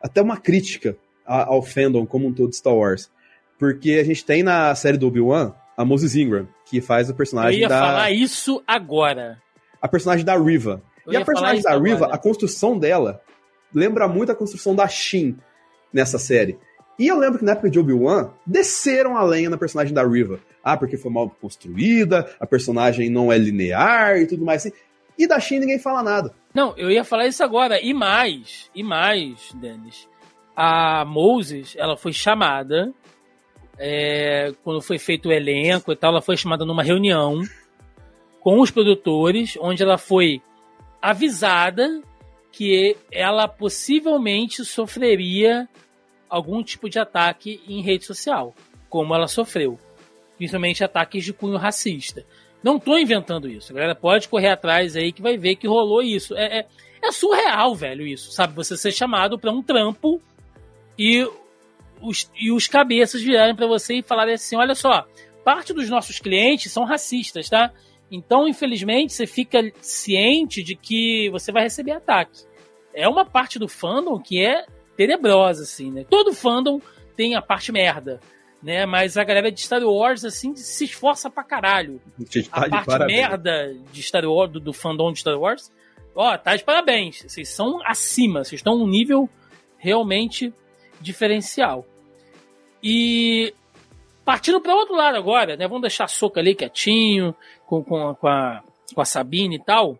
até 0.00 0.22
uma 0.22 0.36
crítica 0.36 0.96
a- 1.26 1.46
ao 1.46 1.62
fandom 1.62 2.06
como 2.06 2.28
um 2.28 2.32
todo 2.32 2.50
de 2.50 2.56
Star 2.56 2.74
Wars. 2.74 3.10
Porque 3.58 3.92
a 4.00 4.04
gente 4.04 4.24
tem 4.24 4.42
na 4.44 4.72
série 4.74 4.96
do 4.98 5.06
Obi-Wan 5.08 5.52
a 5.76 5.84
Moses 5.84 6.14
Ingram, 6.14 6.48
que 6.64 6.80
faz 6.80 7.08
o 7.08 7.12
Eu 7.12 7.16
personagem 7.16 7.60
ia 7.60 7.68
da. 7.68 7.80
falar 7.80 8.10
isso 8.12 8.62
agora. 8.66 9.38
A 9.80 9.88
personagem 9.88 10.24
da 10.24 10.36
Riva. 10.38 10.80
Eu 11.06 11.12
e 11.12 11.16
a 11.16 11.24
personagem 11.24 11.62
da 11.62 11.76
Riva, 11.76 11.94
agora. 12.04 12.14
a 12.14 12.18
construção 12.18 12.78
dela 12.78 13.20
lembra 13.74 14.06
muito 14.06 14.30
a 14.30 14.34
construção 14.34 14.74
da 14.76 14.86
Shin 14.86 15.36
nessa 15.92 16.18
série. 16.18 16.56
E 16.98 17.08
eu 17.08 17.18
lembro 17.18 17.38
que 17.40 17.44
na 17.44 17.52
época 17.52 17.70
de 17.70 17.78
Obi-Wan, 17.80 18.30
desceram 18.46 19.16
a 19.16 19.22
lenha 19.24 19.48
na 19.50 19.56
personagem 19.56 19.92
da 19.94 20.06
Riva. 20.06 20.38
Ah, 20.62 20.76
porque 20.76 20.96
foi 20.96 21.10
mal 21.10 21.28
construída, 21.40 22.30
a 22.38 22.46
personagem 22.46 23.10
não 23.10 23.32
é 23.32 23.38
linear 23.38 24.18
e 24.18 24.26
tudo 24.26 24.44
mais 24.44 24.64
assim. 24.64 24.76
E 25.18 25.26
da 25.26 25.38
Shin 25.38 25.58
ninguém 25.58 25.78
fala 25.78 26.02
nada. 26.02 26.34
Não, 26.54 26.74
eu 26.76 26.90
ia 26.90 27.04
falar 27.04 27.26
isso 27.26 27.42
agora. 27.42 27.80
E 27.80 27.92
mais, 27.92 28.70
e 28.74 28.82
mais, 28.82 29.52
Denis. 29.54 30.08
A 30.54 31.04
Moses, 31.04 31.74
ela 31.76 31.96
foi 31.96 32.12
chamada, 32.12 32.92
é, 33.78 34.52
quando 34.62 34.80
foi 34.80 34.98
feito 34.98 35.28
o 35.28 35.32
elenco 35.32 35.92
e 35.92 35.96
tal, 35.96 36.12
ela 36.12 36.22
foi 36.22 36.36
chamada 36.36 36.64
numa 36.64 36.82
reunião 36.82 37.42
com 38.40 38.60
os 38.60 38.70
produtores, 38.70 39.56
onde 39.60 39.82
ela 39.82 39.96
foi 39.96 40.42
avisada 41.00 42.02
que 42.50 42.96
ela 43.10 43.48
possivelmente 43.48 44.64
sofreria 44.64 45.68
algum 46.28 46.62
tipo 46.62 46.88
de 46.88 46.98
ataque 46.98 47.60
em 47.66 47.82
rede 47.82 48.04
social, 48.04 48.54
como 48.88 49.14
ela 49.14 49.26
sofreu. 49.26 49.78
Principalmente 50.42 50.82
ataques 50.82 51.24
de 51.24 51.32
cunho 51.32 51.56
racista. 51.56 52.26
Não 52.64 52.76
tô 52.76 52.98
inventando 52.98 53.48
isso. 53.48 53.70
A 53.70 53.76
galera 53.76 53.94
pode 53.94 54.28
correr 54.28 54.48
atrás 54.48 54.96
aí 54.96 55.12
que 55.12 55.22
vai 55.22 55.38
ver 55.38 55.54
que 55.54 55.68
rolou 55.68 56.02
isso. 56.02 56.34
É, 56.36 56.58
é, 56.58 56.66
é 57.00 57.12
surreal, 57.12 57.76
velho, 57.76 58.04
isso. 58.04 58.32
Sabe? 58.32 58.52
Você 58.56 58.76
ser 58.76 58.90
chamado 58.90 59.38
pra 59.38 59.52
um 59.52 59.62
trampo 59.62 60.20
e 60.98 61.24
os, 62.00 62.28
e 62.36 62.50
os 62.50 62.66
cabeças 62.66 63.22
virarem 63.22 63.54
pra 63.54 63.68
você 63.68 63.98
e 63.98 64.02
falarem 64.02 64.34
assim: 64.34 64.56
olha 64.56 64.74
só, 64.74 65.06
parte 65.44 65.72
dos 65.72 65.88
nossos 65.88 66.18
clientes 66.18 66.72
são 66.72 66.82
racistas, 66.84 67.48
tá? 67.48 67.72
Então, 68.10 68.48
infelizmente, 68.48 69.12
você 69.12 69.28
fica 69.28 69.70
ciente 69.80 70.60
de 70.60 70.74
que 70.74 71.30
você 71.30 71.52
vai 71.52 71.62
receber 71.62 71.92
ataque. 71.92 72.42
É 72.92 73.08
uma 73.08 73.24
parte 73.24 73.60
do 73.60 73.68
fandom 73.68 74.18
que 74.18 74.44
é 74.44 74.66
tenebrosa, 74.96 75.62
assim, 75.62 75.92
né? 75.92 76.04
Todo 76.10 76.34
fandom 76.34 76.80
tem 77.14 77.36
a 77.36 77.40
parte 77.40 77.70
merda, 77.70 78.18
né? 78.62 78.86
Mas 78.86 79.16
a 79.16 79.24
galera 79.24 79.50
de 79.50 79.60
Star 79.60 79.82
Wars, 79.82 80.24
assim, 80.24 80.54
se 80.54 80.84
esforça 80.84 81.28
pra 81.30 81.42
caralho 81.44 82.00
tá 82.48 82.66
a 82.66 82.70
parte 82.70 82.86
parabéns. 82.86 83.18
merda 83.20 83.74
de 83.92 84.02
Star 84.02 84.24
Wars, 84.24 84.52
do, 84.52 84.60
do 84.60 84.72
fandom 84.72 85.12
de 85.12 85.18
Star 85.20 85.38
Wars, 85.38 85.72
ó, 86.14 86.36
tá 86.38 86.54
de 86.56 86.62
parabéns. 86.64 87.22
Vocês 87.26 87.48
são 87.48 87.80
acima, 87.84 88.44
vocês 88.44 88.60
estão 88.60 88.76
num 88.78 88.86
nível 88.86 89.28
realmente 89.78 90.52
diferencial. 91.00 91.84
E 92.82 93.54
partindo 94.24 94.60
para 94.60 94.74
outro 94.74 94.94
lado 94.94 95.16
agora, 95.16 95.56
né? 95.56 95.66
Vamos 95.66 95.82
deixar 95.82 96.04
a 96.04 96.08
Soca 96.08 96.40
ali 96.40 96.54
quietinho, 96.54 97.34
com, 97.66 97.82
com, 97.82 98.08
a- 98.08 98.14
com, 98.14 98.28
a, 98.28 98.62
com 98.94 99.00
a 99.00 99.04
Sabine 99.04 99.56
e 99.56 99.62
tal. 99.64 99.98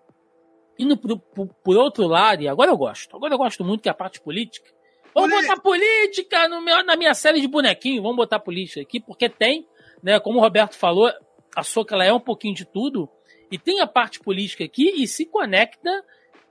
Indo 0.79 0.97
pro, 0.97 1.19
pro- 1.19 1.47
por 1.63 1.77
outro 1.77 2.07
lado, 2.07 2.43
e 2.43 2.49
agora 2.49 2.71
eu 2.71 2.77
gosto. 2.77 3.15
Agora 3.17 3.35
eu 3.35 3.39
gosto 3.39 3.65
muito 3.65 3.83
que 3.83 3.89
é 3.89 3.93
a 3.93 3.95
parte 3.95 4.21
política. 4.21 4.69
Vamos 5.15 5.31
botar 5.31 5.61
política 5.61 6.49
no 6.49 6.61
meu, 6.63 6.85
na 6.85 6.97
minha 6.97 7.15
série 7.15 7.41
de 7.41 7.49
bonequinho. 7.49 8.03
Vamos 8.03 8.17
botar 8.17 8.39
política 8.39 8.81
aqui, 8.81 9.01
porque 9.01 9.29
tem, 9.29 9.67
né? 10.03 10.19
Como 10.21 10.39
o 10.39 10.43
Roberto 10.43 10.77
falou, 10.77 11.11
a 11.55 11.63
Soca 11.63 11.95
ela 11.95 12.05
é 12.05 12.13
um 12.13 12.21
pouquinho 12.21 12.55
de 12.55 12.65
tudo. 12.65 13.09
E 13.51 13.59
tem 13.59 13.81
a 13.81 13.87
parte 13.87 14.19
política 14.21 14.65
aqui 14.65 15.03
e 15.03 15.07
se 15.07 15.27
conecta 15.27 15.91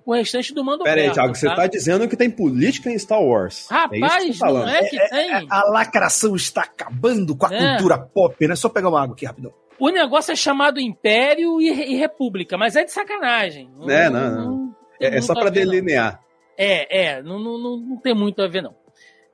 com 0.06 0.12
o 0.12 0.14
restante 0.16 0.54
do 0.54 0.64
mando 0.64 0.84
Pera 0.84 0.96
aí, 0.96 1.02
aberto, 1.08 1.14
Thiago, 1.16 1.36
você 1.36 1.48
tá 1.56 1.68
dizendo 1.68 2.08
que 2.08 2.16
tem 2.18 2.30
política 2.30 2.90
em 2.90 2.98
Star 2.98 3.22
Wars. 3.22 3.70
é 3.70 3.74
Rapaz, 3.74 4.24
você 4.26 4.34
tá 4.34 4.46
falando. 4.46 4.66
não 4.66 4.74
é 4.76 4.84
que 4.84 5.10
tem? 5.10 5.48
A 5.50 5.64
lacração 5.70 6.36
está 6.36 6.62
acabando 6.62 7.36
com 7.36 7.46
a 7.46 7.54
É. 7.54 7.58
cultura 7.78 7.98
pop, 8.00 8.48
né? 8.48 8.56
Só 8.56 8.70
pegar 8.70 8.90
uma 8.90 9.02
água 9.02 9.16
aqui 9.16 9.26
rapidão. 9.26 9.54
O 9.80 9.90
negócio 9.90 10.32
é 10.32 10.36
chamado 10.36 10.80
Império 10.80 11.60
e, 11.60 11.70
e 11.70 11.96
República, 11.96 12.56
mas 12.58 12.76
é 12.76 12.84
de 12.84 12.92
sacanagem. 12.92 13.68
É, 13.90 14.10
não, 14.10 14.76
tem 15.00 15.08
É, 15.10 15.18
é 15.18 15.22
só 15.22 15.34
muito 15.34 15.40
pra 15.44 15.50
a 15.50 15.52
ver, 15.52 15.66
não. 15.66 15.72
delinear. 15.72 16.20
É, 16.64 17.06
é, 17.06 17.24
não, 17.24 17.40
não, 17.40 17.58
não, 17.58 17.78
não 17.78 17.98
tem 17.98 18.14
muito 18.14 18.40
a 18.40 18.48
ver, 18.48 18.62
não. 18.62 18.76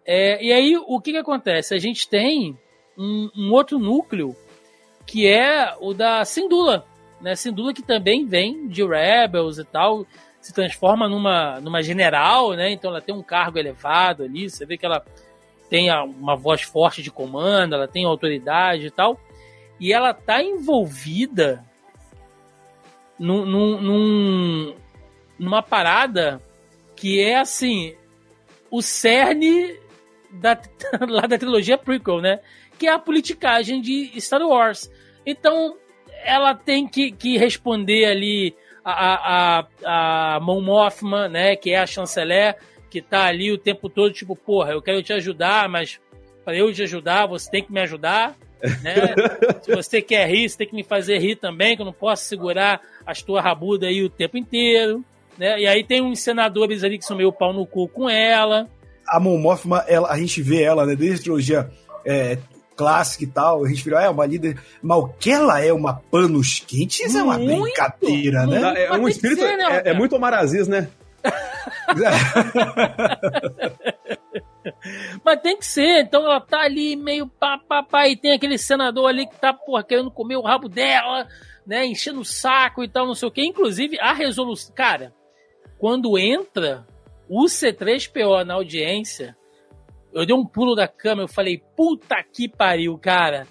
É, 0.06 0.42
e 0.42 0.54
aí, 0.54 0.78
o 0.78 1.02
que 1.02 1.12
que 1.12 1.18
acontece? 1.18 1.76
A 1.76 1.78
gente 1.78 2.08
tem 2.08 2.58
um, 2.98 3.30
um 3.36 3.52
outro 3.52 3.78
núcleo 3.78 4.34
que 5.06 5.28
é 5.28 5.76
o 5.82 5.94
da 5.94 6.24
Sindula, 6.24 6.86
né? 7.20 7.36
Sindula 7.36 7.74
que 7.74 7.82
também 7.82 8.26
vem 8.26 8.70
de 8.70 8.82
Rebels 8.82 9.58
e 9.58 9.66
tal, 9.66 10.06
se 10.40 10.54
transforma 10.54 11.10
numa, 11.10 11.60
numa 11.60 11.84
general, 11.84 12.54
né? 12.54 12.72
Então 12.72 12.92
ela 12.92 13.02
tem 13.02 13.14
um 13.14 13.22
cargo 13.22 13.58
elevado 13.60 14.24
ali, 14.24 14.50
você 14.50 14.66
vê 14.66 14.78
que 14.78 14.86
ela 14.86 15.06
tem 15.70 15.92
uma 15.92 16.38
voz 16.38 16.62
forte 16.62 17.04
de 17.04 17.12
comando, 17.12 17.76
ela 17.76 17.90
tem 17.90 18.06
autoridade 18.06 18.86
e 18.86 18.92
tal, 18.92 19.20
e 19.82 19.92
ela 19.92 20.14
tá 20.14 20.42
envolvida 20.42 21.62
num, 23.20 23.46
num, 23.46 23.82
num- 23.82 24.76
numa 25.38 25.62
parada 25.62 26.42
que 26.98 27.22
é 27.22 27.38
assim 27.38 27.96
o 28.70 28.82
cerne 28.82 29.80
da, 30.30 30.60
lá 31.08 31.22
da 31.22 31.38
trilogia 31.38 31.78
prequel, 31.78 32.20
né? 32.20 32.40
Que 32.78 32.88
é 32.88 32.92
a 32.92 33.00
politicagem 33.00 33.80
de 33.80 34.20
Star 34.20 34.42
Wars. 34.42 34.92
Então, 35.26 35.78
ela 36.26 36.54
tem 36.54 36.88
que, 36.88 37.12
que 37.12 37.38
responder 37.38 38.06
ali 38.06 38.56
a, 38.84 39.60
a, 39.60 40.36
a 40.36 40.40
Mon 40.42 40.62
Mothma, 40.62 41.30
né? 41.30 41.56
Que 41.56 41.72
é 41.72 41.80
a 41.80 41.86
chanceler, 41.86 42.58
que 42.90 43.02
tá 43.02 43.26
ali 43.26 43.52
o 43.52 43.58
tempo 43.58 43.88
todo, 43.90 44.14
tipo, 44.14 44.36
porra, 44.36 44.72
eu 44.72 44.82
quero 44.82 45.02
te 45.02 45.14
ajudar, 45.14 45.70
mas 45.70 46.00
para 46.44 46.56
eu 46.58 46.74
te 46.74 46.84
ajudar, 46.84 47.26
você 47.26 47.50
tem 47.50 47.64
que 47.64 47.72
me 47.72 47.80
ajudar, 47.82 48.36
Né? 48.82 48.96
Se 49.62 49.76
você 49.76 50.02
quer 50.02 50.28
rir, 50.28 50.50
você 50.50 50.58
tem 50.58 50.68
que 50.68 50.76
me 50.76 50.84
fazer 50.84 51.20
rir 51.20 51.36
também, 51.36 51.76
que 51.76 51.82
eu 51.82 51.86
não 51.86 51.94
posso 51.94 52.26
segurar 52.26 52.82
as 53.06 53.22
tuas 53.22 53.44
rabudas 53.44 53.90
aí 53.90 54.04
o 54.04 54.10
tempo 54.10 54.38
inteiro. 54.38 55.04
Né? 55.38 55.60
E 55.60 55.68
aí 55.68 55.84
tem 55.84 56.02
uns 56.02 56.20
senadores 56.20 56.84
ali 56.84 56.98
que 56.98 57.06
são 57.06 57.16
meio 57.16 57.32
pau 57.32 57.54
no 57.54 57.66
cu 57.66 57.88
com 57.88 58.10
ela. 58.10 58.68
A 59.08 59.20
Mon 59.20 59.38
Mothma, 59.38 59.86
ela, 59.88 60.10
a 60.10 60.18
gente 60.18 60.42
vê 60.42 60.64
ela, 60.64 60.86
né, 60.86 60.96
desde 60.96 61.20
a 61.20 61.24
trilogia 61.24 61.70
é, 62.06 62.38
clássica 62.76 63.24
e 63.24 63.28
tal, 63.28 63.64
a 63.66 63.68
gente 63.68 63.84
virou, 63.84 64.00
ah, 64.00 64.04
é 64.04 64.10
uma 64.10 64.26
líder, 64.26 64.60
mas 64.82 64.98
o 64.98 65.08
que 65.08 65.32
ela 65.32 65.60
é, 65.60 65.72
uma 65.74 65.96
panos 66.12 66.60
quentes, 66.66 67.16
é 67.16 67.24
uma 67.24 67.38
Muito, 67.38 67.64
brincadeira, 67.64 68.46
né? 68.46 68.60
muito. 68.60 68.78
É, 68.78 68.90
Mas 68.90 69.00
um 69.00 69.08
espírito. 69.08 69.42
ser, 69.42 69.58
né, 69.58 69.82
é, 69.86 69.90
é 69.90 69.94
muito 69.94 70.16
Omar 70.16 70.34
Aziz, 70.34 70.68
né? 70.68 70.90
Mas 75.24 75.42
tem 75.42 75.58
que 75.58 75.66
ser, 75.66 76.02
então 76.02 76.24
ela 76.24 76.40
tá 76.40 76.60
ali 76.62 76.96
meio 76.96 77.28
pá, 77.28 77.58
pá, 77.58 77.82
pá, 77.84 78.08
e 78.08 78.16
tem 78.16 78.34
aquele 78.34 78.58
senador 78.58 79.08
ali 79.08 79.28
que 79.28 79.36
tá, 79.40 79.54
porra, 79.54 79.84
querendo 79.84 80.12
comer 80.12 80.36
o 80.38 80.42
rabo 80.42 80.70
dela, 80.70 81.28
né, 81.66 81.86
enchendo 81.86 82.20
o 82.22 82.26
saco 82.26 82.84
e 82.84 82.88
tal, 82.88 83.08
não 83.08 83.16
sei 83.16 83.28
o 83.28 83.32
que. 83.32 83.46
Inclusive, 83.46 84.00
a 84.00 84.14
resolução. 84.14 84.74
Cara, 84.76 85.14
quando 85.78 86.18
entra 86.18 86.86
o 87.30 87.46
C3PO 87.46 88.44
na 88.44 88.56
audiência, 88.56 89.36
eu 90.14 90.26
dei 90.26 90.36
um 90.36 90.46
pulo 90.46 90.76
da 90.76 90.88
cama, 90.88 91.24
eu 91.24 91.28
falei, 91.28 91.62
puta 91.76 92.16
que 92.24 92.48
pariu, 92.48 92.98
cara. 92.98 93.48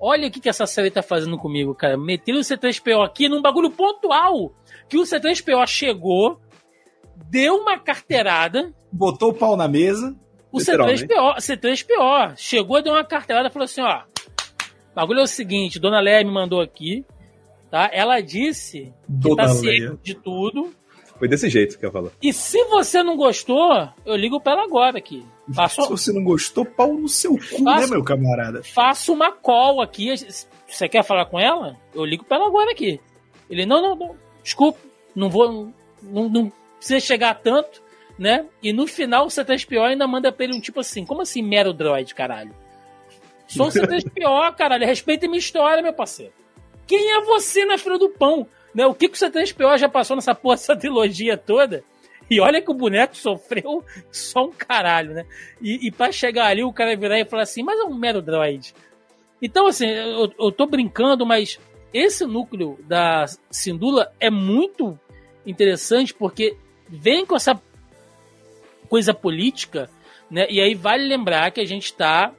Olha 0.00 0.28
o 0.28 0.30
que, 0.30 0.40
que 0.40 0.48
essa 0.48 0.66
série 0.66 0.90
tá 0.90 1.02
fazendo 1.02 1.38
comigo, 1.38 1.74
cara. 1.74 1.96
Meteram 1.96 2.38
o 2.38 2.42
C3PO 2.42 3.04
aqui 3.04 3.28
num 3.28 3.42
bagulho 3.42 3.70
pontual. 3.70 4.54
Que 4.88 4.96
o 4.96 5.02
C3PO 5.02 5.66
chegou, 5.66 6.40
deu 7.28 7.56
uma 7.56 7.78
carteirada, 7.78 8.72
Botou 8.92 9.30
o 9.30 9.34
pau 9.34 9.56
na 9.56 9.68
mesa. 9.68 10.16
o 10.50 10.58
Literalmente. 10.58 11.06
C3PO, 11.06 11.36
C3PO 11.36 12.36
chegou, 12.36 12.82
deu 12.82 12.92
uma 12.92 13.04
carteirada 13.04 13.48
e 13.48 13.52
falou 13.52 13.64
assim: 13.64 13.82
ó, 13.82 14.02
o 14.90 14.94
bagulho 14.94 15.20
é 15.20 15.22
o 15.22 15.28
seguinte, 15.28 15.78
Dona 15.78 16.00
Leia 16.00 16.24
me 16.24 16.32
mandou 16.32 16.60
aqui, 16.60 17.04
tá? 17.70 17.88
Ela 17.92 18.20
disse 18.20 18.82
que 18.82 18.92
Dona 19.08 19.46
tá 19.46 19.52
Leia. 19.52 19.88
ciente 19.88 20.02
de 20.02 20.14
tudo. 20.14 20.74
Foi 21.20 21.28
desse 21.28 21.48
jeito 21.48 21.78
que 21.78 21.86
eu 21.86 21.92
falo. 21.92 22.10
E 22.20 22.32
se 22.32 22.64
você 22.64 23.00
não 23.02 23.14
gostou, 23.16 23.88
eu 24.04 24.16
ligo 24.16 24.40
pra 24.40 24.52
ela 24.54 24.64
agora 24.64 24.96
aqui. 24.98 25.24
Faço, 25.54 25.82
Se 25.84 25.88
você 25.90 26.12
não 26.12 26.24
gostou, 26.24 26.64
pau 26.64 26.94
no 26.94 27.08
seu 27.08 27.32
cu, 27.36 27.62
Faço- 27.62 27.62
né, 27.62 27.86
meu 27.86 28.02
camarada? 28.02 28.62
faço 28.64 29.12
uma 29.12 29.30
call 29.30 29.80
aqui. 29.82 30.12
Você 30.66 30.88
quer 30.88 31.04
falar 31.04 31.26
com 31.26 31.38
ela? 31.38 31.76
Eu 31.94 32.04
ligo 32.04 32.24
pra 32.24 32.38
ela 32.38 32.46
agora 32.46 32.72
aqui. 32.72 32.98
Ele, 33.48 33.64
não, 33.66 33.80
não, 33.82 33.94
não, 33.94 34.16
desculpa, 34.42 34.78
não 35.14 35.28
vou, 35.28 35.70
não, 36.02 36.28
não 36.28 36.52
precisa 36.78 36.98
chegar 37.00 37.34
tanto, 37.34 37.82
né? 38.18 38.46
E 38.62 38.72
no 38.72 38.86
final 38.86 39.26
o 39.26 39.28
C3PO 39.28 39.82
ainda 39.82 40.08
manda 40.08 40.32
pra 40.32 40.44
ele 40.44 40.56
um 40.56 40.60
tipo 40.60 40.80
assim, 40.80 41.04
como 41.04 41.20
assim 41.22 41.42
mero 41.42 41.72
droid, 41.74 42.14
caralho? 42.14 42.54
Sou 43.46 43.66
o 43.66 43.70
C3PO, 43.70 44.54
caralho, 44.56 44.86
respeita 44.86 45.26
minha 45.26 45.38
história, 45.38 45.82
meu 45.82 45.92
parceiro. 45.92 46.32
Quem 46.86 47.10
é 47.12 47.20
você 47.22 47.64
na 47.66 47.76
fila 47.76 47.98
do 47.98 48.08
pão? 48.08 48.46
Né? 48.74 48.86
O 48.86 48.94
que, 48.94 49.08
que 49.08 49.16
o 49.16 49.20
C3PO 49.30 49.78
já 49.78 49.88
passou 49.88 50.16
nessa 50.16 50.34
porra, 50.34 50.54
essa 50.54 50.76
trilogia 50.76 51.36
toda? 51.36 51.82
E 52.30 52.40
olha 52.40 52.62
que 52.62 52.70
o 52.70 52.74
boneco 52.74 53.16
sofreu 53.16 53.84
só 54.12 54.44
um 54.44 54.52
caralho, 54.52 55.14
né? 55.14 55.26
E, 55.60 55.88
e 55.88 55.90
pra 55.90 56.12
chegar 56.12 56.46
ali, 56.46 56.62
o 56.62 56.72
cara 56.72 56.96
virar 56.96 57.18
e 57.18 57.24
falar 57.24 57.42
assim, 57.42 57.62
mas 57.62 57.78
é 57.80 57.84
um 57.84 57.94
mero 57.94 58.22
droid. 58.22 58.72
Então, 59.42 59.66
assim, 59.66 59.86
eu, 59.86 60.32
eu 60.38 60.52
tô 60.52 60.66
brincando, 60.66 61.26
mas 61.26 61.58
esse 61.92 62.24
núcleo 62.24 62.78
da 62.86 63.24
Sindula 63.50 64.12
é 64.20 64.30
muito 64.30 64.98
interessante 65.44 66.14
porque 66.14 66.56
vem 66.88 67.26
com 67.26 67.34
essa 67.34 67.60
coisa 68.88 69.12
política, 69.12 69.90
né? 70.30 70.46
E 70.48 70.60
aí 70.60 70.74
vale 70.74 71.06
lembrar 71.06 71.50
que 71.50 71.60
a 71.60 71.64
gente 71.64 71.86
está 71.86 72.32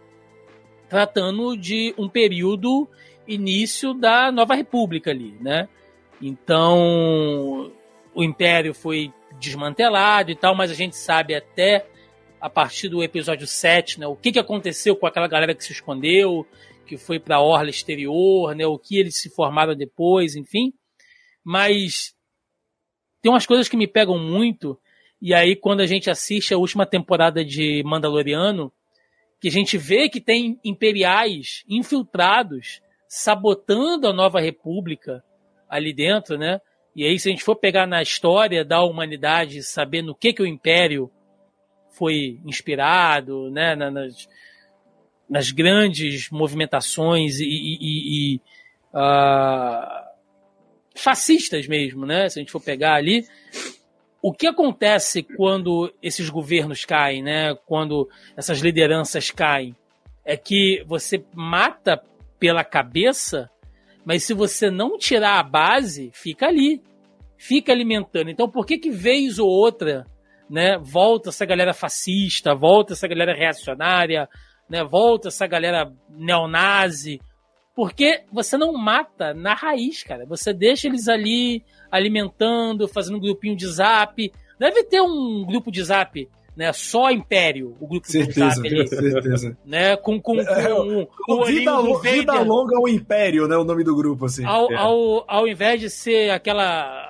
tratando 0.88 1.58
de 1.58 1.94
um 1.98 2.08
período 2.08 2.88
início 3.28 3.94
da 3.94 4.32
Nova 4.32 4.56
República 4.56 5.12
ali, 5.12 5.36
né? 5.42 5.68
Então, 6.22 7.72
o 8.14 8.24
Império 8.24 8.74
foi 8.74 9.12
desmantelado 9.40 10.30
e 10.30 10.36
tal, 10.36 10.54
mas 10.54 10.70
a 10.70 10.76
gente 10.76 10.96
sabe 10.96 11.34
até 11.34 11.88
a 12.40 12.50
partir 12.50 12.90
do 12.90 13.04
episódio 13.04 13.48
7, 13.48 14.00
né, 14.00 14.08
o 14.08 14.16
que, 14.16 14.32
que 14.32 14.40
aconteceu 14.40 14.96
com 14.96 15.06
aquela 15.06 15.28
galera 15.28 15.54
que 15.54 15.64
se 15.64 15.72
escondeu, 15.72 16.46
que 16.86 16.98
foi 16.98 17.20
para 17.20 17.38
a 17.38 17.42
orla 17.42 17.70
exterior, 17.70 18.56
né, 18.56 18.66
o 18.66 18.78
que 18.78 18.98
eles 18.98 19.20
se 19.20 19.30
formaram 19.30 19.76
depois, 19.76 20.36
enfim. 20.36 20.74
Mas 21.44 22.16
tem 23.22 23.32
umas 23.32 23.46
coisas 23.46 23.70
que 23.70 23.78
me 23.78 23.88
pegam 23.88 24.18
muito, 24.18 24.80
e 25.22 25.34
aí 25.34 25.56
quando 25.56 25.82
a 25.82 25.86
gente 25.86 26.10
assiste 26.10 26.54
a 26.54 26.58
última 26.58 26.86
temporada 26.86 27.46
de 27.46 27.84
Mandaloriano, 27.86 28.72
que 29.40 29.48
a 29.48 29.52
gente 29.52 29.78
vê 29.78 30.10
que 30.10 30.22
tem 30.22 30.60
imperiais 30.64 31.64
infiltrados 31.68 32.82
sabotando 33.08 34.08
a 34.08 34.14
Nova 34.14 34.40
República 34.40 35.24
ali 35.72 35.94
dentro, 35.94 36.38
né? 36.38 36.60
E 36.96 37.06
aí, 37.06 37.18
se 37.18 37.30
a 37.30 37.32
gente 37.32 37.44
for 37.44 37.56
pegar 37.56 37.88
na 37.88 38.02
história 38.02 38.66
da 38.66 38.84
humanidade, 38.84 39.64
saber 39.64 40.02
no 40.02 40.14
que, 40.14 40.34
que 40.34 40.42
o 40.42 40.46
Império 40.46 41.10
foi 41.92 42.40
inspirado, 42.46 43.50
né? 43.50 43.76
na- 43.76 43.90
Nas, 43.90 44.28
nas 45.30 45.52
grandes 45.52 46.30
movimentações 46.30 47.40
e, 47.40 47.46
e- 47.46 48.34
e- 48.36 48.42
ah, 48.94 50.10
fascistas 50.94 51.66
mesmo, 51.68 52.06
né? 52.06 52.28
Se 52.28 52.38
a 52.38 52.42
gente 52.42 52.52
for 52.52 52.60
pegar 52.62 52.96
ali, 52.96 53.26
o 54.22 54.34
que 54.34 54.46
acontece 54.46 55.24
quando 55.24 55.94
esses 56.04 56.30
governos 56.30 56.84
caem, 56.84 57.24
né? 57.24 57.56
Quando 57.66 58.10
essas 58.36 58.60
lideranças 58.60 59.32
caem, 59.32 59.74
é 60.26 60.36
que 60.36 60.84
você 60.86 61.24
mata 61.34 62.04
pela 62.38 62.64
cabeça, 62.66 63.50
mas 64.06 64.24
se 64.24 64.34
você 64.34 64.70
não 64.70 64.98
tirar 64.98 65.40
a 65.40 65.44
base, 65.44 66.12
fica 66.14 66.48
ali, 66.48 66.82
fica 67.38 67.72
alimentando. 67.72 68.30
Então, 68.30 68.50
por 68.50 68.66
que 68.66 68.78
que 68.78 68.90
vez 68.90 69.40
ou 69.40 69.48
outra, 69.48 70.06
né? 70.50 70.78
Volta 70.78 71.30
essa 71.30 71.46
galera 71.46 71.74
fascista, 71.74 72.56
volta 72.56 72.94
essa 72.94 73.08
galera 73.08 73.34
reacionária, 73.34 74.28
né? 74.70 74.84
Volta 74.84 75.30
essa 75.30 75.48
galera 75.48 75.92
neonazi. 76.10 77.20
Porque 77.76 78.24
você 78.32 78.58
não 78.58 78.74
mata 78.74 79.34
na 79.34 79.54
raiz, 79.54 80.04
cara. 80.04 80.26
Você 80.26 80.54
deixa 80.54 80.88
eles 80.88 81.08
ali 81.08 81.64
alimentando, 81.90 82.88
fazendo 82.88 83.18
um 83.18 83.22
grupinho 83.22 83.56
de 83.56 83.68
zap. 83.68 84.32
Deve 84.60 84.84
ter 84.84 85.02
um 85.02 85.46
grupo 85.46 85.72
de 85.72 85.82
zap, 85.84 86.28
né? 86.56 86.72
Só 86.74 87.10
Império, 87.10 87.76
o 87.80 87.88
grupo 87.88 88.08
Certeza, 88.08 88.50
zap 88.50 88.68
ali. 88.68 88.88
certeza. 88.88 89.58
Né? 89.66 89.96
Com, 89.98 90.22
com, 90.22 90.36
com 90.36 90.42
É, 90.42 90.74
o, 90.74 91.08
o 91.30 91.46
vida, 91.46 91.78
lo- 91.78 92.00
vida 92.00 92.40
longa 92.42 92.78
ao 92.78 92.88
Império, 92.88 93.48
né? 93.48 93.56
O 93.58 93.64
nome 93.64 93.84
do 93.84 93.96
grupo, 93.96 94.26
assim. 94.26 94.44
Ao, 94.46 94.72
É. 94.72 94.76
ao, 94.76 95.24
ao 95.28 95.48
invés 95.48 95.80
de 95.80 95.90
ser 95.90 96.30
aquela. 96.32 97.10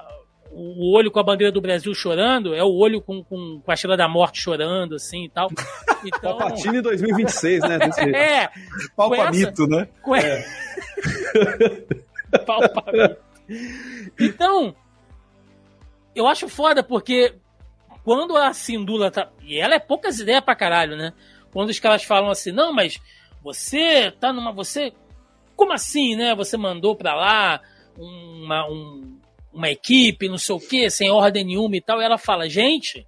O 0.53 0.93
olho 0.93 1.09
com 1.09 1.17
a 1.17 1.23
bandeira 1.23 1.49
do 1.49 1.61
Brasil 1.61 1.93
chorando, 1.93 2.53
é 2.53 2.61
o 2.61 2.73
olho 2.75 3.01
com, 3.01 3.23
com, 3.23 3.61
com 3.63 3.71
a 3.71 3.73
estrela 3.73 3.95
da 3.95 4.09
morte 4.09 4.41
chorando, 4.41 4.95
assim 4.95 5.25
e 5.25 5.29
tal. 5.29 5.49
Então. 6.03 6.35
Palpatine 6.35 6.81
2026, 6.81 7.61
né? 7.61 7.77
Desse 7.77 8.01
é, 8.15 8.49
Palpamito, 8.95 9.67
né? 9.67 9.87
com 10.01 10.15
é. 10.15 10.43
Palpamento. 12.45 13.17
Então, 14.19 14.75
eu 16.15 16.27
acho 16.27 16.47
foda 16.49 16.81
porque 16.83 17.33
quando 18.03 18.35
a 18.37 18.53
Sindula 18.53 19.11
tá. 19.11 19.29
E 19.43 19.57
ela 19.57 19.75
é 19.75 19.79
poucas 19.79 20.19
ideias 20.19 20.43
pra 20.43 20.55
caralho, 20.55 20.95
né? 20.95 21.13
Quando 21.51 21.69
os 21.69 21.79
caras 21.79 22.03
falam 22.03 22.29
assim, 22.29 22.51
não, 22.51 22.73
mas 22.73 22.99
você 23.43 24.11
tá 24.11 24.31
numa. 24.33 24.51
Você. 24.51 24.93
Como 25.55 25.73
assim, 25.73 26.15
né? 26.15 26.33
Você 26.35 26.57
mandou 26.57 26.95
pra 26.95 27.13
lá 27.13 27.61
uma, 27.97 28.67
um- 28.67 29.19
uma 29.53 29.69
equipe, 29.69 30.29
não 30.29 30.37
sei 30.37 30.55
o 30.55 30.59
quê, 30.59 30.89
sem 30.89 31.09
ordem 31.11 31.43
nenhuma 31.45 31.75
e 31.75 31.81
tal. 31.81 32.01
E 32.01 32.05
ela 32.05 32.17
fala, 32.17 32.49
gente, 32.49 33.05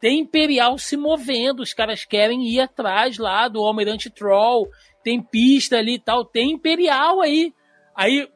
tem 0.00 0.20
Imperial 0.20 0.76
se 0.78 0.96
movendo, 0.96 1.60
os 1.60 1.72
caras 1.72 2.04
querem 2.04 2.46
ir 2.46 2.60
atrás 2.60 3.18
lá 3.18 3.48
do 3.48 3.60
Almirante 3.64 4.10
Troll, 4.10 4.68
tem 5.02 5.20
pista 5.22 5.78
ali 5.78 5.94
e 5.94 5.98
tal, 5.98 6.24
tem 6.24 6.50
Imperial 6.52 7.20
aí. 7.20 7.52
Aí 7.96 8.28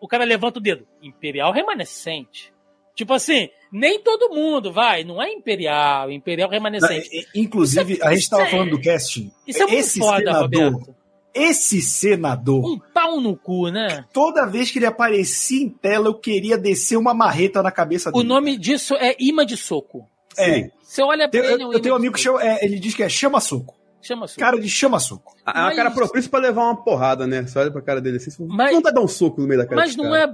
o 0.00 0.06
cara 0.06 0.22
levanta 0.24 0.58
o 0.58 0.62
dedo, 0.62 0.86
Imperial 1.02 1.50
remanescente. 1.52 2.52
Tipo 2.94 3.14
assim, 3.14 3.48
nem 3.72 4.00
todo 4.02 4.30
mundo 4.34 4.72
vai, 4.72 5.04
não 5.04 5.22
é 5.22 5.32
Imperial, 5.32 6.10
Imperial 6.10 6.48
remanescente. 6.50 7.08
Não, 7.34 7.42
Inclusive, 7.42 7.98
é- 8.00 8.06
a 8.06 8.10
gente 8.10 8.22
estava 8.22 8.42
é- 8.44 8.50
falando 8.50 8.70
do 8.70 8.80
casting. 8.82 9.30
Isso 9.46 9.62
é 9.62 9.66
muito 9.66 9.78
esse 9.78 9.98
foda, 9.98 10.16
senador, 10.18 10.72
Roberto. 10.72 10.94
esse 11.34 11.80
senador, 11.80 12.64
Um 12.66 12.78
pau 12.92 13.20
no 13.20 13.36
cu, 13.36 13.68
né? 13.68 14.04
toda 14.12 14.46
vez 14.46 14.70
que 14.70 14.78
ele 14.78 14.86
aparecia 14.86 15.62
em 15.62 15.68
tela, 15.68 16.08
eu 16.08 16.14
queria 16.14 16.58
descer 16.58 16.96
uma 16.96 17.14
marreta 17.14 17.62
na 17.62 17.70
cabeça 17.70 18.10
O 18.10 18.12
dele. 18.14 18.24
nome 18.28 18.56
disso 18.58 18.94
é 18.96 19.14
imã 19.20 19.44
de 19.46 19.56
soco. 19.56 20.06
É. 20.38 20.70
Você 20.82 21.02
olha 21.02 21.28
pra 21.28 21.38
Eu, 21.38 21.44
ele, 21.44 21.62
é 21.62 21.64
eu, 21.64 21.68
um 21.68 21.72
eu 21.72 21.80
tenho 21.80 21.94
um 21.94 21.98
amigo 21.98 22.14
que 22.14 22.20
soco. 22.20 22.38
chama, 22.40 22.50
é, 22.50 22.64
ele 22.64 22.78
diz 22.80 22.94
que 22.94 23.02
é 23.02 23.08
chama-soco. 23.08 23.76
Chama 24.02 24.26
soco. 24.26 24.40
Cara 24.40 24.58
de 24.58 24.68
chama-soco. 24.68 25.34
É 25.46 25.50
uma 25.60 25.74
cara 25.74 25.90
propícia 25.90 26.30
pra 26.30 26.40
levar 26.40 26.62
uma 26.64 26.82
porrada, 26.82 27.26
né? 27.26 27.42
Você 27.42 27.58
olha 27.58 27.70
pra 27.70 27.82
cara 27.82 28.00
dele 28.00 28.16
assim, 28.16 28.30
você 28.30 28.42
Mas- 28.48 28.72
não 28.72 28.80
dar 28.80 28.98
um 29.00 29.06
soco 29.08 29.40
no 29.40 29.46
meio 29.46 29.60
da 29.60 29.66
cara 29.66 29.80
Mas 29.80 29.94
não 29.94 30.10
cara. 30.10 30.24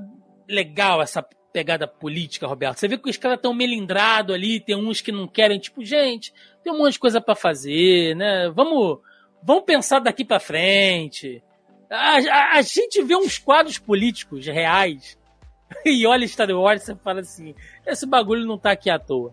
é 0.49 0.53
legal 0.55 1.03
essa 1.03 1.21
pegada 1.57 1.89
política, 1.89 2.47
Roberto. 2.47 2.79
Você 2.79 2.87
vê 2.87 2.99
que 2.99 3.09
os 3.09 3.17
caras 3.17 3.39
estão 3.39 3.55
melindrados 3.55 4.35
ali, 4.35 4.61
tem 4.61 4.77
uns 4.77 5.01
que 5.01 5.11
não 5.11 5.27
querem, 5.27 5.59
tipo, 5.59 5.83
gente, 5.83 6.31
tem 6.63 6.71
um 6.71 6.77
monte 6.77 6.93
de 6.93 6.99
coisa 6.99 7.19
pra 7.19 7.35
fazer, 7.35 8.15
né? 8.15 8.51
Vamos, 8.51 8.99
vamos 9.43 9.65
pensar 9.65 10.01
daqui 10.01 10.23
pra 10.23 10.39
frente. 10.39 11.43
A, 11.91 12.19
a, 12.19 12.59
a 12.59 12.63
gente 12.63 13.03
vê 13.03 13.17
uns 13.17 13.39
quadros 13.39 13.79
políticos 13.79 14.45
reais 14.45 15.17
e 15.83 16.07
olha 16.07 16.29
Star 16.29 16.51
Wars 16.51 16.83
e 16.83 16.85
você 16.85 16.95
fala 16.97 17.21
assim: 17.21 17.55
esse 17.87 18.05
bagulho 18.05 18.45
não 18.45 18.59
tá 18.59 18.73
aqui 18.73 18.91
à 18.91 18.99
toa. 18.99 19.33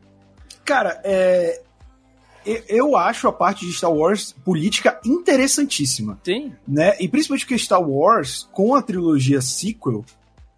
Cara, 0.63 1.01
é, 1.03 1.61
eu 2.69 2.95
acho 2.95 3.27
a 3.27 3.33
parte 3.33 3.65
de 3.65 3.73
Star 3.73 3.91
Wars 3.91 4.31
política 4.45 4.97
interessantíssima. 5.05 6.17
Sim. 6.23 6.53
Né? 6.65 6.95
E 7.01 7.09
principalmente 7.09 7.43
porque 7.43 7.59
Star 7.59 7.81
Wars, 7.81 8.47
com 8.53 8.75
a 8.75 8.81
trilogia 8.81 9.41
sequel, 9.41 10.05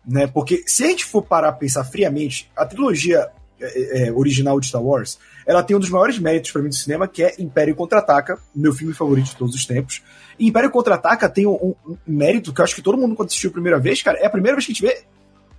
né? 0.07 0.27
Porque 0.27 0.63
se 0.65 0.83
a 0.83 0.87
gente 0.87 1.05
for 1.05 1.21
parar 1.21 1.49
a 1.49 1.53
pensar 1.53 1.83
friamente, 1.83 2.49
a 2.55 2.65
trilogia 2.65 3.29
é, 3.59 4.07
é, 4.07 4.11
original 4.11 4.59
de 4.59 4.67
Star 4.67 4.83
Wars, 4.83 5.17
ela 5.45 5.63
tem 5.63 5.75
um 5.75 5.79
dos 5.79 5.89
maiores 5.89 6.19
méritos 6.19 6.51
para 6.51 6.61
mim 6.61 6.69
do 6.69 6.75
cinema, 6.75 7.07
que 7.07 7.23
é 7.23 7.35
Império 7.39 7.75
Contra-Ataca, 7.75 8.39
meu 8.53 8.73
filme 8.73 8.93
favorito 8.93 9.27
de 9.27 9.35
todos 9.35 9.55
os 9.55 9.65
tempos. 9.65 10.01
E 10.37 10.47
Império 10.47 10.69
Contra-Ataca 10.69 11.29
tem 11.29 11.45
um, 11.45 11.53
um, 11.53 11.75
um, 11.87 11.97
mérito 12.05 12.53
que 12.53 12.59
eu 12.59 12.65
acho 12.65 12.75
que 12.75 12.81
todo 12.81 12.97
mundo, 12.97 13.15
quando 13.15 13.27
assistiu 13.27 13.49
a 13.49 13.53
primeira 13.53 13.79
vez, 13.79 14.01
cara, 14.01 14.17
é 14.19 14.25
a 14.25 14.29
primeira 14.29 14.55
vez 14.55 14.65
que 14.65 14.71
a 14.71 14.75
gente 14.75 14.85
vê 14.85 15.03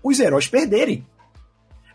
os 0.03 0.20
heróis 0.20 0.47
perderem. 0.47 1.07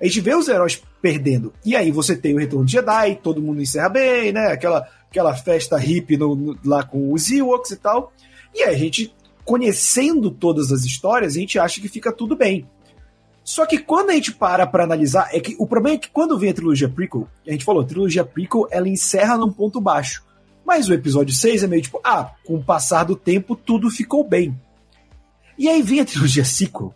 A 0.02 0.06
gente 0.06 0.22
vê 0.22 0.34
os 0.34 0.48
heróis 0.48 0.82
perdendo. 1.02 1.54
E 1.64 1.76
aí 1.76 1.92
você 1.92 2.16
tem 2.16 2.34
o 2.34 2.40
Retorno 2.40 2.66
de 2.66 2.72
Jedi, 2.72 3.20
todo 3.22 3.42
mundo 3.42 3.62
encerra 3.62 3.90
bem, 3.90 4.32
né? 4.32 4.48
Aquela, 4.48 4.88
aquela 5.08 5.36
festa 5.36 5.78
hippie 5.78 6.18
no, 6.18 6.36
no, 6.36 6.58
lá 6.66 6.84
com 6.84 7.14
os 7.14 7.30
Ewoks 7.30 7.72
e 7.72 7.76
tal. 7.76 8.12
E 8.56 8.64
aí 8.64 8.74
a 8.74 8.78
gente, 8.78 9.14
conhecendo 9.46 10.32
todas 10.32 10.72
as 10.72 10.84
histórias, 10.84 11.36
a 11.36 11.40
gente 11.40 11.60
acha 11.60 11.80
que 11.82 11.88
fica 11.88 12.12
tudo 12.12 12.36
bem. 12.36 12.68
Só 13.44 13.66
que 13.66 13.78
quando 13.78 14.12
a 14.12 14.14
gente 14.14 14.34
para 14.34 14.68
pra 14.68 14.84
analisar, 14.84 15.30
é 15.32 15.40
que 15.40 15.56
o 15.58 15.66
problema 15.66 15.96
é 15.96 16.00
que 16.00 16.10
quando 16.10 16.38
vem 16.38 16.52
a 16.52 16.54
trilogia 16.54 16.88
prequel, 16.88 17.28
a 17.48 17.52
gente 17.52 17.66
falou, 17.66 17.82
a 17.82 17.86
trilogia 17.86 18.24
prequel, 18.24 18.68
ela 18.70 18.88
encerra 18.88 19.38
num 19.38 19.52
ponto 19.52 19.82
baixo. 19.82 20.24
Mas 20.66 20.88
o 20.88 20.94
episódio 20.94 21.34
6 21.34 21.64
é 21.64 21.68
meio 21.68 21.82
tipo, 21.82 22.00
ah, 22.04 22.32
com 22.46 22.56
o 22.56 22.64
passar 22.64 23.04
do 23.04 23.16
tempo 23.16 23.56
tudo 23.56 23.90
ficou 23.90 24.24
bem. 24.24 24.56
E 25.58 25.68
aí 25.68 25.82
vem 25.82 26.00
a 26.00 26.06
trilogia 26.06 26.46
sequel, 26.46 26.94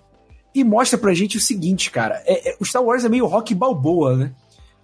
e 0.55 0.63
mostra 0.63 0.97
pra 0.97 1.13
gente 1.13 1.35
o 1.35 1.41
seguinte, 1.41 1.91
cara. 1.91 2.23
É, 2.25 2.51
é, 2.51 2.55
o 2.59 2.65
Star 2.65 2.81
Wars 2.81 3.03
é 3.03 3.09
meio 3.09 3.25
rock 3.25 3.53
balboa, 3.53 4.15
né? 4.15 4.31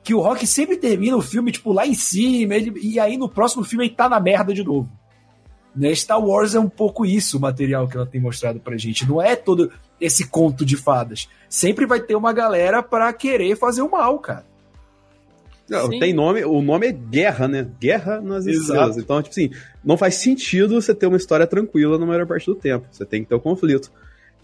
Que 0.03 0.14
o 0.14 0.20
rock 0.20 0.45
sempre 0.45 0.76
termina 0.76 1.16
o 1.16 1.22
filme, 1.22 1.51
tipo, 1.51 1.72
lá 1.72 1.88
em 1.88 1.93
cima, 1.93 2.55
ele, 2.55 2.74
e 2.82 2.99
aí 2.99 3.18
no 3.18 3.30
próximo 3.30 3.64
filme 3.64 3.86
ele 3.86 3.95
tá 3.95 4.09
na 4.09 4.20
merda 4.20 4.53
de 4.53 4.64
novo. 4.64 4.89
Né? 5.76 5.93
Star 5.95 6.24
Wars 6.24 6.55
é 6.55 6.59
um 6.59 6.69
pouco 6.69 7.05
isso, 7.05 7.38
o 7.38 7.41
material 7.41 7.88
que 7.88 7.95
ela 7.95 8.05
tem 8.05 8.19
mostrado 8.19 8.59
pra 8.59 8.78
gente. 8.78 9.07
Não 9.07 9.22
é 9.22 9.36
todo 9.36 9.72
esse 9.99 10.28
conto 10.28 10.65
de 10.65 10.76
fadas. 10.76 11.30
Sempre 11.47 11.86
vai 11.86 11.99
ter 11.99 12.15
uma 12.15 12.34
galera 12.34 12.82
para 12.82 13.11
querer 13.13 13.55
fazer 13.55 13.82
o 13.82 13.89
mal, 13.89 14.19
cara. 14.19 14.45
Não, 15.69 15.88
tem 15.89 16.13
nome, 16.13 16.43
o 16.43 16.61
nome 16.61 16.88
é 16.88 16.91
Guerra, 16.91 17.47
né? 17.47 17.65
Guerra 17.80 18.19
nas 18.19 18.45
estrelas. 18.45 18.97
Então, 18.97 19.22
tipo 19.22 19.32
assim, 19.32 19.51
não 19.82 19.95
faz 19.95 20.15
sentido 20.15 20.82
você 20.82 20.93
ter 20.93 21.07
uma 21.07 21.15
história 21.15 21.47
tranquila 21.47 21.97
na 21.97 22.05
maior 22.05 22.28
parte 22.28 22.45
do 22.45 22.55
tempo. 22.55 22.86
Você 22.91 23.05
tem 23.05 23.24
que 23.24 23.30
ter 23.30 23.36
o 23.36 23.38
um 23.38 23.41
conflito. 23.41 23.89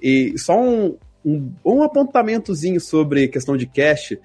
E 0.01 0.37
só 0.37 0.57
um, 0.57 0.95
um, 1.25 1.51
um 1.65 1.83
apontamentozinho 1.83 2.79
sobre 2.79 3.27
questão 3.27 3.57
de 3.57 3.65
cast. 3.65 4.17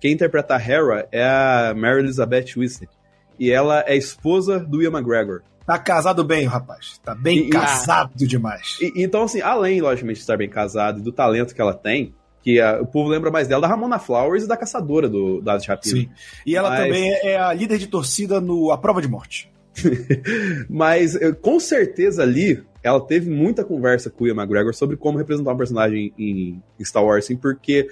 Quem 0.00 0.12
interpreta 0.12 0.56
a 0.56 0.60
Hera 0.60 1.06
é 1.12 1.22
a 1.22 1.74
Mary 1.76 2.00
Elizabeth 2.00 2.54
Winstead. 2.56 2.90
E 3.38 3.52
ela 3.52 3.84
é 3.86 3.96
esposa 3.96 4.58
do 4.58 4.82
Ian 4.82 4.90
McGregor. 4.90 5.42
Tá 5.68 5.78
casado 5.78 6.24
bem, 6.24 6.46
rapaz. 6.46 6.98
Tá 7.04 7.14
bem 7.14 7.40
e, 7.40 7.50
casado 7.50 8.12
ah, 8.14 8.26
demais. 8.26 8.78
E, 8.80 9.04
então, 9.04 9.24
assim, 9.24 9.42
além, 9.42 9.82
logicamente, 9.82 10.16
de 10.16 10.22
estar 10.22 10.38
bem 10.38 10.48
casado 10.48 10.98
e 10.98 11.02
do 11.02 11.12
talento 11.12 11.54
que 11.54 11.60
ela 11.60 11.74
tem, 11.74 12.14
que 12.40 12.58
a, 12.58 12.80
o 12.80 12.86
povo 12.86 13.10
lembra 13.10 13.30
mais 13.30 13.46
dela 13.46 13.60
da 13.60 13.68
Ramona 13.68 13.98
Flowers 13.98 14.44
e 14.44 14.48
da 14.48 14.56
caçadora 14.56 15.10
do 15.10 15.42
Dado 15.42 15.60
de 15.60 15.68
Rapina. 15.68 16.00
Sim. 16.00 16.10
E 16.46 16.56
ela 16.56 16.70
Mas... 16.70 16.84
também 16.84 17.10
é 17.22 17.36
a 17.36 17.52
líder 17.52 17.76
de 17.76 17.86
torcida 17.86 18.40
no 18.40 18.70
A 18.70 18.78
Prova 18.78 19.02
de 19.02 19.08
Morte. 19.08 19.52
Mas, 20.70 21.18
com 21.42 21.60
certeza 21.60 22.22
ali, 22.22 22.64
ela 22.82 23.06
teve 23.06 23.28
muita 23.28 23.62
conversa 23.62 24.08
com 24.08 24.24
o 24.24 24.26
Ian 24.26 24.36
McGregor 24.36 24.72
sobre 24.72 24.96
como 24.96 25.18
representar 25.18 25.52
um 25.52 25.58
personagem 25.58 26.14
em, 26.18 26.62
Star 26.82 27.04
Wars, 27.04 27.26
assim, 27.26 27.36
porque 27.36 27.88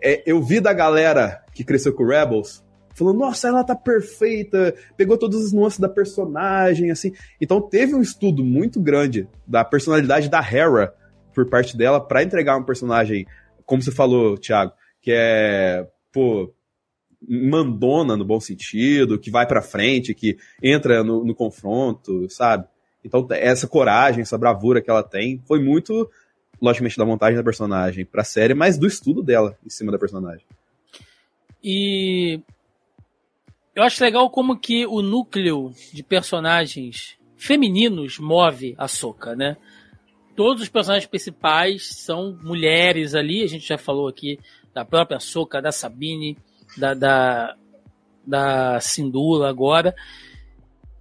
é, 0.00 0.22
eu 0.24 0.40
vi 0.40 0.60
da 0.60 0.72
galera 0.72 1.42
que 1.52 1.64
cresceu 1.64 1.92
com 1.92 2.06
Rebels 2.06 2.64
falando, 2.96 3.18
nossa, 3.18 3.48
ela 3.48 3.62
tá 3.62 3.74
perfeita, 3.74 4.74
pegou 4.96 5.18
todas 5.18 5.44
as 5.44 5.52
nuances 5.52 5.78
da 5.78 5.88
personagem, 5.88 6.90
assim. 6.90 7.12
Então 7.38 7.60
teve 7.60 7.94
um 7.94 8.00
estudo 8.00 8.42
muito 8.42 8.80
grande 8.80 9.28
da 9.46 9.62
personalidade 9.64 10.30
da 10.30 10.40
Hera 10.40 10.94
por 11.34 11.46
parte 11.46 11.76
dela 11.76 12.00
para 12.00 12.22
entregar 12.22 12.56
um 12.56 12.64
personagem, 12.64 13.26
como 13.66 13.82
você 13.82 13.92
falou, 13.92 14.38
Thiago, 14.38 14.72
que 15.02 15.12
é, 15.12 15.86
pô, 16.10 16.50
mandona 17.28 18.16
no 18.16 18.24
bom 18.24 18.40
sentido, 18.40 19.18
que 19.18 19.30
vai 19.30 19.46
para 19.46 19.60
frente, 19.60 20.14
que 20.14 20.38
entra 20.62 21.04
no, 21.04 21.22
no 21.22 21.34
confronto, 21.34 22.28
sabe? 22.30 22.66
Então, 23.04 23.26
essa 23.30 23.68
coragem, 23.68 24.22
essa 24.22 24.38
bravura 24.38 24.80
que 24.80 24.90
ela 24.90 25.02
tem, 25.02 25.40
foi 25.46 25.62
muito, 25.62 26.10
logicamente, 26.60 26.96
da 26.96 27.04
montagem 27.04 27.36
da 27.36 27.44
personagem 27.44 28.06
pra 28.06 28.24
série, 28.24 28.54
mas 28.54 28.78
do 28.78 28.86
estudo 28.86 29.22
dela 29.22 29.56
em 29.64 29.70
cima 29.70 29.92
da 29.92 29.98
personagem. 29.98 30.44
E 31.62 32.40
eu 33.76 33.82
acho 33.82 34.02
legal 34.02 34.30
como 34.30 34.58
que 34.58 34.86
o 34.86 35.02
núcleo 35.02 35.70
de 35.92 36.02
personagens 36.02 37.18
femininos 37.36 38.18
move 38.18 38.74
a 38.78 38.88
Soca, 38.88 39.36
né? 39.36 39.58
Todos 40.34 40.62
os 40.62 40.68
personagens 40.70 41.08
principais 41.08 41.86
são 41.86 42.38
mulheres 42.42 43.14
ali, 43.14 43.42
a 43.42 43.46
gente 43.46 43.68
já 43.68 43.76
falou 43.76 44.08
aqui 44.08 44.40
da 44.72 44.82
própria 44.82 45.20
Soca, 45.20 45.60
da 45.60 45.70
Sabine, 45.70 46.38
da, 46.76 46.94
da, 46.94 47.54
da 48.26 48.80
Sindula 48.80 49.50
agora, 49.50 49.94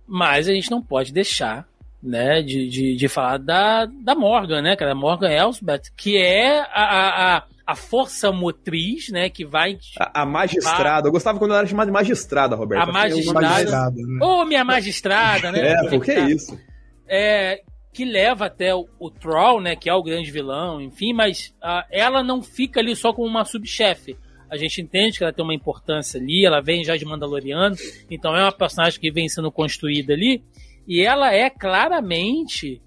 mas 0.05 0.49
a 0.49 0.53
gente 0.53 0.69
não 0.69 0.81
pode 0.81 1.13
deixar 1.13 1.65
né, 2.03 2.41
de, 2.41 2.67
de, 2.67 2.95
de 2.95 3.07
falar 3.07 3.37
da, 3.37 3.85
da 3.85 4.13
Morgan, 4.13 4.61
né, 4.61 4.75
cara, 4.75 4.93
Morgan 4.93 5.29
Elsbeth, 5.29 5.91
que 5.95 6.17
é 6.17 6.59
a, 6.59 6.65
a, 6.73 7.37
a 7.37 7.43
força 7.73 8.31
motriz, 8.31 9.07
né, 9.09 9.29
que 9.29 9.45
vai... 9.45 9.77
A, 9.97 10.23
a 10.23 10.25
magistrada, 10.25 11.07
eu 11.07 11.11
gostava 11.11 11.39
quando 11.39 11.51
ela 11.51 11.61
era 11.61 11.67
chamada 11.67 11.89
de 11.89 11.93
magistrada, 11.93 12.55
Roberto. 12.55 12.89
A 12.89 12.91
magistrada, 12.91 13.95
né? 13.95 14.19
ô 14.21 14.41
oh, 14.41 14.45
minha 14.45 14.65
magistrada, 14.65 15.51
né? 15.53 15.71
é, 15.71 15.89
porque 15.89 16.11
é 16.11 16.29
isso. 16.29 16.59
É, 17.07 17.61
que 17.95 18.03
leva 18.03 18.47
até 18.47 18.75
o, 18.75 18.85
o 18.99 19.09
Troll, 19.09 19.61
né, 19.61 19.75
que 19.75 19.89
é 19.89 19.93
o 19.93 20.03
grande 20.03 20.29
vilão, 20.29 20.81
enfim, 20.81 21.13
mas 21.13 21.55
uh, 21.63 21.81
ela 21.89 22.21
não 22.21 22.43
fica 22.43 22.81
ali 22.81 22.93
só 22.93 23.13
como 23.13 23.27
uma 23.27 23.45
subchefe. 23.45 24.17
A 24.49 24.57
gente 24.57 24.81
entende 24.81 25.17
que 25.17 25.23
ela 25.23 25.33
tem 25.33 25.43
uma 25.43 25.55
importância 25.55 26.19
ali, 26.19 26.45
ela 26.45 26.61
vem 26.61 26.83
já 26.83 26.97
de 26.97 27.05
Mandaloriano, 27.05 27.75
então 28.11 28.35
é 28.35 28.41
uma 28.43 28.51
personagem 28.51 28.99
que 28.99 29.11
vem 29.11 29.29
sendo 29.29 29.49
construída 29.49 30.13
ali, 30.13 30.43
e 30.85 31.01
ela 31.01 31.33
é 31.33 31.49
claramente 31.49 32.81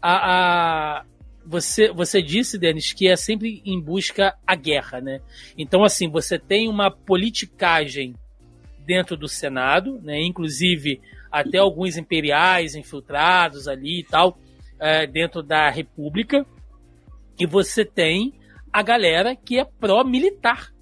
a, 0.00 0.96
a 0.98 1.04
você, 1.44 1.90
você 1.92 2.22
disse, 2.22 2.58
Denis, 2.58 2.92
que 2.92 3.08
é 3.08 3.16
sempre 3.16 3.62
em 3.64 3.80
busca 3.80 4.36
a 4.46 4.54
guerra, 4.54 5.00
né? 5.00 5.20
Então, 5.56 5.84
assim, 5.84 6.08
você 6.08 6.38
tem 6.38 6.68
uma 6.68 6.90
politicagem 6.90 8.14
dentro 8.86 9.16
do 9.16 9.28
Senado, 9.28 10.00
né? 10.02 10.20
Inclusive 10.22 11.00
até 11.30 11.58
alguns 11.58 11.96
imperiais 11.96 12.74
infiltrados 12.74 13.66
ali 13.66 14.00
e 14.00 14.04
tal, 14.04 14.38
é, 14.78 15.06
dentro 15.06 15.42
da 15.42 15.70
República. 15.70 16.46
E 17.38 17.46
você 17.46 17.84
tem 17.84 18.34
a 18.72 18.82
galera 18.82 19.34
que 19.34 19.58
é 19.58 19.64
pró-militar. 19.64 20.72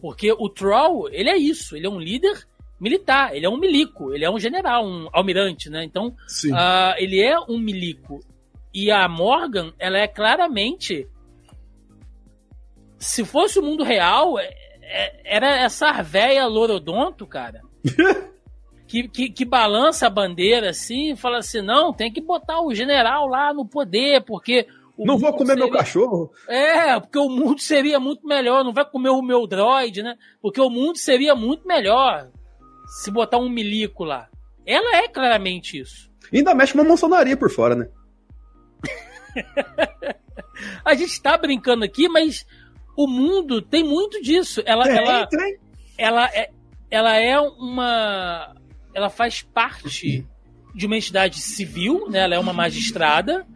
Porque 0.00 0.32
o 0.32 0.48
Troll, 0.48 1.08
ele 1.10 1.28
é 1.28 1.36
isso, 1.36 1.76
ele 1.76 1.86
é 1.86 1.90
um 1.90 2.00
líder 2.00 2.46
militar, 2.80 3.36
ele 3.36 3.44
é 3.44 3.48
um 3.48 3.58
milico, 3.58 4.14
ele 4.14 4.24
é 4.24 4.30
um 4.30 4.38
general, 4.38 4.86
um 4.86 5.08
almirante, 5.12 5.68
né? 5.68 5.84
Então, 5.84 6.08
uh, 6.08 6.94
ele 6.96 7.20
é 7.20 7.38
um 7.38 7.58
milico. 7.58 8.20
E 8.72 8.90
a 8.90 9.08
Morgan, 9.08 9.72
ela 9.78 9.98
é 9.98 10.06
claramente. 10.06 11.08
Se 12.98 13.24
fosse 13.24 13.58
o 13.58 13.62
mundo 13.62 13.82
real, 13.82 14.38
é, 14.38 14.50
é, 14.82 15.36
era 15.36 15.56
essa 15.60 15.90
véia 16.02 16.46
lorodonto, 16.46 17.26
cara. 17.26 17.62
que, 18.86 19.08
que, 19.08 19.30
que, 19.30 19.44
balança 19.44 20.06
a 20.06 20.10
bandeira 20.10 20.70
assim 20.70 21.12
e 21.12 21.16
fala 21.16 21.38
assim: 21.38 21.62
não, 21.62 21.92
tem 21.92 22.12
que 22.12 22.20
botar 22.20 22.60
o 22.60 22.74
general 22.74 23.26
lá 23.26 23.52
no 23.52 23.66
poder, 23.66 24.24
porque. 24.24 24.66
não 24.98 25.18
vou 25.18 25.32
comer 25.32 25.54
seria... 25.54 25.64
meu 25.64 25.72
cachorro? 25.72 26.32
É, 26.48 26.98
porque 27.00 27.18
o 27.18 27.28
mundo 27.28 27.60
seria 27.60 27.98
muito 27.98 28.26
melhor. 28.26 28.62
Não 28.64 28.72
vai 28.72 28.84
comer 28.84 29.10
o 29.10 29.22
meu 29.22 29.46
droid, 29.46 30.02
né? 30.02 30.16
Porque 30.40 30.60
o 30.60 30.70
mundo 30.70 30.96
seria 30.96 31.34
muito 31.34 31.66
melhor 31.66 32.28
se 33.02 33.10
botar 33.10 33.38
um 33.38 33.48
milico 33.48 34.04
lá. 34.04 34.28
Ela 34.66 34.98
é 34.98 35.08
claramente 35.08 35.78
isso. 35.78 36.10
ainda 36.32 36.54
mexe 36.54 36.74
uma 36.74 36.84
maçonaria 36.84 37.36
por 37.36 37.50
fora, 37.50 37.74
né? 37.74 37.88
a 40.84 40.94
gente 40.94 41.20
tá 41.20 41.36
brincando 41.36 41.84
aqui, 41.84 42.08
mas 42.08 42.46
o 42.96 43.06
mundo 43.06 43.62
tem 43.62 43.82
muito 43.82 44.20
disso. 44.22 44.62
Ela, 44.64 44.84
tem, 44.84 44.96
ela, 44.96 45.28
ela 45.96 46.26
é, 46.28 46.50
ela 46.90 47.16
é 47.16 47.40
uma, 47.40 48.54
ela 48.94 49.08
faz 49.08 49.42
parte 49.42 50.26
de 50.74 50.86
uma 50.86 50.96
entidade 50.96 51.40
civil, 51.40 52.08
né? 52.08 52.20
Ela 52.20 52.34
é 52.34 52.38
uma 52.38 52.52
magistrada, 52.52 53.46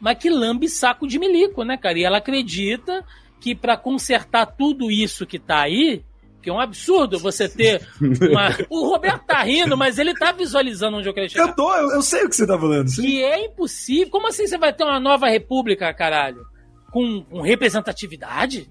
mas 0.00 0.18
que 0.18 0.30
lambe 0.30 0.68
saco 0.68 1.06
de 1.06 1.18
milico, 1.18 1.64
né, 1.64 1.76
cara? 1.76 1.98
E 1.98 2.04
ela 2.04 2.18
acredita 2.18 3.04
que 3.40 3.54
para 3.54 3.76
consertar 3.76 4.46
tudo 4.46 4.90
isso 4.90 5.26
que 5.26 5.38
tá 5.38 5.62
aí, 5.62 6.04
Porque 6.46 6.50
é 6.50 6.52
um 6.52 6.60
absurdo 6.60 7.18
você 7.18 7.48
ter 7.48 7.84
uma. 8.00 8.56
O 8.70 8.88
Roberto 8.88 9.24
tá 9.26 9.42
rindo, 9.42 9.76
mas 9.76 9.98
ele 9.98 10.14
tá 10.14 10.30
visualizando 10.30 10.98
onde 10.98 11.08
eu 11.08 11.12
quero 11.12 11.28
chegar. 11.28 11.48
Eu 11.48 11.54
tô, 11.56 11.74
eu, 11.74 11.90
eu 11.90 12.02
sei 12.02 12.24
o 12.24 12.28
que 12.28 12.36
você 12.36 12.46
tá 12.46 12.56
falando. 12.56 12.88
sim. 12.88 13.02
Que 13.02 13.24
é 13.24 13.46
impossível. 13.46 14.10
Como 14.10 14.28
assim 14.28 14.46
você 14.46 14.56
vai 14.56 14.72
ter 14.72 14.84
uma 14.84 15.00
nova 15.00 15.28
república, 15.28 15.92
caralho? 15.92 16.46
Com, 16.92 17.24
com 17.24 17.40
representatividade? 17.40 18.70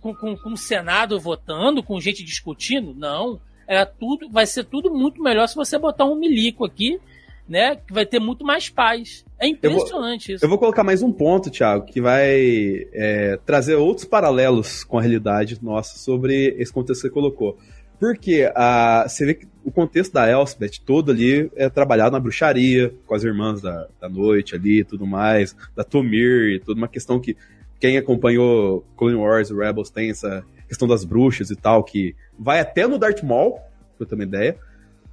Com, 0.00 0.14
com, 0.14 0.36
com 0.36 0.52
o 0.52 0.56
Senado 0.56 1.18
votando, 1.18 1.82
com 1.82 2.00
gente 2.00 2.22
discutindo? 2.22 2.94
Não. 2.94 3.40
Era 3.66 3.84
tudo, 3.84 4.30
vai 4.30 4.46
ser 4.46 4.62
tudo 4.62 4.88
muito 4.88 5.20
melhor 5.20 5.48
se 5.48 5.56
você 5.56 5.76
botar 5.76 6.04
um 6.04 6.14
milico 6.14 6.64
aqui, 6.64 7.00
né? 7.48 7.76
Que 7.76 7.92
vai 7.92 8.06
ter 8.06 8.18
muito 8.18 8.44
mais 8.44 8.68
paz. 8.68 9.24
É 9.38 9.46
impressionante 9.46 10.32
isso. 10.32 10.44
Eu 10.44 10.48
vou 10.48 10.58
colocar 10.58 10.82
mais 10.82 11.02
um 11.02 11.12
ponto, 11.12 11.50
Thiago, 11.50 11.84
que 11.84 12.00
vai 12.00 12.86
é, 12.92 13.38
trazer 13.44 13.74
outros 13.74 14.06
paralelos 14.06 14.84
com 14.84 14.98
a 14.98 15.02
realidade 15.02 15.58
nossa 15.62 15.98
sobre 15.98 16.54
esse 16.58 16.72
contexto 16.72 17.02
que 17.02 17.08
você 17.08 17.12
colocou. 17.12 17.58
Porque 17.98 18.50
a, 18.54 19.04
você 19.06 19.26
vê 19.26 19.34
que 19.34 19.46
o 19.64 19.70
contexto 19.70 20.12
da 20.12 20.28
Elspeth 20.28 20.80
todo 20.84 21.10
ali 21.10 21.50
é 21.56 21.68
trabalhado 21.68 22.12
na 22.12 22.20
bruxaria, 22.20 22.92
com 23.06 23.14
as 23.14 23.24
irmãs 23.24 23.60
da, 23.60 23.86
da 24.00 24.08
noite 24.08 24.54
ali 24.54 24.80
e 24.80 24.84
tudo 24.84 25.06
mais, 25.06 25.56
da 25.74 25.84
Tomir, 25.84 26.60
toda 26.64 26.78
uma 26.78 26.88
questão 26.88 27.20
que 27.20 27.36
quem 27.80 27.96
acompanhou 27.96 28.84
Clone 28.96 29.16
Wars 29.16 29.50
e 29.50 29.54
Rebels 29.54 29.90
tem 29.90 30.10
essa 30.10 30.44
questão 30.66 30.88
das 30.88 31.04
bruxas 31.04 31.50
e 31.50 31.56
tal, 31.56 31.84
que 31.84 32.14
vai 32.38 32.60
até 32.60 32.86
no 32.86 32.98
Darth 32.98 33.22
Maul, 33.22 33.52
pra 33.52 33.60
eu 34.00 34.06
ter 34.06 34.14
uma 34.14 34.24
ideia. 34.24 34.56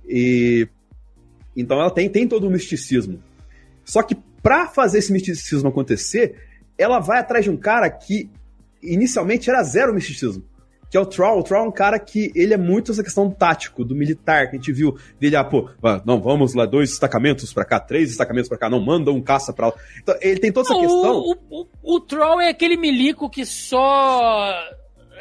E 0.07 0.67
então 1.55 1.79
ela 1.79 1.91
tem, 1.91 2.09
tem 2.09 2.27
todo 2.27 2.47
o 2.47 2.51
misticismo. 2.51 3.21
Só 3.83 4.01
que 4.03 4.15
pra 4.41 4.67
fazer 4.67 4.99
esse 4.99 5.11
misticismo 5.11 5.69
acontecer, 5.69 6.35
ela 6.77 6.99
vai 6.99 7.19
atrás 7.19 7.45
de 7.45 7.51
um 7.51 7.57
cara 7.57 7.89
que 7.89 8.29
inicialmente 8.81 9.49
era 9.49 9.63
zero 9.63 9.93
misticismo. 9.93 10.43
Que 10.89 10.97
é 10.97 10.99
o 10.99 11.05
Troll. 11.05 11.39
O 11.39 11.43
Troll 11.43 11.63
é 11.63 11.67
um 11.69 11.71
cara 11.71 11.97
que 11.97 12.33
ele 12.35 12.53
é 12.53 12.57
muito 12.57 12.91
essa 12.91 13.01
questão 13.01 13.29
do 13.29 13.33
tático, 13.33 13.85
do 13.85 13.95
militar, 13.95 14.49
que 14.49 14.57
a 14.57 14.59
gente 14.59 14.73
viu 14.73 14.97
dele, 15.17 15.37
ah, 15.37 15.43
pô, 15.43 15.69
ah, 15.81 16.01
não, 16.05 16.21
vamos 16.21 16.53
lá, 16.53 16.65
dois 16.65 16.89
destacamentos 16.89 17.53
pra 17.53 17.63
cá, 17.63 17.79
três 17.79 18.09
destacamentos 18.09 18.49
pra 18.49 18.57
cá, 18.57 18.69
não, 18.69 18.83
manda 18.83 19.09
um 19.09 19.21
caça 19.21 19.53
pra 19.53 19.67
lá. 19.67 19.73
Então, 20.01 20.15
ele 20.19 20.37
tem 20.39 20.51
toda 20.51 20.67
essa 20.67 20.73
Não, 20.73 20.81
questão. 20.81 21.17
o, 21.49 21.61
o, 21.61 21.95
o 21.95 21.99
Troll 22.01 22.41
é 22.41 22.49
aquele 22.49 22.75
milico 22.75 23.29
que 23.29 23.45
só 23.45 24.53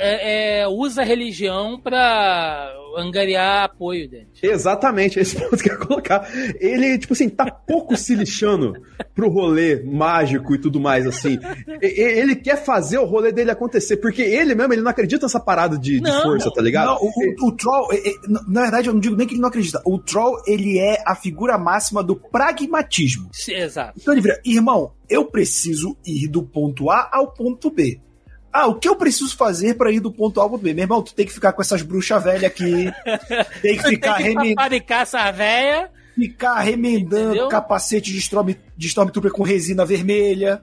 é, 0.01 0.61
é, 0.63 0.69
usa 0.69 1.03
a 1.03 1.05
religião 1.05 1.79
pra 1.81 2.73
angariar 2.97 3.65
apoio 3.65 4.09
dele. 4.11 4.27
Exatamente, 4.43 5.21
esse 5.21 5.37
ponto 5.39 5.57
que 5.63 5.69
eu 5.71 5.75
ia 5.75 5.79
colocar. 5.79 6.29
Ele, 6.59 6.99
tipo 6.99 7.13
assim, 7.13 7.29
tá 7.29 7.51
pouco 7.51 7.97
se 7.97 8.15
lixando 8.15 8.73
pro 9.15 9.29
rolê 9.29 9.83
mágico 9.85 10.55
e 10.55 10.59
tudo 10.59 10.81
mais, 10.81 11.07
assim. 11.07 11.39
Ele 11.81 12.35
quer 12.35 12.57
fazer 12.65 12.99
o 12.99 13.05
rolê 13.05 13.31
dele 13.31 13.51
acontecer, 13.51 13.99
porque 13.99 14.23
ele 14.23 14.55
mesmo, 14.55 14.73
ele 14.73 14.83
não 14.83 14.91
acredita 14.91 15.27
nessa 15.27 15.39
parada 15.39 15.79
de, 15.79 15.97
de 15.97 16.01
Não. 16.01 16.23
força, 16.23 16.51
tá 16.53 16.61
ligado? 16.63 16.87
Não, 16.87 16.97
o, 16.97 17.09
o- 17.45 17.49
o 17.49 17.53
Troll, 17.53 17.89
na- 18.29 18.43
na 18.49 18.63
verdade, 18.63 18.89
eu 18.89 18.95
não 18.95 19.01
digo 19.01 19.15
nem 19.17 19.27
que 19.27 19.35
ele 19.35 19.41
não 19.41 19.49
acredita. 19.49 19.81
O 19.85 19.99
Troll, 19.99 20.43
ele 20.47 20.79
é 20.79 21.03
a 21.07 21.15
figura 21.15 21.57
máxima 21.59 22.03
do 22.03 22.17
pragmatismo. 22.17 23.29
Sim, 23.33 23.55
Exato. 23.55 23.99
Então 24.01 24.13
ele 24.15 24.21
vira, 24.23 24.41
irmão, 24.45 24.93
eu 25.09 25.25
preciso 25.27 25.97
ir 26.05 26.27
do 26.29 26.43
ponto 26.43 26.91
A 26.91 27.09
ao 27.13 27.33
ponto 27.33 27.71
B. 27.71 28.01
Ah, 28.53 28.67
o 28.67 28.75
que 28.75 28.89
eu 28.89 28.97
preciso 28.97 29.37
fazer 29.37 29.75
pra 29.75 29.93
ir 29.93 30.01
do 30.01 30.11
ponto 30.13 30.41
A 30.41 30.43
ao 30.45 30.51
ponto 30.51 30.63
B? 30.63 30.75
Meu 30.75 30.83
irmão, 30.85 31.03
tu 31.03 31.15
tem 31.15 31.25
que 31.27 31.33
ficar 31.33 31.53
com 31.53 31.63
essas 31.63 31.83
bruxas 31.83 32.23
velhas 32.23 32.45
aqui, 32.45 32.91
tem 33.63 33.77
que 33.79 33.85
ficar, 33.89 34.17
Tem 34.17 34.27
que 34.27 34.33
remen- 34.33 34.55
paparicar 34.57 35.03
essa 35.03 35.31
véia. 35.31 35.91
ficar 36.17 36.59
remendando 36.61 37.29
Entendeu? 37.31 37.49
capacete 37.49 38.11
de, 38.13 38.19
Storm, 38.19 38.55
de 38.77 38.87
Stormtrooper 38.89 39.31
com 39.31 39.43
resina 39.45 39.85
vermelha, 39.87 40.61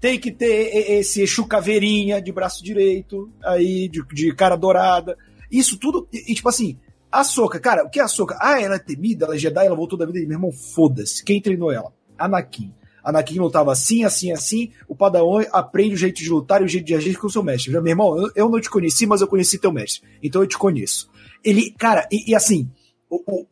tem 0.00 0.18
que 0.18 0.30
ter 0.30 0.74
esse 0.98 1.20
Exu 1.22 1.44
caveirinha 1.46 2.22
de 2.22 2.32
braço 2.32 2.64
direito, 2.64 3.30
aí, 3.44 3.88
de, 3.88 4.02
de 4.12 4.32
cara 4.34 4.56
dourada. 4.56 5.16
Isso 5.50 5.76
tudo, 5.78 6.08
e, 6.12 6.32
e, 6.32 6.34
tipo 6.34 6.48
assim, 6.48 6.78
a 7.12 7.24
Soca, 7.24 7.58
cara, 7.60 7.84
o 7.84 7.90
que 7.90 7.98
é 8.00 8.02
a 8.02 8.08
Soca? 8.08 8.38
Ah, 8.40 8.60
ela 8.60 8.76
é 8.76 8.78
temida, 8.78 9.24
ela 9.26 9.34
é 9.34 9.38
Jedi, 9.38 9.66
ela 9.66 9.76
voltou 9.76 9.98
da 9.98 10.06
vida. 10.06 10.18
Meu 10.20 10.32
irmão, 10.36 10.52
foda-se. 10.52 11.22
Quem 11.24 11.40
treinou 11.42 11.70
ela? 11.72 11.92
Anakin. 12.18 12.72
Anakin 13.08 13.38
lutava 13.38 13.72
assim, 13.72 14.04
assim, 14.04 14.30
assim. 14.32 14.70
O 14.88 14.94
Padawan 14.94 15.44
aprende 15.52 15.94
o 15.94 15.98
jeito 15.98 16.16
de 16.22 16.28
lutar 16.28 16.60
e 16.60 16.64
o 16.64 16.68
jeito 16.68 16.84
de 16.86 16.94
agir 16.94 17.16
com 17.18 17.26
o 17.26 17.30
seu 17.30 17.42
mestre. 17.42 17.72
Já, 17.72 17.80
meu 17.80 17.90
irmão, 17.90 18.16
eu, 18.18 18.30
eu 18.34 18.48
não 18.48 18.60
te 18.60 18.68
conheci, 18.70 19.06
mas 19.06 19.20
eu 19.20 19.26
conheci 19.28 19.58
teu 19.58 19.72
mestre. 19.72 20.02
Então 20.22 20.42
eu 20.42 20.46
te 20.48 20.58
conheço. 20.58 21.08
Ele, 21.44 21.70
cara, 21.78 22.06
e, 22.12 22.30
e 22.30 22.34
assim, 22.34 22.70
o, 23.10 23.16
o, 23.26 23.46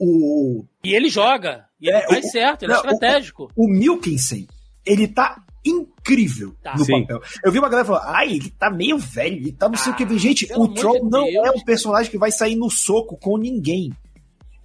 o, 0.61 0.65
E 0.85 0.95
ele 0.95 1.09
joga. 1.09 1.65
E 1.81 1.89
ele 1.89 1.97
É, 1.97 2.07
faz 2.07 2.25
o- 2.25 2.29
certo, 2.31 2.63
ele 2.65 2.73
é 2.73 2.75
não, 2.77 2.83
o- 2.83 2.87
estratégico. 2.87 3.51
o 3.57 3.69
Milkinson, 3.69 4.45
ele 4.85 5.09
tá 5.09 5.43
incrível 5.65 6.55
Tá. 6.63 6.75
no 6.77 6.85
Sim. 6.85 7.01
papel. 7.03 7.21
Eu 7.45 7.51
vi 7.53 7.59
uma 7.59 7.69
galera 7.69 7.87
falando, 7.87 8.05
ai, 8.07 8.33
ele 8.33 8.51
tá 8.51 8.71
meio 8.71 8.99
velho, 8.99 9.37
ele 9.37 9.53
tá 9.53 9.69
não 9.69 9.77
sei 9.77 9.93
o 9.93 9.97
que. 9.97 10.05
Ah, 10.05 10.17
Gente, 10.17 10.47
o 10.55 10.69
Troll 10.69 11.05
de 11.05 11.11
não 11.11 11.25
Deus. 11.25 11.47
é 11.47 11.51
um 11.51 11.61
personagem 11.65 12.11
que 12.11 12.19
vai 12.19 12.31
sair 12.31 12.57
no 12.57 12.71
soco 12.71 13.17
com 13.17 13.37
ninguém. 13.37 13.93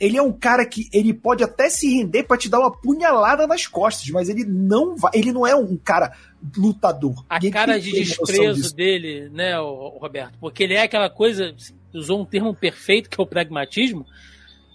Ele 0.01 0.17
é 0.17 0.21
um 0.21 0.33
cara 0.33 0.65
que 0.65 0.89
ele 0.91 1.13
pode 1.13 1.43
até 1.43 1.69
se 1.69 1.87
render 1.95 2.23
pra 2.23 2.35
te 2.35 2.49
dar 2.49 2.59
uma 2.59 2.71
punhalada 2.71 3.45
nas 3.45 3.67
costas, 3.67 4.09
mas 4.09 4.29
ele 4.29 4.43
não 4.43 4.95
vai, 4.97 5.11
ele 5.13 5.31
não 5.31 5.45
é 5.45 5.55
um 5.55 5.77
cara 5.77 6.11
lutador. 6.57 7.23
A 7.29 7.35
Ninguém 7.35 7.51
cara 7.51 7.79
de 7.79 7.91
desprezo 7.91 8.75
dele, 8.75 9.29
né, 9.29 9.55
Roberto? 9.59 10.39
Porque 10.39 10.63
ele 10.63 10.73
é 10.73 10.81
aquela 10.81 11.07
coisa, 11.07 11.55
usou 11.93 12.19
um 12.19 12.25
termo 12.25 12.51
perfeito 12.55 13.11
que 13.11 13.21
é 13.21 13.23
o 13.23 13.27
pragmatismo, 13.27 14.03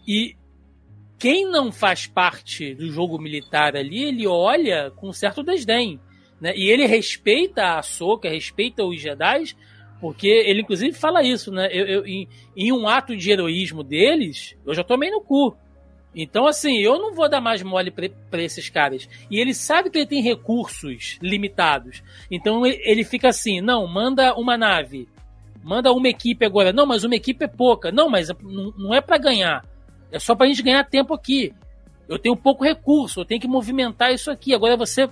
e 0.06 0.36
quem 1.18 1.50
não 1.50 1.72
faz 1.72 2.06
parte 2.06 2.72
do 2.74 2.88
jogo 2.88 3.18
militar 3.18 3.74
ali, 3.74 4.04
ele 4.04 4.28
olha 4.28 4.92
com 4.92 5.12
certo 5.12 5.42
desdém. 5.42 5.98
Né? 6.40 6.52
E 6.54 6.70
ele 6.70 6.86
respeita 6.86 7.78
a 7.78 7.82
Soca, 7.82 8.28
respeita 8.28 8.84
os 8.84 9.00
Jedi, 9.00 9.56
porque 10.00 10.28
ele 10.28 10.60
inclusive 10.62 10.92
fala 10.92 11.22
isso, 11.22 11.50
né? 11.50 11.68
Eu, 11.72 11.86
eu- 11.86 12.06
em, 12.06 12.28
em 12.56 12.72
um 12.72 12.86
ato 12.88 13.16
de 13.16 13.30
heroísmo 13.30 13.82
deles, 13.82 14.54
eu 14.66 14.74
já 14.74 14.84
tomei 14.84 15.10
no 15.10 15.20
cu. 15.20 15.56
Então, 16.18 16.46
assim, 16.46 16.78
eu 16.78 16.98
não 16.98 17.12
vou 17.14 17.28
dar 17.28 17.42
mais 17.42 17.62
mole 17.62 17.90
pra 17.90 18.42
esses 18.42 18.70
caras. 18.70 19.06
E 19.30 19.38
ele 19.38 19.52
sabe 19.52 19.90
que 19.90 19.98
ele 19.98 20.06
tem 20.06 20.22
recursos 20.22 21.18
limitados. 21.20 22.02
Então 22.30 22.64
ele, 22.66 22.80
ele 22.84 23.04
fica 23.04 23.28
assim: 23.28 23.60
não, 23.60 23.86
manda 23.86 24.34
uma 24.34 24.56
nave. 24.56 25.06
Manda 25.62 25.92
uma 25.92 26.08
equipe 26.08 26.44
agora. 26.46 26.72
Não, 26.72 26.86
mas 26.86 27.04
uma 27.04 27.14
equipe 27.16 27.44
é 27.44 27.48
pouca. 27.48 27.92
Não, 27.92 28.08
mas 28.08 28.28
não, 28.42 28.72
não 28.78 28.94
é 28.94 29.00
pra 29.02 29.18
ganhar. 29.18 29.62
É 30.10 30.18
só 30.18 30.34
pra 30.34 30.46
gente 30.46 30.62
ganhar 30.62 30.84
tempo 30.84 31.12
aqui. 31.12 31.52
Eu 32.08 32.18
tenho 32.18 32.36
pouco 32.36 32.64
recurso, 32.64 33.20
eu 33.20 33.24
tenho 33.24 33.40
que 33.40 33.48
movimentar 33.48 34.12
isso 34.14 34.30
aqui. 34.30 34.54
Agora 34.54 34.76
você 34.76 35.10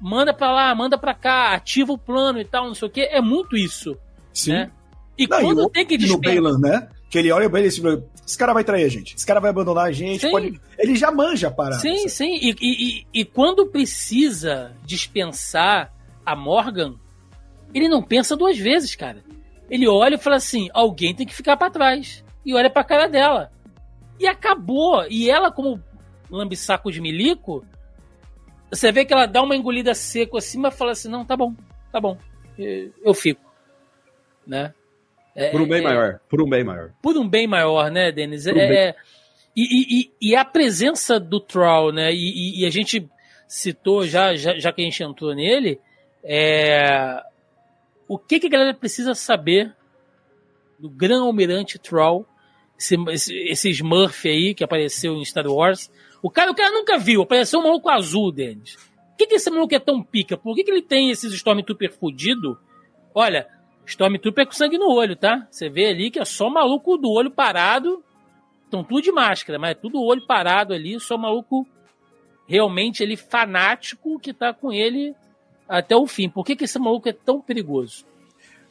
manda 0.00 0.32
pra 0.34 0.52
lá, 0.52 0.74
manda 0.74 0.96
pra 0.98 1.14
cá, 1.14 1.52
ativa 1.54 1.92
o 1.92 1.98
plano 1.98 2.38
e 2.40 2.44
tal, 2.44 2.66
não 2.66 2.74
sei 2.74 2.86
o 2.86 2.90
que. 2.90 3.00
É 3.00 3.20
muito 3.20 3.56
isso. 3.56 3.96
Sim. 4.34 4.52
Né? 4.52 4.70
E 5.16 5.26
Não, 5.28 5.38
e 5.38 5.42
quando 5.44 5.58
o 5.64 5.70
tem 5.70 5.86
que 5.86 5.94
no 5.96 6.00
despertar. 6.00 6.34
Baylan, 6.42 6.58
né? 6.58 6.88
Que 7.08 7.18
ele 7.18 7.30
olha 7.30 7.48
pra 7.48 7.60
ele 7.60 7.68
e 7.68 8.04
esse 8.26 8.36
cara 8.36 8.52
vai 8.52 8.64
trair 8.64 8.84
a 8.84 8.88
gente, 8.88 9.14
esse 9.14 9.24
cara 9.24 9.38
vai 9.40 9.50
abandonar 9.50 9.86
a 9.86 9.92
gente. 9.92 10.28
Pode- 10.28 10.60
Ele 10.76 10.96
já 10.96 11.10
manja 11.12 11.46
a 11.48 11.50
parada. 11.52 11.80
Sim, 11.80 11.96
sabe? 11.98 12.10
sim. 12.10 12.34
E, 12.42 12.50
e, 12.60 12.88
e- 13.00 13.06
e 13.20 13.24
quando 13.24 13.66
precisa 13.68 14.72
dispensar 14.84 15.92
a 16.26 16.34
Morgan, 16.34 16.96
ele 17.72 17.88
não 17.88 18.02
pensa 18.02 18.36
duas 18.36 18.58
vezes, 18.58 18.96
cara. 18.96 19.22
Ele 19.70 19.86
olha 19.86 20.16
e 20.16 20.18
fala 20.18 20.36
assim: 20.36 20.68
alguém 20.74 21.14
tem 21.14 21.26
que 21.26 21.34
ficar 21.34 21.56
pra 21.56 21.70
trás. 21.70 22.24
E 22.44 22.52
olha 22.54 22.68
pra 22.68 22.82
cara 22.82 23.06
dela. 23.08 23.52
E 24.18 24.26
acabou. 24.26 25.04
E 25.08 25.30
ela, 25.30 25.52
como 25.52 25.80
lambisaco 26.30 26.90
de 26.90 27.00
milico, 27.00 27.64
você 28.70 28.90
vê 28.90 29.04
que 29.04 29.12
ela 29.12 29.26
dá 29.26 29.42
uma 29.42 29.54
engolida 29.56 29.94
seco 29.94 30.36
assim, 30.38 30.58
mas 30.58 30.74
fala 30.76 30.90
assim: 30.92 31.08
não, 31.08 31.24
tá 31.24 31.36
bom, 31.36 31.54
tá 31.92 32.00
bom. 32.00 32.16
Eu 32.58 33.14
fico. 33.14 33.43
Né? 34.46 34.72
É- 35.34 35.50
Por 35.50 35.60
um 35.62 35.66
bem 35.68 35.78
é- 35.80 35.82
maior. 35.82 36.20
Por 36.28 36.42
um 36.42 36.48
bem 36.48 36.64
maior. 36.64 36.90
por 37.02 37.16
um 37.16 37.28
bem 37.28 37.46
maior, 37.46 37.90
né, 37.90 38.12
Denis? 38.12 38.46
Um 38.46 38.50
É, 38.56 38.88
é- 38.88 38.94
e, 39.56 40.02
e- 40.02 40.12
e- 40.20 40.36
a 40.36 40.44
presença 40.44 41.18
do 41.18 41.40
Troll, 41.40 41.92
né? 41.92 42.12
E, 42.12 42.16
e- 42.16 42.60
e 42.62 42.66
a 42.66 42.70
gente 42.70 43.08
citou 43.48 44.06
já, 44.06 44.34
já, 44.34 44.58
já 44.58 44.72
que 44.72 44.80
a 44.82 44.84
gente 44.84 45.02
entrou 45.02 45.34
nele, 45.34 45.80
é, 46.22 47.20
o 48.08 48.18
que, 48.18 48.40
que 48.40 48.46
a 48.46 48.50
galera 48.50 48.74
precisa 48.74 49.14
saber 49.14 49.72
do 50.78 50.88
Gran 50.88 51.22
Almirante 51.22 51.78
Troll, 51.78 52.26
esse, 52.78 52.96
esse, 53.10 53.36
esse 53.48 53.70
Smurf 53.70 54.28
aí 54.28 54.54
que 54.54 54.64
apareceu 54.64 55.14
em 55.14 55.24
Star 55.24 55.46
Wars. 55.46 55.90
O 56.22 56.30
cara, 56.30 56.50
o 56.50 56.54
cara 56.54 56.70
nunca 56.70 56.98
viu, 56.98 57.22
apareceu 57.22 57.60
um 57.60 57.64
maluco 57.64 57.88
azul, 57.88 58.32
Denis. 58.32 58.76
Por 58.76 59.18
que, 59.18 59.26
que 59.28 59.34
esse 59.36 59.50
maluco 59.50 59.74
é 59.74 59.78
tão 59.78 60.02
pica? 60.02 60.36
Por 60.36 60.54
que, 60.56 60.64
que 60.64 60.70
ele 60.70 60.82
tem 60.82 61.10
esses 61.10 61.32
Stormtrooper 61.32 61.92
fudido? 61.92 62.58
Olha, 63.14 63.46
Stormtrooper 63.86 64.46
com 64.46 64.52
sangue 64.52 64.78
no 64.78 64.90
olho, 64.90 65.16
tá? 65.16 65.46
Você 65.50 65.68
vê 65.68 65.86
ali 65.86 66.10
que 66.10 66.18
é 66.18 66.24
só 66.24 66.48
maluco 66.48 66.96
do 66.96 67.10
olho 67.10 67.30
parado. 67.30 68.02
Estão 68.64 68.82
tudo 68.82 69.02
de 69.02 69.12
máscara, 69.12 69.58
mas 69.58 69.72
é 69.72 69.74
tudo 69.74 70.02
olho 70.02 70.26
parado 70.26 70.72
ali, 70.72 70.98
só 70.98 71.16
maluco 71.16 71.66
realmente 72.46 73.02
ele 73.02 73.16
fanático 73.16 74.18
que 74.18 74.32
tá 74.32 74.52
com 74.52 74.72
ele 74.72 75.14
até 75.68 75.96
o 75.96 76.06
fim. 76.06 76.28
Por 76.28 76.44
que, 76.44 76.56
que 76.56 76.64
esse 76.64 76.78
maluco 76.78 77.08
é 77.08 77.12
tão 77.12 77.40
perigoso? 77.40 78.04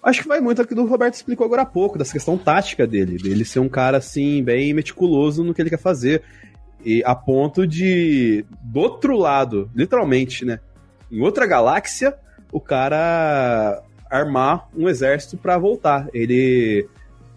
Acho 0.02 0.22
que 0.22 0.28
vai 0.28 0.42
muito 0.42 0.62
aquilo 0.62 0.82
que 0.82 0.88
o 0.88 0.92
Roberto 0.92 1.14
explicou 1.14 1.46
agora 1.46 1.62
há 1.62 1.66
pouco, 1.66 1.98
dessa 1.98 2.12
questão 2.12 2.38
tática 2.38 2.86
dele, 2.86 3.18
dele 3.18 3.46
ser 3.46 3.60
um 3.60 3.70
cara 3.70 3.98
assim, 3.98 4.44
bem 4.44 4.74
meticuloso 4.74 5.44
no 5.44 5.54
que 5.54 5.62
ele 5.62 5.70
quer 5.70 5.80
fazer. 5.80 6.22
E 6.84 7.02
a 7.06 7.16
ponto 7.16 7.66
de, 7.66 8.46
do 8.62 8.82
outro 8.82 9.16
lado, 9.16 9.72
literalmente, 9.74 10.44
né? 10.44 10.60
Em 11.10 11.22
outra 11.22 11.48
galáxia, 11.48 12.18
o 12.52 12.60
cara 12.60 13.82
armar 14.14 14.70
um 14.76 14.88
exército 14.88 15.38
pra 15.38 15.58
voltar. 15.58 16.08
Ele 16.14 16.88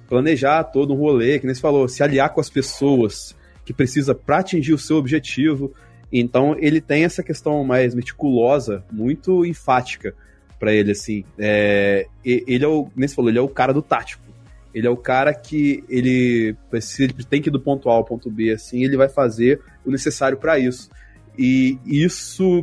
planejar 0.09 0.63
todo 0.65 0.93
um 0.93 0.97
rolê, 0.97 1.39
que 1.39 1.47
nem 1.47 1.55
você 1.55 1.61
falou, 1.61 1.89
se 1.89 2.03
aliar 2.03 2.33
com 2.33 2.41
as 2.41 2.51
pessoas 2.51 3.35
que 3.65 3.73
precisa 3.73 4.15
para 4.15 4.39
atingir 4.39 4.73
o 4.73 4.79
seu 4.79 4.97
objetivo. 4.97 5.73
Então 6.13 6.55
ele 6.59 6.81
tem 6.81 7.05
essa 7.05 7.23
questão 7.23 7.65
mais 7.65 7.95
meticulosa, 7.95 8.85
muito 8.93 9.45
enfática 9.45 10.15
para 10.59 10.73
ele, 10.73 10.93
assim. 10.93 11.25
É, 11.39 12.07
ele 12.25 12.65
é 12.65 12.69
o, 12.69 12.89
nem 12.95 13.09
falou, 13.09 13.31
ele 13.31 13.39
é 13.39 13.43
o 13.43 13.49
cara 13.49 13.73
do 13.73 13.83
tático. 13.83 14.25
Ele 14.73 14.87
é 14.87 14.91
o 14.91 14.97
cara 14.97 15.33
que 15.33 15.83
ele, 15.89 16.55
se 16.81 17.05
ele 17.05 17.15
tem 17.25 17.41
que 17.41 17.49
ir 17.49 17.53
do 17.53 17.61
ponto 17.61 17.89
A 17.89 17.95
ao 17.95 18.05
ponto 18.05 18.31
B, 18.31 18.53
assim, 18.53 18.85
ele 18.85 18.97
vai 18.97 19.09
fazer 19.09 19.61
o 19.85 19.91
necessário 19.91 20.37
para 20.37 20.59
isso. 20.59 20.91
E 21.39 21.79
isso, 21.87 22.63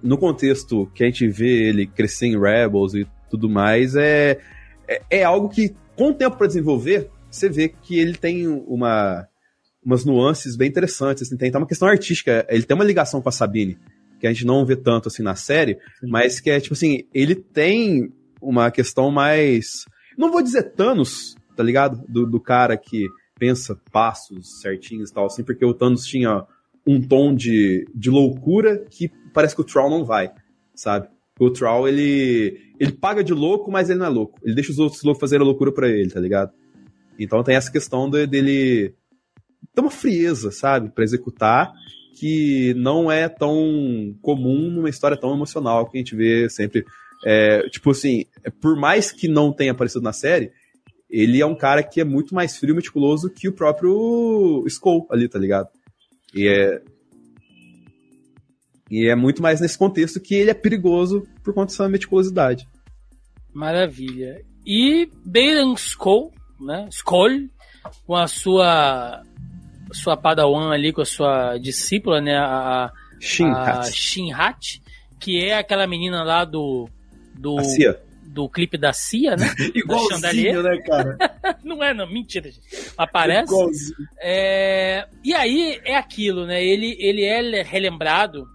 no 0.00 0.16
contexto 0.16 0.88
que 0.94 1.02
a 1.02 1.06
gente 1.06 1.26
vê 1.28 1.68
ele 1.68 1.86
crescer 1.86 2.26
em 2.26 2.40
Rebels 2.40 2.94
e 2.94 3.06
tudo 3.32 3.48
mais, 3.48 3.96
é, 3.96 4.38
é, 4.86 5.02
é 5.10 5.24
algo 5.24 5.48
que, 5.48 5.74
com 5.96 6.10
o 6.10 6.14
tempo 6.14 6.36
para 6.36 6.46
desenvolver, 6.46 7.10
você 7.30 7.48
vê 7.48 7.68
que 7.68 7.98
ele 7.98 8.14
tem 8.14 8.46
uma, 8.46 9.26
umas 9.84 10.04
nuances 10.04 10.54
bem 10.54 10.68
interessantes. 10.68 11.22
Assim, 11.22 11.36
tem 11.36 11.50
uma 11.50 11.66
questão 11.66 11.88
artística. 11.88 12.46
Ele 12.48 12.62
tem 12.62 12.74
uma 12.74 12.84
ligação 12.84 13.20
com 13.22 13.28
a 13.28 13.32
Sabine, 13.32 13.78
que 14.20 14.26
a 14.26 14.32
gente 14.32 14.44
não 14.44 14.64
vê 14.66 14.76
tanto 14.76 15.08
assim 15.08 15.22
na 15.22 15.34
série, 15.34 15.78
mas 16.02 16.40
que 16.40 16.50
é 16.50 16.60
tipo 16.60 16.74
assim, 16.74 17.04
ele 17.12 17.34
tem 17.34 18.12
uma 18.40 18.70
questão 18.70 19.10
mais. 19.10 19.86
Não 20.16 20.30
vou 20.30 20.42
dizer 20.42 20.74
Thanos, 20.74 21.36
tá 21.56 21.62
ligado? 21.62 22.04
Do, 22.06 22.26
do 22.26 22.38
cara 22.38 22.76
que 22.76 23.06
pensa 23.38 23.76
passos 23.90 24.60
certinhos 24.60 25.10
e 25.10 25.14
tal, 25.14 25.26
assim, 25.26 25.42
porque 25.42 25.64
o 25.64 25.74
Thanos 25.74 26.04
tinha 26.04 26.44
um 26.86 27.00
tom 27.00 27.34
de, 27.34 27.88
de 27.94 28.10
loucura 28.10 28.84
que 28.90 29.10
parece 29.32 29.54
que 29.54 29.62
o 29.62 29.64
Troll 29.64 29.90
não 29.90 30.04
vai, 30.04 30.30
sabe? 30.74 31.08
O 31.44 31.50
Troll, 31.50 31.88
ele, 31.88 32.60
ele 32.78 32.92
paga 32.92 33.24
de 33.24 33.32
louco, 33.32 33.70
mas 33.70 33.90
ele 33.90 33.98
não 33.98 34.06
é 34.06 34.08
louco. 34.08 34.38
Ele 34.44 34.54
deixa 34.54 34.70
os 34.70 34.78
outros 34.78 35.02
loucos 35.02 35.20
fazerem 35.20 35.44
a 35.44 35.46
loucura 35.46 35.72
pra 35.72 35.88
ele, 35.88 36.10
tá 36.10 36.20
ligado? 36.20 36.52
Então 37.18 37.42
tem 37.42 37.56
essa 37.56 37.70
questão 37.70 38.08
de, 38.08 38.26
dele 38.26 38.94
ter 39.74 39.80
uma 39.80 39.90
frieza, 39.90 40.50
sabe? 40.50 40.90
para 40.90 41.04
executar, 41.04 41.72
que 42.18 42.74
não 42.74 43.10
é 43.10 43.28
tão 43.28 44.14
comum 44.20 44.70
numa 44.70 44.88
história 44.88 45.16
tão 45.16 45.34
emocional 45.34 45.88
que 45.88 45.96
a 45.96 46.00
gente 46.00 46.14
vê 46.14 46.48
sempre. 46.48 46.84
É, 47.24 47.68
tipo 47.68 47.90
assim, 47.90 48.24
por 48.60 48.76
mais 48.76 49.10
que 49.10 49.28
não 49.28 49.52
tenha 49.52 49.72
aparecido 49.72 50.02
na 50.02 50.12
série, 50.12 50.50
ele 51.10 51.40
é 51.40 51.46
um 51.46 51.54
cara 51.54 51.82
que 51.82 52.00
é 52.00 52.04
muito 52.04 52.34
mais 52.34 52.56
frio 52.56 52.72
e 52.72 52.76
meticuloso 52.76 53.30
que 53.30 53.48
o 53.48 53.52
próprio 53.52 54.64
Skull 54.66 55.06
ali, 55.10 55.28
tá 55.28 55.38
ligado? 55.38 55.68
E 56.34 56.48
é. 56.48 56.82
E 58.92 59.08
é 59.08 59.16
muito 59.16 59.40
mais 59.40 59.58
nesse 59.58 59.78
contexto 59.78 60.20
que 60.20 60.34
ele 60.34 60.50
é 60.50 60.54
perigoso 60.54 61.26
por 61.42 61.54
conta 61.54 61.72
dessa 61.72 61.88
meticulosidade. 61.88 62.68
Maravilha. 63.50 64.42
E 64.66 65.08
Balan 65.24 65.72
Skull, 65.72 66.30
né? 66.60 66.86
Skull, 66.90 67.48
com 68.06 68.14
a 68.14 68.28
sua 68.28 69.22
sua 69.94 70.14
padawan 70.14 70.70
ali, 70.70 70.92
com 70.92 71.00
a 71.00 71.06
sua 71.06 71.56
discípula, 71.56 72.20
né? 72.20 72.36
A, 72.36 72.92
a 72.92 73.82
Shinhat, 73.90 74.82
que 75.18 75.42
é 75.42 75.56
aquela 75.56 75.86
menina 75.86 76.22
lá 76.22 76.44
do. 76.44 76.86
do 77.34 77.56
do 78.26 78.48
clipe 78.48 78.78
da 78.78 78.94
Cia, 78.94 79.36
né? 79.36 79.46
Igualzinho, 79.74 80.62
né, 80.62 80.78
cara? 80.86 81.18
não 81.62 81.82
é, 81.82 81.92
não, 81.92 82.10
mentira, 82.10 82.50
gente. 82.50 82.66
Aparece. 82.96 83.52
É... 84.18 85.06
E 85.22 85.34
aí 85.34 85.78
é 85.84 85.96
aquilo, 85.96 86.46
né? 86.46 86.64
Ele, 86.64 86.96
ele 86.98 87.24
é 87.24 87.62
relembrado, 87.62 88.48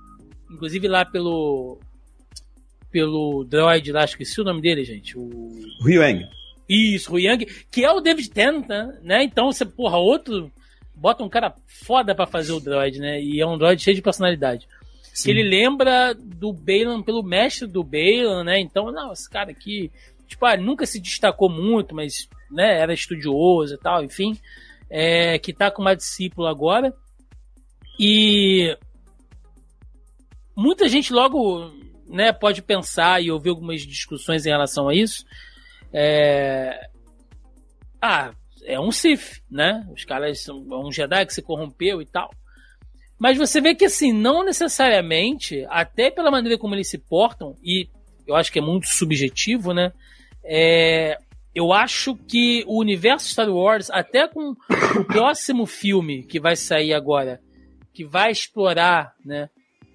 inclusive 0.49 0.87
lá 0.87 1.05
pelo. 1.05 1.79
pelo 2.91 3.43
droid 3.43 3.91
lá, 3.91 4.05
esqueci 4.05 4.39
o 4.41 4.43
nome 4.43 4.61
dele, 4.61 4.83
gente. 4.83 5.17
O. 5.17 5.51
Ryuang. 5.83 6.27
Isso, 6.67 7.13
Ryuang, 7.13 7.45
que 7.71 7.85
é 7.85 7.91
o 7.91 8.01
David 8.01 8.29
Tennant, 8.29 8.67
né? 9.01 9.23
Então 9.23 9.51
você, 9.51 9.65
porra, 9.65 9.97
outro. 9.97 10.51
Bota 10.95 11.23
um 11.23 11.29
cara 11.29 11.53
foda 11.67 12.15
para 12.15 12.25
fazer 12.25 12.53
o 12.53 12.59
droid, 12.59 12.99
né? 12.99 13.21
E 13.21 13.39
é 13.39 13.45
um 13.45 13.57
droid 13.57 13.81
cheio 13.81 13.95
de 13.95 14.01
personalidade. 14.01 14.67
Sim. 15.17 15.23
que 15.23 15.31
ele 15.31 15.49
lembra 15.49 16.13
do 16.13 16.53
Balan 16.53 17.01
pelo 17.01 17.23
mestre 17.23 17.67
do 17.67 17.83
Balan, 17.83 18.43
né? 18.43 18.59
Então, 18.59 18.91
não, 18.91 19.11
esse 19.11 19.27
cara 19.27 19.49
aqui, 19.49 19.91
tipo, 20.27 20.45
ah, 20.45 20.55
nunca 20.55 20.85
se 20.85 20.99
destacou 20.99 21.49
muito, 21.49 21.95
mas, 21.95 22.29
né, 22.51 22.79
era 22.79 22.93
estudioso 22.93 23.73
e 23.73 23.77
tal, 23.79 24.03
enfim, 24.03 24.37
é, 24.87 25.39
que 25.39 25.51
tá 25.51 25.71
com 25.71 25.81
uma 25.81 25.95
discípula 25.95 26.51
agora. 26.51 26.93
E 27.99 28.77
muita 30.57 30.89
gente 30.89 31.13
logo, 31.13 31.71
né, 32.07 32.33
pode 32.33 32.63
pensar 32.63 33.21
e 33.21 33.29
ouvir 33.29 33.49
algumas 33.49 33.81
discussões 33.81 34.45
em 34.45 34.49
relação 34.49 34.89
a 34.89 34.95
isso. 34.95 35.23
É... 35.93 36.89
Ah, 38.01 38.31
é 38.65 38.79
um 38.79 38.91
Sith, 38.91 39.41
né? 39.49 39.87
Os 39.93 40.03
caras 40.03 40.41
são 40.41 40.65
é 40.71 40.77
um 40.77 40.91
Jedi 40.91 41.25
que 41.25 41.33
se 41.33 41.41
corrompeu 41.41 42.01
e 42.01 42.05
tal. 42.05 42.31
Mas 43.19 43.37
você 43.37 43.61
vê 43.61 43.73
que, 43.73 43.85
assim, 43.85 44.11
não 44.11 44.43
necessariamente, 44.43 45.65
até 45.69 46.11
pela 46.11 46.29
maneira 46.29 46.57
como 46.57 46.75
eles 46.75 46.89
se 46.89 46.97
portam, 46.97 47.55
e 47.63 47.87
eu 48.27 48.35
acho 48.35 48.51
que 48.51 48.59
é 48.59 48.61
muito 48.61 48.87
subjetivo, 48.87 49.73
né? 49.73 49.91
É, 50.43 51.17
eu 51.55 51.73
acho 51.73 52.15
que 52.15 52.63
o 52.67 52.79
universo 52.79 53.29
Star 53.29 53.49
Wars, 53.49 53.89
até 53.89 54.27
com 54.27 54.51
o 54.51 55.05
próximo 55.05 55.65
filme 55.65 56.23
que 56.23 56.39
vai 56.39 56.55
sair 56.55 56.93
agora, 56.93 57.39
que 57.93 58.05
vai 58.05 58.31
explorar, 58.31 59.13
né? 59.25 59.49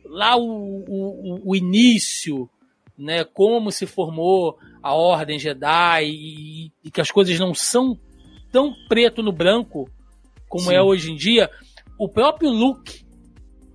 Lá 0.05 0.37
o, 0.37 0.85
o, 0.89 1.51
o 1.51 1.57
início, 1.57 2.49
né? 2.97 3.25
Como 3.25 3.71
se 3.71 3.87
formou 3.87 4.59
a 4.83 4.95
Ordem 4.95 5.39
Jedi 5.39 6.05
e, 6.05 6.73
e 6.85 6.91
que 6.91 7.01
as 7.01 7.11
coisas 7.11 7.39
não 7.39 7.55
são 7.55 7.99
tão 8.51 8.75
preto 8.89 9.23
no 9.23 9.33
branco 9.33 9.89
como 10.49 10.65
é 10.65 10.75
Sim. 10.75 10.75
é 10.75 10.83
hoje 10.83 11.13
em 11.13 11.17
dia. 11.17 11.51
O 11.99 12.09
próprio 12.09 12.51
Luke 12.51 13.03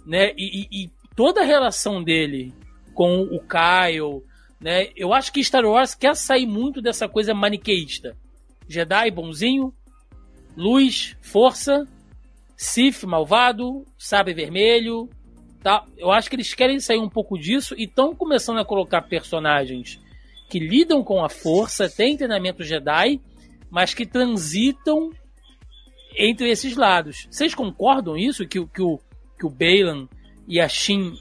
né? 0.07 0.32
E, 0.38 0.61
e, 0.61 0.84
e, 0.84 0.89
toda 1.15 1.41
a 1.41 1.45
relação 1.45 2.01
dele 2.01 2.53
com 2.93 3.23
o 3.23 3.39
Kyle, 3.41 4.23
né? 4.59 4.88
Eu 4.95 5.13
acho 5.13 5.34
que 5.34 5.43
Star 5.43 5.65
Wars 5.65 5.93
quer 5.93 6.15
sair 6.15 6.47
muito 6.47 6.82
dessa 6.82 7.09
coisa 7.09 7.34
maniqueísta. 7.34 8.15
Jedi 8.67 9.11
bonzinho, 9.11 9.73
luz, 10.55 11.15
força, 11.21 11.86
Sith 12.55 13.03
malvado, 13.03 13.86
sabre 13.97 14.34
vermelho, 14.34 15.09
tá? 15.68 15.84
Eu 15.97 16.13
acho 16.13 16.30
que 16.30 16.38
eles 16.38 16.53
querem 16.53 16.80
sair 16.80 16.99
um 16.99 17.09
pouco 17.09 17.38
disso 17.38 17.76
e 17.78 17.84
estão 17.84 18.15
começando 18.15 18.57
a 18.57 18.63
colocar 18.63 19.01
personagens 19.01 19.99
que 20.49 20.59
lidam 20.59 21.03
com 21.03 21.22
a 21.22 21.28
força, 21.28 21.89
têm 21.89 22.15
treinamento 22.15 22.63
Jedi, 22.63 23.20
mas 23.70 23.93
que 23.93 24.05
transitam 24.05 25.11
entre 26.15 26.49
esses 26.49 26.78
lados. 26.78 27.28
Vocês 27.30 27.53
concordam 27.53 28.15
isso 28.15 28.47
que, 28.47 28.65
que 28.68 28.82
o 28.82 28.97
que 29.38 29.45
o 29.45 29.49
Balan 29.49 30.07
e 30.47 30.57
a 30.59 30.70
Shin 30.70 31.13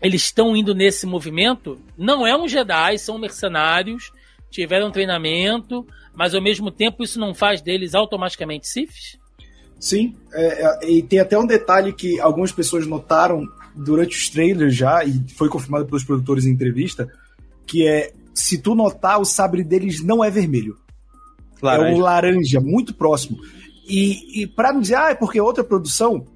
eles 0.00 0.22
estão 0.26 0.56
indo 0.56 0.72
nesse 0.72 1.04
movimento, 1.04 1.80
não 1.98 2.24
é 2.24 2.36
um 2.36 2.46
Jedi, 2.46 2.96
são 2.98 3.18
mercenários, 3.18 4.12
tiveram 4.52 4.92
treinamento, 4.92 5.84
mas 6.14 6.32
ao 6.32 6.40
mesmo 6.40 6.70
tempo 6.70 7.02
isso 7.02 7.18
não 7.18 7.34
faz 7.34 7.60
deles 7.60 7.92
automaticamente 7.92 8.68
Siths? 8.68 9.18
Sim, 9.78 10.14
é, 10.32 10.44
é, 10.44 10.90
e 10.90 11.02
tem 11.02 11.18
até 11.18 11.38
um 11.38 11.46
detalhe 11.46 11.92
que 11.92 12.18
algumas 12.20 12.52
pessoas 12.52 12.86
notaram 12.86 13.46
durante 13.74 14.16
os 14.16 14.30
trailers 14.30 14.74
já, 14.74 15.04
e 15.04 15.24
foi 15.36 15.48
confirmado 15.48 15.86
pelos 15.86 16.04
produtores 16.04 16.46
em 16.46 16.50
entrevista, 16.50 17.10
que 17.66 17.86
é, 17.86 18.12
se 18.32 18.58
tu 18.58 18.74
notar, 18.74 19.20
o 19.20 19.24
sabre 19.24 19.62
deles 19.62 20.02
não 20.02 20.24
é 20.24 20.30
vermelho. 20.30 20.78
Laranja. 21.60 21.88
É 21.88 21.94
um 21.94 21.98
laranja, 21.98 22.60
muito 22.60 22.94
próximo. 22.94 23.38
E, 23.88 24.42
e 24.42 24.46
para 24.46 24.72
me 24.72 24.80
dizer, 24.80 24.96
ah, 24.96 25.10
é 25.10 25.14
porque 25.14 25.38
é 25.38 25.42
outra 25.42 25.62
produção, 25.62 26.26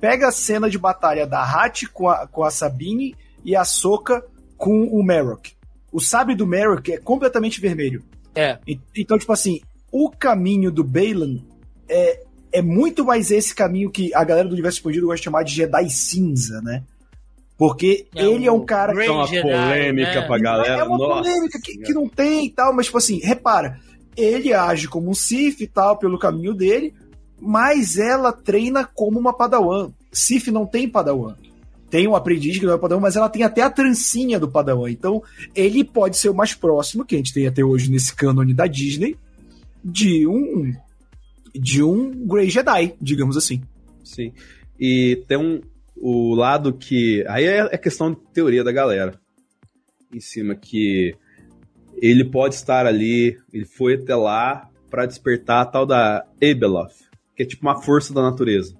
pega 0.00 0.28
a 0.28 0.32
cena 0.32 0.68
de 0.68 0.78
batalha 0.78 1.26
da 1.26 1.42
Hat 1.42 1.86
com 1.86 2.08
a, 2.08 2.26
com 2.26 2.44
a 2.44 2.50
Sabine 2.50 3.14
e 3.44 3.56
a 3.56 3.64
Soka 3.64 4.24
com 4.56 4.84
o 4.84 5.02
Merrick. 5.02 5.52
O 5.90 6.00
sabre 6.00 6.34
do 6.34 6.46
Merrick 6.46 6.92
é 6.92 6.98
completamente 6.98 7.60
vermelho. 7.60 8.04
É. 8.34 8.58
E, 8.66 8.78
então, 8.96 9.18
tipo 9.18 9.32
assim, 9.32 9.60
o 9.90 10.10
caminho 10.10 10.70
do 10.70 10.84
Balan 10.84 11.38
é, 11.88 12.24
é 12.52 12.62
muito 12.62 13.04
mais 13.04 13.30
esse 13.30 13.54
caminho 13.54 13.90
que 13.90 14.14
a 14.14 14.24
galera 14.24 14.48
do 14.48 14.52
Universo 14.52 14.78
Expandido 14.78 15.06
gosta 15.06 15.18
de 15.18 15.24
chamar 15.24 15.42
de 15.42 15.54
Jedi 15.54 15.90
cinza, 15.90 16.60
né? 16.62 16.82
Porque 17.56 18.06
é 18.14 18.24
ele 18.24 18.46
é 18.46 18.52
um 18.52 18.64
cara 18.64 18.94
que. 18.94 19.00
É 19.00 19.10
uma 19.10 19.26
polêmica 19.26 20.20
né? 20.20 20.26
pra 20.26 20.38
galera. 20.38 20.80
É 20.80 20.84
uma 20.84 20.96
Nossa, 20.96 21.22
polêmica 21.22 21.58
que, 21.62 21.78
que, 21.78 21.92
não 21.92 22.08
tem 22.08 22.46
e 22.46 22.50
tal, 22.50 22.72
mas, 22.72 22.86
tipo 22.86 22.98
assim, 22.98 23.18
repara, 23.18 23.80
ele 24.16 24.54
age 24.54 24.86
como 24.86 25.10
um 25.10 25.14
Sith 25.14 25.60
e 25.60 25.66
tal, 25.66 25.98
pelo 25.98 26.18
caminho 26.18 26.54
dele, 26.54 26.94
mas 27.40 27.98
ela 27.98 28.32
treina 28.32 28.84
como 28.84 29.18
uma 29.18 29.32
padawan. 29.32 29.90
Sif 30.12 30.52
não 30.52 30.64
tem 30.64 30.88
padawan. 30.88 31.34
Tem 31.90 32.06
um 32.06 32.14
aprendiz 32.14 32.58
que 32.58 32.66
não 32.66 32.74
é 32.74 32.78
padawan, 32.78 33.00
mas 33.00 33.16
ela 33.16 33.28
tem 33.28 33.42
até 33.42 33.62
a 33.62 33.70
trancinha 33.70 34.38
do 34.38 34.48
padawan. 34.48 34.88
Então, 34.88 35.20
ele 35.52 35.82
pode 35.82 36.16
ser 36.16 36.28
o 36.28 36.34
mais 36.34 36.54
próximo, 36.54 37.04
que 37.04 37.16
a 37.16 37.18
gente 37.18 37.34
tem 37.34 37.48
até 37.48 37.64
hoje 37.64 37.90
nesse 37.90 38.14
cânone 38.14 38.54
da 38.54 38.68
Disney, 38.68 39.16
de 39.84 40.28
um 40.28 40.72
de 41.54 41.82
um 41.82 42.26
Grey 42.26 42.50
Jedi, 42.50 42.94
digamos 43.00 43.36
assim. 43.36 43.62
Sim. 44.04 44.32
E 44.78 45.22
tem 45.26 45.38
um 45.38 45.60
o 46.00 46.34
lado 46.34 46.72
que 46.72 47.24
aí 47.28 47.44
é, 47.44 47.68
é 47.72 47.76
questão 47.76 48.12
de 48.12 48.20
teoria 48.32 48.62
da 48.62 48.70
galera 48.70 49.18
em 50.12 50.20
cima 50.20 50.54
que 50.54 51.14
ele 52.00 52.24
pode 52.24 52.54
estar 52.54 52.86
ali, 52.86 53.38
ele 53.52 53.64
foi 53.64 53.94
até 53.94 54.14
lá 54.14 54.68
para 54.88 55.06
despertar 55.06 55.62
a 55.62 55.66
tal 55.66 55.84
da 55.84 56.24
Abeloth, 56.36 56.94
que 57.36 57.42
é 57.42 57.46
tipo 57.46 57.66
uma 57.66 57.82
força 57.82 58.14
da 58.14 58.22
natureza. 58.22 58.74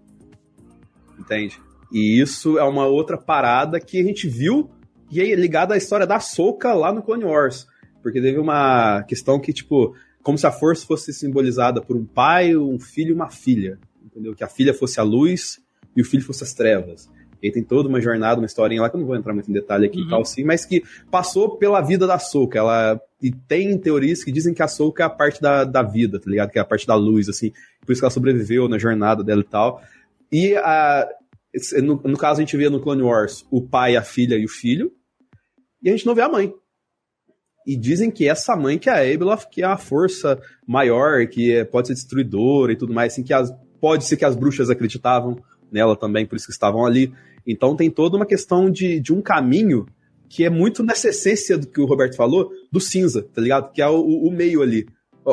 Entende? 1.19 1.61
E 1.93 2.21
isso 2.21 2.59
é 2.59 2.63
uma 2.63 2.87
outra 2.87 3.19
parada 3.19 3.81
que 3.81 4.01
a 4.01 4.05
gente 4.05 4.29
viu 4.29 4.71
e 5.11 5.21
é 5.21 5.35
ligada 5.35 5.75
à 5.75 5.77
história 5.77 6.07
da 6.07 6.21
Soca 6.21 6.73
lá 6.73 6.93
no 6.93 7.03
Clone 7.03 7.25
Wars. 7.25 7.67
Porque 8.03 8.21
teve 8.21 8.39
uma 8.39 9.03
questão 9.03 9.41
que, 9.41 9.53
tipo, 9.53 9.95
como 10.29 10.37
se 10.37 10.47
a 10.47 10.53
força 10.53 10.87
fosse 10.87 11.11
simbolizada 11.11 11.81
por 11.81 11.97
um 11.97 12.05
pai, 12.05 12.55
um 12.55 12.79
filho 12.79 13.13
e 13.13 13.15
uma 13.15 13.31
filha. 13.31 13.79
Entendeu? 14.05 14.35
Que 14.35 14.45
a 14.45 14.47
filha 14.47 14.75
fosse 14.75 15.01
a 15.01 15.03
luz 15.03 15.59
e 15.97 16.03
o 16.03 16.05
filho 16.05 16.23
fosse 16.23 16.45
as 16.45 16.53
trevas. 16.53 17.09
E 17.43 17.47
aí 17.47 17.51
tem 17.51 17.65
toda 17.65 17.89
uma 17.89 17.99
jornada, 17.99 18.39
uma 18.39 18.45
historinha 18.45 18.83
lá, 18.83 18.91
que 18.91 18.97
eu 18.97 19.01
não 19.01 19.07
vou 19.07 19.17
entrar 19.17 19.33
muito 19.33 19.49
em 19.49 19.55
detalhe 19.55 19.87
aqui 19.87 20.01
uhum. 20.01 20.05
e 20.07 20.11
tal, 20.11 20.25
sim, 20.27 20.45
mas 20.45 20.67
que 20.67 20.85
passou 21.11 21.57
pela 21.57 21.81
vida 21.81 22.07
da 22.07 22.19
Soca. 22.19 22.59
Ela. 22.59 23.01
E 23.23 23.33
tem 23.33 23.79
teorias 23.79 24.23
que 24.23 24.31
dizem 24.31 24.53
que 24.53 24.63
a 24.63 24.69
Soca 24.69 25.03
é 25.03 25.07
a 25.07 25.09
parte 25.09 25.41
da, 25.41 25.65
da 25.65 25.83
vida, 25.83 26.21
tá 26.21 26.31
ligado? 26.31 26.51
Que 26.51 26.59
é 26.59 26.61
a 26.61 26.67
parte 26.67 26.87
da 26.87 26.95
luz, 26.95 27.31
assim. 27.31 27.51
Por 27.87 27.93
isso 27.93 28.03
que 28.03 28.05
ela 28.05 28.11
sobreviveu 28.11 28.69
na 28.69 28.77
jornada 28.77 29.25
dela 29.25 29.41
e 29.41 29.45
tal. 29.45 29.81
E 30.31 30.55
a, 30.57 31.09
no, 31.83 32.03
no 32.05 32.19
caso, 32.19 32.41
a 32.41 32.45
gente 32.45 32.55
vê 32.55 32.69
no 32.69 32.83
Clone 32.83 33.01
Wars 33.01 33.47
o 33.51 33.63
pai, 33.63 33.97
a 33.97 34.03
filha 34.03 34.37
e 34.37 34.45
o 34.45 34.49
filho. 34.51 34.93
E 35.83 35.89
a 35.89 35.93
gente 35.93 36.05
não 36.05 36.15
vê 36.15 36.21
a 36.21 36.29
mãe. 36.29 36.53
E 37.69 37.77
dizem 37.77 38.11
que 38.11 38.27
essa 38.27 38.57
mãe 38.57 38.79
que 38.79 38.89
é 38.89 38.93
a 38.95 39.15
Abeloth, 39.15 39.45
que 39.51 39.63
é 39.63 39.67
a 39.67 39.77
força 39.77 40.41
maior, 40.67 41.27
que 41.27 41.53
é, 41.53 41.65
pode 41.67 41.89
ser 41.89 41.93
destruidora 41.93 42.73
e 42.73 42.77
tudo 42.77 42.95
mais, 42.95 43.13
assim, 43.13 43.23
que 43.23 43.35
as, 43.35 43.55
pode 43.79 44.07
ser 44.07 44.17
que 44.17 44.25
as 44.25 44.35
bruxas 44.35 44.71
acreditavam 44.71 45.37
nela 45.71 45.95
também, 45.95 46.25
por 46.25 46.37
isso 46.37 46.47
que 46.47 46.53
estavam 46.53 46.87
ali. 46.87 47.13
Então 47.47 47.77
tem 47.77 47.91
toda 47.91 48.17
uma 48.17 48.25
questão 48.25 48.71
de, 48.71 48.99
de 48.99 49.13
um 49.13 49.21
caminho 49.21 49.85
que 50.31 50.45
é 50.45 50.49
muito 50.49 50.83
nessa 50.83 51.11
essência 51.11 51.59
do 51.59 51.67
que 51.67 51.79
o 51.79 51.85
Roberto 51.85 52.17
falou, 52.17 52.51
do 52.73 52.81
cinza, 52.81 53.23
tá 53.35 53.43
ligado? 53.43 53.71
Que 53.71 53.83
é 53.83 53.87
o, 53.87 54.01
o 54.01 54.31
meio 54.31 54.63
ali. 54.63 54.87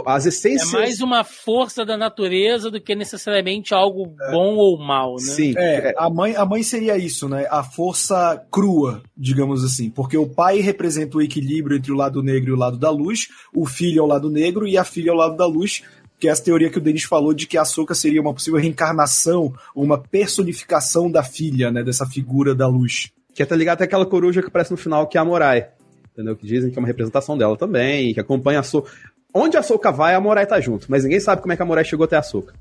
As 0.05 0.25
essências. 0.25 0.73
É 0.73 0.77
mais 0.77 1.01
uma 1.01 1.23
força 1.23 1.85
da 1.85 1.97
natureza 1.97 2.69
do 2.71 2.81
que 2.81 2.95
necessariamente 2.95 3.73
algo 3.73 4.13
é. 4.21 4.31
bom 4.31 4.55
ou 4.55 4.77
mal, 4.77 5.13
né? 5.13 5.19
Sim. 5.19 5.53
É, 5.57 5.93
a 5.97 6.09
mãe, 6.09 6.35
a 6.35 6.45
mãe 6.45 6.63
seria 6.63 6.97
isso, 6.97 7.29
né? 7.29 7.47
A 7.49 7.63
força 7.63 8.43
crua, 8.51 9.01
digamos 9.15 9.63
assim. 9.63 9.89
Porque 9.89 10.17
o 10.17 10.27
pai 10.27 10.59
representa 10.59 11.17
o 11.17 11.21
equilíbrio 11.21 11.77
entre 11.77 11.91
o 11.91 11.95
lado 11.95 12.21
negro 12.23 12.51
e 12.51 12.53
o 12.53 12.57
lado 12.57 12.77
da 12.77 12.89
luz, 12.89 13.27
o 13.53 13.65
filho 13.65 13.99
é 13.99 14.01
o 14.01 14.07
lado 14.07 14.29
negro 14.29 14.67
e 14.67 14.77
a 14.77 14.83
filha 14.83 15.09
é 15.09 15.13
o 15.13 15.17
lado 15.17 15.35
da 15.35 15.45
luz, 15.45 15.83
que 16.19 16.27
é 16.27 16.31
essa 16.31 16.43
teoria 16.43 16.69
que 16.69 16.77
o 16.77 16.81
Denis 16.81 17.03
falou 17.03 17.33
de 17.33 17.45
que 17.45 17.57
a 17.57 17.65
Soka 17.65 17.93
seria 17.93 18.21
uma 18.21 18.33
possível 18.33 18.59
reencarnação, 18.59 19.53
uma 19.75 19.97
personificação 19.97 21.11
da 21.11 21.23
filha, 21.23 21.71
né? 21.71 21.83
Dessa 21.83 22.05
figura 22.05 22.55
da 22.55 22.67
luz. 22.67 23.11
Que 23.33 23.43
é 23.43 23.45
tá 23.45 23.55
ligado 23.55 23.75
até 23.75 23.83
aquela 23.83 24.05
coruja 24.05 24.41
que 24.41 24.47
aparece 24.47 24.71
no 24.71 24.77
final, 24.77 25.07
que 25.07 25.17
é 25.17 25.21
a 25.21 25.25
Morai. 25.25 25.69
Entendeu? 26.13 26.35
Que 26.35 26.47
dizem 26.47 26.71
que 26.71 26.77
é 26.77 26.81
uma 26.81 26.87
representação 26.87 27.37
dela 27.37 27.57
também, 27.57 28.13
que 28.13 28.19
acompanha 28.19 28.61
a 28.61 28.63
Soka. 28.63 28.89
Onde 29.37 29.57
a 29.57 29.61
Soca 29.61 29.91
vai, 29.91 30.15
a 30.15 30.21
Morai 30.21 30.47
tá 30.47 30.61
junto. 30.61 30.89
Mas 30.89 31.03
ninguém 31.03 31.19
sabe 31.19 31.41
como 31.41 31.51
é 31.51 31.57
que 31.57 31.61
a 31.61 31.65
Morai 31.65 31.83
chegou 31.83 32.05
até 32.05 32.15
a 32.15 32.23
Soca. 32.23 32.55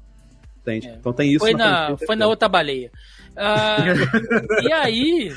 Entende? 0.61 0.89
É. 0.89 0.95
Então 0.95 1.13
tem 1.13 1.31
isso. 1.31 1.39
Foi 1.39 1.55
na, 1.55 1.97
foi 1.97 2.17
na 2.17 2.27
outra 2.27 2.49
baleia. 2.49 2.91
Uh, 3.31 4.67
e 4.67 4.73
aí, 4.73 5.33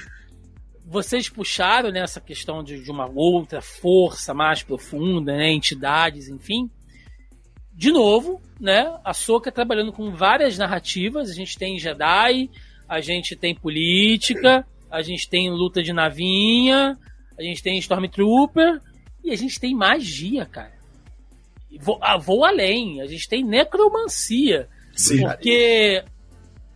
vocês 0.83 1.29
puxaram 1.29 1.91
nessa 1.91 2.19
né, 2.19 2.25
questão 2.25 2.63
de, 2.63 2.83
de, 2.83 2.89
uma 2.89 3.05
outra 3.05 3.61
força 3.61 4.33
mais 4.33 4.63
profunda, 4.63 5.37
né, 5.37 5.51
entidades, 5.51 6.27
enfim. 6.27 6.71
De 7.71 7.91
novo, 7.91 8.41
né, 8.59 8.91
a 9.05 9.13
Soca 9.13 9.51
trabalhando 9.51 9.93
com 9.93 10.09
várias 10.09 10.57
narrativas. 10.57 11.29
A 11.29 11.33
gente 11.33 11.55
tem 11.55 11.77
Jedi, 11.77 12.49
a 12.89 12.99
gente 12.99 13.35
tem 13.35 13.53
política, 13.53 14.65
a 14.89 15.03
gente 15.03 15.29
tem 15.29 15.51
luta 15.51 15.83
de 15.83 15.93
navinha, 15.93 16.97
a 17.37 17.43
gente 17.43 17.61
tem 17.61 17.77
Stormtrooper 17.77 18.81
e 19.23 19.29
a 19.29 19.35
gente 19.35 19.59
tem 19.59 19.75
magia, 19.75 20.43
cara 20.43 20.76
vou, 21.79 21.99
ah, 22.01 22.17
vou 22.17 22.45
além, 22.45 23.01
a 23.01 23.05
gente 23.05 23.27
tem 23.27 23.43
necromancia. 23.43 24.67
Sim. 24.93 25.21
Porque 25.21 26.03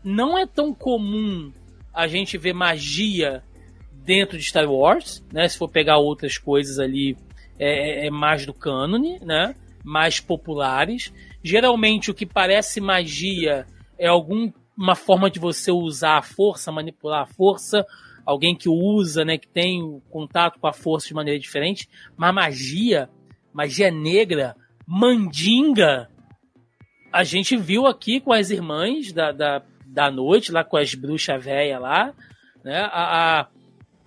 não 0.03 0.38
é 0.38 0.45
tão 0.45 0.73
comum 0.73 1.51
a 1.93 2.07
gente 2.07 2.38
ver 2.38 2.53
magia 2.53 3.43
dentro 3.91 4.38
de 4.38 4.43
Star 4.43 4.69
Wars, 4.69 5.23
né? 5.31 5.47
Se 5.47 5.57
for 5.57 5.69
pegar 5.69 5.97
outras 5.97 6.38
coisas 6.38 6.80
ali, 6.80 7.18
é, 7.59 8.03
é, 8.03 8.07
é 8.07 8.09
mais 8.09 8.45
do 8.45 8.53
cânone, 8.53 9.19
né? 9.19 9.55
Mais 9.84 10.19
populares. 10.19 11.13
Geralmente 11.43 12.11
o 12.11 12.13
que 12.13 12.26
parece 12.26 12.80
magia 12.80 13.65
é 13.97 14.07
alguma 14.07 14.95
forma 14.95 15.30
de 15.30 15.39
você 15.39 15.72
usar 15.72 16.18
a 16.18 16.22
força, 16.22 16.72
manipular 16.72 17.23
a 17.23 17.27
força, 17.27 17.85
alguém 18.26 18.55
que 18.55 18.69
usa, 18.69 19.26
né, 19.26 19.38
que 19.38 19.47
tem 19.47 20.01
contato 20.09 20.59
com 20.59 20.68
a 20.68 20.73
força 20.73 21.07
de 21.07 21.13
maneira 21.13 21.39
diferente, 21.39 21.88
mas 22.15 22.34
magia, 22.34 23.09
magia 23.53 23.91
negra, 23.91 24.55
Mandinga, 24.87 26.09
a 27.11 27.23
gente 27.23 27.57
viu 27.57 27.85
aqui 27.85 28.19
com 28.19 28.31
as 28.31 28.49
irmãs 28.49 29.11
da, 29.11 29.31
da, 29.31 29.61
da 29.85 30.09
noite, 30.09 30.51
lá 30.51 30.63
com 30.63 30.77
as 30.77 30.93
bruxas 30.95 31.43
velhas 31.43 31.81
lá, 31.81 32.13
né? 32.63 32.79
A, 32.91 33.47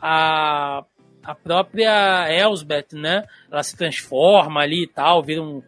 a, 0.00 0.84
a 1.22 1.34
própria 1.34 2.32
Elsbeth, 2.32 2.88
né? 2.92 3.24
Ela 3.50 3.62
se 3.62 3.76
transforma 3.76 4.60
ali 4.60 4.84
e 4.84 4.88
tal, 4.88 5.22
vira 5.22 5.42
um. 5.42 5.62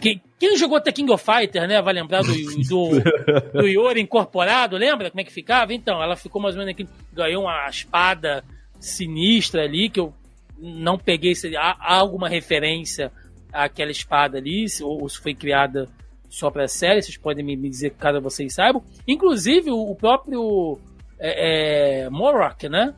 Quem, 0.00 0.22
quem 0.38 0.56
jogou 0.56 0.78
até 0.78 0.90
King 0.90 1.12
of 1.12 1.22
Fighter, 1.22 1.68
né? 1.68 1.82
Vai 1.82 1.92
lembrar 1.92 2.22
do, 2.22 2.32
do, 2.66 3.60
do 3.60 3.66
Yori 3.66 4.00
incorporado, 4.00 4.76
lembra 4.76 5.10
como 5.10 5.20
é 5.20 5.24
que 5.24 5.32
ficava? 5.32 5.74
Então, 5.74 6.02
ela 6.02 6.16
ficou 6.16 6.40
mais 6.40 6.54
ou 6.54 6.60
menos 6.60 6.72
aqui, 6.72 6.88
ganhou 7.12 7.42
uma 7.42 7.68
espada 7.68 8.42
sinistra 8.78 9.64
ali, 9.64 9.90
que 9.90 10.00
eu 10.00 10.14
não 10.58 10.98
peguei 10.98 11.34
se 11.34 11.54
há 11.56 11.76
alguma 11.78 12.28
referência 12.28 13.12
aquela 13.52 13.90
espada 13.90 14.38
ali, 14.38 14.66
ou, 14.82 15.08
se 15.08 15.18
foi 15.18 15.34
criada 15.34 15.88
só 16.28 16.50
para 16.50 16.64
a 16.64 16.68
série, 16.68 17.02
vocês 17.02 17.16
podem 17.16 17.44
me, 17.44 17.56
dizer 17.56 17.90
caso 17.90 18.20
vocês 18.20 18.54
saibam. 18.54 18.82
Inclusive, 19.06 19.70
o, 19.70 19.90
o 19.90 19.96
próprio 19.96 20.78
é, 21.18 22.04
é, 22.04 22.10
Morok, 22.10 22.68
né? 22.68 22.94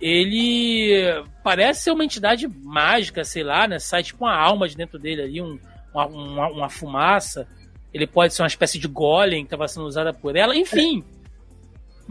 Ele 0.00 1.24
parece 1.42 1.84
ser 1.84 1.90
uma 1.90 2.04
entidade 2.04 2.46
mágica, 2.48 3.24
sei 3.24 3.42
lá, 3.42 3.66
né? 3.66 3.78
Sai 3.78 4.02
tipo 4.02 4.24
uma 4.24 4.34
alma 4.34 4.68
de 4.68 4.76
dentro 4.76 4.98
dele 4.98 5.22
ali, 5.22 5.40
um, 5.40 5.58
uma, 5.92 6.06
uma, 6.06 6.48
uma 6.48 6.68
fumaça. 6.68 7.46
Ele 7.92 8.06
pode 8.06 8.34
ser 8.34 8.42
uma 8.42 8.48
espécie 8.48 8.78
de 8.78 8.88
golem 8.88 9.42
que 9.42 9.46
estava 9.46 9.68
sendo 9.68 9.86
usada 9.86 10.12
por 10.12 10.36
ela. 10.36 10.54
Enfim, 10.54 11.02
mas 11.02 11.15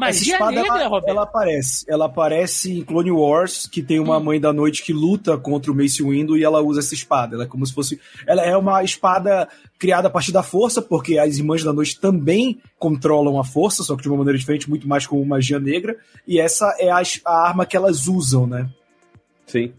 Essa 0.01 0.23
espada, 0.23 0.51
negra, 0.51 0.83
ela, 0.83 1.01
ela, 1.05 1.23
aparece. 1.23 1.85
Ela 1.87 2.05
aparece 2.05 2.79
em 2.79 2.83
Clone 2.83 3.11
Wars, 3.11 3.65
que 3.65 3.81
tem 3.81 3.99
uma 3.99 4.17
hum. 4.17 4.23
mãe 4.23 4.39
da 4.39 4.51
noite 4.51 4.83
que 4.83 4.91
luta 4.91 5.37
contra 5.37 5.71
o 5.71 5.75
Mace 5.75 6.03
Windu 6.03 6.37
e 6.37 6.43
ela 6.43 6.61
usa 6.61 6.81
essa 6.81 6.93
espada. 6.93 7.35
Ela 7.35 7.45
é 7.45 7.47
como 7.47 7.65
se 7.65 7.73
fosse. 7.73 7.99
Ela 8.27 8.41
é 8.41 8.57
uma 8.57 8.83
espada 8.83 9.47
criada 9.79 10.07
a 10.07 10.11
partir 10.11 10.33
da 10.33 10.43
força, 10.43 10.81
porque 10.81 11.17
as 11.17 11.37
irmãs 11.37 11.63
da 11.63 11.71
noite 11.71 11.99
também 11.99 12.59
controlam 12.77 13.39
a 13.39 13.43
força, 13.43 13.83
só 13.83 13.95
que 13.95 14.01
de 14.01 14.09
uma 14.09 14.17
maneira 14.17 14.37
diferente, 14.37 14.69
muito 14.69 14.87
mais 14.87 15.07
como 15.07 15.25
magia 15.25 15.59
negra. 15.59 15.97
E 16.27 16.39
essa 16.39 16.75
é 16.77 16.89
a, 16.89 17.01
a 17.25 17.47
arma 17.47 17.65
que 17.65 17.77
elas 17.77 18.07
usam, 18.07 18.45
né? 18.45 18.69
Sim. 19.45 19.73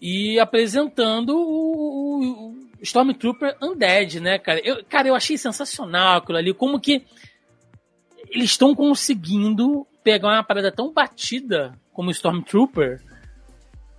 E 0.00 0.38
apresentando 0.38 1.36
o, 1.36 2.50
o 2.50 2.54
Stormtrooper 2.82 3.56
Undead, 3.62 4.20
né, 4.20 4.38
cara? 4.38 4.60
Eu, 4.64 4.84
cara, 4.84 5.08
eu 5.08 5.14
achei 5.14 5.36
sensacional 5.36 6.18
aquilo 6.18 6.38
ali. 6.38 6.54
Como 6.54 6.80
que 6.80 7.04
eles 8.34 8.50
estão 8.50 8.74
conseguindo 8.74 9.86
pegar 10.02 10.28
uma 10.28 10.42
parada 10.42 10.72
tão 10.72 10.92
batida 10.92 11.78
como 11.92 12.10
Stormtrooper 12.10 13.00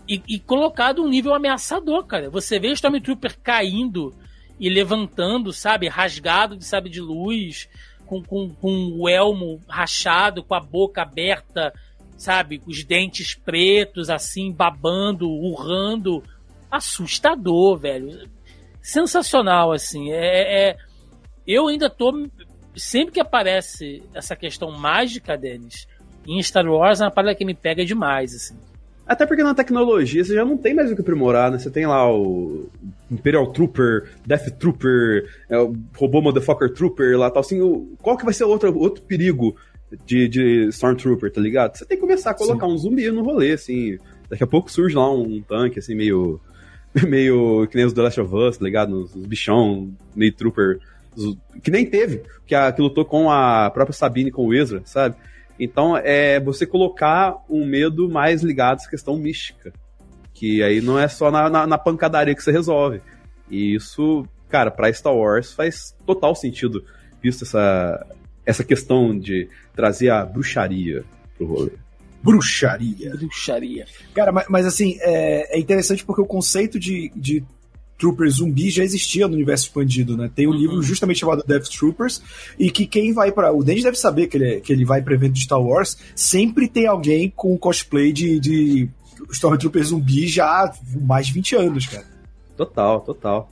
e, 0.08 0.22
e 0.28 0.40
colocado 0.40 1.02
um 1.02 1.08
nível 1.08 1.34
ameaçador, 1.34 2.06
cara. 2.06 2.30
Você 2.30 2.60
vê 2.60 2.68
o 2.68 2.74
Stormtrooper 2.74 3.40
caindo 3.42 4.14
e 4.60 4.70
levantando, 4.70 5.54
sabe, 5.54 5.88
rasgado 5.88 6.58
de 6.58 6.66
sabe 6.66 6.90
de 6.90 7.00
luz, 7.00 7.70
com, 8.06 8.22
com, 8.22 8.50
com 8.50 8.98
o 9.00 9.08
elmo 9.08 9.62
rachado, 9.70 10.44
com 10.44 10.54
a 10.54 10.60
boca 10.60 11.02
aberta, 11.02 11.74
sabe, 12.18 12.62
os 12.68 12.84
dentes 12.84 13.36
pretos, 13.36 14.10
assim, 14.10 14.52
babando, 14.52 15.30
urrando. 15.30 16.22
Assustador, 16.70 17.78
velho. 17.78 18.30
Sensacional, 18.82 19.72
assim. 19.72 20.12
É, 20.12 20.70
é, 20.70 20.78
eu 21.48 21.68
ainda 21.68 21.90
tô 21.90 22.12
sempre 22.76 23.14
que 23.14 23.20
aparece 23.20 24.04
essa 24.14 24.36
questão 24.36 24.72
mágica 24.72 25.38
deles, 25.38 25.88
em 26.28 26.42
Star 26.42 26.66
Wars 26.66 27.02
é 27.02 27.06
uma 27.06 27.12
parada 27.12 27.36
que 27.36 27.46
me 27.46 27.54
pega 27.54 27.86
demais, 27.86 28.34
assim. 28.34 28.56
Até 29.08 29.26
porque 29.26 29.44
na 29.44 29.54
tecnologia 29.54 30.24
você 30.24 30.34
já 30.34 30.44
não 30.44 30.58
tem 30.58 30.74
mais 30.74 30.92
o 30.92 30.96
que 30.96 31.02
aprimorar, 31.02 31.52
né? 31.52 31.60
Você 31.60 31.70
tem 31.70 31.86
lá 31.86 32.12
o 32.12 32.68
Imperial 33.12 33.52
Trooper, 33.52 34.10
Death 34.26 34.58
Trooper, 34.58 35.30
é, 35.48 35.60
o 35.60 35.76
Robô 35.96 36.22
Motherfucker 36.22 36.74
Trooper 36.74 37.18
lá 37.18 37.30
tal. 37.30 37.42
Assim, 37.42 37.62
o, 37.62 37.96
qual 38.02 38.18
que 38.18 38.26
vai 38.26 38.34
ser 38.34 38.46
outro, 38.46 38.76
outro 38.76 39.04
perigo 39.04 39.56
de, 40.06 40.28
de 40.28 40.68
Stormtrooper, 40.70 41.32
tá 41.32 41.40
ligado? 41.40 41.78
Você 41.78 41.86
tem 41.86 41.98
que 41.98 42.02
começar 42.02 42.32
a 42.32 42.34
colocar 42.34 42.66
Sim. 42.66 42.74
um 42.74 42.78
zumbi 42.78 43.12
no 43.12 43.24
rolê, 43.24 43.52
assim. 43.52 44.00
Daqui 44.28 44.44
a 44.44 44.48
pouco 44.48 44.72
surge 44.72 44.96
lá 44.96 45.14
um 45.14 45.40
tanque, 45.42 45.78
assim, 45.78 45.94
meio. 45.94 46.42
meio 47.08 47.68
que 47.68 47.76
nem 47.76 47.86
os 47.86 47.94
The 47.94 48.02
Last 48.02 48.22
of 48.22 48.36
Us, 48.36 48.58
tá 48.58 48.66
ligado? 48.66 49.04
Os, 49.04 49.14
os 49.16 49.26
bichão, 49.28 49.94
meio 50.16 50.34
trooper 50.34 50.80
que 51.64 51.72
nem 51.72 51.86
teve, 51.86 52.24
que, 52.46 52.54
a, 52.54 52.72
que 52.72 52.82
lutou 52.82 53.06
com 53.06 53.30
a 53.30 53.70
própria 53.70 53.96
Sabine, 53.96 54.32
com 54.32 54.46
o 54.46 54.54
Ezra, 54.54 54.82
sabe? 54.86 55.16
Então, 55.60 55.96
é 55.98 56.40
você 56.40 56.66
colocar 56.66 57.38
um 57.50 57.66
medo 57.66 58.10
mais 58.10 58.44
ligado 58.44 58.78
a 58.78 58.82
essa 58.82 58.90
questão 58.90 59.18
mística. 59.18 59.74
Que 60.34 60.62
aí 60.62 60.82
não 60.82 61.00
é 61.00 61.08
só 61.08 61.32
na, 61.32 61.50
na, 61.50 61.66
na 61.66 61.78
pancadaria 61.78 62.36
que 62.36 62.44
você 62.44 62.52
resolve. 62.52 63.02
E 63.50 63.74
isso, 63.74 64.28
cara, 64.50 64.70
pra 64.70 64.92
Star 64.92 65.16
Wars 65.16 65.54
faz 65.54 65.96
total 66.06 66.36
sentido, 66.36 66.84
visto 67.22 67.46
essa, 67.46 68.06
essa 68.46 68.64
questão 68.64 69.18
de 69.18 69.50
trazer 69.74 70.10
a 70.10 70.26
bruxaria 70.26 71.06
pro 71.38 71.48
rolê. 71.48 71.72
Bruxaria. 72.22 73.12
Bruxaria. 73.12 73.86
Cara, 74.14 74.32
mas, 74.32 74.46
mas 74.50 74.66
assim, 74.66 74.98
é, 75.00 75.56
é, 75.56 75.60
interessante 75.60 76.04
porque 76.04 76.22
o 76.22 76.26
conceito 76.26 76.80
de, 76.80 77.12
de 77.16 77.44
Trooper 77.98 78.30
zumbi 78.30 78.70
já 78.70 78.84
existia 78.84 79.28
no 79.28 79.34
universo 79.36 79.66
expandido, 79.66 80.18
né? 80.18 80.30
Tem 80.34 80.48
um 80.48 80.52
uhum. 80.52 80.58
livro 80.58 80.82
justamente 80.82 81.20
chamado 81.20 81.44
Death 81.48 81.70
Troopers, 81.70 82.22
e 82.60 82.70
que 82.70 82.86
quem 82.86 83.14
vai 83.14 83.32
para 83.32 83.54
O 83.54 83.64
Denji 83.64 83.84
deve 83.84 83.98
saber 83.98 84.28
que 84.28 84.38
ele, 84.38 84.62
que 84.62 84.74
ele 84.74 84.86
vai 84.86 85.02
pra 85.02 85.14
evento 85.14 85.34
de 85.34 85.44
Star 85.44 85.62
Wars, 85.62 85.98
sempre 86.16 86.68
tem 86.68 86.88
alguém 86.88 87.32
com 87.34 87.58
cosplay 87.58 88.12
de, 88.12 88.40
de 88.40 88.90
Stormtrooper 89.32 89.84
zumbi 89.84 90.28
já 90.28 90.46
há 90.46 90.74
mais 91.02 91.28
de 91.28 91.34
20 91.34 91.56
anos, 91.56 91.86
cara. 91.88 92.06
Total, 92.58 93.02
total. 93.02 93.50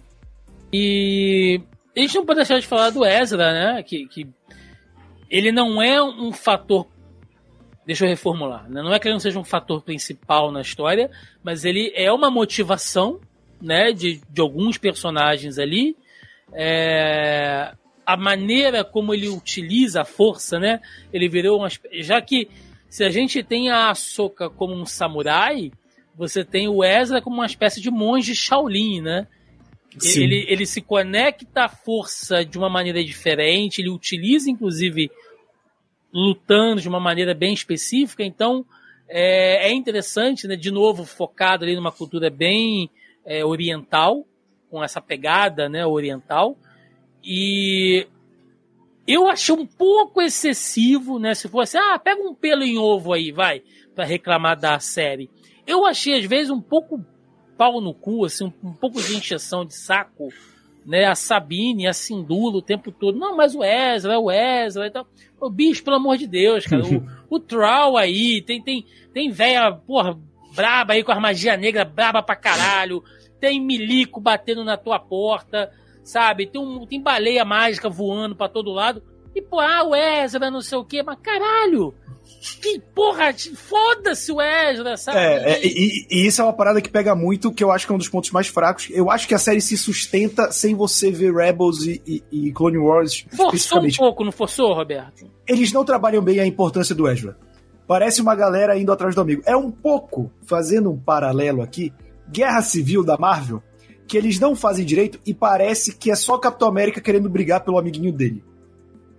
E 0.71 1.61
a 1.95 1.99
gente 1.99 2.15
não 2.15 2.25
pode 2.25 2.37
deixar 2.37 2.59
de 2.59 2.67
falar 2.67 2.89
do 2.89 3.05
Ezra, 3.05 3.53
né? 3.53 3.83
Que, 3.83 4.07
que 4.07 4.27
ele 5.29 5.51
não 5.51 5.81
é 5.81 6.01
um 6.03 6.31
fator. 6.31 6.87
Deixa 7.85 8.05
eu 8.05 8.09
reformular. 8.09 8.69
Né? 8.69 8.81
Não 8.81 8.93
é 8.93 8.99
que 8.99 9.07
ele 9.07 9.13
não 9.13 9.19
seja 9.19 9.39
um 9.39 9.43
fator 9.43 9.81
principal 9.81 10.51
na 10.51 10.61
história, 10.61 11.11
mas 11.43 11.65
ele 11.65 11.91
é 11.95 12.11
uma 12.11 12.31
motivação 12.31 13.19
né, 13.63 13.93
de, 13.93 14.21
de 14.29 14.41
alguns 14.41 14.77
personagens 14.77 15.57
ali. 15.57 15.95
É, 16.53 17.73
a 18.05 18.17
maneira 18.17 18.83
como 18.83 19.13
ele 19.13 19.29
utiliza 19.29 20.01
a 20.01 20.05
força, 20.05 20.59
né? 20.59 20.81
Ele 21.11 21.29
virou 21.29 21.59
uma. 21.59 21.69
Já 22.01 22.21
que 22.21 22.49
se 22.89 23.03
a 23.03 23.09
gente 23.09 23.41
tem 23.41 23.69
a 23.69 23.89
Ahsoka 23.89 24.49
como 24.49 24.75
um 24.75 24.85
samurai, 24.85 25.71
você 26.15 26.43
tem 26.43 26.67
o 26.67 26.83
Ezra 26.83 27.21
como 27.21 27.37
uma 27.37 27.45
espécie 27.45 27.81
de 27.81 27.89
monge 27.89 28.35
Shaolin, 28.35 29.01
né? 29.01 29.27
Ele, 30.03 30.45
ele 30.49 30.65
se 30.65 30.81
conecta 30.81 31.65
à 31.65 31.69
força 31.69 32.43
de 32.43 32.57
uma 32.57 32.69
maneira 32.69 33.03
diferente, 33.03 33.79
ele 33.79 33.89
utiliza, 33.89 34.49
inclusive, 34.49 35.09
lutando 36.11 36.81
de 36.81 36.89
uma 36.89 36.99
maneira 36.99 37.33
bem 37.33 37.53
específica, 37.53 38.23
então 38.23 38.65
é, 39.07 39.69
é 39.69 39.71
interessante, 39.71 40.47
né? 40.47 40.55
De 40.55 40.71
novo, 40.71 41.05
focado 41.05 41.63
ali 41.63 41.75
numa 41.75 41.91
cultura 41.91 42.29
bem 42.29 42.89
é, 43.25 43.43
oriental, 43.43 44.25
com 44.69 44.83
essa 44.83 45.01
pegada 45.01 45.69
né, 45.69 45.85
oriental. 45.85 46.57
E 47.23 48.07
eu 49.07 49.27
achei 49.27 49.53
um 49.53 49.65
pouco 49.65 50.21
excessivo, 50.21 51.19
né? 51.19 51.33
Se 51.33 51.47
fosse, 51.47 51.77
ah, 51.77 51.99
pega 51.99 52.21
um 52.21 52.33
pelo 52.33 52.63
em 52.63 52.77
ovo 52.77 53.13
aí, 53.13 53.31
vai, 53.31 53.61
para 53.93 54.05
reclamar 54.05 54.59
da 54.59 54.79
série. 54.79 55.29
Eu 55.67 55.85
achei, 55.85 56.17
às 56.17 56.25
vezes, 56.25 56.49
um 56.49 56.61
pouco 56.61 57.05
pau 57.57 57.79
no 57.79 57.93
cu, 57.93 58.25
assim, 58.25 58.45
um, 58.45 58.69
um 58.69 58.73
pouco 58.73 59.01
de 59.01 59.15
encheção 59.15 59.65
de 59.65 59.75
saco, 59.75 60.29
né? 60.85 61.05
A 61.05 61.15
Sabine, 61.15 61.87
a 61.87 61.93
Sindula 61.93 62.57
o 62.57 62.61
tempo 62.61 62.91
todo. 62.91 63.17
Não, 63.17 63.35
mas 63.37 63.55
o 63.55 63.63
Ezra, 63.63 64.19
o 64.19 64.31
Ezra 64.31 64.87
e 64.87 64.91
tal. 64.91 65.07
O 65.39 65.49
bicho, 65.49 65.83
pelo 65.83 65.97
amor 65.97 66.17
de 66.17 66.27
Deus, 66.27 66.65
cara. 66.65 66.83
o, 67.29 67.35
o 67.35 67.39
Troll 67.39 67.97
aí, 67.97 68.41
tem, 68.41 68.61
tem, 68.61 68.85
tem 69.13 69.29
véia, 69.29 69.71
porra, 69.71 70.17
braba 70.53 70.93
aí 70.93 71.03
com 71.03 71.11
a 71.11 71.19
magia 71.19 71.57
negra, 71.57 71.83
braba 71.83 72.21
pra 72.21 72.35
caralho. 72.35 73.03
Tem 73.39 73.59
milico 73.59 74.21
batendo 74.21 74.63
na 74.63 74.77
tua 74.77 74.99
porta, 74.99 75.71
sabe? 76.03 76.47
Tem, 76.47 76.61
um, 76.61 76.85
tem 76.85 77.01
baleia 77.01 77.43
mágica 77.43 77.89
voando 77.89 78.35
pra 78.35 78.47
todo 78.47 78.71
lado. 78.71 79.03
E, 79.35 79.41
pô, 79.41 79.59
ah, 79.59 79.83
o 79.83 79.95
Ezra, 79.95 80.51
não 80.51 80.61
sei 80.61 80.77
o 80.77 80.85
quê, 80.85 81.01
mas 81.01 81.17
caralho! 81.21 81.93
Que 82.61 82.79
porra, 82.93 83.33
foda-se 83.55 84.31
o 84.31 84.41
Ezra, 84.41 84.95
sabe? 84.95 85.17
É, 85.17 85.53
é 85.53 85.65
e, 85.65 86.07
e, 86.09 86.27
isso 86.27 86.41
é 86.41 86.43
uma 86.43 86.53
parada 86.53 86.81
que 86.81 86.89
pega 86.89 87.15
muito, 87.15 87.51
que 87.51 87.63
eu 87.63 87.71
acho 87.71 87.85
que 87.85 87.91
é 87.91 87.95
um 87.95 87.97
dos 87.97 88.07
pontos 88.07 88.31
mais 88.31 88.47
fracos. 88.47 88.87
Eu 88.91 89.09
acho 89.09 89.27
que 89.27 89.33
a 89.33 89.37
série 89.37 89.59
se 89.59 89.77
sustenta 89.77 90.51
sem 90.51 90.75
você 90.75 91.11
ver 91.11 91.33
Rebels 91.33 91.85
e, 91.85 92.01
e, 92.05 92.23
e 92.31 92.51
Clone 92.51 92.77
Wars 92.77 93.25
Forçou 93.35 93.83
um 93.83 93.91
pouco, 93.91 94.23
não 94.23 94.31
forçou, 94.31 94.73
Roberto? 94.73 95.29
Eles 95.47 95.71
não 95.73 95.83
trabalham 95.83 96.21
bem 96.21 96.39
a 96.39 96.45
importância 96.45 96.95
do 96.95 97.09
Ezra. 97.09 97.37
Parece 97.87 98.21
uma 98.21 98.35
galera 98.35 98.77
indo 98.77 98.91
atrás 98.91 99.13
do 99.13 99.21
amigo. 99.21 99.41
É 99.45 99.55
um 99.55 99.69
pouco, 99.69 100.31
fazendo 100.45 100.91
um 100.91 100.97
paralelo 100.97 101.61
aqui, 101.61 101.93
Guerra 102.29 102.61
Civil 102.61 103.03
da 103.03 103.17
Marvel, 103.17 103.61
que 104.07 104.17
eles 104.17 104.39
não 104.39 104.55
fazem 104.55 104.85
direito 104.85 105.19
e 105.25 105.33
parece 105.33 105.95
que 105.95 106.11
é 106.11 106.15
só 106.15 106.37
Capitão 106.37 106.67
América 106.67 107.01
querendo 107.01 107.29
brigar 107.29 107.61
pelo 107.63 107.77
amiguinho 107.77 108.11
dele. 108.11 108.43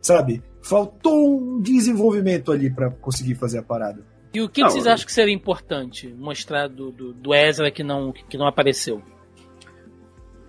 Sabe? 0.01 0.43
Faltou 0.63 1.39
um 1.39 1.61
desenvolvimento 1.61 2.51
ali 2.51 2.71
para 2.71 2.91
conseguir 2.91 3.35
fazer 3.35 3.59
a 3.59 3.63
parada. 3.63 4.03
E 4.33 4.41
o 4.41 4.49
que, 4.49 4.61
não, 4.61 4.69
que 4.69 4.73
vocês 4.73 4.87
eu... 4.87 4.93
acham 4.93 5.07
que 5.07 5.13
seria 5.13 5.35
importante 5.35 6.09
mostrar 6.19 6.69
do, 6.69 6.91
do, 6.91 7.13
do, 7.13 7.35
Ezra 7.35 7.71
que 7.71 7.85
não, 7.85 8.13
que 8.13 8.37
não 8.37 8.47
apareceu? 8.47 9.01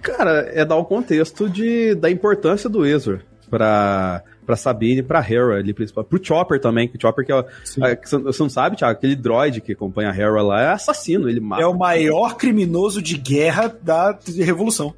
Cara, 0.02 0.50
é 0.54 0.66
dar 0.66 0.76
o 0.76 0.86
contexto 0.86 1.50
de, 1.50 1.94
da 1.96 2.10
importância 2.10 2.70
do 2.70 2.86
Ezra 2.86 3.24
para 3.50 4.24
pra 4.46 4.56
Sabine 4.56 5.00
e 5.00 5.04
pra 5.04 5.20
Hera 5.20 5.58
ali, 5.58 5.74
principal. 5.74 6.04
Pro 6.04 6.24
Chopper 6.24 6.60
também, 6.60 6.88
que 6.88 6.98
o 6.98 7.02
Chopper 7.02 7.26
que 7.26 7.32
é, 7.34 7.46
é 7.82 7.96
que 7.96 8.10
você 8.10 8.44
não 8.44 8.50
sabe, 8.50 8.76
Thiago, 8.76 8.98
aquele 8.98 9.16
droid 9.16 9.62
que 9.62 9.74
acompanha 9.74 10.12
a 10.12 10.16
Hera 10.16 10.42
lá 10.42 10.62
é 10.62 10.68
assassino, 10.70 11.30
ele 11.30 11.40
mata. 11.40 11.62
É 11.62 11.68
o 11.68 11.78
maior 11.78 12.38
criminoso 12.38 13.02
de 13.02 13.18
guerra 13.18 13.68
da 13.82 14.18
Revolução. 14.38 14.94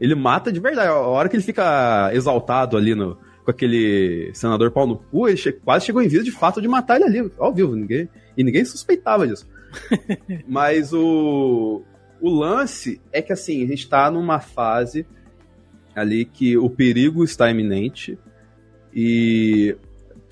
Ele 0.00 0.14
mata 0.14 0.52
de 0.52 0.60
verdade. 0.60 0.88
A 0.88 0.96
hora 0.96 1.28
que 1.28 1.36
ele 1.36 1.42
fica 1.42 2.10
exaltado 2.12 2.76
ali 2.76 2.94
no, 2.94 3.16
com 3.44 3.50
aquele 3.50 4.30
senador 4.34 4.70
pau 4.70 4.86
no 4.86 4.96
cu, 4.96 5.28
ele 5.28 5.36
che 5.36 5.52
quase 5.52 5.86
chegou 5.86 6.02
em 6.02 6.08
vida 6.08 6.24
de 6.24 6.30
fato 6.30 6.60
de 6.60 6.68
matar 6.68 6.96
ele 6.96 7.04
ali, 7.04 7.32
ao 7.38 7.52
vivo, 7.52 7.74
ninguém, 7.74 8.08
e 8.36 8.44
ninguém 8.44 8.64
suspeitava 8.64 9.26
disso. 9.26 9.46
Mas 10.46 10.92
o, 10.92 11.82
o 12.20 12.30
lance 12.30 13.00
é 13.12 13.20
que 13.20 13.32
assim, 13.32 13.64
a 13.64 13.66
gente 13.66 13.88
tá 13.88 14.10
numa 14.10 14.38
fase 14.40 15.06
ali 15.94 16.24
que 16.24 16.56
o 16.56 16.70
perigo 16.70 17.24
está 17.24 17.50
iminente 17.50 18.18
e 18.94 19.76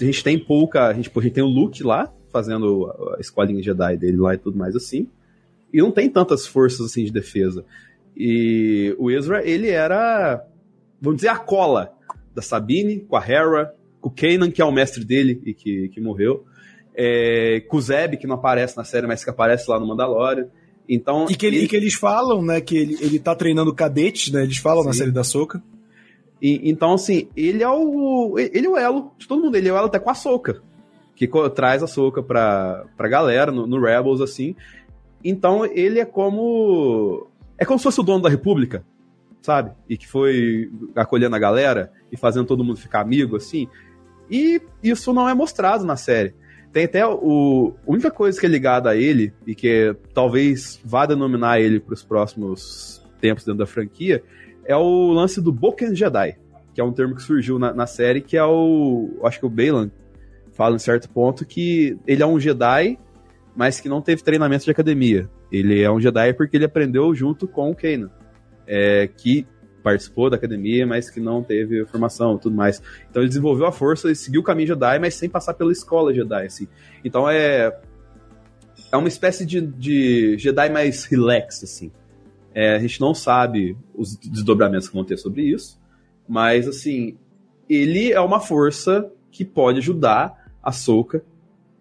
a 0.01 0.05
gente 0.05 0.25
tem 0.25 0.39
pouca. 0.39 0.87
A 0.87 0.93
gente, 0.93 1.11
a 1.15 1.21
gente 1.21 1.33
tem 1.33 1.45
o 1.45 1.49
Luke 1.49 1.83
lá, 1.83 2.13
fazendo 2.33 2.87
a 3.17 3.21
escolinha 3.21 3.63
Jedi 3.63 3.97
dele 3.97 4.17
lá 4.17 4.35
e 4.35 4.39
tudo 4.39 4.59
mais 4.59 4.77
assim. 4.77 5.09
E 5.73 5.79
não 5.79 5.91
tem 5.91 6.09
tantas 6.09 6.47
forças 6.47 6.87
assim 6.87 7.05
de 7.05 7.13
defesa. 7.13 7.65
E 8.17 8.95
o 8.99 9.11
Ezra, 9.11 9.47
ele 9.47 9.69
era, 9.69 10.45
vamos 11.01 11.17
dizer, 11.17 11.29
a 11.29 11.39
cola 11.39 11.93
da 12.35 12.43
Sabine, 12.43 13.01
com 13.01 13.17
a 13.17 13.25
Hera, 13.27 13.75
com 14.01 14.09
o 14.09 14.13
Kanan, 14.13 14.51
que 14.51 14.61
é 14.61 14.65
o 14.65 14.73
mestre 14.73 15.05
dele 15.05 15.41
e 15.45 15.55
que, 15.55 15.89
que 15.89 16.01
morreu. 16.01 16.45
É, 16.95 17.61
com 17.69 17.77
o 17.77 17.81
Zeb, 17.81 18.17
que 18.17 18.27
não 18.27 18.35
aparece 18.35 18.77
na 18.77 18.85
série, 18.85 19.07
mas 19.07 19.23
que 19.25 19.31
aparece 19.31 19.71
lá 19.71 19.79
no 19.79 19.87
Mandalorian. 19.87 20.49
Então, 20.89 21.27
e 21.31 21.37
que, 21.37 21.47
ele, 21.47 21.57
ele... 21.57 21.65
E 21.65 21.69
que 21.69 21.77
eles 21.77 21.95
falam, 21.95 22.43
né, 22.43 22.61
que 22.61 22.77
ele, 22.77 22.99
ele 23.01 23.19
tá 23.19 23.35
treinando 23.35 23.73
cadetes, 23.73 24.33
né? 24.33 24.43
Eles 24.43 24.57
falam 24.57 24.83
Sim. 24.83 24.89
na 24.89 24.95
série 24.95 25.13
da 25.13 25.23
Soca. 25.23 25.63
E, 26.41 26.71
então, 26.71 26.95
assim, 26.95 27.29
ele 27.37 27.63
é 27.63 27.69
o. 27.69 28.39
Ele 28.39 28.67
é 28.67 28.71
o 28.71 28.77
elo 28.77 29.13
de 29.19 29.29
todo 29.29 29.43
mundo. 29.43 29.57
Ele 29.57 29.69
é 29.69 29.73
o 29.73 29.77
elo 29.77 29.87
até 29.87 29.99
com 29.99 30.11
a 30.11 30.15
Soca. 30.15 30.63
Que 31.15 31.29
traz 31.55 31.83
a 31.83 31.87
Soca 31.87 32.23
pra, 32.23 32.87
pra 32.97 33.09
galera 33.09 33.53
no, 33.53 33.67
no 33.67 33.81
Rebels, 33.81 34.21
assim. 34.21 34.57
Então, 35.23 35.67
ele 35.67 35.99
é 35.99 36.05
como. 36.05 37.27
É 37.59 37.65
como 37.65 37.79
se 37.79 37.85
fosse 37.85 38.01
o 38.01 38.03
dono 38.03 38.23
da 38.23 38.31
República, 38.31 38.83
sabe? 39.43 39.73
E 39.87 39.99
que 39.99 40.09
foi 40.09 40.71
acolhendo 40.97 41.37
a 41.37 41.39
galera 41.39 41.93
e 42.11 42.17
fazendo 42.17 42.47
todo 42.47 42.65
mundo 42.65 42.79
ficar 42.79 43.01
amigo, 43.01 43.37
assim. 43.37 43.69
E 44.31 44.63
isso 44.83 45.13
não 45.13 45.29
é 45.29 45.35
mostrado 45.35 45.85
na 45.85 45.97
série. 45.97 46.35
Tem 46.73 46.85
até 46.85 47.07
o. 47.07 47.75
A 47.87 47.91
única 47.91 48.11
coisa 48.11 48.41
que 48.41 48.47
é 48.47 48.49
ligada 48.49 48.91
a 48.91 48.97
ele, 48.97 49.33
e 49.47 49.55
que 49.55 49.95
talvez 50.15 50.81
vá 50.85 51.05
denominar 51.05 51.61
ele 51.61 51.81
para 51.81 51.95
os 51.95 52.03
próximos 52.03 53.05
tempos 53.21 53.45
dentro 53.45 53.59
da 53.59 53.67
franquia, 53.67 54.23
é 54.71 54.77
o 54.77 55.13
lance 55.13 55.41
do 55.41 55.53
Boken 55.53 55.95
Jedi, 55.97 56.37
que 56.73 56.81
é 56.81 56.85
um 56.85 56.93
termo 56.93 57.17
que 57.17 57.23
surgiu 57.23 57.59
na, 57.59 57.73
na 57.75 57.87
série, 57.87 58.21
que 58.21 58.37
é 58.37 58.45
o. 58.45 59.19
Acho 59.25 59.41
que 59.41 59.47
o 59.47 59.51
Balan 59.51 59.91
fala 60.53 60.77
em 60.77 60.79
certo 60.79 61.09
ponto 61.11 61.45
que 61.45 61.99
ele 62.07 62.23
é 62.23 62.27
um 62.27 62.39
Jedi, 62.39 62.97
mas 63.57 63.81
que 63.81 63.89
não 63.89 64.01
teve 64.01 64.23
treinamento 64.23 64.65
de 64.65 64.71
academia. 64.71 65.29
Ele 65.51 65.83
é 65.83 65.91
um 65.91 66.01
Jedi 66.01 66.33
porque 66.35 66.57
ele 66.57 66.65
aprendeu 66.65 67.13
junto 67.15 67.49
com 67.49 67.71
o 67.71 67.75
Kanan, 67.75 68.11
é, 68.65 69.09
que 69.09 69.45
participou 69.83 70.31
da 70.31 70.37
academia, 70.37 70.87
mas 70.87 71.11
que 71.11 71.19
não 71.19 71.43
teve 71.43 71.85
formação 71.87 72.39
tudo 72.39 72.55
mais. 72.55 72.81
Então 73.11 73.23
ele 73.23 73.29
desenvolveu 73.29 73.67
a 73.67 73.73
força 73.73 74.09
e 74.09 74.15
seguiu 74.15 74.41
o 74.41 74.45
caminho 74.45 74.69
Jedi, 74.69 75.01
mas 75.01 75.15
sem 75.15 75.29
passar 75.29 75.55
pela 75.55 75.73
escola 75.73 76.15
Jedi, 76.15 76.47
assim. 76.47 76.69
Então 77.05 77.29
é 77.29 77.77
é 78.93 78.97
uma 78.97 79.09
espécie 79.09 79.45
de, 79.45 79.61
de 79.61 80.39
Jedi 80.39 80.69
mais 80.71 81.05
relax, 81.05 81.65
assim. 81.65 81.91
É, 82.55 82.75
a 82.75 82.79
gente 82.79 83.01
não 83.01 83.15
sabe 83.15 83.77
os 83.95 84.17
desdobramentos 84.17 84.89
que 84.89 84.95
vão 84.95 85.05
ter 85.05 85.17
sobre 85.17 85.43
isso, 85.43 85.79
mas 86.29 86.67
assim, 86.67 87.17
ele 87.69 88.13
é 88.13 88.21
uma 88.21 88.41
força 88.41 89.11
que 89.31 89.45
pode 89.45 89.79
ajudar 89.79 90.53
a 90.63 90.73
Soca 90.73 91.23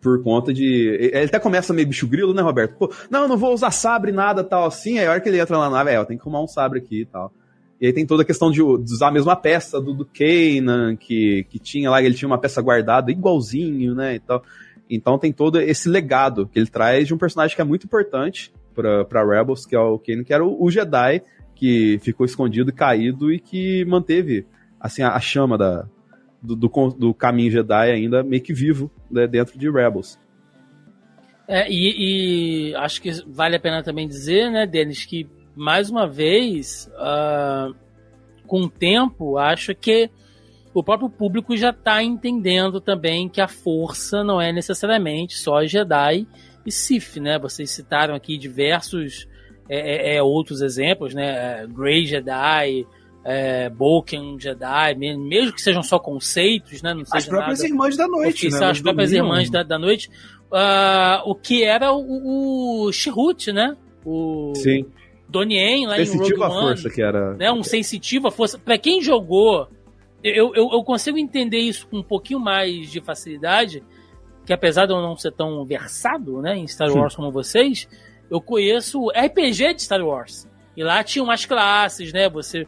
por 0.02 0.22
conta 0.24 0.54
de. 0.54 0.66
Ele 0.66 1.26
até 1.26 1.40
começa 1.40 1.74
meio 1.74 1.88
bicho 1.88 2.08
grilo, 2.08 2.34
né, 2.34 2.42
Roberto? 2.42 2.76
Pô, 2.78 2.94
não, 3.10 3.28
não 3.28 3.38
vou 3.38 3.54
usar 3.54 3.72
sabre, 3.72 4.12
nada 4.12 4.44
tal 4.44 4.66
assim. 4.66 5.00
Aí 5.00 5.08
a 5.08 5.12
hora 5.12 5.20
que 5.20 5.28
ele 5.28 5.40
entra 5.40 5.58
na 5.58 5.70
nave, 5.70 5.92
é, 5.92 5.98
eu 5.98 6.06
tenho 6.06 6.20
que 6.20 6.24
arrumar 6.24 6.44
um 6.44 6.48
sabre 6.48 6.80
aqui 6.80 7.02
e 7.02 7.06
tal. 7.06 7.34
E 7.82 7.88
aí 7.88 7.94
tem 7.94 8.06
toda 8.06 8.24
a 8.24 8.26
questão 8.26 8.52
de, 8.52 8.58
de 8.58 8.94
usar 8.94 9.08
a 9.08 9.12
mesma 9.12 9.36
peça 9.36 9.80
do, 9.80 9.94
do 9.94 10.06
Kanan, 10.06 10.96
que, 10.96 11.46
que 11.50 11.58
tinha 11.58 11.90
lá, 11.90 12.02
ele 12.02 12.14
tinha 12.14 12.28
uma 12.28 12.38
peça 12.38 12.62
guardada 12.62 13.10
igualzinho, 13.10 13.96
né, 13.96 14.16
e 14.16 14.20
tal. 14.20 14.44
Então 14.90 15.18
tem 15.18 15.32
todo 15.32 15.62
esse 15.62 15.88
legado 15.88 16.48
que 16.48 16.60
ele 16.60 16.68
traz 16.68 17.08
de 17.08 17.14
um 17.14 17.18
personagem 17.18 17.56
que 17.56 17.62
é 17.62 17.66
muito 17.66 17.86
importante 17.86 18.52
para 19.08 19.26
Rebels, 19.26 19.66
que 19.66 19.76
é 19.76 19.80
o 19.80 20.00
Kanan, 20.00 20.24
que 20.24 20.34
era 20.34 20.46
o, 20.46 20.64
o 20.64 20.72
Jedi 20.72 21.22
que 21.60 22.00
ficou 22.02 22.26
escondido 22.26 22.70
e 22.70 22.74
caído 22.74 23.34
e 23.34 23.38
que 23.38 23.84
manteve 23.84 24.46
assim 24.80 25.02
a, 25.02 25.10
a 25.10 25.20
chama 25.20 25.58
da, 25.58 25.86
do, 26.42 26.56
do, 26.56 26.70
do, 26.98 27.14
caminho 27.14 27.52
Jedi 27.52 27.92
ainda 27.92 28.24
meio 28.24 28.42
que 28.42 28.54
vivo 28.54 28.90
né, 29.12 29.28
dentro 29.28 29.60
de 29.60 29.70
Rebels. 29.70 30.18
É, 31.48 31.70
e, 31.70 32.70
e, 32.70 32.76
acho 32.76 33.02
que 33.02 33.12
vale 33.28 33.58
a 33.58 33.60
pena 33.60 33.84
também 33.84 34.08
dizer, 34.08 34.50
né, 34.52 34.66
Denis, 34.66 35.06
que 35.06 35.28
mais 35.56 35.90
uma 35.90 36.08
vez, 36.08 36.90
uh, 36.94 37.76
com 38.48 38.62
o 38.62 38.70
tempo, 38.70 39.38
acho 39.38 39.76
que 39.76 40.10
o 40.74 40.84
próprio 40.84 41.10
público 41.10 41.58
já 41.58 41.72
está 41.72 42.02
entendendo 42.02 42.80
também 42.80 43.28
que 43.28 43.42
a 43.42 43.48
força 43.48 44.24
não 44.24 44.40
é 44.40 44.54
necessariamente 44.54 45.38
só 45.38 45.66
Jedi 45.66 46.28
e 46.66 46.72
Sith, 46.72 47.18
né? 47.18 47.40
Vocês 47.40 47.72
citaram 47.72 48.16
aqui 48.16 48.38
diversos 48.38 49.28
é, 49.68 50.14
é, 50.14 50.16
é 50.18 50.24
outros 50.24 50.62
exemplos, 50.62 51.14
né? 51.14 51.68
Grey 51.68 52.06
Jedi, 52.06 52.86
é, 53.24 53.70
Boken 53.70 54.40
Jedi, 54.40 54.96
mesmo 54.96 55.54
que 55.54 55.62
sejam 55.62 55.84
só 55.84 56.00
conceitos, 56.00 56.82
né? 56.82 56.94
Não 56.94 57.04
as 57.12 57.26
próprias 57.26 57.60
nada, 57.60 57.70
irmãs 57.70 57.98
da 57.98 58.08
noite, 58.08 58.50
né? 58.50 58.66
As 58.66 58.82
próprias 58.82 59.12
irmãs 59.12 59.50
da, 59.50 59.64
da 59.64 59.78
noite. 59.78 60.10
Uh, 60.52 61.30
o 61.30 61.36
que 61.36 61.64
era 61.64 61.94
o, 61.94 62.88
o 62.88 62.92
Chirrut, 62.92 63.52
né? 63.52 63.78
O 64.04 64.54
Sim. 64.56 64.86
Donnie 65.28 65.86
lá 65.86 65.96
sensitivo 65.98 66.26
em 66.26 66.48
Rogue 66.48 66.56
One. 66.56 66.68
força 66.68 66.90
que 66.90 67.02
era. 67.02 67.36
Né? 67.36 67.52
Um 67.52 67.62
sensitivo 67.62 68.28
à 68.28 68.32
força. 68.32 68.58
Pra 68.58 68.78
quem 68.78 69.00
jogou, 69.00 69.68
eu, 70.24 70.52
eu, 70.56 70.70
eu 70.72 70.84
consigo 70.84 71.20
entender 71.20 71.60
isso 71.60 71.88
com 71.88 72.00
um 72.00 72.04
pouquinho 72.04 72.40
mais 72.40 72.92
de 72.92 73.00
facilidade, 73.00 73.84
que 74.50 74.54
apesar 74.54 74.88
de 74.88 74.94
eu 74.94 75.00
não 75.00 75.16
ser 75.16 75.32
tão 75.32 75.64
versado 75.64 76.42
né, 76.42 76.58
em 76.58 76.68
Star 76.68 76.92
Wars 76.92 77.16
como 77.16 77.32
vocês, 77.32 77.88
eu 78.32 78.42
conheço 78.42 79.10
RPG 79.10 79.76
de 79.76 79.84
Star 79.84 80.02
Wars. 80.02 80.50
E 80.76 80.84
lá 80.84 81.04
tinham 81.04 81.26
umas 81.26 81.46
classes, 81.46 82.12
né? 82.12 82.28
Você 82.28 82.66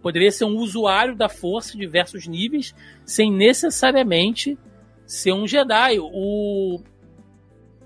poderia 0.00 0.30
ser 0.30 0.46
um 0.46 0.56
usuário 0.56 1.14
da 1.14 1.28
força 1.28 1.72
de 1.72 1.80
diversos 1.80 2.26
níveis, 2.26 2.74
sem 3.04 3.30
necessariamente 3.30 4.56
ser 5.04 5.34
um 5.34 5.46
Jedi. 5.46 5.98
O, 6.00 6.80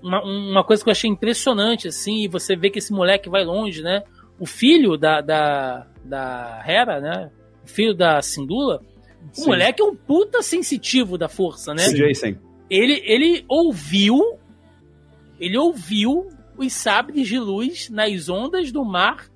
uma, 0.01 0.23
uma 0.23 0.63
coisa 0.63 0.81
que 0.81 0.89
eu 0.89 0.93
achei 0.93 1.09
impressionante, 1.09 1.89
assim, 1.89 2.23
e 2.23 2.29
você 2.29 2.55
vê 2.55 2.69
que 2.69 2.79
esse 2.79 2.93
moleque 2.93 3.29
vai 3.29 3.43
longe, 3.43 3.81
né? 3.81 4.03
O 4.39 4.45
filho 4.45 4.95
da, 4.95 5.19
da, 5.19 5.85
da 6.01 6.63
Hera, 6.65 7.01
né? 7.01 7.29
O 7.61 7.67
filho 7.67 7.93
da 7.93 8.21
Sindula, 8.21 8.81
o 9.33 9.41
Sim. 9.41 9.47
moleque 9.47 9.81
é 9.81 9.85
um 9.85 9.97
puta 9.97 10.41
sensitivo 10.41 11.17
da 11.17 11.27
força, 11.27 11.73
né? 11.73 11.91
Jason. 11.91 12.46
Ele, 12.69 13.01
ele 13.05 13.45
ouviu, 13.47 14.37
ele 15.39 15.57
ouviu 15.57 16.29
os 16.57 16.73
sabres 16.73 17.27
de 17.27 17.39
luz 17.39 17.89
nas 17.89 18.27
ondas 18.29 18.71
do 18.71 18.83
mar 18.83 19.29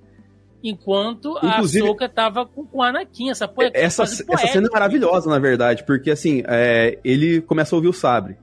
enquanto 0.63 1.37
Inclusive, 1.37 1.85
a 1.85 1.87
Ahsoka 1.87 2.09
tava 2.09 2.45
com, 2.45 2.65
com 2.65 2.79
o 2.79 2.83
Anakin. 2.83 3.29
Essa, 3.31 3.45
é 3.45 3.83
essa, 3.83 4.03
essa 4.03 4.47
cena 4.47 4.67
é 4.67 4.71
maravilhosa, 4.71 5.29
na 5.29 5.39
verdade, 5.39 5.83
porque 5.85 6.11
assim, 6.11 6.43
é, 6.47 6.99
ele 7.03 7.41
começa 7.41 7.75
a 7.75 7.77
ouvir 7.77 7.87
o 7.87 7.93
sabre. 7.93 8.37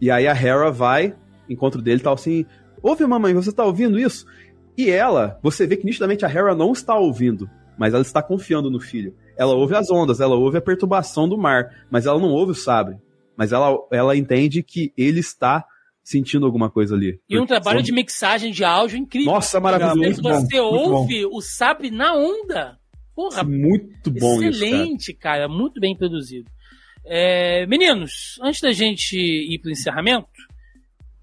E 0.00 0.10
aí 0.10 0.26
a 0.26 0.32
Hera 0.32 0.70
vai, 0.70 1.14
encontro 1.48 1.80
dele 1.82 2.00
e 2.00 2.02
tal 2.02 2.14
assim: 2.14 2.46
Ouve, 2.82 3.06
mamãe, 3.06 3.34
você 3.34 3.52
tá 3.52 3.64
ouvindo 3.64 3.98
isso? 3.98 4.26
E 4.76 4.90
ela, 4.90 5.38
você 5.42 5.66
vê 5.66 5.76
que 5.76 5.84
nitidamente 5.84 6.24
a 6.24 6.28
Hera 6.28 6.54
não 6.54 6.72
está 6.72 6.96
ouvindo, 6.96 7.48
mas 7.76 7.92
ela 7.92 8.02
está 8.02 8.22
confiando 8.22 8.70
no 8.70 8.80
filho. 8.80 9.14
Ela 9.36 9.54
ouve 9.54 9.74
as 9.74 9.90
ondas, 9.90 10.20
ela 10.20 10.34
ouve 10.34 10.58
a 10.58 10.62
perturbação 10.62 11.28
do 11.28 11.38
mar, 11.38 11.86
mas 11.90 12.06
ela 12.06 12.18
não 12.18 12.30
ouve 12.30 12.52
o 12.52 12.54
sabre. 12.54 12.96
Mas 13.36 13.52
ela, 13.52 13.76
ela 13.90 14.16
entende 14.16 14.62
que 14.62 14.92
ele 14.96 15.20
está 15.20 15.64
sentindo 16.02 16.44
alguma 16.44 16.68
coisa 16.68 16.94
ali. 16.94 17.20
E 17.28 17.38
um 17.38 17.46
trabalho 17.46 17.82
de 17.82 17.92
mixagem 17.92 18.50
de 18.50 18.64
áudio 18.64 18.98
incrível. 18.98 19.32
Nossa, 19.32 19.60
maravilhoso. 19.60 20.22
Você 20.22 20.56
bom, 20.56 20.64
ouve 20.64 21.26
o 21.26 21.40
sabre 21.40 21.90
na 21.90 22.14
onda. 22.14 22.78
Porra, 23.14 23.44
muito 23.44 24.10
bom 24.10 24.42
excelente, 24.42 25.10
isso, 25.10 25.20
cara. 25.20 25.46
cara. 25.46 25.48
muito 25.48 25.80
bem 25.80 25.96
produzido. 25.96 26.50
É, 27.04 27.66
meninos, 27.66 28.38
antes 28.42 28.60
da 28.60 28.72
gente 28.72 29.16
ir 29.16 29.58
para 29.58 29.68
o 29.68 29.72
encerramento, 29.72 30.28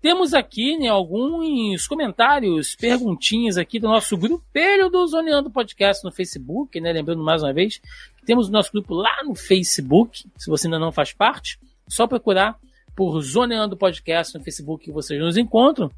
temos 0.02 0.34
aqui 0.34 0.77
né, 0.77 0.88
alguns 0.88 1.88
comentários, 1.88 2.76
perguntinhas 2.76 3.57
aqui 3.57 3.80
do 3.80 3.88
nosso 3.88 4.15
grupelho 4.15 4.90
do 4.90 5.06
Zoneando 5.07 5.52
Podcast 5.52 6.03
no 6.06 6.11
Facebook, 6.11 6.80
né? 6.80 6.94
Lembrando 6.94 7.23
mais 7.23 7.44
uma 7.44 7.53
vez 7.53 7.80
que 8.18 8.26
temos 8.26 8.48
o 8.48 8.52
nosso 8.52 8.72
grupo 8.72 8.94
lá 8.94 9.23
no 9.26 9.36
Facebook, 9.36 10.23
se 10.38 10.49
você 10.49 10.68
ainda 10.68 10.80
não 10.80 10.91
faz 10.91 11.11
parte, 11.11 11.60
só 11.90 12.07
procurar 12.07 12.56
por 12.95 13.20
Zoneando 13.22 13.76
Podcast 13.76 14.38
no 14.38 14.44
Facebook 14.44 14.86
que 14.86 14.91
vocês 14.91 15.20
nos 15.20 15.36
encontram. 15.38 15.90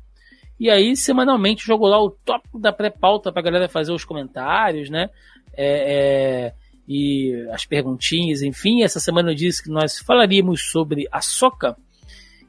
E 0.59 0.69
aí, 0.69 0.95
semanalmente, 0.95 1.65
jogo 1.65 1.87
lá 1.87 2.01
o 2.01 2.11
tópico 2.11 2.59
da 2.59 2.71
pré-pauta 2.71 3.31
pra 3.31 3.41
galera 3.41 3.67
fazer 3.67 3.91
os 3.91 4.05
comentários, 4.05 4.89
né? 4.89 5.09
É, 5.53 5.65
é, 5.65 6.53
e 6.87 7.33
as 7.51 7.65
perguntinhas, 7.65 8.41
enfim. 8.41 8.83
Essa 8.83 8.99
semana 8.99 9.31
eu 9.31 9.35
disse 9.35 9.63
que 9.63 9.69
nós 9.69 9.99
falaríamos 9.99 10.61
sobre 10.69 11.07
a 11.11 11.19
Soca. 11.19 11.75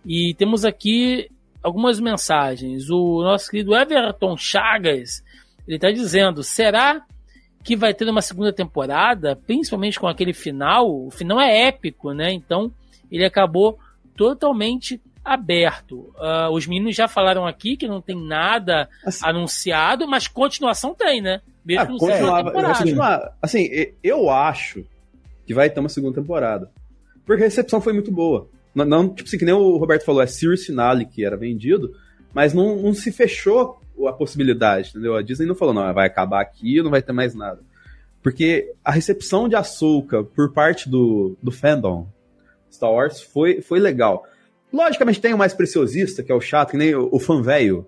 E 0.05 0.35
temos 0.35 0.65
aqui 0.65 1.31
algumas 1.63 1.99
mensagens. 1.99 2.91
O 2.91 3.23
nosso 3.23 3.51
querido 3.51 3.75
Everton 3.75 4.37
Chagas, 4.37 5.25
ele 5.67 5.77
está 5.77 5.91
dizendo, 5.91 6.43
será 6.43 7.03
que 7.65 7.77
vai 7.77 7.95
ter 7.95 8.09
uma 8.09 8.21
segunda 8.21 8.53
temporada, 8.53 9.35
principalmente 9.35 9.99
com 9.99 10.07
aquele 10.07 10.35
final? 10.35 11.07
O 11.07 11.11
final 11.11 11.41
é 11.41 11.69
épico, 11.69 12.13
né? 12.13 12.31
Então 12.33 12.71
ele 13.17 13.25
acabou 13.25 13.79
totalmente 14.17 15.01
aberto. 15.25 16.13
Uh, 16.17 16.51
os 16.53 16.67
meninos 16.67 16.97
já 16.97 17.07
falaram 17.07 17.47
aqui 17.47 17.77
que 17.77 17.87
não 17.87 18.01
tem 18.01 18.17
nada 18.17 18.89
assim, 19.07 19.25
anunciado, 19.25 20.09
mas 20.09 20.27
continuação 20.27 20.95
tem, 20.95 21.21
né? 21.21 21.41
Mesmo 21.65 21.95
ah, 21.95 21.99
continuar, 21.99 22.43
assim, 23.41 23.69
eu 24.03 24.29
acho 24.29 24.85
que 25.47 25.55
vai 25.55 25.71
ter 25.71 25.79
uma 25.79 25.89
segunda 25.89 26.21
temporada. 26.21 26.71
Porque 27.25 27.43
a 27.43 27.47
recepção 27.47 27.81
foi 27.81 27.93
muito 27.93 28.11
boa. 28.11 28.49
Não, 28.75 28.85
não, 28.85 29.09
tipo 29.09 29.29
assim, 29.29 29.39
que 29.39 29.45
nem 29.45 29.55
o 29.55 29.77
Roberto 29.77 30.05
falou, 30.05 30.23
é 30.23 30.27
Series 30.27 30.67
Finale 30.67 31.07
que 31.07 31.25
era 31.25 31.37
vendido, 31.37 31.95
mas 32.35 32.53
não, 32.53 32.77
não 32.77 32.95
se 32.95 33.13
fechou 33.13 33.79
a 34.09 34.13
possibilidade, 34.13 34.91
entendeu? 34.91 35.15
A 35.15 35.23
Disney 35.23 35.47
não 35.47 35.55
falou, 35.55 35.75
não, 35.75 35.95
vai 35.95 36.07
acabar 36.07 36.41
aqui, 36.41 36.83
não 36.83 36.91
vai 36.91 37.03
ter 37.03 37.13
mais 37.13 37.35
nada. 37.35 37.61
Porque 38.23 38.73
a 38.85 38.91
recepção 38.91 39.49
de 39.49 39.55
Ahsoka 39.55 40.25
por 40.25 40.53
parte 40.53 40.89
do, 40.89 41.37
do 41.43 41.51
fandom 41.51 42.07
Star 42.75 42.93
Wars 42.93 43.21
foi, 43.21 43.61
foi 43.61 43.79
legal. 43.79 44.27
Logicamente 44.73 45.21
tem 45.21 45.35
o 45.35 45.39
mais 45.39 45.53
preciosista, 45.53 46.23
que 46.23 46.33
é 46.33 46.35
o 46.35 46.41
chato, 46.41 46.71
que 46.71 46.77
nem 46.77 46.95
o, 46.95 47.09
o 47.13 47.19
fã 47.19 47.43
velho. 47.43 47.87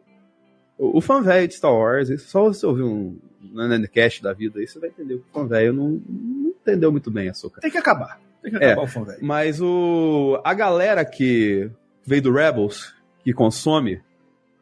O, 0.78 0.98
o 0.98 1.01
fã 1.01 1.23
velho 1.23 1.48
de 1.48 1.55
Star 1.55 1.73
Wars, 1.73 2.09
só 2.23 2.44
você 2.44 2.66
ouvir 2.66 2.82
um 2.82 3.19
Nandcast 3.52 4.23
da 4.23 4.32
vida 4.32 4.59
aí, 4.59 4.66
você 4.66 4.78
vai 4.78 4.90
entender 4.90 5.16
que 5.16 5.24
o 5.31 5.32
fã 5.32 5.47
velho 5.47 5.73
não, 5.73 6.02
não 6.09 6.51
entendeu 6.51 6.90
muito 6.90 7.11
bem 7.11 7.28
a 7.28 7.31
Ahsoka. 7.31 7.61
Tem 7.61 7.70
que 7.70 7.78
acabar. 7.78 8.20
Tem 8.43 8.51
que 8.51 8.56
acabar 8.56 8.82
é, 8.82 8.85
o 8.85 8.86
fã 8.86 9.05
velho. 9.05 9.19
Mas 9.23 9.61
o, 9.61 10.40
a 10.44 10.52
galera 10.52 11.05
que 11.05 11.70
veio 12.05 12.23
do 12.23 12.32
Rebels, 12.32 12.94
que 13.23 13.32
consome, 13.32 14.01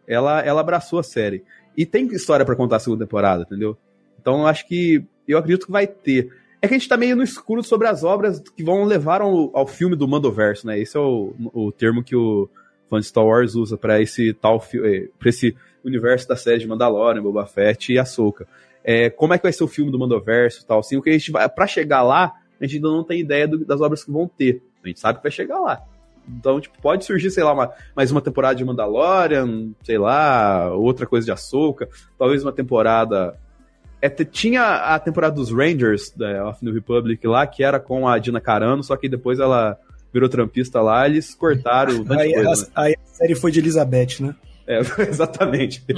ela, 0.06 0.40
ela 0.40 0.60
abraçou 0.60 0.98
a 0.98 1.02
série. 1.02 1.44
E 1.76 1.86
tem 1.86 2.06
história 2.08 2.44
para 2.44 2.56
contar 2.56 2.76
a 2.76 2.80
segunda 2.80 3.04
temporada, 3.04 3.42
entendeu? 3.42 3.76
Então 4.20 4.46
acho 4.46 4.66
que. 4.66 5.04
Eu 5.26 5.38
acredito 5.38 5.66
que 5.66 5.72
vai 5.72 5.86
ter. 5.86 6.30
É 6.62 6.68
que 6.68 6.74
a 6.74 6.78
gente 6.78 6.88
tá 6.88 6.96
meio 6.96 7.16
no 7.16 7.24
escuro 7.24 7.60
sobre 7.60 7.88
as 7.88 8.04
obras 8.04 8.40
que 8.56 8.62
vão 8.62 8.84
levar 8.84 9.20
ao, 9.20 9.50
ao 9.52 9.66
filme 9.66 9.96
do 9.96 10.06
Mandoverso, 10.06 10.64
né? 10.64 10.78
Esse 10.78 10.96
é 10.96 11.00
o, 11.00 11.34
o 11.52 11.72
termo 11.72 12.04
que 12.04 12.14
o 12.14 12.48
fã 12.88 13.00
de 13.00 13.06
Star 13.06 13.26
Wars 13.26 13.56
usa 13.56 13.76
para 13.76 14.00
esse 14.00 14.32
tal 14.32 14.64
eh, 14.74 15.08
para 15.18 15.28
esse 15.28 15.56
universo 15.84 16.28
da 16.28 16.36
série 16.36 16.60
de 16.60 16.68
Mandalorian, 16.68 17.20
Boba 17.20 17.46
Fett 17.46 17.92
e 17.92 17.98
Ahsoka. 17.98 18.46
É, 18.84 19.10
como 19.10 19.34
é 19.34 19.38
que 19.38 19.42
vai 19.42 19.52
ser 19.52 19.64
o 19.64 19.68
filme 19.68 19.90
do 19.90 19.98
Mandoverso 19.98 20.62
e 20.62 20.64
tal, 20.64 20.78
assim, 20.78 20.96
o 20.96 21.02
que 21.02 21.10
a 21.10 21.12
gente 21.12 21.32
vai 21.32 21.48
para 21.48 21.66
chegar 21.66 22.02
lá, 22.02 22.32
a 22.60 22.64
gente 22.64 22.76
ainda 22.76 22.88
não 22.88 23.02
tem 23.02 23.20
ideia 23.20 23.48
do, 23.48 23.64
das 23.64 23.80
obras 23.80 24.04
que 24.04 24.12
vão 24.12 24.28
ter. 24.28 24.62
A 24.84 24.88
gente 24.88 25.00
sabe 25.00 25.18
que 25.18 25.24
vai 25.24 25.32
chegar 25.32 25.58
lá. 25.58 25.82
Então, 26.28 26.60
tipo, 26.60 26.80
pode 26.80 27.04
surgir, 27.04 27.30
sei 27.30 27.42
lá, 27.42 27.52
uma, 27.52 27.72
mais 27.96 28.12
uma 28.12 28.20
temporada 28.20 28.54
de 28.54 28.64
Mandalorian, 28.64 29.72
sei 29.82 29.98
lá, 29.98 30.72
outra 30.72 31.06
coisa 31.06 31.24
de 31.24 31.32
Ahsoka, 31.32 31.88
talvez 32.16 32.44
uma 32.44 32.52
temporada. 32.52 33.36
É, 34.02 34.08
tinha 34.08 34.94
a 34.94 34.98
temporada 34.98 35.36
dos 35.36 35.52
Rangers, 35.52 36.10
da 36.10 36.48
of 36.48 36.58
New 36.64 36.74
Republic 36.74 37.24
lá, 37.24 37.46
que 37.46 37.62
era 37.62 37.78
com 37.78 38.08
a 38.08 38.18
Dina 38.18 38.40
Carano, 38.40 38.82
só 38.82 38.96
que 38.96 39.08
depois 39.08 39.38
ela 39.38 39.78
virou 40.12 40.28
trampista 40.28 40.80
lá, 40.80 41.06
eles 41.06 41.36
cortaram. 41.36 42.04
aí, 42.18 42.34
coisa, 42.34 42.50
a, 42.74 42.82
né? 42.82 42.88
aí 42.88 42.96
a 43.00 43.06
série 43.06 43.36
foi 43.36 43.52
de 43.52 43.60
Elizabeth, 43.60 44.20
né? 44.20 44.34
É, 44.66 44.80
exatamente. 45.08 45.84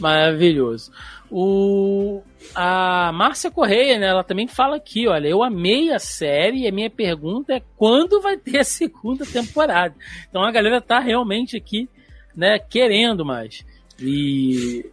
Maravilhoso. 0.00 0.90
O, 1.30 2.20
a 2.52 3.12
Márcia 3.12 3.48
Correia, 3.48 3.96
né, 3.96 4.08
ela 4.08 4.24
também 4.24 4.48
fala 4.48 4.74
aqui, 4.74 5.06
olha, 5.06 5.28
eu 5.28 5.40
amei 5.40 5.92
a 5.92 6.00
série 6.00 6.62
e 6.62 6.68
a 6.68 6.72
minha 6.72 6.90
pergunta 6.90 7.54
é 7.54 7.62
quando 7.76 8.20
vai 8.20 8.36
ter 8.36 8.58
a 8.58 8.64
segunda 8.64 9.24
temporada. 9.24 9.94
Então 10.28 10.42
a 10.42 10.50
galera 10.50 10.80
tá 10.80 10.98
realmente 10.98 11.56
aqui, 11.56 11.88
né, 12.36 12.58
querendo 12.58 13.24
mais. 13.24 13.64
E 14.00 14.84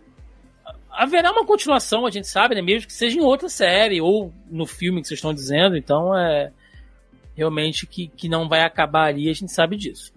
haverá 1.02 1.32
uma 1.32 1.44
continuação, 1.44 2.06
a 2.06 2.12
gente 2.12 2.28
sabe, 2.28 2.54
né, 2.54 2.62
mesmo 2.62 2.86
que 2.86 2.94
seja 2.94 3.18
em 3.18 3.24
outra 3.24 3.50
série 3.50 4.00
ou 4.00 4.32
no 4.48 4.68
filme 4.68 5.02
que 5.02 5.08
vocês 5.08 5.18
estão 5.18 5.34
dizendo, 5.34 5.76
então 5.76 6.16
é 6.16 6.52
realmente 7.36 7.88
que, 7.88 8.08
que 8.08 8.30
não 8.30 8.48
vai 8.48 8.62
acabar 8.62 9.08
ali, 9.08 9.28
a 9.28 9.34
gente 9.34 9.52
sabe 9.52 9.78
disso. 9.78 10.14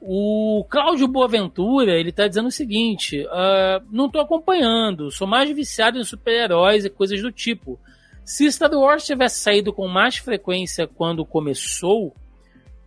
O 0.00 0.64
Cláudio 0.70 1.08
Boaventura, 1.08 1.98
ele 1.98 2.12
tá 2.12 2.28
dizendo 2.28 2.46
o 2.46 2.52
seguinte: 2.52 3.22
uh, 3.24 3.84
não 3.90 4.08
tô 4.08 4.20
acompanhando, 4.20 5.10
sou 5.10 5.26
mais 5.26 5.50
viciado 5.50 5.98
em 5.98 6.04
super-heróis 6.04 6.84
e 6.84 6.90
coisas 6.90 7.20
do 7.20 7.32
tipo. 7.32 7.78
Se 8.24 8.50
Star 8.52 8.72
Wars 8.72 9.04
tivesse 9.04 9.40
saído 9.40 9.72
com 9.72 9.88
mais 9.88 10.16
frequência 10.16 10.86
quando 10.86 11.26
começou, 11.26 12.14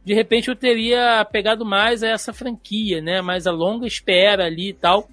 de 0.03 0.13
repente 0.13 0.47
eu 0.47 0.55
teria 0.55 1.23
pegado 1.25 1.65
mais 1.65 2.03
a 2.03 2.07
essa 2.07 2.31
franquia, 2.31 3.01
né? 3.01 3.21
Mas 3.21 3.45
a 3.45 3.51
longa 3.51 3.85
espera 3.85 4.45
ali 4.45 4.69
e 4.69 4.73
tal 4.73 5.09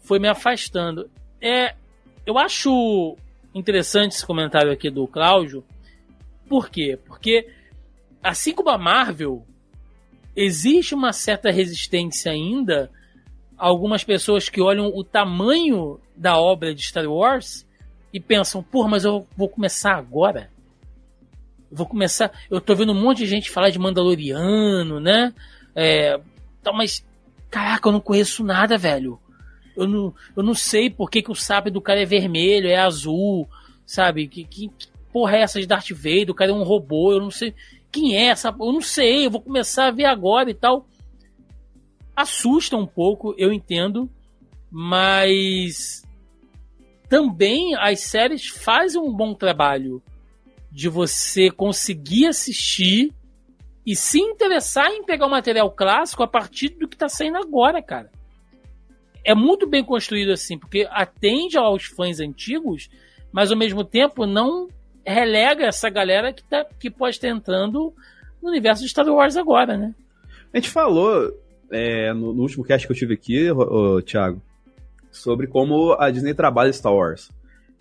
foi 0.00 0.20
me 0.20 0.28
afastando. 0.28 1.10
É, 1.40 1.74
eu 2.26 2.38
acho 2.38 3.16
interessante 3.54 4.12
esse 4.12 4.26
comentário 4.26 4.72
aqui 4.72 4.90
do 4.90 5.06
Cláudio. 5.06 5.64
Por 6.48 6.68
quê? 6.68 6.98
Porque 7.06 7.48
assim 8.22 8.52
como 8.52 8.70
a 8.70 8.78
Marvel 8.78 9.46
existe 10.34 10.94
uma 10.94 11.12
certa 11.12 11.50
resistência 11.50 12.32
ainda. 12.32 12.90
Algumas 13.56 14.02
pessoas 14.02 14.48
que 14.48 14.60
olham 14.60 14.86
o 14.86 15.04
tamanho 15.04 16.00
da 16.16 16.38
obra 16.38 16.74
de 16.74 16.82
Star 16.82 17.06
Wars 17.06 17.66
e 18.12 18.20
pensam, 18.20 18.62
pô, 18.62 18.88
mas 18.88 19.04
eu 19.04 19.26
vou 19.36 19.48
começar 19.48 19.94
agora? 19.94 20.50
Vou 21.70 21.86
começar. 21.86 22.32
Eu 22.50 22.60
tô 22.60 22.74
vendo 22.74 22.92
um 22.92 23.00
monte 23.00 23.18
de 23.18 23.26
gente 23.26 23.50
falar 23.50 23.70
de 23.70 23.78
Mandaloriano, 23.78 25.00
né? 25.00 25.32
É, 25.74 26.20
tá, 26.62 26.72
mas, 26.72 27.04
caraca, 27.50 27.88
eu 27.88 27.92
não 27.92 28.00
conheço 28.00 28.44
nada, 28.44 28.78
velho. 28.78 29.18
Eu 29.76 29.86
não, 29.88 30.14
eu 30.36 30.42
não 30.42 30.54
sei 30.54 30.88
por 30.88 31.10
que, 31.10 31.22
que 31.22 31.30
o 31.30 31.34
sabre 31.34 31.70
do 31.70 31.80
cara 31.80 32.02
é 32.02 32.06
vermelho, 32.06 32.68
é 32.68 32.76
azul, 32.76 33.48
sabe? 33.86 34.28
Que, 34.28 34.44
que, 34.44 34.68
que 34.68 34.88
porra 35.12 35.36
é 35.36 35.40
essa 35.42 35.60
de 35.60 35.66
Darth 35.66 35.90
Vader? 35.90 36.30
O 36.30 36.34
cara 36.34 36.50
é 36.50 36.54
um 36.54 36.62
robô, 36.62 37.12
eu 37.12 37.20
não 37.20 37.30
sei 37.30 37.54
quem 37.94 38.16
é 38.16 38.26
essa? 38.26 38.48
Eu 38.48 38.72
não 38.72 38.80
sei, 38.80 39.26
eu 39.26 39.30
vou 39.30 39.40
começar 39.40 39.86
a 39.86 39.92
ver 39.92 40.06
agora 40.06 40.50
e 40.50 40.54
tal. 40.54 40.88
Assusta 42.16 42.76
um 42.76 42.86
pouco, 42.86 43.34
eu 43.38 43.52
entendo, 43.52 44.10
mas 44.68 46.02
também 47.08 47.76
as 47.76 48.00
séries 48.00 48.48
fazem 48.48 49.00
um 49.00 49.12
bom 49.12 49.32
trabalho 49.32 50.02
de 50.72 50.88
você 50.88 51.52
conseguir 51.52 52.26
assistir 52.26 53.12
e 53.86 53.94
se 53.94 54.18
interessar 54.18 54.90
em 54.90 55.04
pegar 55.04 55.26
o 55.26 55.30
material 55.30 55.70
clássico 55.70 56.24
a 56.24 56.26
partir 56.26 56.70
do 56.70 56.88
que 56.88 56.96
está 56.96 57.08
saindo 57.08 57.38
agora, 57.38 57.80
cara. 57.80 58.10
É 59.24 59.34
muito 59.34 59.66
bem 59.66 59.82
construído 59.82 60.32
assim, 60.32 60.58
porque 60.58 60.86
atende 60.90 61.56
aos 61.56 61.84
fãs 61.84 62.20
antigos, 62.20 62.90
mas 63.32 63.50
ao 63.50 63.56
mesmo 63.56 63.82
tempo 63.82 64.26
não 64.26 64.68
relega 65.04 65.66
essa 65.66 65.88
galera 65.88 66.32
que, 66.32 66.42
tá, 66.44 66.64
que 66.78 66.90
pode 66.90 67.16
estar 67.16 67.28
entrando 67.28 67.92
no 68.42 68.50
universo 68.50 68.82
de 68.82 68.88
Star 68.88 69.06
Wars 69.06 69.36
agora, 69.36 69.76
né? 69.76 69.94
A 70.52 70.56
gente 70.56 70.70
falou 70.70 71.32
é, 71.70 72.12
no, 72.12 72.32
no, 72.32 72.42
último 72.42 72.64
cast 72.64 72.86
que 72.86 72.92
eu 72.92 72.96
tive 72.96 73.14
aqui, 73.14 73.50
ô, 73.50 73.96
ô, 73.96 74.02
Thiago, 74.02 74.40
sobre 75.10 75.46
como 75.46 75.94
a 75.98 76.10
Disney 76.10 76.34
trabalha 76.34 76.72
Star 76.72 76.94
Wars. 76.94 77.30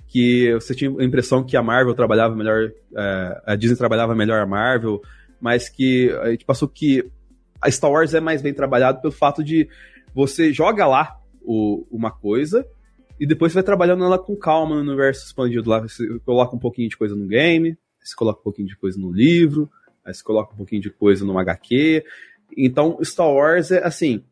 Que 0.08 0.54
você 0.54 0.76
tinha 0.76 0.92
a 0.92 1.04
impressão 1.04 1.44
que 1.44 1.58
a 1.58 1.64
Marvel 1.64 1.94
trabalhava 1.94 2.36
melhor, 2.36 2.72
é, 2.96 3.42
a 3.46 3.56
Disney 3.56 3.78
trabalhava 3.78 4.16
melhor 4.16 4.42
a 4.42 4.46
Marvel, 4.46 5.02
mas 5.40 5.70
que 5.70 6.10
a 6.22 6.32
gente 6.32 6.46
passou 6.46 6.68
que 6.68 7.10
a 7.62 7.70
Star 7.70 7.92
Wars 7.92 8.14
é 8.14 8.20
mais 8.20 8.42
bem 8.42 8.54
trabalhado 8.54 9.02
pelo 9.02 9.14
fato 9.14 9.44
de 9.44 9.68
você 10.14 10.54
joga 10.54 10.86
lá 10.86 11.18
o, 11.44 11.86
uma 11.92 12.12
coisa 12.12 12.66
e 13.20 13.26
depois 13.26 13.52
você 13.52 13.58
vai 13.58 13.64
trabalhando 13.64 14.04
ela 14.04 14.18
com 14.18 14.36
calma 14.36 14.76
no 14.76 14.82
universo 14.82 15.26
expandido 15.26 15.70
lá. 15.70 15.80
Você 15.80 16.20
coloca 16.26 16.56
um 16.56 16.60
pouquinho 16.60 16.90
de 16.90 16.98
coisa 16.98 17.16
no 17.16 17.28
game, 17.28 17.78
você 18.02 18.16
coloca 18.16 18.42
um 18.42 18.44
pouquinho 18.44 18.68
de 18.68 18.76
coisa 18.76 19.00
no 19.00 19.12
livro, 19.12 19.70
aí 20.04 20.14
você 20.14 20.24
coloca 20.24 20.54
um 20.54 20.58
pouquinho 20.58 20.82
de 20.82 20.90
coisa 20.90 21.24
no 21.24 21.38
HQ. 21.38 22.04
Então, 22.58 22.98
Star 23.04 23.32
Wars 23.32 23.72
é 23.72 23.86
assim. 23.86 24.24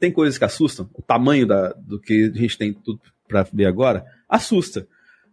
Tem 0.00 0.12
coisas 0.12 0.38
que 0.38 0.44
assustam. 0.44 0.88
O 0.94 1.02
tamanho 1.02 1.46
da, 1.46 1.72
do 1.72 2.00
que 2.00 2.32
a 2.34 2.38
gente 2.38 2.56
tem 2.56 2.72
tudo 2.72 3.00
para 3.26 3.42
ver 3.52 3.66
agora 3.66 4.04
assusta. 4.28 4.86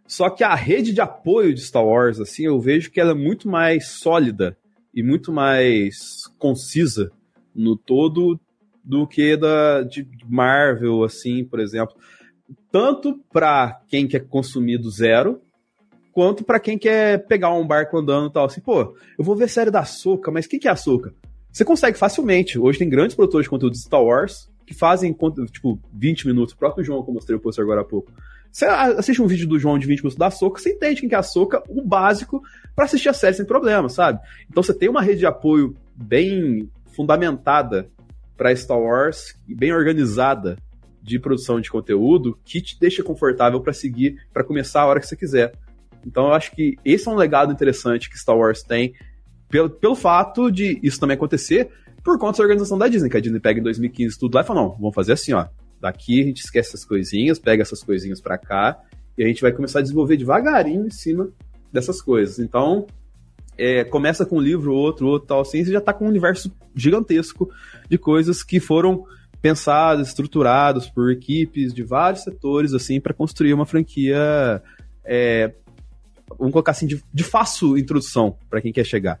Só 0.06 0.30
que 0.30 0.44
a 0.44 0.54
rede 0.54 0.92
de 0.92 1.00
apoio 1.00 1.52
de 1.52 1.60
Star 1.60 1.84
Wars, 1.84 2.20
assim, 2.20 2.44
eu 2.44 2.60
vejo 2.60 2.90
que 2.90 3.00
ela 3.00 3.10
é 3.10 3.14
muito 3.14 3.48
mais 3.48 3.88
sólida 3.88 4.56
e 4.94 5.02
muito 5.02 5.32
mais 5.32 6.22
concisa 6.38 7.10
no 7.54 7.76
todo 7.76 8.38
do 8.86 9.06
que 9.06 9.36
da 9.36 9.82
de 9.82 10.06
Marvel, 10.26 11.04
assim, 11.04 11.44
por 11.44 11.60
exemplo 11.60 11.96
tanto 12.70 13.18
para 13.32 13.80
quem 13.88 14.06
quer 14.06 14.26
consumir 14.28 14.78
do 14.78 14.90
zero, 14.90 15.40
quanto 16.12 16.44
para 16.44 16.60
quem 16.60 16.78
quer 16.78 17.26
pegar 17.26 17.52
um 17.54 17.66
barco 17.66 17.98
andando 17.98 18.28
e 18.28 18.32
tal. 18.32 18.44
Assim, 18.44 18.60
pô, 18.60 18.94
eu 19.18 19.24
vou 19.24 19.36
ver 19.36 19.48
série 19.48 19.70
da 19.70 19.84
Soca, 19.84 20.30
mas 20.30 20.46
o 20.46 20.48
que, 20.48 20.58
que 20.58 20.68
é 20.68 20.70
a 20.70 20.76
Soca? 20.76 21.14
Você 21.50 21.64
consegue 21.64 21.96
facilmente. 21.96 22.58
Hoje 22.58 22.78
tem 22.78 22.88
grandes 22.88 23.16
produtores 23.16 23.44
de 23.44 23.50
conteúdo 23.50 23.72
de 23.72 23.80
Star 23.80 24.02
Wars 24.02 24.50
que 24.66 24.74
fazem, 24.74 25.16
tipo, 25.50 25.80
20 25.92 26.26
minutos. 26.26 26.52
O 26.52 26.58
próprio 26.58 26.84
João, 26.84 27.02
que 27.02 27.08
eu 27.08 27.14
mostrei 27.14 27.36
o 27.36 27.40
post 27.40 27.60
agora 27.60 27.80
há 27.80 27.84
pouco. 27.84 28.12
Você 28.50 28.64
assiste 28.66 29.22
um 29.22 29.26
vídeo 29.26 29.48
do 29.48 29.58
João 29.58 29.78
de 29.78 29.86
20 29.86 29.98
minutos 30.00 30.18
da 30.18 30.30
Soca, 30.30 30.60
você 30.60 30.72
entende 30.72 31.00
quem 31.00 31.08
que 31.08 31.14
é 31.14 31.18
a 31.18 31.22
Soca, 31.22 31.62
o 31.68 31.82
básico, 31.82 32.42
para 32.74 32.84
assistir 32.84 33.08
a 33.08 33.14
série 33.14 33.34
sem 33.34 33.46
problema, 33.46 33.88
sabe? 33.88 34.20
Então 34.50 34.62
você 34.62 34.74
tem 34.74 34.88
uma 34.88 35.02
rede 35.02 35.20
de 35.20 35.26
apoio 35.26 35.74
bem 35.94 36.68
fundamentada 36.94 37.88
para 38.36 38.54
Star 38.54 38.78
Wars 38.78 39.34
e 39.48 39.54
bem 39.54 39.72
organizada 39.72 40.56
de 41.02 41.18
produção 41.18 41.60
de 41.60 41.70
conteúdo 41.70 42.38
que 42.44 42.60
te 42.60 42.78
deixa 42.78 43.02
confortável 43.02 43.60
para 43.60 43.72
seguir, 43.72 44.16
para 44.32 44.42
começar 44.42 44.82
a 44.82 44.86
hora 44.86 45.00
que 45.00 45.06
você 45.06 45.16
quiser. 45.16 45.52
Então 46.04 46.26
eu 46.26 46.32
acho 46.32 46.52
que 46.52 46.76
esse 46.84 47.08
é 47.08 47.10
um 47.10 47.14
legado 47.14 47.52
interessante 47.52 48.10
que 48.10 48.18
Star 48.18 48.36
Wars 48.36 48.62
tem, 48.62 48.94
pelo, 49.48 49.70
pelo 49.70 49.94
fato 49.94 50.50
de 50.50 50.78
isso 50.82 50.98
também 50.98 51.14
acontecer 51.14 51.70
por 52.02 52.18
conta 52.18 52.38
da 52.38 52.44
organização 52.44 52.78
da 52.78 52.86
Disney, 52.86 53.10
que 53.10 53.16
a 53.16 53.20
Disney 53.20 53.40
pega 53.40 53.58
em 53.58 53.62
2015 53.62 54.18
tudo 54.18 54.34
lá 54.34 54.42
e 54.42 54.44
fala, 54.44 54.62
não, 54.62 54.70
vamos 54.72 54.94
fazer 54.94 55.12
assim, 55.12 55.32
ó, 55.32 55.46
daqui 55.80 56.20
a 56.20 56.24
gente 56.24 56.38
esquece 56.38 56.68
essas 56.68 56.84
coisinhas, 56.84 57.38
pega 57.38 57.62
essas 57.62 57.82
coisinhas 57.82 58.20
para 58.20 58.38
cá, 58.38 58.80
e 59.18 59.24
a 59.24 59.26
gente 59.26 59.42
vai 59.42 59.50
começar 59.50 59.80
a 59.80 59.82
desenvolver 59.82 60.16
devagarinho 60.16 60.86
em 60.86 60.90
cima 60.90 61.28
dessas 61.72 62.00
coisas. 62.00 62.38
Então, 62.38 62.86
é, 63.58 63.84
começa 63.84 64.26
com 64.26 64.36
um 64.36 64.40
livro, 64.40 64.74
outro, 64.74 65.06
outro, 65.06 65.28
tal 65.28 65.40
assim, 65.40 65.64
você 65.64 65.72
já 65.72 65.80
tá 65.80 65.92
com 65.92 66.04
um 66.04 66.08
universo 66.08 66.52
gigantesco 66.74 67.50
de 67.88 67.98
coisas 67.98 68.42
que 68.42 68.60
foram 68.60 69.04
pensados, 69.40 70.08
estruturados 70.08 70.88
por 70.88 71.10
equipes 71.10 71.72
de 71.72 71.82
vários 71.82 72.22
setores, 72.22 72.72
assim, 72.72 73.00
para 73.00 73.14
construir 73.14 73.54
uma 73.54 73.66
franquia, 73.66 74.62
é, 75.04 75.54
vamos 76.38 76.52
colocar 76.52 76.72
assim, 76.72 76.86
de, 76.86 77.02
de 77.12 77.24
fácil 77.24 77.78
introdução 77.78 78.36
para 78.50 78.60
quem 78.60 78.72
quer 78.72 78.84
chegar. 78.84 79.20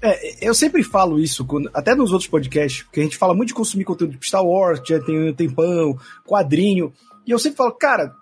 É, 0.00 0.46
eu 0.46 0.54
sempre 0.54 0.82
falo 0.82 1.18
isso, 1.18 1.44
quando, 1.46 1.70
até 1.72 1.94
nos 1.94 2.12
outros 2.12 2.28
podcasts, 2.28 2.82
porque 2.82 3.00
a 3.00 3.02
gente 3.02 3.16
fala 3.16 3.34
muito 3.34 3.48
de 3.48 3.54
consumir 3.54 3.84
conteúdo 3.84 4.18
de 4.18 4.26
Star 4.26 4.44
Wars, 4.44 4.78
que 4.80 4.90
já 4.90 5.00
tem 5.00 5.30
um 5.30 5.34
tempão, 5.34 5.98
quadrinho, 6.26 6.92
e 7.26 7.30
eu 7.30 7.38
sempre 7.38 7.56
falo, 7.56 7.72
cara, 7.72 8.14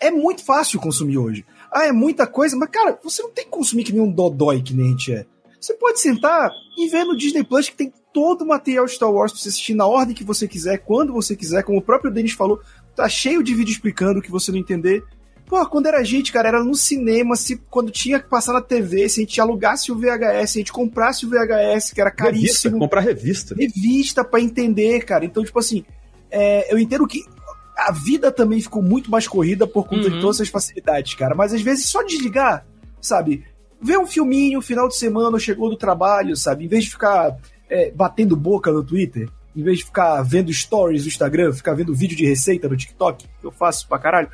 é 0.00 0.10
muito 0.10 0.44
fácil 0.44 0.80
consumir 0.80 1.18
hoje. 1.18 1.46
Ah, 1.72 1.86
é 1.86 1.92
muita 1.92 2.26
coisa, 2.26 2.56
mas, 2.56 2.68
cara, 2.70 2.98
você 3.02 3.22
não 3.22 3.30
tem 3.30 3.44
que 3.44 3.50
consumir 3.50 3.84
que 3.84 3.92
nem 3.92 4.02
um 4.02 4.10
dodói 4.10 4.60
que 4.62 4.74
nem 4.74 4.86
a 4.86 4.90
gente 4.90 5.12
é. 5.12 5.26
Você 5.60 5.74
pode 5.74 6.00
sentar 6.00 6.50
e 6.76 6.88
ver 6.88 7.04
no 7.04 7.16
Disney 7.16 7.44
Plus 7.44 7.68
que 7.68 7.76
tem 7.76 7.92
todo 8.12 8.42
o 8.42 8.48
material 8.48 8.86
de 8.86 8.92
Star 8.92 9.12
Wars 9.12 9.30
pra 9.30 9.40
você 9.40 9.50
assistir 9.50 9.74
na 9.74 9.86
ordem 9.86 10.14
que 10.14 10.24
você 10.24 10.48
quiser, 10.48 10.78
quando 10.78 11.12
você 11.12 11.36
quiser, 11.36 11.62
como 11.62 11.78
o 11.78 11.82
próprio 11.82 12.10
Denis 12.10 12.32
falou, 12.32 12.60
tá 12.96 13.08
cheio 13.08 13.42
de 13.42 13.54
vídeo 13.54 13.72
explicando 13.72 14.18
o 14.18 14.22
que 14.22 14.30
você 14.30 14.50
não 14.50 14.58
entender. 14.58 15.04
Pô, 15.46 15.64
quando 15.66 15.86
era 15.86 15.98
a 15.98 16.04
gente, 16.04 16.32
cara, 16.32 16.48
era 16.48 16.64
no 16.64 16.74
cinema, 16.74 17.34
se 17.34 17.56
quando 17.68 17.90
tinha 17.90 18.20
que 18.20 18.28
passar 18.28 18.52
na 18.52 18.60
TV, 18.60 19.08
se 19.08 19.20
a 19.20 19.24
gente 19.24 19.40
alugasse 19.40 19.90
o 19.90 19.96
VHS, 19.96 20.50
se 20.50 20.58
a 20.58 20.60
gente 20.60 20.72
comprasse 20.72 21.26
o 21.26 21.28
VHS, 21.28 21.92
que 21.92 22.00
era 22.00 22.10
caríssimo. 22.10 22.46
Revista, 22.46 22.70
comprar 22.70 23.00
revista. 23.00 23.54
Revista 23.56 24.24
para 24.24 24.40
entender, 24.40 25.04
cara. 25.04 25.24
Então, 25.24 25.44
tipo 25.44 25.58
assim, 25.58 25.84
é, 26.30 26.72
eu 26.72 26.78
entendo 26.78 27.06
que 27.06 27.24
a 27.88 27.92
vida 27.92 28.30
também 28.30 28.60
ficou 28.60 28.82
muito 28.82 29.10
mais 29.10 29.26
corrida 29.26 29.66
por 29.66 29.86
conta 29.86 30.08
uhum. 30.08 30.14
de 30.14 30.20
todas 30.20 30.36
essas 30.36 30.48
facilidades, 30.48 31.14
cara. 31.14 31.34
Mas 31.34 31.52
às 31.52 31.62
vezes 31.62 31.88
só 31.88 32.02
desligar, 32.02 32.66
sabe? 33.00 33.44
Ver 33.80 33.98
um 33.98 34.06
filminho, 34.06 34.60
final 34.60 34.88
de 34.88 34.96
semana, 34.96 35.38
chegou 35.38 35.70
do 35.70 35.76
trabalho, 35.76 36.36
sabe? 36.36 36.64
Em 36.64 36.68
vez 36.68 36.84
de 36.84 36.90
ficar 36.90 37.36
é, 37.68 37.90
batendo 37.90 38.36
boca 38.36 38.70
no 38.70 38.84
Twitter, 38.84 39.28
em 39.54 39.62
vez 39.62 39.78
de 39.78 39.84
ficar 39.84 40.22
vendo 40.22 40.52
stories 40.52 41.02
no 41.02 41.08
Instagram, 41.08 41.52
ficar 41.52 41.74
vendo 41.74 41.94
vídeo 41.94 42.16
de 42.16 42.26
receita 42.26 42.68
no 42.68 42.76
TikTok, 42.76 43.26
que 43.40 43.46
eu 43.46 43.50
faço 43.50 43.88
pra 43.88 43.98
caralho, 43.98 44.28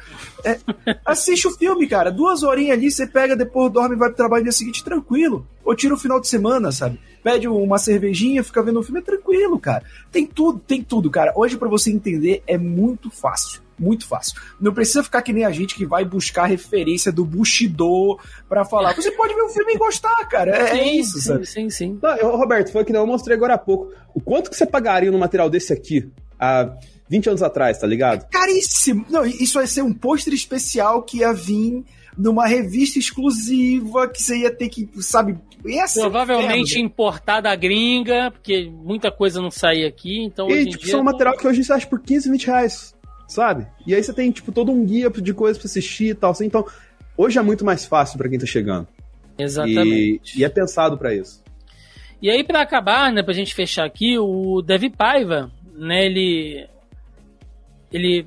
é, 0.45 0.59
assiste 1.05 1.47
o 1.47 1.53
filme, 1.53 1.87
cara. 1.87 2.11
Duas 2.11 2.43
horinhas 2.43 2.77
ali, 2.77 2.91
você 2.91 3.07
pega, 3.07 3.37
depois 3.37 3.73
dorme 3.73 3.95
e 3.95 3.99
vai 3.99 4.09
pro 4.09 4.17
trabalho 4.17 4.43
no 4.43 4.51
dia 4.51 4.53
seguinte 4.53 4.85
tranquilo. 4.85 5.47
Ou 5.65 5.75
tira 5.75 5.95
o 5.95 5.99
final 5.99 6.21
de 6.21 6.29
semana, 6.29 6.71
sabe? 6.71 7.01
Pede 7.27 7.49
uma 7.49 7.77
cervejinha, 7.77 8.45
fica 8.45 8.63
vendo 8.63 8.79
o 8.79 8.85
filme, 8.85 9.01
é 9.01 9.03
tranquilo, 9.03 9.59
cara. 9.59 9.83
Tem 10.13 10.25
tudo, 10.25 10.61
tem 10.61 10.81
tudo, 10.81 11.11
cara. 11.11 11.33
Hoje, 11.35 11.57
para 11.57 11.69
você 11.69 11.91
entender, 11.91 12.41
é 12.47 12.57
muito 12.57 13.11
fácil 13.11 13.67
muito 13.79 14.07
fácil. 14.07 14.41
Não 14.59 14.73
precisa 14.73 15.03
ficar 15.03 15.21
que 15.21 15.35
nem 15.35 15.45
a 15.45 15.51
gente 15.51 15.75
que 15.75 15.85
vai 15.85 16.03
buscar 16.03 16.47
referência 16.47 17.13
do 17.13 17.27
Bushido 17.27 18.19
para 18.49 18.65
falar. 18.65 18.95
Você 18.95 19.11
pode 19.11 19.35
ver 19.35 19.43
um 19.43 19.51
filme 19.51 19.75
e 19.75 19.77
gostar, 19.77 20.17
cara. 20.31 20.51
É, 20.51 20.67
sim, 20.73 20.79
é 20.79 20.97
isso, 20.97 21.19
sim, 21.19 21.21
sabe? 21.21 21.47
Sim, 21.47 21.69
sim. 21.69 21.99
Não, 22.01 22.37
Roberto, 22.39 22.73
foi 22.73 22.87
que 22.87 22.93
não 22.93 23.01
eu 23.01 23.07
mostrei 23.07 23.37
agora 23.37 23.53
há 23.53 23.59
pouco. 23.59 23.93
O 24.15 24.21
quanto 24.21 24.49
que 24.49 24.57
você 24.57 24.65
pagaria 24.65 25.11
num 25.11 25.19
material 25.19 25.51
desse 25.51 25.75
aqui? 25.75 26.11
Há 26.41 26.75
20 27.11 27.29
anos 27.29 27.43
atrás, 27.43 27.79
tá 27.79 27.87
ligado? 27.87 28.27
Caríssimo! 28.31 29.05
Não, 29.11 29.27
isso 29.27 29.59
vai 29.59 29.67
ser 29.67 29.83
um 29.83 29.93
pôster 29.93 30.33
especial 30.33 31.03
que 31.03 31.19
ia 31.19 31.35
vir 31.35 31.85
numa 32.17 32.47
revista 32.47 32.99
exclusiva 32.99 34.09
que 34.09 34.23
você 34.23 34.39
ia 34.39 34.51
ter 34.51 34.71
que, 34.71 34.89
sabe, 35.01 35.37
ia 35.65 35.87
ser 35.87 36.01
Provavelmente 36.01 36.73
inferno. 36.73 36.87
importar 36.87 37.41
da 37.41 37.55
gringa, 37.57 38.31
porque 38.31 38.71
muita 38.71 39.11
coisa 39.11 39.41
não 39.41 39.51
saía 39.51 39.89
aqui, 39.89 40.23
então 40.23 40.51
E, 40.51 40.67
tipo, 40.67 40.85
dia... 40.85 40.93
são 40.93 41.03
material 41.03 41.37
que 41.37 41.47
hoje 41.47 41.65
você 41.65 41.73
acha 41.73 41.87
por 41.87 42.01
15, 42.01 42.31
20 42.31 42.47
reais, 42.47 42.95
sabe? 43.29 43.67
E 43.87 43.95
aí 43.95 44.03
você 44.03 44.13
tem, 44.13 44.31
tipo, 44.31 44.53
todo 44.53 44.71
um 44.71 44.85
guia 44.85 45.11
de 45.11 45.35
coisas 45.35 45.59
pra 45.59 45.67
assistir 45.67 46.11
e 46.11 46.15
tal, 46.15 46.31
assim. 46.31 46.47
Então, 46.47 46.65
hoje 47.17 47.39
é 47.39 47.43
muito 47.43 47.65
mais 47.65 47.85
fácil 47.85 48.19
pra 48.19 48.29
quem 48.29 48.39
tá 48.39 48.47
chegando. 48.47 48.87
E, 49.39 49.43
Exatamente. 49.43 50.39
e 50.41 50.45
é 50.45 50.49
pensado 50.49 50.97
pra 50.97 51.15
isso. 51.15 51.43
E 52.23 52.31
aí, 52.31 52.43
pra 52.43 52.63
acabar, 52.63 53.13
né, 53.13 53.23
pra 53.23 53.35
gente 53.35 53.55
fechar 53.55 53.85
aqui, 53.85 54.19
o 54.19 54.63
Davi 54.63 54.89
Paiva, 54.91 55.51
né, 55.75 56.07
ele. 56.07 56.67
Ele 57.93 58.27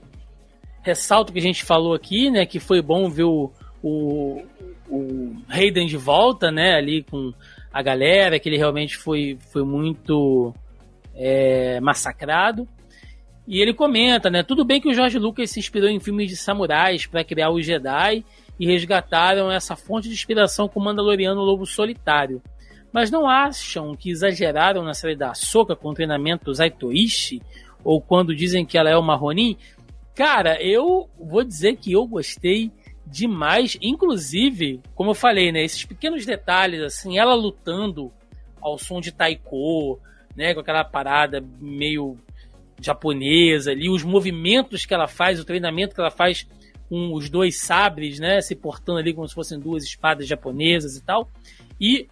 ressalta 0.81 1.31
o 1.31 1.33
que 1.33 1.39
a 1.39 1.43
gente 1.43 1.63
falou 1.63 1.93
aqui, 1.93 2.29
né, 2.31 2.45
que 2.45 2.59
foi 2.59 2.81
bom 2.81 3.09
ver 3.09 3.23
o, 3.25 3.51
o, 3.83 4.41
o 4.89 5.35
Hayden 5.47 5.87
de 5.87 5.97
volta, 5.97 6.51
né, 6.51 6.75
ali 6.75 7.03
com 7.03 7.33
a 7.71 7.81
galera, 7.81 8.39
que 8.39 8.49
ele 8.49 8.57
realmente 8.57 8.97
foi, 8.97 9.37
foi 9.51 9.63
muito 9.63 10.53
é, 11.15 11.79
massacrado. 11.79 12.67
E 13.47 13.61
ele 13.61 13.73
comenta, 13.73 14.29
né, 14.29 14.43
tudo 14.43 14.65
bem 14.65 14.79
que 14.79 14.89
o 14.89 14.93
George 14.93 15.17
Lucas 15.17 15.51
se 15.51 15.59
inspirou 15.59 15.89
em 15.89 15.99
filmes 15.99 16.29
de 16.29 16.35
samurais 16.35 17.05
para 17.05 17.23
criar 17.23 17.49
o 17.49 17.61
Jedi 17.61 18.23
e 18.59 18.65
resgataram 18.65 19.51
essa 19.51 19.75
fonte 19.75 20.07
de 20.07 20.13
inspiração 20.13 20.67
com 20.67 20.79
o 20.79 20.83
Mandaloriano 20.83 21.41
Lobo 21.41 21.65
Solitário. 21.65 22.41
Mas 22.91 23.11
não 23.11 23.27
acham 23.27 23.95
que 23.95 24.09
exageraram 24.09 24.83
na 24.83 24.93
série 24.93 25.15
da 25.15 25.31
Ahsoka 25.31 25.75
com 25.75 25.89
o 25.89 25.93
treinamento 25.93 26.53
Zaitoishi? 26.53 27.41
Ou 27.83 28.01
quando 28.01 28.35
dizem 28.35 28.65
que 28.65 28.77
ela 28.77 28.89
é 28.89 28.97
uma 28.97 29.15
Ronin? 29.15 29.55
Cara, 30.15 30.61
eu 30.61 31.07
vou 31.17 31.43
dizer 31.43 31.77
que 31.77 31.93
eu 31.93 32.05
gostei 32.05 32.71
demais. 33.09 33.77
Inclusive, 33.81 34.81
como 34.95 35.11
eu 35.11 35.15
falei, 35.15 35.51
né? 35.51 35.63
Esses 35.63 35.85
pequenos 35.85 36.25
detalhes, 36.25 36.81
assim, 36.81 37.17
ela 37.17 37.33
lutando 37.33 38.11
ao 38.61 38.77
som 38.77 39.01
de 39.01 39.11
taiko, 39.11 39.99
né? 40.35 40.53
Com 40.53 40.59
aquela 40.59 40.83
parada 40.83 41.43
meio 41.59 42.17
japonesa 42.81 43.71
ali, 43.71 43.89
os 43.89 44.03
movimentos 44.03 44.85
que 44.85 44.93
ela 44.93 45.07
faz, 45.07 45.39
o 45.39 45.45
treinamento 45.45 45.93
que 45.93 45.99
ela 45.99 46.11
faz 46.11 46.47
com 46.87 47.13
os 47.13 47.29
dois 47.29 47.59
sabres, 47.59 48.19
né? 48.19 48.41
Se 48.41 48.55
portando 48.55 48.99
ali 48.99 49.13
como 49.13 49.27
se 49.27 49.35
fossem 49.35 49.59
duas 49.59 49.83
espadas 49.83 50.27
japonesas 50.27 50.95
e 50.95 51.03
tal. 51.03 51.29
E 51.79 52.07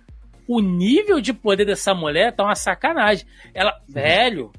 o 0.48 0.60
nível 0.60 1.20
de 1.20 1.34
poder 1.34 1.66
dessa 1.66 1.94
mulher 1.94 2.34
tá 2.34 2.44
uma 2.44 2.56
sacanagem. 2.56 3.26
Ela, 3.54 3.82
velho, 3.88 4.52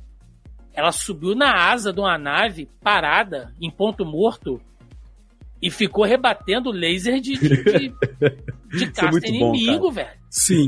ela 0.73 0.93
subiu 0.93 1.35
na 1.35 1.71
asa 1.71 1.93
de 1.93 2.01
uma 2.01 2.19
nave 2.19 2.69
parada 2.83 3.55
em 3.61 3.71
ponto 3.71 4.05
morto 4.05 4.61
e 5.61 5.71
ficou 5.71 6.05
rebatendo 6.05 6.71
laser 6.71 7.21
de, 7.21 7.37
de, 7.37 7.49
de, 7.49 7.89
de 8.71 8.93
é 8.97 9.11
muito 9.11 9.33
bom, 9.33 9.55
inimigo, 9.55 9.91
velho. 9.91 10.19
Sim. 10.31 10.67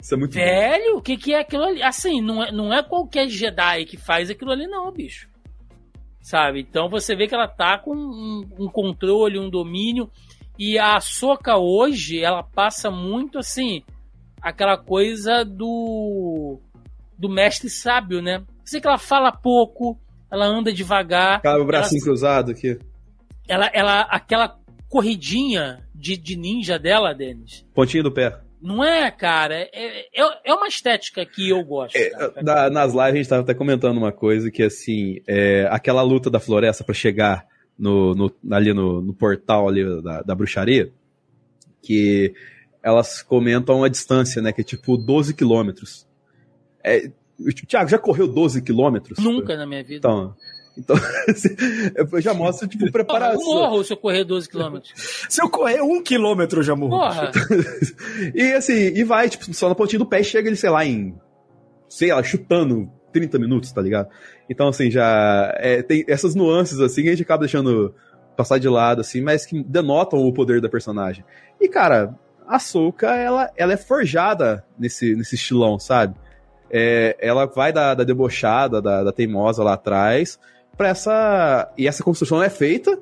Isso 0.00 0.14
é 0.14 0.16
muito 0.16 0.34
bom. 0.34 0.40
Velho, 0.40 0.96
o 0.96 1.02
que, 1.02 1.16
que 1.16 1.32
é 1.32 1.40
aquilo 1.40 1.64
ali? 1.64 1.82
Assim, 1.82 2.20
não 2.20 2.42
é, 2.42 2.52
não 2.52 2.72
é 2.72 2.82
qualquer 2.82 3.28
Jedi 3.28 3.84
que 3.86 3.96
faz 3.96 4.30
aquilo 4.30 4.50
ali, 4.50 4.66
não, 4.66 4.90
bicho. 4.92 5.28
Sabe? 6.20 6.60
Então 6.60 6.88
você 6.88 7.16
vê 7.16 7.26
que 7.26 7.34
ela 7.34 7.48
tá 7.48 7.78
com 7.78 7.94
um, 7.94 8.48
um 8.58 8.68
controle, 8.68 9.38
um 9.38 9.50
domínio. 9.50 10.10
E 10.58 10.78
a 10.78 11.00
Soca 11.00 11.56
hoje, 11.56 12.20
ela 12.20 12.42
passa 12.42 12.90
muito 12.90 13.38
assim, 13.38 13.82
aquela 14.40 14.76
coisa 14.76 15.44
do. 15.44 16.60
do 17.18 17.28
mestre 17.28 17.70
sábio, 17.70 18.20
né? 18.20 18.44
Sei 18.64 18.80
que 18.80 18.86
ela 18.86 18.98
fala 18.98 19.32
pouco, 19.32 19.98
ela 20.30 20.46
anda 20.46 20.72
devagar. 20.72 21.40
Cara, 21.42 21.62
o 21.62 21.66
bracinho 21.66 21.98
ela, 21.98 22.04
cruzado 22.04 22.50
aqui. 22.50 22.78
Ela, 23.48 23.66
ela, 23.72 24.00
aquela 24.02 24.58
corridinha 24.88 25.82
de, 25.94 26.16
de 26.16 26.36
ninja 26.36 26.78
dela, 26.78 27.14
Denis. 27.14 27.66
Pontinho 27.74 28.02
do 28.04 28.12
pé. 28.12 28.38
Não 28.60 28.84
é, 28.84 29.10
cara? 29.10 29.54
É, 29.72 30.06
é, 30.14 30.40
é 30.44 30.54
uma 30.54 30.68
estética 30.68 31.26
que 31.26 31.48
eu 31.48 31.64
gosto. 31.64 31.98
cara. 32.10 32.32
Na- 32.42 32.70
nas 32.70 32.92
lives 32.92 33.02
a 33.12 33.16
gente 33.16 33.28
tava 33.28 33.42
até 33.42 33.54
comentando 33.54 33.96
uma 33.98 34.12
coisa 34.12 34.50
que, 34.50 34.62
assim, 34.62 35.20
é, 35.26 35.66
aquela 35.70 36.02
luta 36.02 36.30
da 36.30 36.38
floresta 36.38 36.84
pra 36.84 36.94
chegar 36.94 37.44
no, 37.76 38.14
no- 38.14 38.32
ali 38.52 38.72
no, 38.72 39.00
no 39.02 39.12
portal 39.12 39.66
ali 39.68 39.84
da, 40.02 40.22
da 40.22 40.34
bruxaria, 40.34 40.92
que 41.82 42.32
elas 42.82 43.22
comentam 43.22 43.82
a 43.82 43.88
distância, 43.88 44.40
né? 44.40 44.52
Que 44.52 44.60
é 44.60 44.64
tipo 44.64 44.96
12 44.96 45.34
quilômetros. 45.34 46.06
É, 46.84 47.10
o 47.40 47.52
Thiago, 47.66 47.88
já 47.90 47.98
correu 47.98 48.28
12 48.28 48.62
quilômetros? 48.62 49.18
Nunca 49.18 49.56
na 49.56 49.66
minha 49.66 49.82
vida. 49.82 49.96
Então, 49.96 50.36
então 50.76 50.96
eu 52.12 52.20
já 52.20 52.32
mostro, 52.32 52.66
tipo, 52.66 52.80
Porra, 52.80 52.88
eu 52.88 52.92
preparação. 52.92 53.44
morro 53.44 53.84
se 53.84 53.92
eu 53.92 53.96
correr 53.96 54.24
12 54.24 54.48
km. 54.48 54.78
Se 55.28 55.42
eu 55.42 55.48
correr 55.48 55.82
um 55.82 56.02
quilômetro, 56.02 56.60
eu 56.60 56.64
já 56.64 56.74
morro. 56.74 56.98
Porra, 56.98 57.30
E 58.34 58.52
assim, 58.52 58.74
e 58.74 59.04
vai, 59.04 59.28
tipo, 59.28 59.52
só 59.54 59.68
na 59.68 59.74
pontinha 59.74 59.98
do 59.98 60.06
pé 60.06 60.20
e 60.20 60.24
chega 60.24 60.48
ele, 60.48 60.56
sei 60.56 60.70
lá, 60.70 60.84
em. 60.84 61.14
Sei 61.88 62.12
lá, 62.12 62.22
chutando 62.22 62.90
30 63.12 63.38
minutos, 63.38 63.70
tá 63.70 63.82
ligado? 63.82 64.08
Então, 64.48 64.68
assim, 64.68 64.90
já. 64.90 65.54
é, 65.58 65.82
tem 65.82 66.04
essas 66.08 66.34
nuances, 66.34 66.80
assim, 66.80 67.02
que 67.02 67.08
a 67.08 67.12
gente 67.12 67.22
acaba 67.22 67.40
deixando 67.40 67.94
passar 68.36 68.58
de 68.58 68.68
lado, 68.68 69.02
assim, 69.02 69.20
mas 69.20 69.44
que 69.44 69.62
denotam 69.62 70.18
o 70.20 70.32
poder 70.32 70.60
da 70.60 70.68
personagem. 70.68 71.24
E, 71.60 71.68
cara, 71.68 72.14
a 72.46 72.58
Soka, 72.58 73.14
ela, 73.14 73.50
ela 73.56 73.74
é 73.74 73.76
forjada 73.76 74.64
nesse, 74.78 75.14
nesse 75.14 75.34
estilão, 75.34 75.78
sabe? 75.78 76.14
É, 76.70 77.16
ela 77.20 77.44
vai 77.46 77.72
da, 77.72 77.94
da 77.94 78.04
debochada, 78.04 78.80
da, 78.80 79.04
da 79.04 79.12
teimosa 79.12 79.62
lá 79.62 79.74
atrás, 79.74 80.38
pra 80.76 80.88
essa. 80.88 81.72
E 81.76 81.86
essa 81.86 82.02
construção 82.02 82.42
é 82.42 82.50
feita 82.50 82.98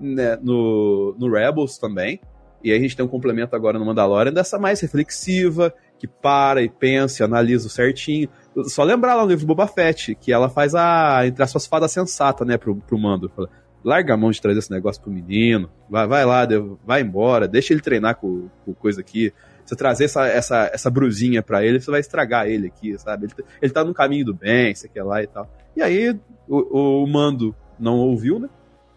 né, 0.00 0.38
no, 0.42 1.14
no 1.18 1.30
Rebels 1.30 1.78
também. 1.78 2.20
E 2.62 2.72
aí 2.72 2.78
a 2.78 2.80
gente 2.80 2.96
tem 2.96 3.04
um 3.04 3.08
complemento 3.08 3.54
agora 3.54 3.78
no 3.78 3.84
Mandalorian 3.84 4.32
dessa 4.32 4.58
mais 4.58 4.80
reflexiva, 4.80 5.72
que 5.98 6.06
para 6.06 6.62
e 6.62 6.68
pensa 6.68 7.22
e 7.22 7.24
analisa 7.24 7.68
certinho. 7.68 8.28
Só 8.64 8.82
lembrar 8.82 9.14
lá 9.14 9.22
no 9.22 9.28
livro 9.28 9.46
Boba 9.46 9.66
Fett, 9.66 10.14
que 10.14 10.32
ela 10.32 10.48
faz 10.48 10.74
a, 10.74 11.26
entre 11.26 11.42
as 11.42 11.50
suas 11.50 11.66
fadas 11.66 11.92
sensata, 11.92 12.44
né, 12.44 12.56
pro, 12.56 12.74
pro 12.74 12.98
Mando. 12.98 13.28
Fala, 13.28 13.48
larga 13.84 14.14
a 14.14 14.16
mão 14.16 14.30
de 14.30 14.40
trazer 14.42 14.58
esse 14.58 14.70
negócio 14.70 15.00
pro 15.00 15.12
menino, 15.12 15.70
vai, 15.88 16.06
vai 16.08 16.24
lá, 16.24 16.46
vai 16.84 17.02
embora, 17.02 17.46
deixa 17.46 17.72
ele 17.72 17.80
treinar 17.80 18.16
com, 18.16 18.48
com 18.64 18.74
coisa 18.74 19.00
aqui. 19.00 19.32
Você 19.64 19.76
trazer 19.76 20.04
essa, 20.06 20.26
essa, 20.26 20.70
essa 20.72 20.90
brusinha 20.90 21.42
pra 21.42 21.64
ele, 21.64 21.80
você 21.80 21.90
vai 21.90 22.00
estragar 22.00 22.48
ele 22.48 22.66
aqui, 22.68 22.96
sabe? 22.98 23.26
Ele, 23.26 23.34
tá- 23.34 23.42
ele 23.62 23.72
tá 23.72 23.84
no 23.84 23.94
caminho 23.94 24.24
do 24.24 24.34
bem, 24.34 24.74
você 24.74 24.88
quer 24.88 25.02
lá 25.04 25.22
e 25.22 25.26
tal. 25.26 25.48
E 25.76 25.82
aí 25.82 26.18
o, 26.48 27.02
o 27.02 27.06
Mando 27.06 27.54
não 27.78 27.98
ouviu, 27.98 28.38
né? 28.38 28.48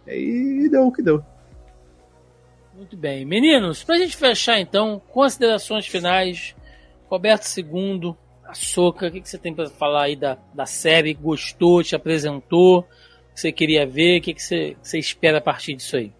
E 0.07 0.67
deu 0.69 0.87
o 0.87 0.91
que 0.91 1.03
deu. 1.03 1.23
muito 2.75 2.97
bem. 2.97 3.25
Meninos, 3.25 3.83
pra 3.83 3.97
gente 3.97 4.15
fechar 4.15 4.59
então, 4.59 5.01
considerações 5.09 5.85
finais. 5.85 6.55
Roberto 7.07 7.45
II, 7.57 8.15
a 8.45 8.53
Soca, 8.53 9.07
o 9.07 9.11
que, 9.11 9.21
que 9.21 9.29
você 9.29 9.37
tem 9.37 9.53
pra 9.53 9.67
falar 9.69 10.03
aí 10.03 10.15
da, 10.15 10.37
da 10.53 10.65
série? 10.65 11.13
Gostou, 11.13 11.83
te 11.83 11.95
apresentou? 11.95 12.79
O 12.79 12.83
que 13.33 13.41
você 13.41 13.51
queria 13.51 13.85
ver? 13.85 14.19
O 14.19 14.21
que, 14.21 14.33
que 14.33 14.41
você, 14.41 14.75
que 14.81 14.87
você 14.87 14.99
espera 14.99 15.39
a 15.39 15.41
partir 15.41 15.75
disso 15.75 15.97
aí? 15.97 16.11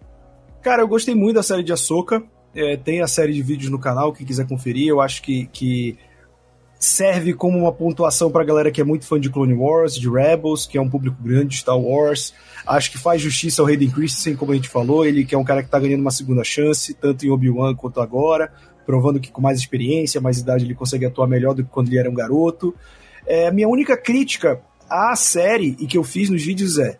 Cara, 0.60 0.82
eu 0.82 0.88
gostei 0.88 1.14
muito 1.14 1.36
da 1.36 1.42
série 1.42 1.62
de 1.62 1.72
Ahsoka. 1.72 2.22
É, 2.54 2.76
tem 2.76 3.00
a 3.00 3.06
série 3.06 3.32
de 3.32 3.42
vídeos 3.42 3.70
no 3.70 3.78
canal, 3.78 4.12
quem 4.12 4.26
quiser 4.26 4.46
conferir. 4.46 4.88
Eu 4.88 5.00
acho 5.00 5.22
que, 5.22 5.46
que 5.46 5.96
serve 6.80 7.34
como 7.34 7.58
uma 7.58 7.72
pontuação 7.72 8.30
pra 8.30 8.42
galera 8.42 8.70
que 8.70 8.80
é 8.80 8.84
muito 8.84 9.06
fã 9.06 9.20
de 9.20 9.28
Clone 9.28 9.52
Wars, 9.52 9.94
de 9.94 10.08
Rebels, 10.08 10.66
que 10.66 10.78
é 10.78 10.80
um 10.80 10.88
público 10.88 11.22
grande 11.22 11.48
de 11.48 11.56
Star 11.58 11.78
Wars. 11.78 12.32
Acho 12.66 12.90
que 12.90 12.96
faz 12.96 13.20
justiça 13.20 13.60
ao 13.60 13.68
Hayden 13.68 13.90
Christensen, 13.90 14.34
como 14.34 14.52
a 14.52 14.54
gente 14.54 14.70
falou. 14.70 15.04
Ele 15.04 15.26
que 15.26 15.34
é 15.34 15.38
um 15.38 15.44
cara 15.44 15.62
que 15.62 15.68
tá 15.68 15.78
ganhando 15.78 16.00
uma 16.00 16.10
segunda 16.10 16.42
chance, 16.42 16.94
tanto 16.94 17.26
em 17.26 17.30
Obi-Wan 17.30 17.74
quanto 17.74 18.00
agora. 18.00 18.50
Provando 18.86 19.20
que 19.20 19.30
com 19.30 19.42
mais 19.42 19.58
experiência, 19.58 20.22
mais 20.22 20.38
idade, 20.38 20.64
ele 20.64 20.74
consegue 20.74 21.04
atuar 21.04 21.26
melhor 21.26 21.54
do 21.54 21.62
que 21.62 21.70
quando 21.70 21.88
ele 21.88 21.98
era 21.98 22.08
um 22.08 22.14
garoto. 22.14 22.74
É, 23.26 23.48
a 23.48 23.52
minha 23.52 23.68
única 23.68 23.94
crítica 23.94 24.62
à 24.88 25.14
série, 25.14 25.76
e 25.78 25.86
que 25.86 25.98
eu 25.98 26.02
fiz 26.02 26.30
nos 26.30 26.42
vídeos 26.42 26.78
é 26.78 26.98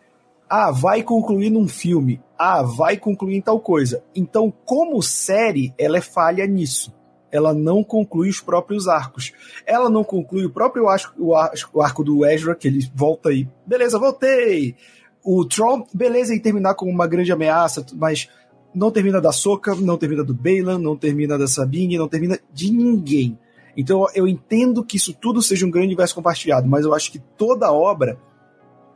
ah, 0.48 0.70
vai 0.70 1.02
concluir 1.02 1.48
num 1.48 1.66
filme. 1.66 2.20
Ah, 2.36 2.62
vai 2.62 2.97
concluir 2.97 3.36
em 3.36 3.40
tal 3.40 3.61
coisa. 3.61 4.02
Então, 4.15 4.52
como 4.65 5.01
série, 5.01 5.73
ela 5.78 5.98
é 5.98 6.01
falha 6.01 6.47
nisso. 6.47 6.93
Ela 7.32 7.55
não 7.55 7.85
conclui 7.85 8.28
os 8.28 8.40
próprios 8.40 8.89
arcos. 8.89 9.32
Ela 9.66 9.89
não 9.89 10.02
conclui 10.02 10.44
o 10.44 10.51
próprio 10.51 10.89
arco, 10.89 11.15
o 11.19 11.35
ar- 11.35 11.52
o 11.73 11.81
arco 11.81 12.02
do 12.02 12.27
Ezra, 12.27 12.55
que 12.55 12.66
ele 12.69 12.90
volta 12.94 13.28
aí. 13.28 13.48
Beleza, 13.66 13.98
voltei! 13.98 14.74
O 15.23 15.44
Tron, 15.44 15.86
beleza 15.93 16.35
em 16.35 16.40
terminar 16.40 16.74
como 16.74 16.90
uma 16.90 17.07
grande 17.07 17.31
ameaça, 17.31 17.85
mas 17.94 18.28
não 18.74 18.90
termina 18.90 19.20
da 19.20 19.32
Soca, 19.32 19.74
não 19.74 19.98
termina 19.98 20.24
do 20.24 20.32
Balan, 20.32 20.78
não 20.78 20.97
termina 20.97 21.36
da 21.36 21.47
Sabine, 21.47 21.98
não 21.98 22.09
termina 22.09 22.39
de 22.52 22.73
ninguém. 22.73 23.39
Então 23.77 24.07
eu 24.15 24.27
entendo 24.27 24.82
que 24.85 24.97
isso 24.97 25.12
tudo 25.12 25.43
seja 25.43 25.66
um 25.66 25.70
grande 25.70 25.89
universo 25.89 26.15
compartilhado, 26.15 26.69
mas 26.69 26.85
eu 26.85 26.94
acho 26.94 27.12
que 27.12 27.19
toda 27.36 27.73
obra 27.73 28.19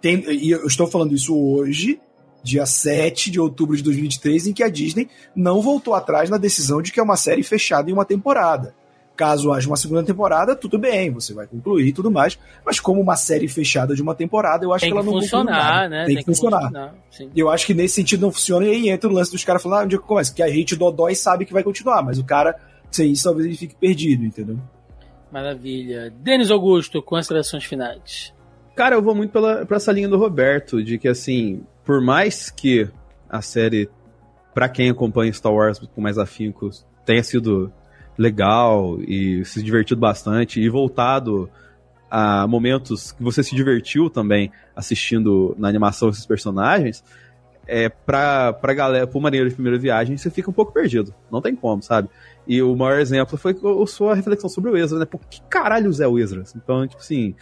tem, 0.01 0.25
e 0.31 0.51
eu 0.51 0.67
estou 0.67 0.87
falando 0.87 1.15
isso 1.15 1.37
hoje, 1.37 2.01
dia 2.45 2.67
7 2.67 3.31
de 3.31 3.41
outubro 3.41 3.75
de 3.75 3.83
2023, 3.83 4.49
em 4.49 4.53
que 4.53 4.63
a 4.63 4.69
Disney 4.69 5.09
não 5.35 5.63
voltou 5.63 5.95
atrás 5.95 6.29
na 6.29 6.37
decisão 6.37 6.83
de 6.83 6.93
que 6.93 7.01
é 7.01 7.03
uma 7.03 7.17
série 7.17 7.43
fechada 7.43 7.91
em 7.91 7.93
uma 7.95 8.05
temporada. 8.05 8.75
Caso 9.17 9.53
haja 9.53 9.67
uma 9.69 9.77
segunda 9.77 10.03
temporada, 10.03 10.55
tudo 10.57 10.77
bem, 10.77 11.11
você 11.11 11.33
vai 11.33 11.47
concluir 11.47 11.87
e 11.87 11.93
tudo 11.93 12.11
mais. 12.11 12.39
Mas 12.67 12.81
como 12.81 13.01
uma 13.01 13.17
série 13.17 13.49
fechada 13.49 13.95
de 13.95 14.03
uma 14.03 14.15
temporada, 14.15 14.65
eu 14.65 14.75
acho 14.75 14.83
Tem 14.83 14.91
que 14.91 14.99
ela 14.99 15.07
que 15.07 15.13
não 15.13 15.21
funcionar, 15.21 15.89
né? 15.89 16.05
Tem, 16.05 16.17
que 16.17 16.25
funcionar. 16.25 16.95
sim. 17.11 17.31
E 17.35 17.41
eu 17.41 17.49
acho 17.49 17.65
que 17.65 17.73
nesse 17.73 17.95
sentido 17.95 18.23
não 18.23 18.33
funciona, 18.33 18.67
e 18.67 18.71
aí 18.71 18.89
entra 18.91 19.09
o 19.09 19.13
lance 19.13 19.31
dos 19.31 19.45
caras 19.45 19.63
falando, 19.63 19.79
ah, 19.79 19.85
onde 19.85 19.95
é 19.95 19.99
que 19.99 20.05
começa? 20.05 20.35
Que 20.35 20.43
a 20.43 20.49
gente 20.49 20.77
dodói 20.77 21.15
sabe 21.15 21.47
que 21.47 21.53
vai 21.53 21.63
continuar, 21.63 22.03
mas 22.03 22.19
o 22.19 22.25
cara, 22.25 22.57
sem 22.91 23.13
isso, 23.13 23.25
talvez 23.25 23.47
ele 23.47 23.57
fique 23.57 23.77
perdido, 23.77 24.25
entendeu? 24.25 24.59
Maravilha. 25.33 26.13
Denis 26.21 26.51
Augusto, 26.51 27.01
considerações 27.01 27.65
finais. 27.65 28.35
Cara, 28.75 28.97
eu 28.97 29.03
vou 29.03 29.15
muito 29.15 29.31
pela, 29.31 29.65
pra 29.65 29.77
essa 29.77 29.93
linha 29.93 30.09
do 30.09 30.19
Roberto, 30.19 30.83
de 30.83 30.99
que 30.99 31.07
assim, 31.07 31.63
por 31.85 32.01
mais 32.01 32.51
que 32.51 32.89
a 33.29 33.43
série, 33.43 33.89
pra 34.55 34.69
quem 34.69 34.91
acompanha 34.91 35.33
Star 35.33 35.53
Wars 35.53 35.79
com 35.79 36.01
mais 36.01 36.19
afinco, 36.19 36.71
tenha 37.05 37.23
sido 37.23 37.73
legal 38.17 38.99
e 39.01 39.45
se 39.45 39.63
divertido 39.63 40.01
bastante 40.01 40.61
e 40.61 40.69
voltado 40.69 41.51
a 42.11 42.47
momentos 42.47 43.13
que 43.13 43.23
você 43.23 43.43
se 43.43 43.57
divertiu 43.57 44.09
também 44.09 44.53
assistindo 44.75 45.55
na 45.59 45.69
animação 45.69 46.09
esses 46.09 46.25
personagens, 46.25 47.03
é, 47.67 47.89
pra, 47.89 48.53
pra 48.53 48.75
galera, 48.75 49.07
pro 49.07 49.21
maneiro 49.21 49.49
de 49.49 49.55
primeira 49.55 49.79
viagem, 49.79 50.17
você 50.17 50.31
fica 50.31 50.51
um 50.51 50.53
pouco 50.53 50.73
perdido. 50.73 51.15
Não 51.31 51.41
tem 51.41 51.57
como, 51.57 51.83
sabe? 51.83 52.09
E 52.47 52.63
o 52.63 52.77
maior 52.77 53.01
exemplo 53.01 53.39
foi 53.39 53.53
a 53.53 53.87
sua 53.87 54.15
reflexão 54.15 54.49
sobre 54.49 54.71
o 54.71 54.77
Ezra, 54.77 54.99
né? 54.99 55.05
Por 55.07 55.21
que 55.23 55.41
caralho 55.49 55.91
é 56.01 56.07
o 56.07 56.19
Ezra? 56.19 56.45
Então, 56.55 56.87
tipo 56.87 57.01
assim, 57.01 57.35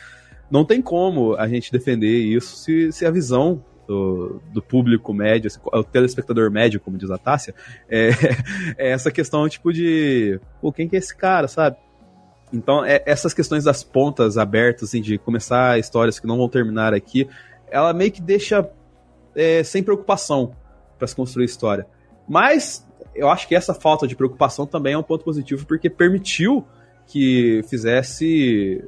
não 0.51 0.64
tem 0.64 0.81
como 0.81 1.35
a 1.35 1.48
gente 1.48 1.73
defender 1.73 2.19
isso 2.19 2.56
se, 2.56 2.93
se 2.93 3.05
a 3.05 3.10
visão 3.10 3.62
do, 3.86 4.40
do, 4.52 4.62
público 4.62 5.12
médio, 5.12 5.50
o 5.72 5.82
telespectador 5.82 6.50
médio, 6.50 6.80
como 6.80 6.96
diz 6.96 7.10
a 7.10 7.18
Tássia, 7.18 7.54
é, 7.88 8.10
é, 8.78 8.90
essa 8.90 9.10
questão, 9.10 9.48
tipo, 9.48 9.72
de 9.72 10.40
pô, 10.60 10.72
quem 10.72 10.88
que 10.88 10.96
é 10.96 10.98
esse 10.98 11.14
cara, 11.16 11.48
sabe? 11.48 11.76
Então, 12.52 12.84
é, 12.84 13.02
essas 13.06 13.32
questões 13.32 13.64
das 13.64 13.82
pontas 13.82 14.36
abertas, 14.36 14.90
assim, 14.90 15.00
de 15.00 15.18
começar 15.18 15.78
histórias 15.78 16.20
que 16.20 16.26
não 16.26 16.36
vão 16.36 16.48
terminar 16.48 16.92
aqui, 16.92 17.28
ela 17.70 17.92
meio 17.92 18.12
que 18.12 18.20
deixa 18.20 18.68
é, 19.34 19.62
sem 19.64 19.82
preocupação 19.82 20.54
para 20.98 21.06
se 21.06 21.16
construir 21.16 21.46
história. 21.46 21.86
Mas 22.28 22.86
eu 23.14 23.28
acho 23.28 23.48
que 23.48 23.54
essa 23.54 23.74
falta 23.74 24.06
de 24.06 24.14
preocupação 24.14 24.66
também 24.66 24.94
é 24.94 24.98
um 24.98 25.02
ponto 25.02 25.24
positivo, 25.24 25.66
porque 25.66 25.88
permitiu 25.88 26.64
que 27.06 27.62
fizesse 27.68 28.84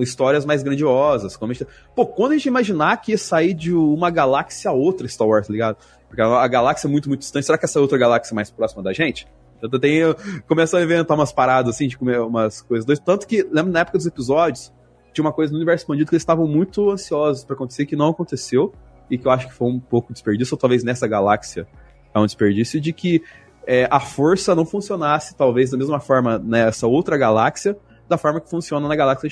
histórias 0.00 0.44
mais 0.44 0.62
grandiosas. 0.62 1.36
Como 1.36 1.52
gente... 1.52 1.66
Pô, 1.94 2.06
quando 2.06 2.32
a 2.32 2.34
gente 2.36 2.46
imaginar 2.46 2.96
que 2.98 3.12
ia 3.12 3.18
sair 3.18 3.54
de 3.54 3.72
uma 3.72 4.10
galáxia 4.10 4.70
a 4.70 4.74
outra 4.74 5.06
Star 5.08 5.26
Wars, 5.26 5.46
tá 5.46 5.52
ligado? 5.52 5.76
Porque 6.08 6.22
a 6.22 6.46
galáxia 6.46 6.86
é 6.86 6.90
muito, 6.90 7.08
muito 7.08 7.20
distante. 7.20 7.44
Será 7.46 7.58
que 7.58 7.64
essa 7.64 7.80
outra 7.80 7.98
galáxia 7.98 8.32
é 8.32 8.36
mais 8.36 8.50
próxima 8.50 8.82
da 8.82 8.92
gente? 8.92 9.26
Eu 9.60 9.78
tenho. 9.78 10.14
Começam 10.46 10.78
a 10.78 10.82
inventar 10.82 11.16
umas 11.16 11.32
paradas 11.32 11.74
assim, 11.74 11.88
de 11.88 11.96
comer 11.96 12.20
umas 12.20 12.60
coisas. 12.60 12.98
Tanto 13.00 13.26
que, 13.26 13.42
lembro 13.50 13.72
na 13.72 13.80
época 13.80 13.98
dos 13.98 14.06
episódios, 14.06 14.72
tinha 15.12 15.24
uma 15.24 15.32
coisa 15.32 15.52
no 15.52 15.58
universo 15.58 15.84
expandido 15.84 16.08
que 16.08 16.14
eles 16.14 16.22
estavam 16.22 16.46
muito 16.46 16.90
ansiosos 16.90 17.44
para 17.44 17.54
acontecer, 17.54 17.86
que 17.86 17.96
não 17.96 18.10
aconteceu, 18.10 18.72
e 19.10 19.16
que 19.16 19.26
eu 19.26 19.30
acho 19.30 19.48
que 19.48 19.54
foi 19.54 19.68
um 19.68 19.80
pouco 19.80 20.12
desperdício, 20.12 20.54
ou 20.54 20.58
talvez 20.58 20.84
nessa 20.84 21.06
galáxia 21.06 21.66
é 22.12 22.18
um 22.18 22.26
desperdício, 22.26 22.80
de 22.80 22.92
que 22.92 23.22
é, 23.66 23.88
a 23.90 24.00
força 24.00 24.54
não 24.54 24.66
funcionasse, 24.66 25.34
talvez, 25.34 25.70
da 25.70 25.78
mesma 25.78 26.00
forma 26.00 26.38
nessa 26.38 26.86
outra 26.86 27.16
galáxia, 27.16 27.76
da 28.08 28.18
forma 28.18 28.40
que 28.40 28.50
funciona 28.50 28.86
na 28.86 28.94
galáxia 28.94 29.30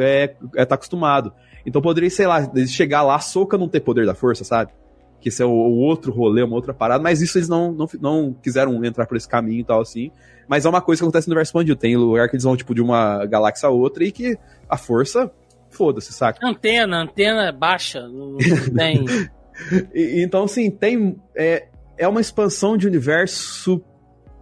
é, 0.00 0.34
é, 0.56 0.64
tá 0.64 0.74
acostumado. 0.74 1.32
Então 1.64 1.80
poderia, 1.82 2.10
sei 2.10 2.26
lá, 2.26 2.50
chegar 2.66 3.02
lá, 3.02 3.16
a 3.16 3.20
Soca 3.20 3.58
não 3.58 3.68
ter 3.68 3.80
poder 3.80 4.06
da 4.06 4.14
força, 4.14 4.44
sabe? 4.44 4.72
Que 5.20 5.28
isso 5.28 5.42
é 5.42 5.46
o, 5.46 5.50
o, 5.50 5.78
outro 5.78 6.12
rolê, 6.12 6.42
uma 6.42 6.56
outra 6.56 6.72
parada, 6.72 7.02
mas 7.02 7.20
isso 7.20 7.36
eles 7.38 7.48
não, 7.48 7.72
não, 7.72 7.86
não 8.00 8.32
quiseram 8.32 8.82
entrar 8.84 9.06
por 9.06 9.16
esse 9.16 9.28
caminho 9.28 9.60
e 9.60 9.64
tal, 9.64 9.80
assim. 9.80 10.10
Mas 10.48 10.64
é 10.64 10.68
uma 10.68 10.80
coisa 10.80 11.00
que 11.00 11.04
acontece 11.04 11.28
no 11.28 11.32
universo 11.32 11.50
expandido. 11.50 11.78
Tem 11.78 11.96
lugar 11.96 12.28
que 12.28 12.34
eles 12.34 12.44
vão, 12.44 12.56
tipo, 12.56 12.74
de 12.74 12.82
uma 12.82 13.24
galáxia 13.26 13.68
a 13.68 13.70
outra 13.70 14.02
e 14.04 14.10
que 14.10 14.36
a 14.68 14.76
força, 14.76 15.30
foda-se, 15.68 16.12
saca? 16.12 16.44
Antena, 16.44 17.02
antena 17.02 17.52
baixa, 17.52 18.08
não 18.08 18.36
tem. 18.74 19.04
e, 19.94 20.22
então, 20.22 20.44
assim, 20.44 20.70
tem. 20.70 21.16
É, 21.36 21.68
é 21.98 22.08
uma 22.08 22.20
expansão 22.20 22.76
de 22.76 22.86
universo 22.86 23.80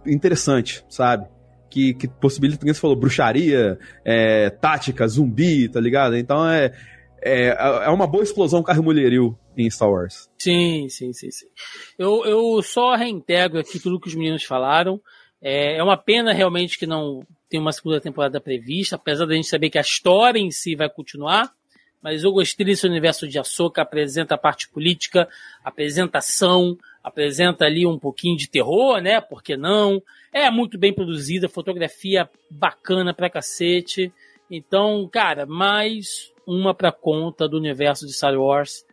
interessante, 0.05 0.83
sabe? 0.89 1.27
Que, 1.69 1.93
que 1.93 2.07
possibilita, 2.07 2.59
como 2.59 2.73
você 2.73 2.79
falou, 2.79 2.95
bruxaria, 2.95 3.77
é, 4.03 4.49
tática, 4.49 5.07
zumbi, 5.07 5.69
tá 5.69 5.79
ligado? 5.79 6.17
Então 6.17 6.47
é, 6.49 6.73
é, 7.21 7.55
é 7.85 7.89
uma 7.89 8.07
boa 8.07 8.23
explosão 8.23 8.63
carro 8.63 8.83
mulheril 8.83 9.37
em 9.55 9.69
Star 9.69 9.89
Wars. 9.89 10.29
Sim, 10.37 10.87
sim, 10.89 11.13
sim, 11.13 11.29
sim. 11.29 11.47
Eu, 11.97 12.25
eu 12.25 12.61
só 12.63 12.95
reintegro 12.95 13.59
aqui 13.59 13.79
tudo 13.79 13.99
que 13.99 14.07
os 14.07 14.15
meninos 14.15 14.43
falaram. 14.43 14.99
É, 15.41 15.77
é 15.77 15.83
uma 15.83 15.97
pena 15.97 16.33
realmente 16.33 16.77
que 16.77 16.87
não 16.87 17.25
tem 17.49 17.59
uma 17.59 17.71
segunda 17.71 17.99
temporada 17.99 18.39
prevista, 18.39 18.95
apesar 18.95 19.25
da 19.25 19.35
gente 19.35 19.47
saber 19.47 19.69
que 19.69 19.77
a 19.77 19.81
história 19.81 20.39
em 20.39 20.51
si 20.51 20.75
vai 20.75 20.89
continuar. 20.89 21.51
Mas 22.01 22.23
eu 22.23 22.31
gostei 22.31 22.65
desse 22.65 22.87
universo 22.87 23.27
de 23.27 23.37
Ahsoka, 23.37 23.81
apresenta 23.81 24.35
a 24.35 24.37
parte 24.37 24.69
política, 24.69 25.27
apresentação, 25.63 26.77
apresenta 27.03 27.65
ali 27.65 27.85
um 27.85 27.97
pouquinho 27.97 28.37
de 28.37 28.49
terror, 28.49 29.01
né? 29.01 29.19
Por 29.21 29.41
que 29.41 29.55
não? 29.55 30.01
É 30.31 30.49
muito 30.51 30.77
bem 30.77 30.93
produzida, 30.93 31.49
fotografia 31.49 32.29
bacana 32.49 33.13
pra 33.13 33.29
cacete. 33.29 34.11
Então, 34.49 35.07
cara, 35.11 35.45
mais 35.45 36.31
uma 36.45 36.73
pra 36.73 36.91
conta 36.91 37.47
do 37.47 37.57
universo 37.57 38.05
de 38.05 38.13
Star 38.13 38.35
Wars. 38.35 38.85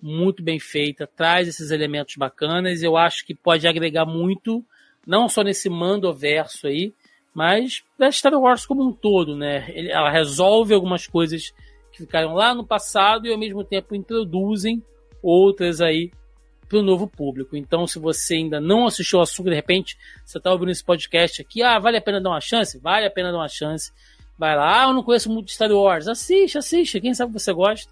Muito 0.00 0.42
bem 0.42 0.60
feita, 0.60 1.06
traz 1.06 1.48
esses 1.48 1.70
elementos 1.70 2.14
bacanas. 2.16 2.82
Eu 2.82 2.96
acho 2.96 3.26
que 3.26 3.34
pode 3.34 3.66
agregar 3.66 4.06
muito, 4.06 4.64
não 5.06 5.28
só 5.28 5.42
nesse 5.42 5.68
verso 6.14 6.66
aí, 6.66 6.92
mas 7.34 7.82
da 7.98 8.10
Star 8.10 8.34
Wars 8.34 8.64
como 8.64 8.86
um 8.86 8.92
todo, 8.92 9.36
né? 9.36 9.72
Ela 9.88 10.10
resolve 10.10 10.72
algumas 10.72 11.06
coisas 11.06 11.52
que 11.90 11.98
ficaram 11.98 12.34
lá 12.34 12.54
no 12.54 12.66
passado 12.66 13.26
e 13.26 13.32
ao 13.32 13.38
mesmo 13.38 13.64
tempo 13.64 13.94
introduzem 13.94 14.82
outras 15.22 15.80
aí 15.80 16.12
para 16.68 16.78
o 16.78 16.82
novo 16.82 17.06
público. 17.06 17.56
Então, 17.56 17.86
se 17.86 17.98
você 17.98 18.34
ainda 18.34 18.60
não 18.60 18.86
assistiu 18.86 19.20
a 19.20 19.22
Açúcar, 19.22 19.50
de 19.50 19.56
repente, 19.56 19.96
você 20.24 20.38
está 20.38 20.52
ouvindo 20.52 20.70
esse 20.70 20.84
podcast 20.84 21.40
aqui, 21.40 21.62
ah, 21.62 21.78
vale 21.78 21.96
a 21.96 22.02
pena 22.02 22.20
dar 22.20 22.30
uma 22.30 22.40
chance? 22.40 22.78
Vale 22.78 23.06
a 23.06 23.10
pena 23.10 23.32
dar 23.32 23.38
uma 23.38 23.48
chance. 23.48 23.90
Vai 24.38 24.54
lá, 24.54 24.84
ah, 24.84 24.88
eu 24.88 24.94
não 24.94 25.02
conheço 25.02 25.30
muito 25.30 25.50
Star 25.50 25.70
Wars. 25.70 26.06
Assiste, 26.06 26.58
assiste, 26.58 27.00
quem 27.00 27.14
sabe 27.14 27.32
você 27.32 27.52
gosta. 27.52 27.90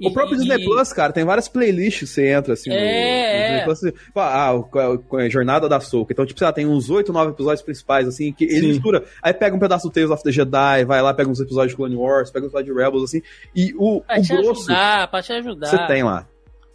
O 0.00 0.12
próprio 0.12 0.36
e, 0.36 0.38
Disney 0.38 0.64
Plus, 0.64 0.92
cara, 0.92 1.12
tem 1.12 1.24
várias 1.24 1.48
playlists 1.48 2.10
você 2.10 2.28
entra 2.28 2.54
assim. 2.54 2.70
É, 2.70 3.64
no, 3.64 3.64
no 3.66 3.74
Disney 3.74 3.90
Plus, 3.90 4.12
ah, 4.14 4.50
a 4.52 5.28
Jornada 5.28 5.68
da 5.68 5.80
Soca. 5.80 6.12
Então, 6.12 6.24
tipo, 6.24 6.38
sei 6.38 6.46
lá, 6.46 6.52
tem 6.52 6.66
uns 6.66 6.88
8, 6.88 7.12
9 7.12 7.32
episódios 7.32 7.62
principais, 7.62 8.06
assim, 8.06 8.32
que 8.32 8.44
ele 8.44 8.60
Sim. 8.60 8.68
mistura. 8.68 9.04
Aí 9.20 9.34
pega 9.34 9.56
um 9.56 9.58
pedaço 9.58 9.88
do 9.88 9.92
Tales 9.92 10.10
of 10.10 10.22
the 10.22 10.30
Jedi, 10.30 10.84
vai 10.84 11.02
lá, 11.02 11.12
pega 11.12 11.28
uns 11.28 11.40
episódios 11.40 11.72
de 11.72 11.76
Clone 11.76 11.96
Wars, 11.96 12.30
pega 12.30 12.46
uns 12.46 12.50
episódios 12.50 12.76
de 12.76 12.80
Rebels, 12.80 13.04
assim. 13.04 13.22
E 13.54 13.74
o, 13.76 14.00
pra 14.02 14.20
o 14.20 14.22
te 14.22 14.36
grosso. 14.36 14.70
Ajudar, 14.70 15.10
pra 15.10 15.22
te 15.22 15.32
ajudar. 15.32 15.66
Você 15.66 15.86
tem 15.88 16.04
lá. 16.04 16.28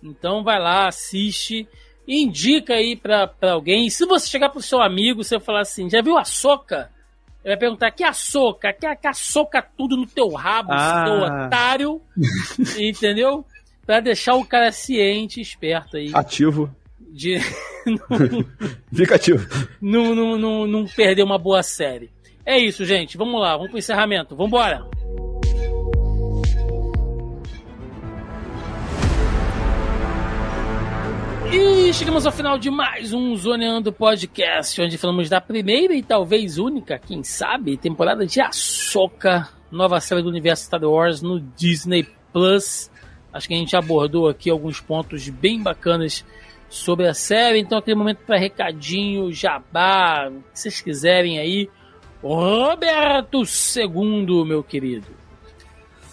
Então 0.04 0.44
vai 0.44 0.60
lá, 0.60 0.88
assiste 0.88 1.68
indica 2.08 2.76
aí 2.76 2.96
pra, 2.96 3.28
pra 3.28 3.54
alguém. 3.54 3.88
E 3.88 3.92
se 3.92 4.06
você 4.06 4.28
chegar 4.28 4.50
pro 4.50 4.62
seu 4.62 4.82
amigo, 4.82 5.24
você 5.24 5.40
falar 5.40 5.62
assim, 5.62 5.90
já 5.90 6.02
viu 6.02 6.18
a 6.18 6.26
soca? 6.26 6.90
Ele 7.44 7.54
vai 7.54 7.58
perguntar, 7.58 7.92
que 7.92 8.04
a 8.04 8.14
soca? 8.14 8.72
Que, 8.74 8.96
que 8.96 9.08
a 9.08 9.14
soca 9.14 9.62
tudo 9.62 9.98
no 9.98 10.06
teu 10.06 10.30
rabo, 10.30 10.72
ah. 10.72 11.06
seu 11.06 11.16
otário. 11.16 12.02
entendeu? 12.80 13.46
Pra 13.86 14.00
deixar 14.00 14.36
o 14.36 14.46
cara 14.46 14.72
ciente, 14.72 15.42
esperto 15.42 15.98
aí. 15.98 16.12
Ativo. 16.14 16.74
De 17.00 17.38
Fica 18.94 19.16
ativo. 19.16 19.46
Não, 19.82 20.16
não, 20.16 20.38
não, 20.38 20.68
não 20.68 20.86
perder 20.86 21.24
uma 21.24 21.38
boa 21.38 21.62
série. 21.62 22.10
É 22.46 22.58
isso, 22.58 22.86
gente. 22.86 23.18
Vamos 23.18 23.40
lá, 23.40 23.56
vamos 23.56 23.70
pro 23.70 23.80
encerramento. 23.80 24.36
Vambora! 24.36 24.86
E 31.56 31.94
chegamos 31.94 32.26
ao 32.26 32.32
final 32.32 32.58
de 32.58 32.72
mais 32.72 33.14
um 33.14 33.36
Zoneando 33.36 33.94
Podcast, 33.94 34.82
onde 34.82 34.98
falamos 34.98 35.30
da 35.30 35.40
primeira 35.40 35.94
e 35.94 36.02
talvez 36.02 36.58
única, 36.58 36.98
quem 36.98 37.24
sabe, 37.24 37.78
temporada 37.78 38.26
de 38.26 38.42
Ahsoka, 38.42 39.48
nova 39.70 40.00
série 40.00 40.24
do 40.24 40.30
universo 40.30 40.66
Star 40.66 40.84
Wars 40.84 41.22
no 41.22 41.40
Disney 41.40 42.08
Plus. 42.34 42.90
Acho 43.32 43.48
que 43.48 43.54
a 43.54 43.58
gente 43.58 43.76
abordou 43.76 44.28
aqui 44.28 44.50
alguns 44.50 44.82
pontos 44.82 45.30
bem 45.30 45.62
bacanas 45.62 46.26
sobre 46.70 47.08
a 47.08 47.14
série, 47.14 47.60
então 47.60 47.78
aquele 47.78 47.98
momento 47.98 48.26
para 48.26 48.40
recadinho, 48.40 49.32
jabá, 49.32 50.30
o 50.30 50.42
que 50.52 50.60
vocês 50.60 50.82
quiserem 50.82 51.38
aí. 51.38 51.70
Roberto 52.24 53.44
II, 53.44 54.44
meu 54.44 54.64
querido. 54.64 55.06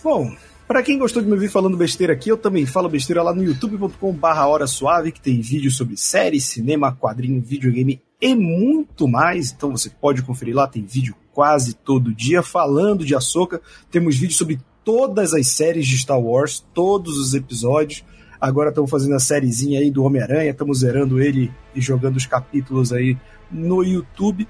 Bom, 0.05 0.37
para 0.71 0.85
quem 0.85 0.99
gostou 0.99 1.21
de 1.21 1.27
me 1.27 1.35
ouvir 1.35 1.49
falando 1.49 1.77
besteira 1.77 2.13
aqui, 2.13 2.29
eu 2.29 2.37
também 2.37 2.65
falo 2.65 2.89
besteira 2.89 3.25
lá 3.25 3.35
no 3.35 3.43
youtube.com/barra 3.43 4.47
Hora 4.47 4.69
Suave, 4.69 5.11
que 5.11 5.21
tem 5.21 5.41
vídeo 5.41 5.69
sobre 5.69 5.97
série, 5.97 6.41
cinema, 6.41 6.95
quadrinho, 6.95 7.43
videogame 7.43 8.01
e 8.21 8.37
muito 8.37 9.09
mais. 9.09 9.51
Então 9.51 9.73
você 9.73 9.91
pode 9.91 10.23
conferir 10.23 10.55
lá, 10.55 10.69
tem 10.69 10.85
vídeo 10.85 11.17
quase 11.33 11.75
todo 11.75 12.15
dia 12.15 12.41
falando 12.41 13.05
de 13.05 13.17
Ahsoka. 13.17 13.61
Temos 13.91 14.17
vídeo 14.17 14.37
sobre 14.37 14.61
todas 14.85 15.35
as 15.35 15.49
séries 15.49 15.89
de 15.89 15.99
Star 15.99 16.21
Wars, 16.21 16.65
todos 16.73 17.19
os 17.19 17.35
episódios. 17.35 18.05
Agora 18.41 18.69
estamos 18.69 18.93
fazendo 18.93 19.17
a 19.17 19.19
sériezinha 19.19 19.81
aí 19.81 19.91
do 19.91 20.05
Homem-Aranha, 20.05 20.53
estamos 20.53 20.79
zerando 20.79 21.21
ele 21.21 21.51
e 21.75 21.81
jogando 21.81 22.15
os 22.15 22.27
capítulos 22.27 22.93
aí 22.93 23.19
no 23.51 23.83
YouTube. 23.83 24.47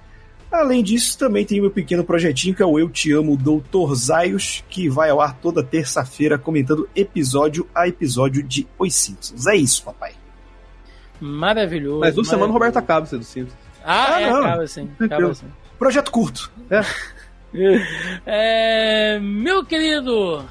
Além 0.50 0.82
disso, 0.82 1.16
também 1.16 1.44
tem 1.46 1.60
meu 1.60 1.70
pequeno 1.70 2.02
projetinho 2.04 2.54
que 2.54 2.62
é 2.62 2.66
o 2.66 2.78
Eu 2.78 2.88
Te 2.90 3.12
Amo 3.12 3.36
Doutor 3.36 3.94
Zaios, 3.94 4.64
que 4.68 4.88
vai 4.88 5.08
ao 5.10 5.20
ar 5.20 5.34
toda 5.36 5.62
terça-feira 5.62 6.36
comentando 6.36 6.88
episódio 6.94 7.68
a 7.74 7.86
episódio 7.86 8.42
de 8.42 8.66
Os 8.78 8.92
Simpsons. 8.94 9.46
É 9.46 9.54
isso, 9.54 9.84
papai. 9.84 10.12
Maravilhoso. 11.20 12.00
Mas 12.00 12.14
do 12.14 12.24
semana 12.24 12.50
o 12.50 12.52
Roberto 12.52 12.78
acaba 12.78 13.06
ser 13.06 13.18
do 13.18 13.24
Simpsons. 13.24 13.56
Ah, 13.84 14.16
Ah, 14.16 14.20
é, 14.20 14.30
não. 14.30 14.40
acaba 14.44 14.62
assim. 14.64 14.90
Acaba 14.98 15.30
assim. 15.30 15.46
Projeto 15.78 16.10
curto. 16.10 16.50
É, 18.24 19.18
meu 19.18 19.64
querido 19.64 20.44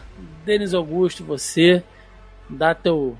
Denis 0.45 0.73
Augusto, 0.73 1.23
você 1.23 1.81
dá 2.49 2.75
teu, 2.75 3.17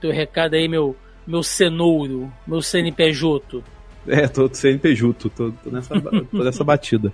teu 0.00 0.12
recado 0.12 0.54
aí, 0.54 0.68
meu, 0.68 0.94
meu 1.26 1.42
cenouro, 1.42 2.32
meu 2.46 2.62
CNPJ. 2.62 3.64
É, 4.08 4.26
tô 4.28 4.48
CNPJ, 4.52 5.30
tô, 5.30 5.50
tô, 5.50 5.70
nessa, 5.70 6.00
tô 6.00 6.44
nessa 6.44 6.62
batida. 6.64 7.12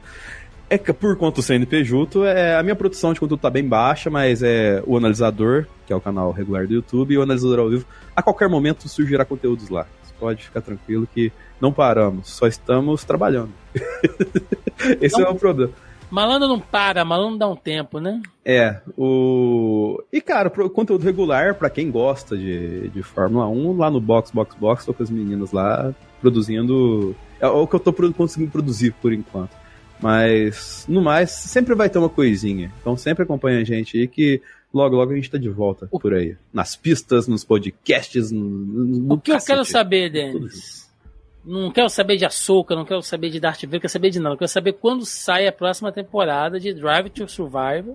É 0.68 0.78
que 0.78 0.92
por 0.92 1.16
conta 1.16 1.36
do 1.36 1.42
CNPJ, 1.42 2.24
é, 2.26 2.56
a 2.56 2.62
minha 2.62 2.74
produção 2.74 3.12
de 3.12 3.20
conteúdo 3.20 3.40
tá 3.40 3.50
bem 3.50 3.66
baixa, 3.66 4.08
mas 4.08 4.42
é 4.42 4.82
o 4.86 4.96
analisador, 4.96 5.66
que 5.86 5.92
é 5.92 5.96
o 5.96 6.00
canal 6.00 6.30
regular 6.32 6.66
do 6.66 6.72
YouTube, 6.74 7.12
e 7.12 7.18
o 7.18 7.22
analisador 7.22 7.58
ao 7.58 7.68
vivo, 7.68 7.84
a 8.16 8.22
qualquer 8.22 8.48
momento 8.48 8.88
surgirá 8.88 9.24
conteúdos 9.24 9.68
lá. 9.68 9.86
Você 10.02 10.14
pode 10.18 10.44
ficar 10.44 10.62
tranquilo 10.62 11.06
que 11.12 11.30
não 11.60 11.72
paramos, 11.72 12.28
só 12.30 12.46
estamos 12.46 13.04
trabalhando. 13.04 13.50
Esse 15.00 15.18
Não- 15.20 15.26
é 15.28 15.30
o 15.30 15.34
problema. 15.34 15.72
Malandro 16.10 16.46
não 16.46 16.60
para, 16.60 17.06
malandro 17.06 17.38
dá 17.38 17.48
um 17.48 17.56
tempo, 17.56 17.98
né? 17.98 18.20
É, 18.44 18.80
o. 18.98 19.98
E, 20.12 20.20
cara, 20.20 20.50
pro 20.50 20.68
conteúdo 20.68 21.02
regular, 21.04 21.54
pra 21.54 21.70
quem 21.70 21.90
gosta 21.90 22.36
de, 22.36 22.88
de 22.90 23.02
Fórmula 23.02 23.46
1, 23.48 23.78
lá 23.78 23.90
no 23.90 23.98
Box, 23.98 24.30
Box, 24.30 24.54
Box, 24.58 24.84
tô 24.84 24.92
com 24.92 25.02
as 25.02 25.08
meninas 25.08 25.52
lá 25.52 25.94
produzindo. 26.22 27.14
É 27.38 27.46
o 27.46 27.66
que 27.66 27.74
eu 27.76 27.80
tô 27.80 27.92
conseguindo 27.92 28.50
produzir 28.50 28.92
por 29.02 29.12
enquanto. 29.12 29.50
Mas, 30.00 30.84
no 30.88 31.02
mais, 31.02 31.30
sempre 31.30 31.74
vai 31.74 31.88
ter 31.90 31.98
uma 31.98 32.08
coisinha. 32.08 32.72
Então 32.80 32.96
sempre 32.96 33.22
acompanha 33.24 33.60
a 33.60 33.64
gente 33.64 33.96
aí 33.98 34.08
que 34.08 34.40
logo, 34.72 34.96
logo 34.96 35.12
a 35.12 35.14
gente 35.14 35.30
tá 35.30 35.38
de 35.38 35.48
volta 35.48 35.86
O- 35.92 36.00
por 36.00 36.14
aí. 36.14 36.36
Nas 36.52 36.74
pistas, 36.74 37.28
nos 37.28 37.44
podcasts, 37.44 38.30
no, 38.32 38.40
no 38.40 39.14
O 39.14 39.18
que 39.20 39.30
eu 39.30 39.34
cacete. 39.34 39.52
quero 39.52 39.64
saber, 39.64 40.10
Denis? 40.10 40.90
Não 41.44 41.70
quero 41.72 41.88
saber 41.88 42.16
de 42.16 42.24
Açúcar, 42.24 42.74
não 42.76 42.84
quero 42.84 43.02
saber 43.02 43.28
de 43.30 43.38
Darth 43.40 43.60
Vader, 43.62 43.72
não 43.74 43.80
quero 43.80 43.92
saber 43.92 44.10
de 44.10 44.18
nada. 44.20 44.34
Eu 44.34 44.38
quero 44.38 44.48
saber 44.48 44.72
quando 44.74 45.04
sai 45.04 45.46
a 45.48 45.52
próxima 45.52 45.90
temporada 45.92 46.58
de 46.58 46.72
Drive 46.72 47.10
to 47.10 47.28
Survive. 47.28 47.92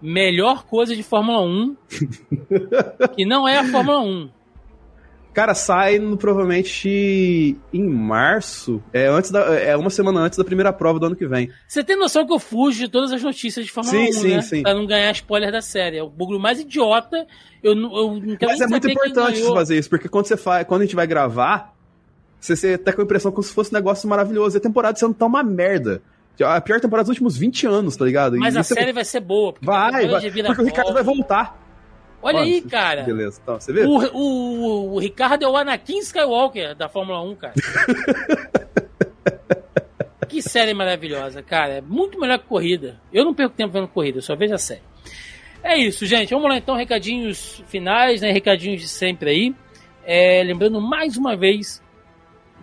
Melhor 0.00 0.64
coisa 0.64 0.94
de 0.96 1.02
Fórmula 1.02 1.40
1. 1.42 1.76
que 3.16 3.24
não 3.24 3.46
é 3.48 3.58
a 3.58 3.64
Fórmula 3.64 4.00
1. 4.00 4.30
Cara, 5.32 5.54
sai 5.54 5.98
no- 5.98 6.16
provavelmente 6.16 7.56
em 7.72 7.88
março. 7.88 8.82
É, 8.92 9.06
antes 9.06 9.30
da, 9.30 9.40
é 9.54 9.76
uma 9.76 9.90
semana 9.90 10.20
antes 10.20 10.36
da 10.38 10.44
primeira 10.44 10.72
prova 10.72 10.98
do 10.98 11.06
ano 11.06 11.16
que 11.16 11.26
vem. 11.26 11.50
Você 11.66 11.82
tem 11.82 11.96
noção 11.96 12.26
que 12.26 12.32
eu 12.32 12.38
fujo 12.38 12.78
de 12.78 12.88
todas 12.88 13.12
as 13.12 13.22
notícias 13.22 13.64
de 13.64 13.72
Fórmula 13.72 13.96
Sim, 13.96 14.10
1, 14.10 14.12
sim, 14.12 14.28
né? 14.36 14.42
sim. 14.42 14.62
Pra 14.62 14.74
não 14.74 14.86
ganhar 14.86 15.10
spoiler 15.12 15.50
da 15.50 15.60
série. 15.62 15.96
É 15.98 16.02
o 16.02 16.10
bagulho 16.10 16.38
mais 16.40 16.60
idiota. 16.60 17.26
Eu, 17.62 17.74
não- 17.74 17.96
eu 17.96 18.10
não 18.20 18.36
quero 18.36 18.52
Mas 18.52 18.60
é 18.60 18.66
muito 18.66 18.90
importante 18.90 19.40
você 19.40 19.52
fazer 19.54 19.78
isso, 19.78 19.88
porque 19.88 20.08
quando 20.08 20.26
você 20.26 20.36
faz, 20.36 20.66
quando 20.66 20.82
a 20.82 20.84
gente 20.84 20.96
vai 20.96 21.06
gravar, 21.06 21.72
você, 22.38 22.54
você 22.56 22.76
tá 22.76 22.92
com 22.92 23.00
a 23.00 23.04
impressão 23.04 23.30
como 23.32 23.42
se 23.42 23.54
fosse 23.54 23.70
um 23.72 23.74
negócio 23.78 24.08
maravilhoso. 24.08 24.56
E 24.56 24.58
a 24.58 24.60
temporada 24.60 24.98
sendo 24.98 25.14
tá 25.14 25.24
uma 25.26 25.42
merda. 25.42 26.02
A 26.42 26.60
pior 26.60 26.80
temporada 26.80 27.04
dos 27.04 27.10
últimos 27.10 27.36
20 27.36 27.66
anos, 27.66 27.94
tá 27.96 28.04
ligado? 28.04 28.36
Mas 28.38 28.54
E 28.54 28.58
a 28.58 28.60
é- 28.60 28.64
série 28.64 28.92
vai 28.92 29.04
ser 29.04 29.20
boa. 29.20 29.52
porque 29.52 29.64
vai, 29.66 30.08
vai 30.08 30.30
porque 30.30 30.62
o 30.62 30.64
Ricardo 30.64 30.92
vai 30.92 31.02
voltar. 31.02 31.61
Olha 32.22 32.40
aí, 32.40 32.60
cara. 32.62 33.02
Beleza, 33.02 33.40
então, 33.42 33.58
você 33.60 33.72
vê? 33.72 33.84
O, 33.84 33.98
o, 34.16 34.94
o 34.94 34.98
Ricardo 34.98 35.44
é 35.44 35.48
o 35.48 35.56
Anakin 35.56 35.98
Skywalker 35.98 36.74
da 36.76 36.88
Fórmula 36.88 37.20
1, 37.22 37.34
cara. 37.34 37.54
que 40.28 40.40
série 40.40 40.72
maravilhosa, 40.72 41.42
cara. 41.42 41.74
É 41.74 41.80
muito 41.80 42.18
melhor 42.18 42.38
que 42.38 42.46
corrida. 42.46 43.00
Eu 43.12 43.24
não 43.24 43.34
perco 43.34 43.54
tempo 43.54 43.72
vendo 43.72 43.88
corrida, 43.88 44.18
eu 44.18 44.22
só 44.22 44.36
vejo 44.36 44.54
a 44.54 44.58
série. 44.58 44.82
É 45.62 45.76
isso, 45.76 46.06
gente. 46.06 46.32
Vamos 46.32 46.48
lá 46.48 46.56
então, 46.56 46.74
recadinhos 46.74 47.62
finais, 47.66 48.20
né? 48.20 48.32
Recadinhos 48.32 48.80
de 48.80 48.88
sempre 48.88 49.30
aí. 49.30 49.54
É, 50.04 50.42
lembrando 50.42 50.80
mais 50.80 51.16
uma 51.16 51.36
vez 51.36 51.82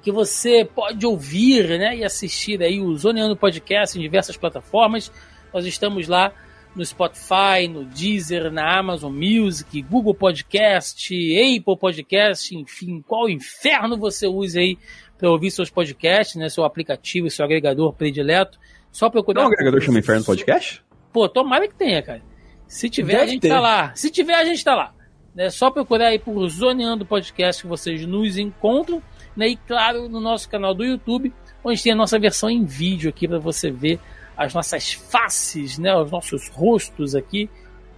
que 0.01 0.11
você 0.11 0.65
pode 0.65 1.05
ouvir 1.05 1.77
né, 1.77 1.97
e 1.97 2.03
assistir 2.03 2.61
aí 2.61 2.81
o 2.81 2.95
Zoneando 2.95 3.35
Podcast 3.35 3.97
em 3.97 4.01
diversas 4.01 4.35
plataformas. 4.37 5.11
Nós 5.53 5.65
estamos 5.65 6.07
lá 6.07 6.33
no 6.79 6.85
Spotify, 6.85 7.67
no 7.69 7.83
Deezer, 7.83 8.49
na 8.49 8.79
Amazon 8.79 9.13
Music, 9.13 9.81
Google 9.81 10.15
Podcast, 10.15 11.13
Apple 11.37 11.77
Podcast, 11.77 12.55
enfim, 12.55 13.03
qual 13.05 13.29
inferno 13.29 13.97
você 13.97 14.25
usa 14.27 14.61
aí 14.61 14.77
para 15.17 15.29
ouvir 15.29 15.51
seus 15.51 15.69
podcasts, 15.69 16.37
né, 16.37 16.47
seu 16.47 16.63
aplicativo, 16.63 17.29
seu 17.29 17.43
agregador 17.43 17.91
predileto. 17.93 18.57
Só 18.91 19.09
procurar. 19.09 19.41
Não, 19.41 19.49
o 19.49 19.53
agregador 19.53 19.81
chama 19.81 19.99
Inferno 19.99 20.23
Podcast? 20.23 20.81
Pô, 21.11 21.27
tomara 21.27 21.67
que 21.67 21.75
tenha, 21.75 22.01
cara. 22.01 22.21
Se 22.65 22.89
tiver, 22.89 23.13
Deve 23.13 23.23
a 23.23 23.27
gente 23.27 23.41
ter. 23.41 23.49
tá 23.49 23.59
lá. 23.59 23.93
Se 23.93 24.09
tiver, 24.09 24.35
a 24.35 24.45
gente 24.45 24.63
tá 24.63 24.73
lá. 24.73 24.93
É 25.35 25.49
só 25.49 25.69
procurar 25.69 26.07
aí 26.07 26.17
por 26.17 26.47
Zoneando 26.47 27.05
Podcast 27.05 27.61
que 27.61 27.67
vocês 27.67 28.05
nos 28.05 28.37
encontram. 28.37 29.03
Né? 29.35 29.49
E 29.49 29.55
claro, 29.57 30.07
no 30.07 30.21
nosso 30.21 30.49
canal 30.49 30.73
do 30.73 30.85
YouTube, 30.85 31.33
onde 31.63 31.83
tem 31.83 31.91
a 31.91 31.95
nossa 31.95 32.17
versão 32.17 32.49
em 32.49 32.63
vídeo 32.63 33.09
aqui 33.09 33.27
para 33.27 33.37
você 33.37 33.69
ver 33.69 33.99
as 34.39 34.53
nossas 34.53 34.93
faces, 34.93 35.77
né? 35.77 35.93
os 35.93 36.09
nossos 36.09 36.47
rostos 36.47 37.13
aqui, 37.13 37.49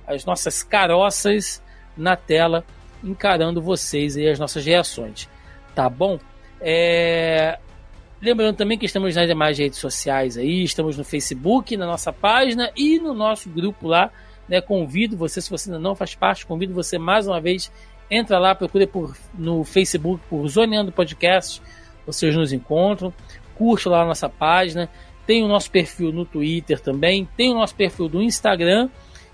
as 0.08 0.26
nossas 0.26 0.64
caroças 0.64 1.62
na 1.96 2.16
tela, 2.16 2.66
encarando 3.04 3.62
vocês 3.62 4.16
e 4.16 4.28
as 4.28 4.40
nossas 4.40 4.66
reações. 4.66 5.30
Tá 5.76 5.88
bom? 5.88 6.20
É... 6.60 7.60
Lembrando 8.20 8.56
também 8.56 8.76
que 8.76 8.88
estamos 8.88 9.16
nas 9.16 9.28
demais 9.28 9.60
redes 9.60 9.78
sociais 9.78 10.36
aí, 10.36 10.64
estamos 10.64 10.98
no 10.98 11.04
Facebook, 11.04 11.78
na 11.78 11.86
nossa 11.86 12.12
página 12.12 12.72
e 12.76 13.00
no 13.00 13.14
nosso 13.14 13.48
grupo 13.48 13.88
lá. 13.88 14.10
Né? 14.50 14.60
Convido 14.62 15.16
você, 15.16 15.40
se 15.42 15.50
você 15.50 15.70
ainda 15.70 15.80
não 15.80 15.96
faz 15.96 16.16
parte, 16.16 16.48
convido 16.48 16.74
você 16.74 16.98
mais 16.98 17.28
uma 17.28 17.40
vez, 17.40 17.72
entra 18.10 18.40
lá, 18.40 18.56
procura 18.56 18.88
por, 18.88 19.16
no 19.36 19.64
Facebook 19.64 20.24
por 20.28 20.48
Zoneando 20.48 20.92
Podcast, 20.92 21.62
vocês 22.04 22.36
nos 22.36 22.52
encontram, 22.52 23.14
curte 23.54 23.88
lá 23.88 24.02
a 24.02 24.06
nossa 24.08 24.28
página, 24.28 24.90
tem 25.32 25.46
o 25.46 25.48
nosso 25.48 25.72
perfil 25.72 26.12
no 26.12 26.26
Twitter 26.26 26.78
também, 26.78 27.26
tem 27.38 27.52
o 27.52 27.54
nosso 27.54 27.74
perfil 27.74 28.10
do 28.10 28.22
Instagram 28.22 28.90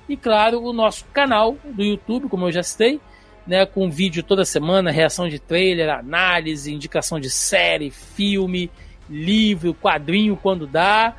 e, 0.08 0.16
claro, 0.16 0.62
o 0.62 0.72
nosso 0.72 1.04
canal 1.06 1.58
do 1.66 1.84
YouTube, 1.84 2.30
como 2.30 2.46
eu 2.46 2.52
já 2.52 2.62
citei, 2.62 3.00
né, 3.48 3.66
com 3.66 3.90
vídeo 3.90 4.22
toda 4.22 4.46
semana, 4.46 4.92
reação 4.92 5.28
de 5.28 5.40
trailer, 5.40 5.90
análise, 5.90 6.72
indicação 6.72 7.20
de 7.20 7.32
série, 7.32 7.90
filme, 7.90 8.70
livro, 9.10 9.74
quadrinho 9.74 10.38
quando 10.38 10.68
dá, 10.68 11.16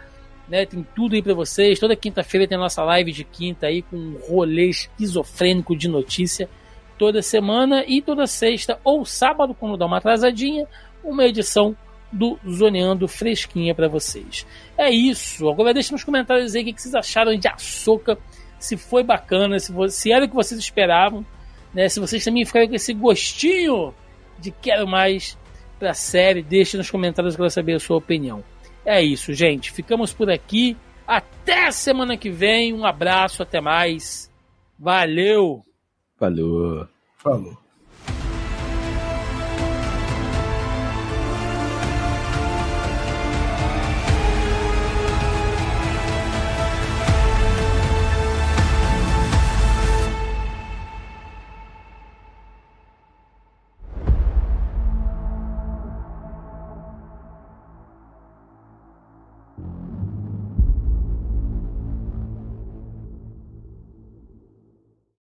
né, 0.49 0.65
tem 0.65 0.87
tudo 0.95 1.17
aí 1.17 1.23
para 1.23 1.35
vocês. 1.35 1.81
Toda 1.81 1.97
quinta-feira 1.97 2.47
tem 2.47 2.57
a 2.57 2.61
nossa 2.61 2.85
live 2.85 3.11
de 3.11 3.25
quinta 3.25 3.67
aí 3.67 3.83
com 3.83 3.97
um 3.97 4.21
rolê 4.29 4.69
esquizofrênico 4.69 5.75
de 5.75 5.89
notícia 5.89 6.49
toda 6.97 7.21
semana 7.21 7.83
e 7.85 8.01
toda 8.01 8.29
sexta 8.29 8.79
ou 8.85 9.05
sábado, 9.05 9.57
quando 9.59 9.77
dá 9.77 9.87
uma 9.87 9.97
atrasadinha, 9.97 10.69
uma 11.03 11.25
edição 11.25 11.77
do 12.11 12.39
Zoneando 12.49 13.07
fresquinha 13.07 13.75
para 13.75 13.89
vocês. 13.89 14.47
É 14.77 14.91
isso. 14.91 15.49
Agora 15.49 15.75
deixa 15.75 15.93
nos 15.93 16.05
comentários 16.05 16.55
aí 16.55 16.63
o 16.63 16.65
que 16.65 16.81
vocês 16.81 16.95
acharam 16.95 17.37
de 17.37 17.49
Açoka, 17.49 18.19
se 18.59 18.77
foi 18.77 19.03
bacana, 19.03 19.59
se, 19.59 19.73
se 19.91 20.13
era 20.13 20.25
o 20.25 20.29
que 20.29 20.35
vocês 20.35 20.59
esperavam, 20.59 21.25
né? 21.73 21.89
Se 21.89 22.01
vocês 22.01 22.25
também 22.25 22.45
ficaram 22.45 22.69
com 22.69 22.75
esse 22.75 22.93
gostinho 22.93 23.95
de 24.39 24.51
quero 24.51 24.87
mais 24.87 25.37
pra 25.79 25.95
série, 25.95 26.43
deixe 26.43 26.77
nos 26.77 26.91
comentários 26.91 27.37
que 27.37 27.41
eu 27.41 27.45
quero 27.45 27.55
saber 27.55 27.75
a 27.75 27.81
sua 27.81 27.97
opinião. 27.97 28.43
É 28.85 29.03
isso, 29.03 29.33
gente. 29.33 29.71
Ficamos 29.71 30.13
por 30.13 30.31
aqui. 30.31 30.77
Até 31.07 31.71
semana 31.71 32.17
que 32.17 32.31
vem. 32.31 32.73
Um 32.73 32.85
abraço, 32.85 33.43
até 33.43 33.61
mais. 33.61 34.31
Valeu! 34.79 35.63
Falou. 36.17 36.89
Falou. 37.17 37.68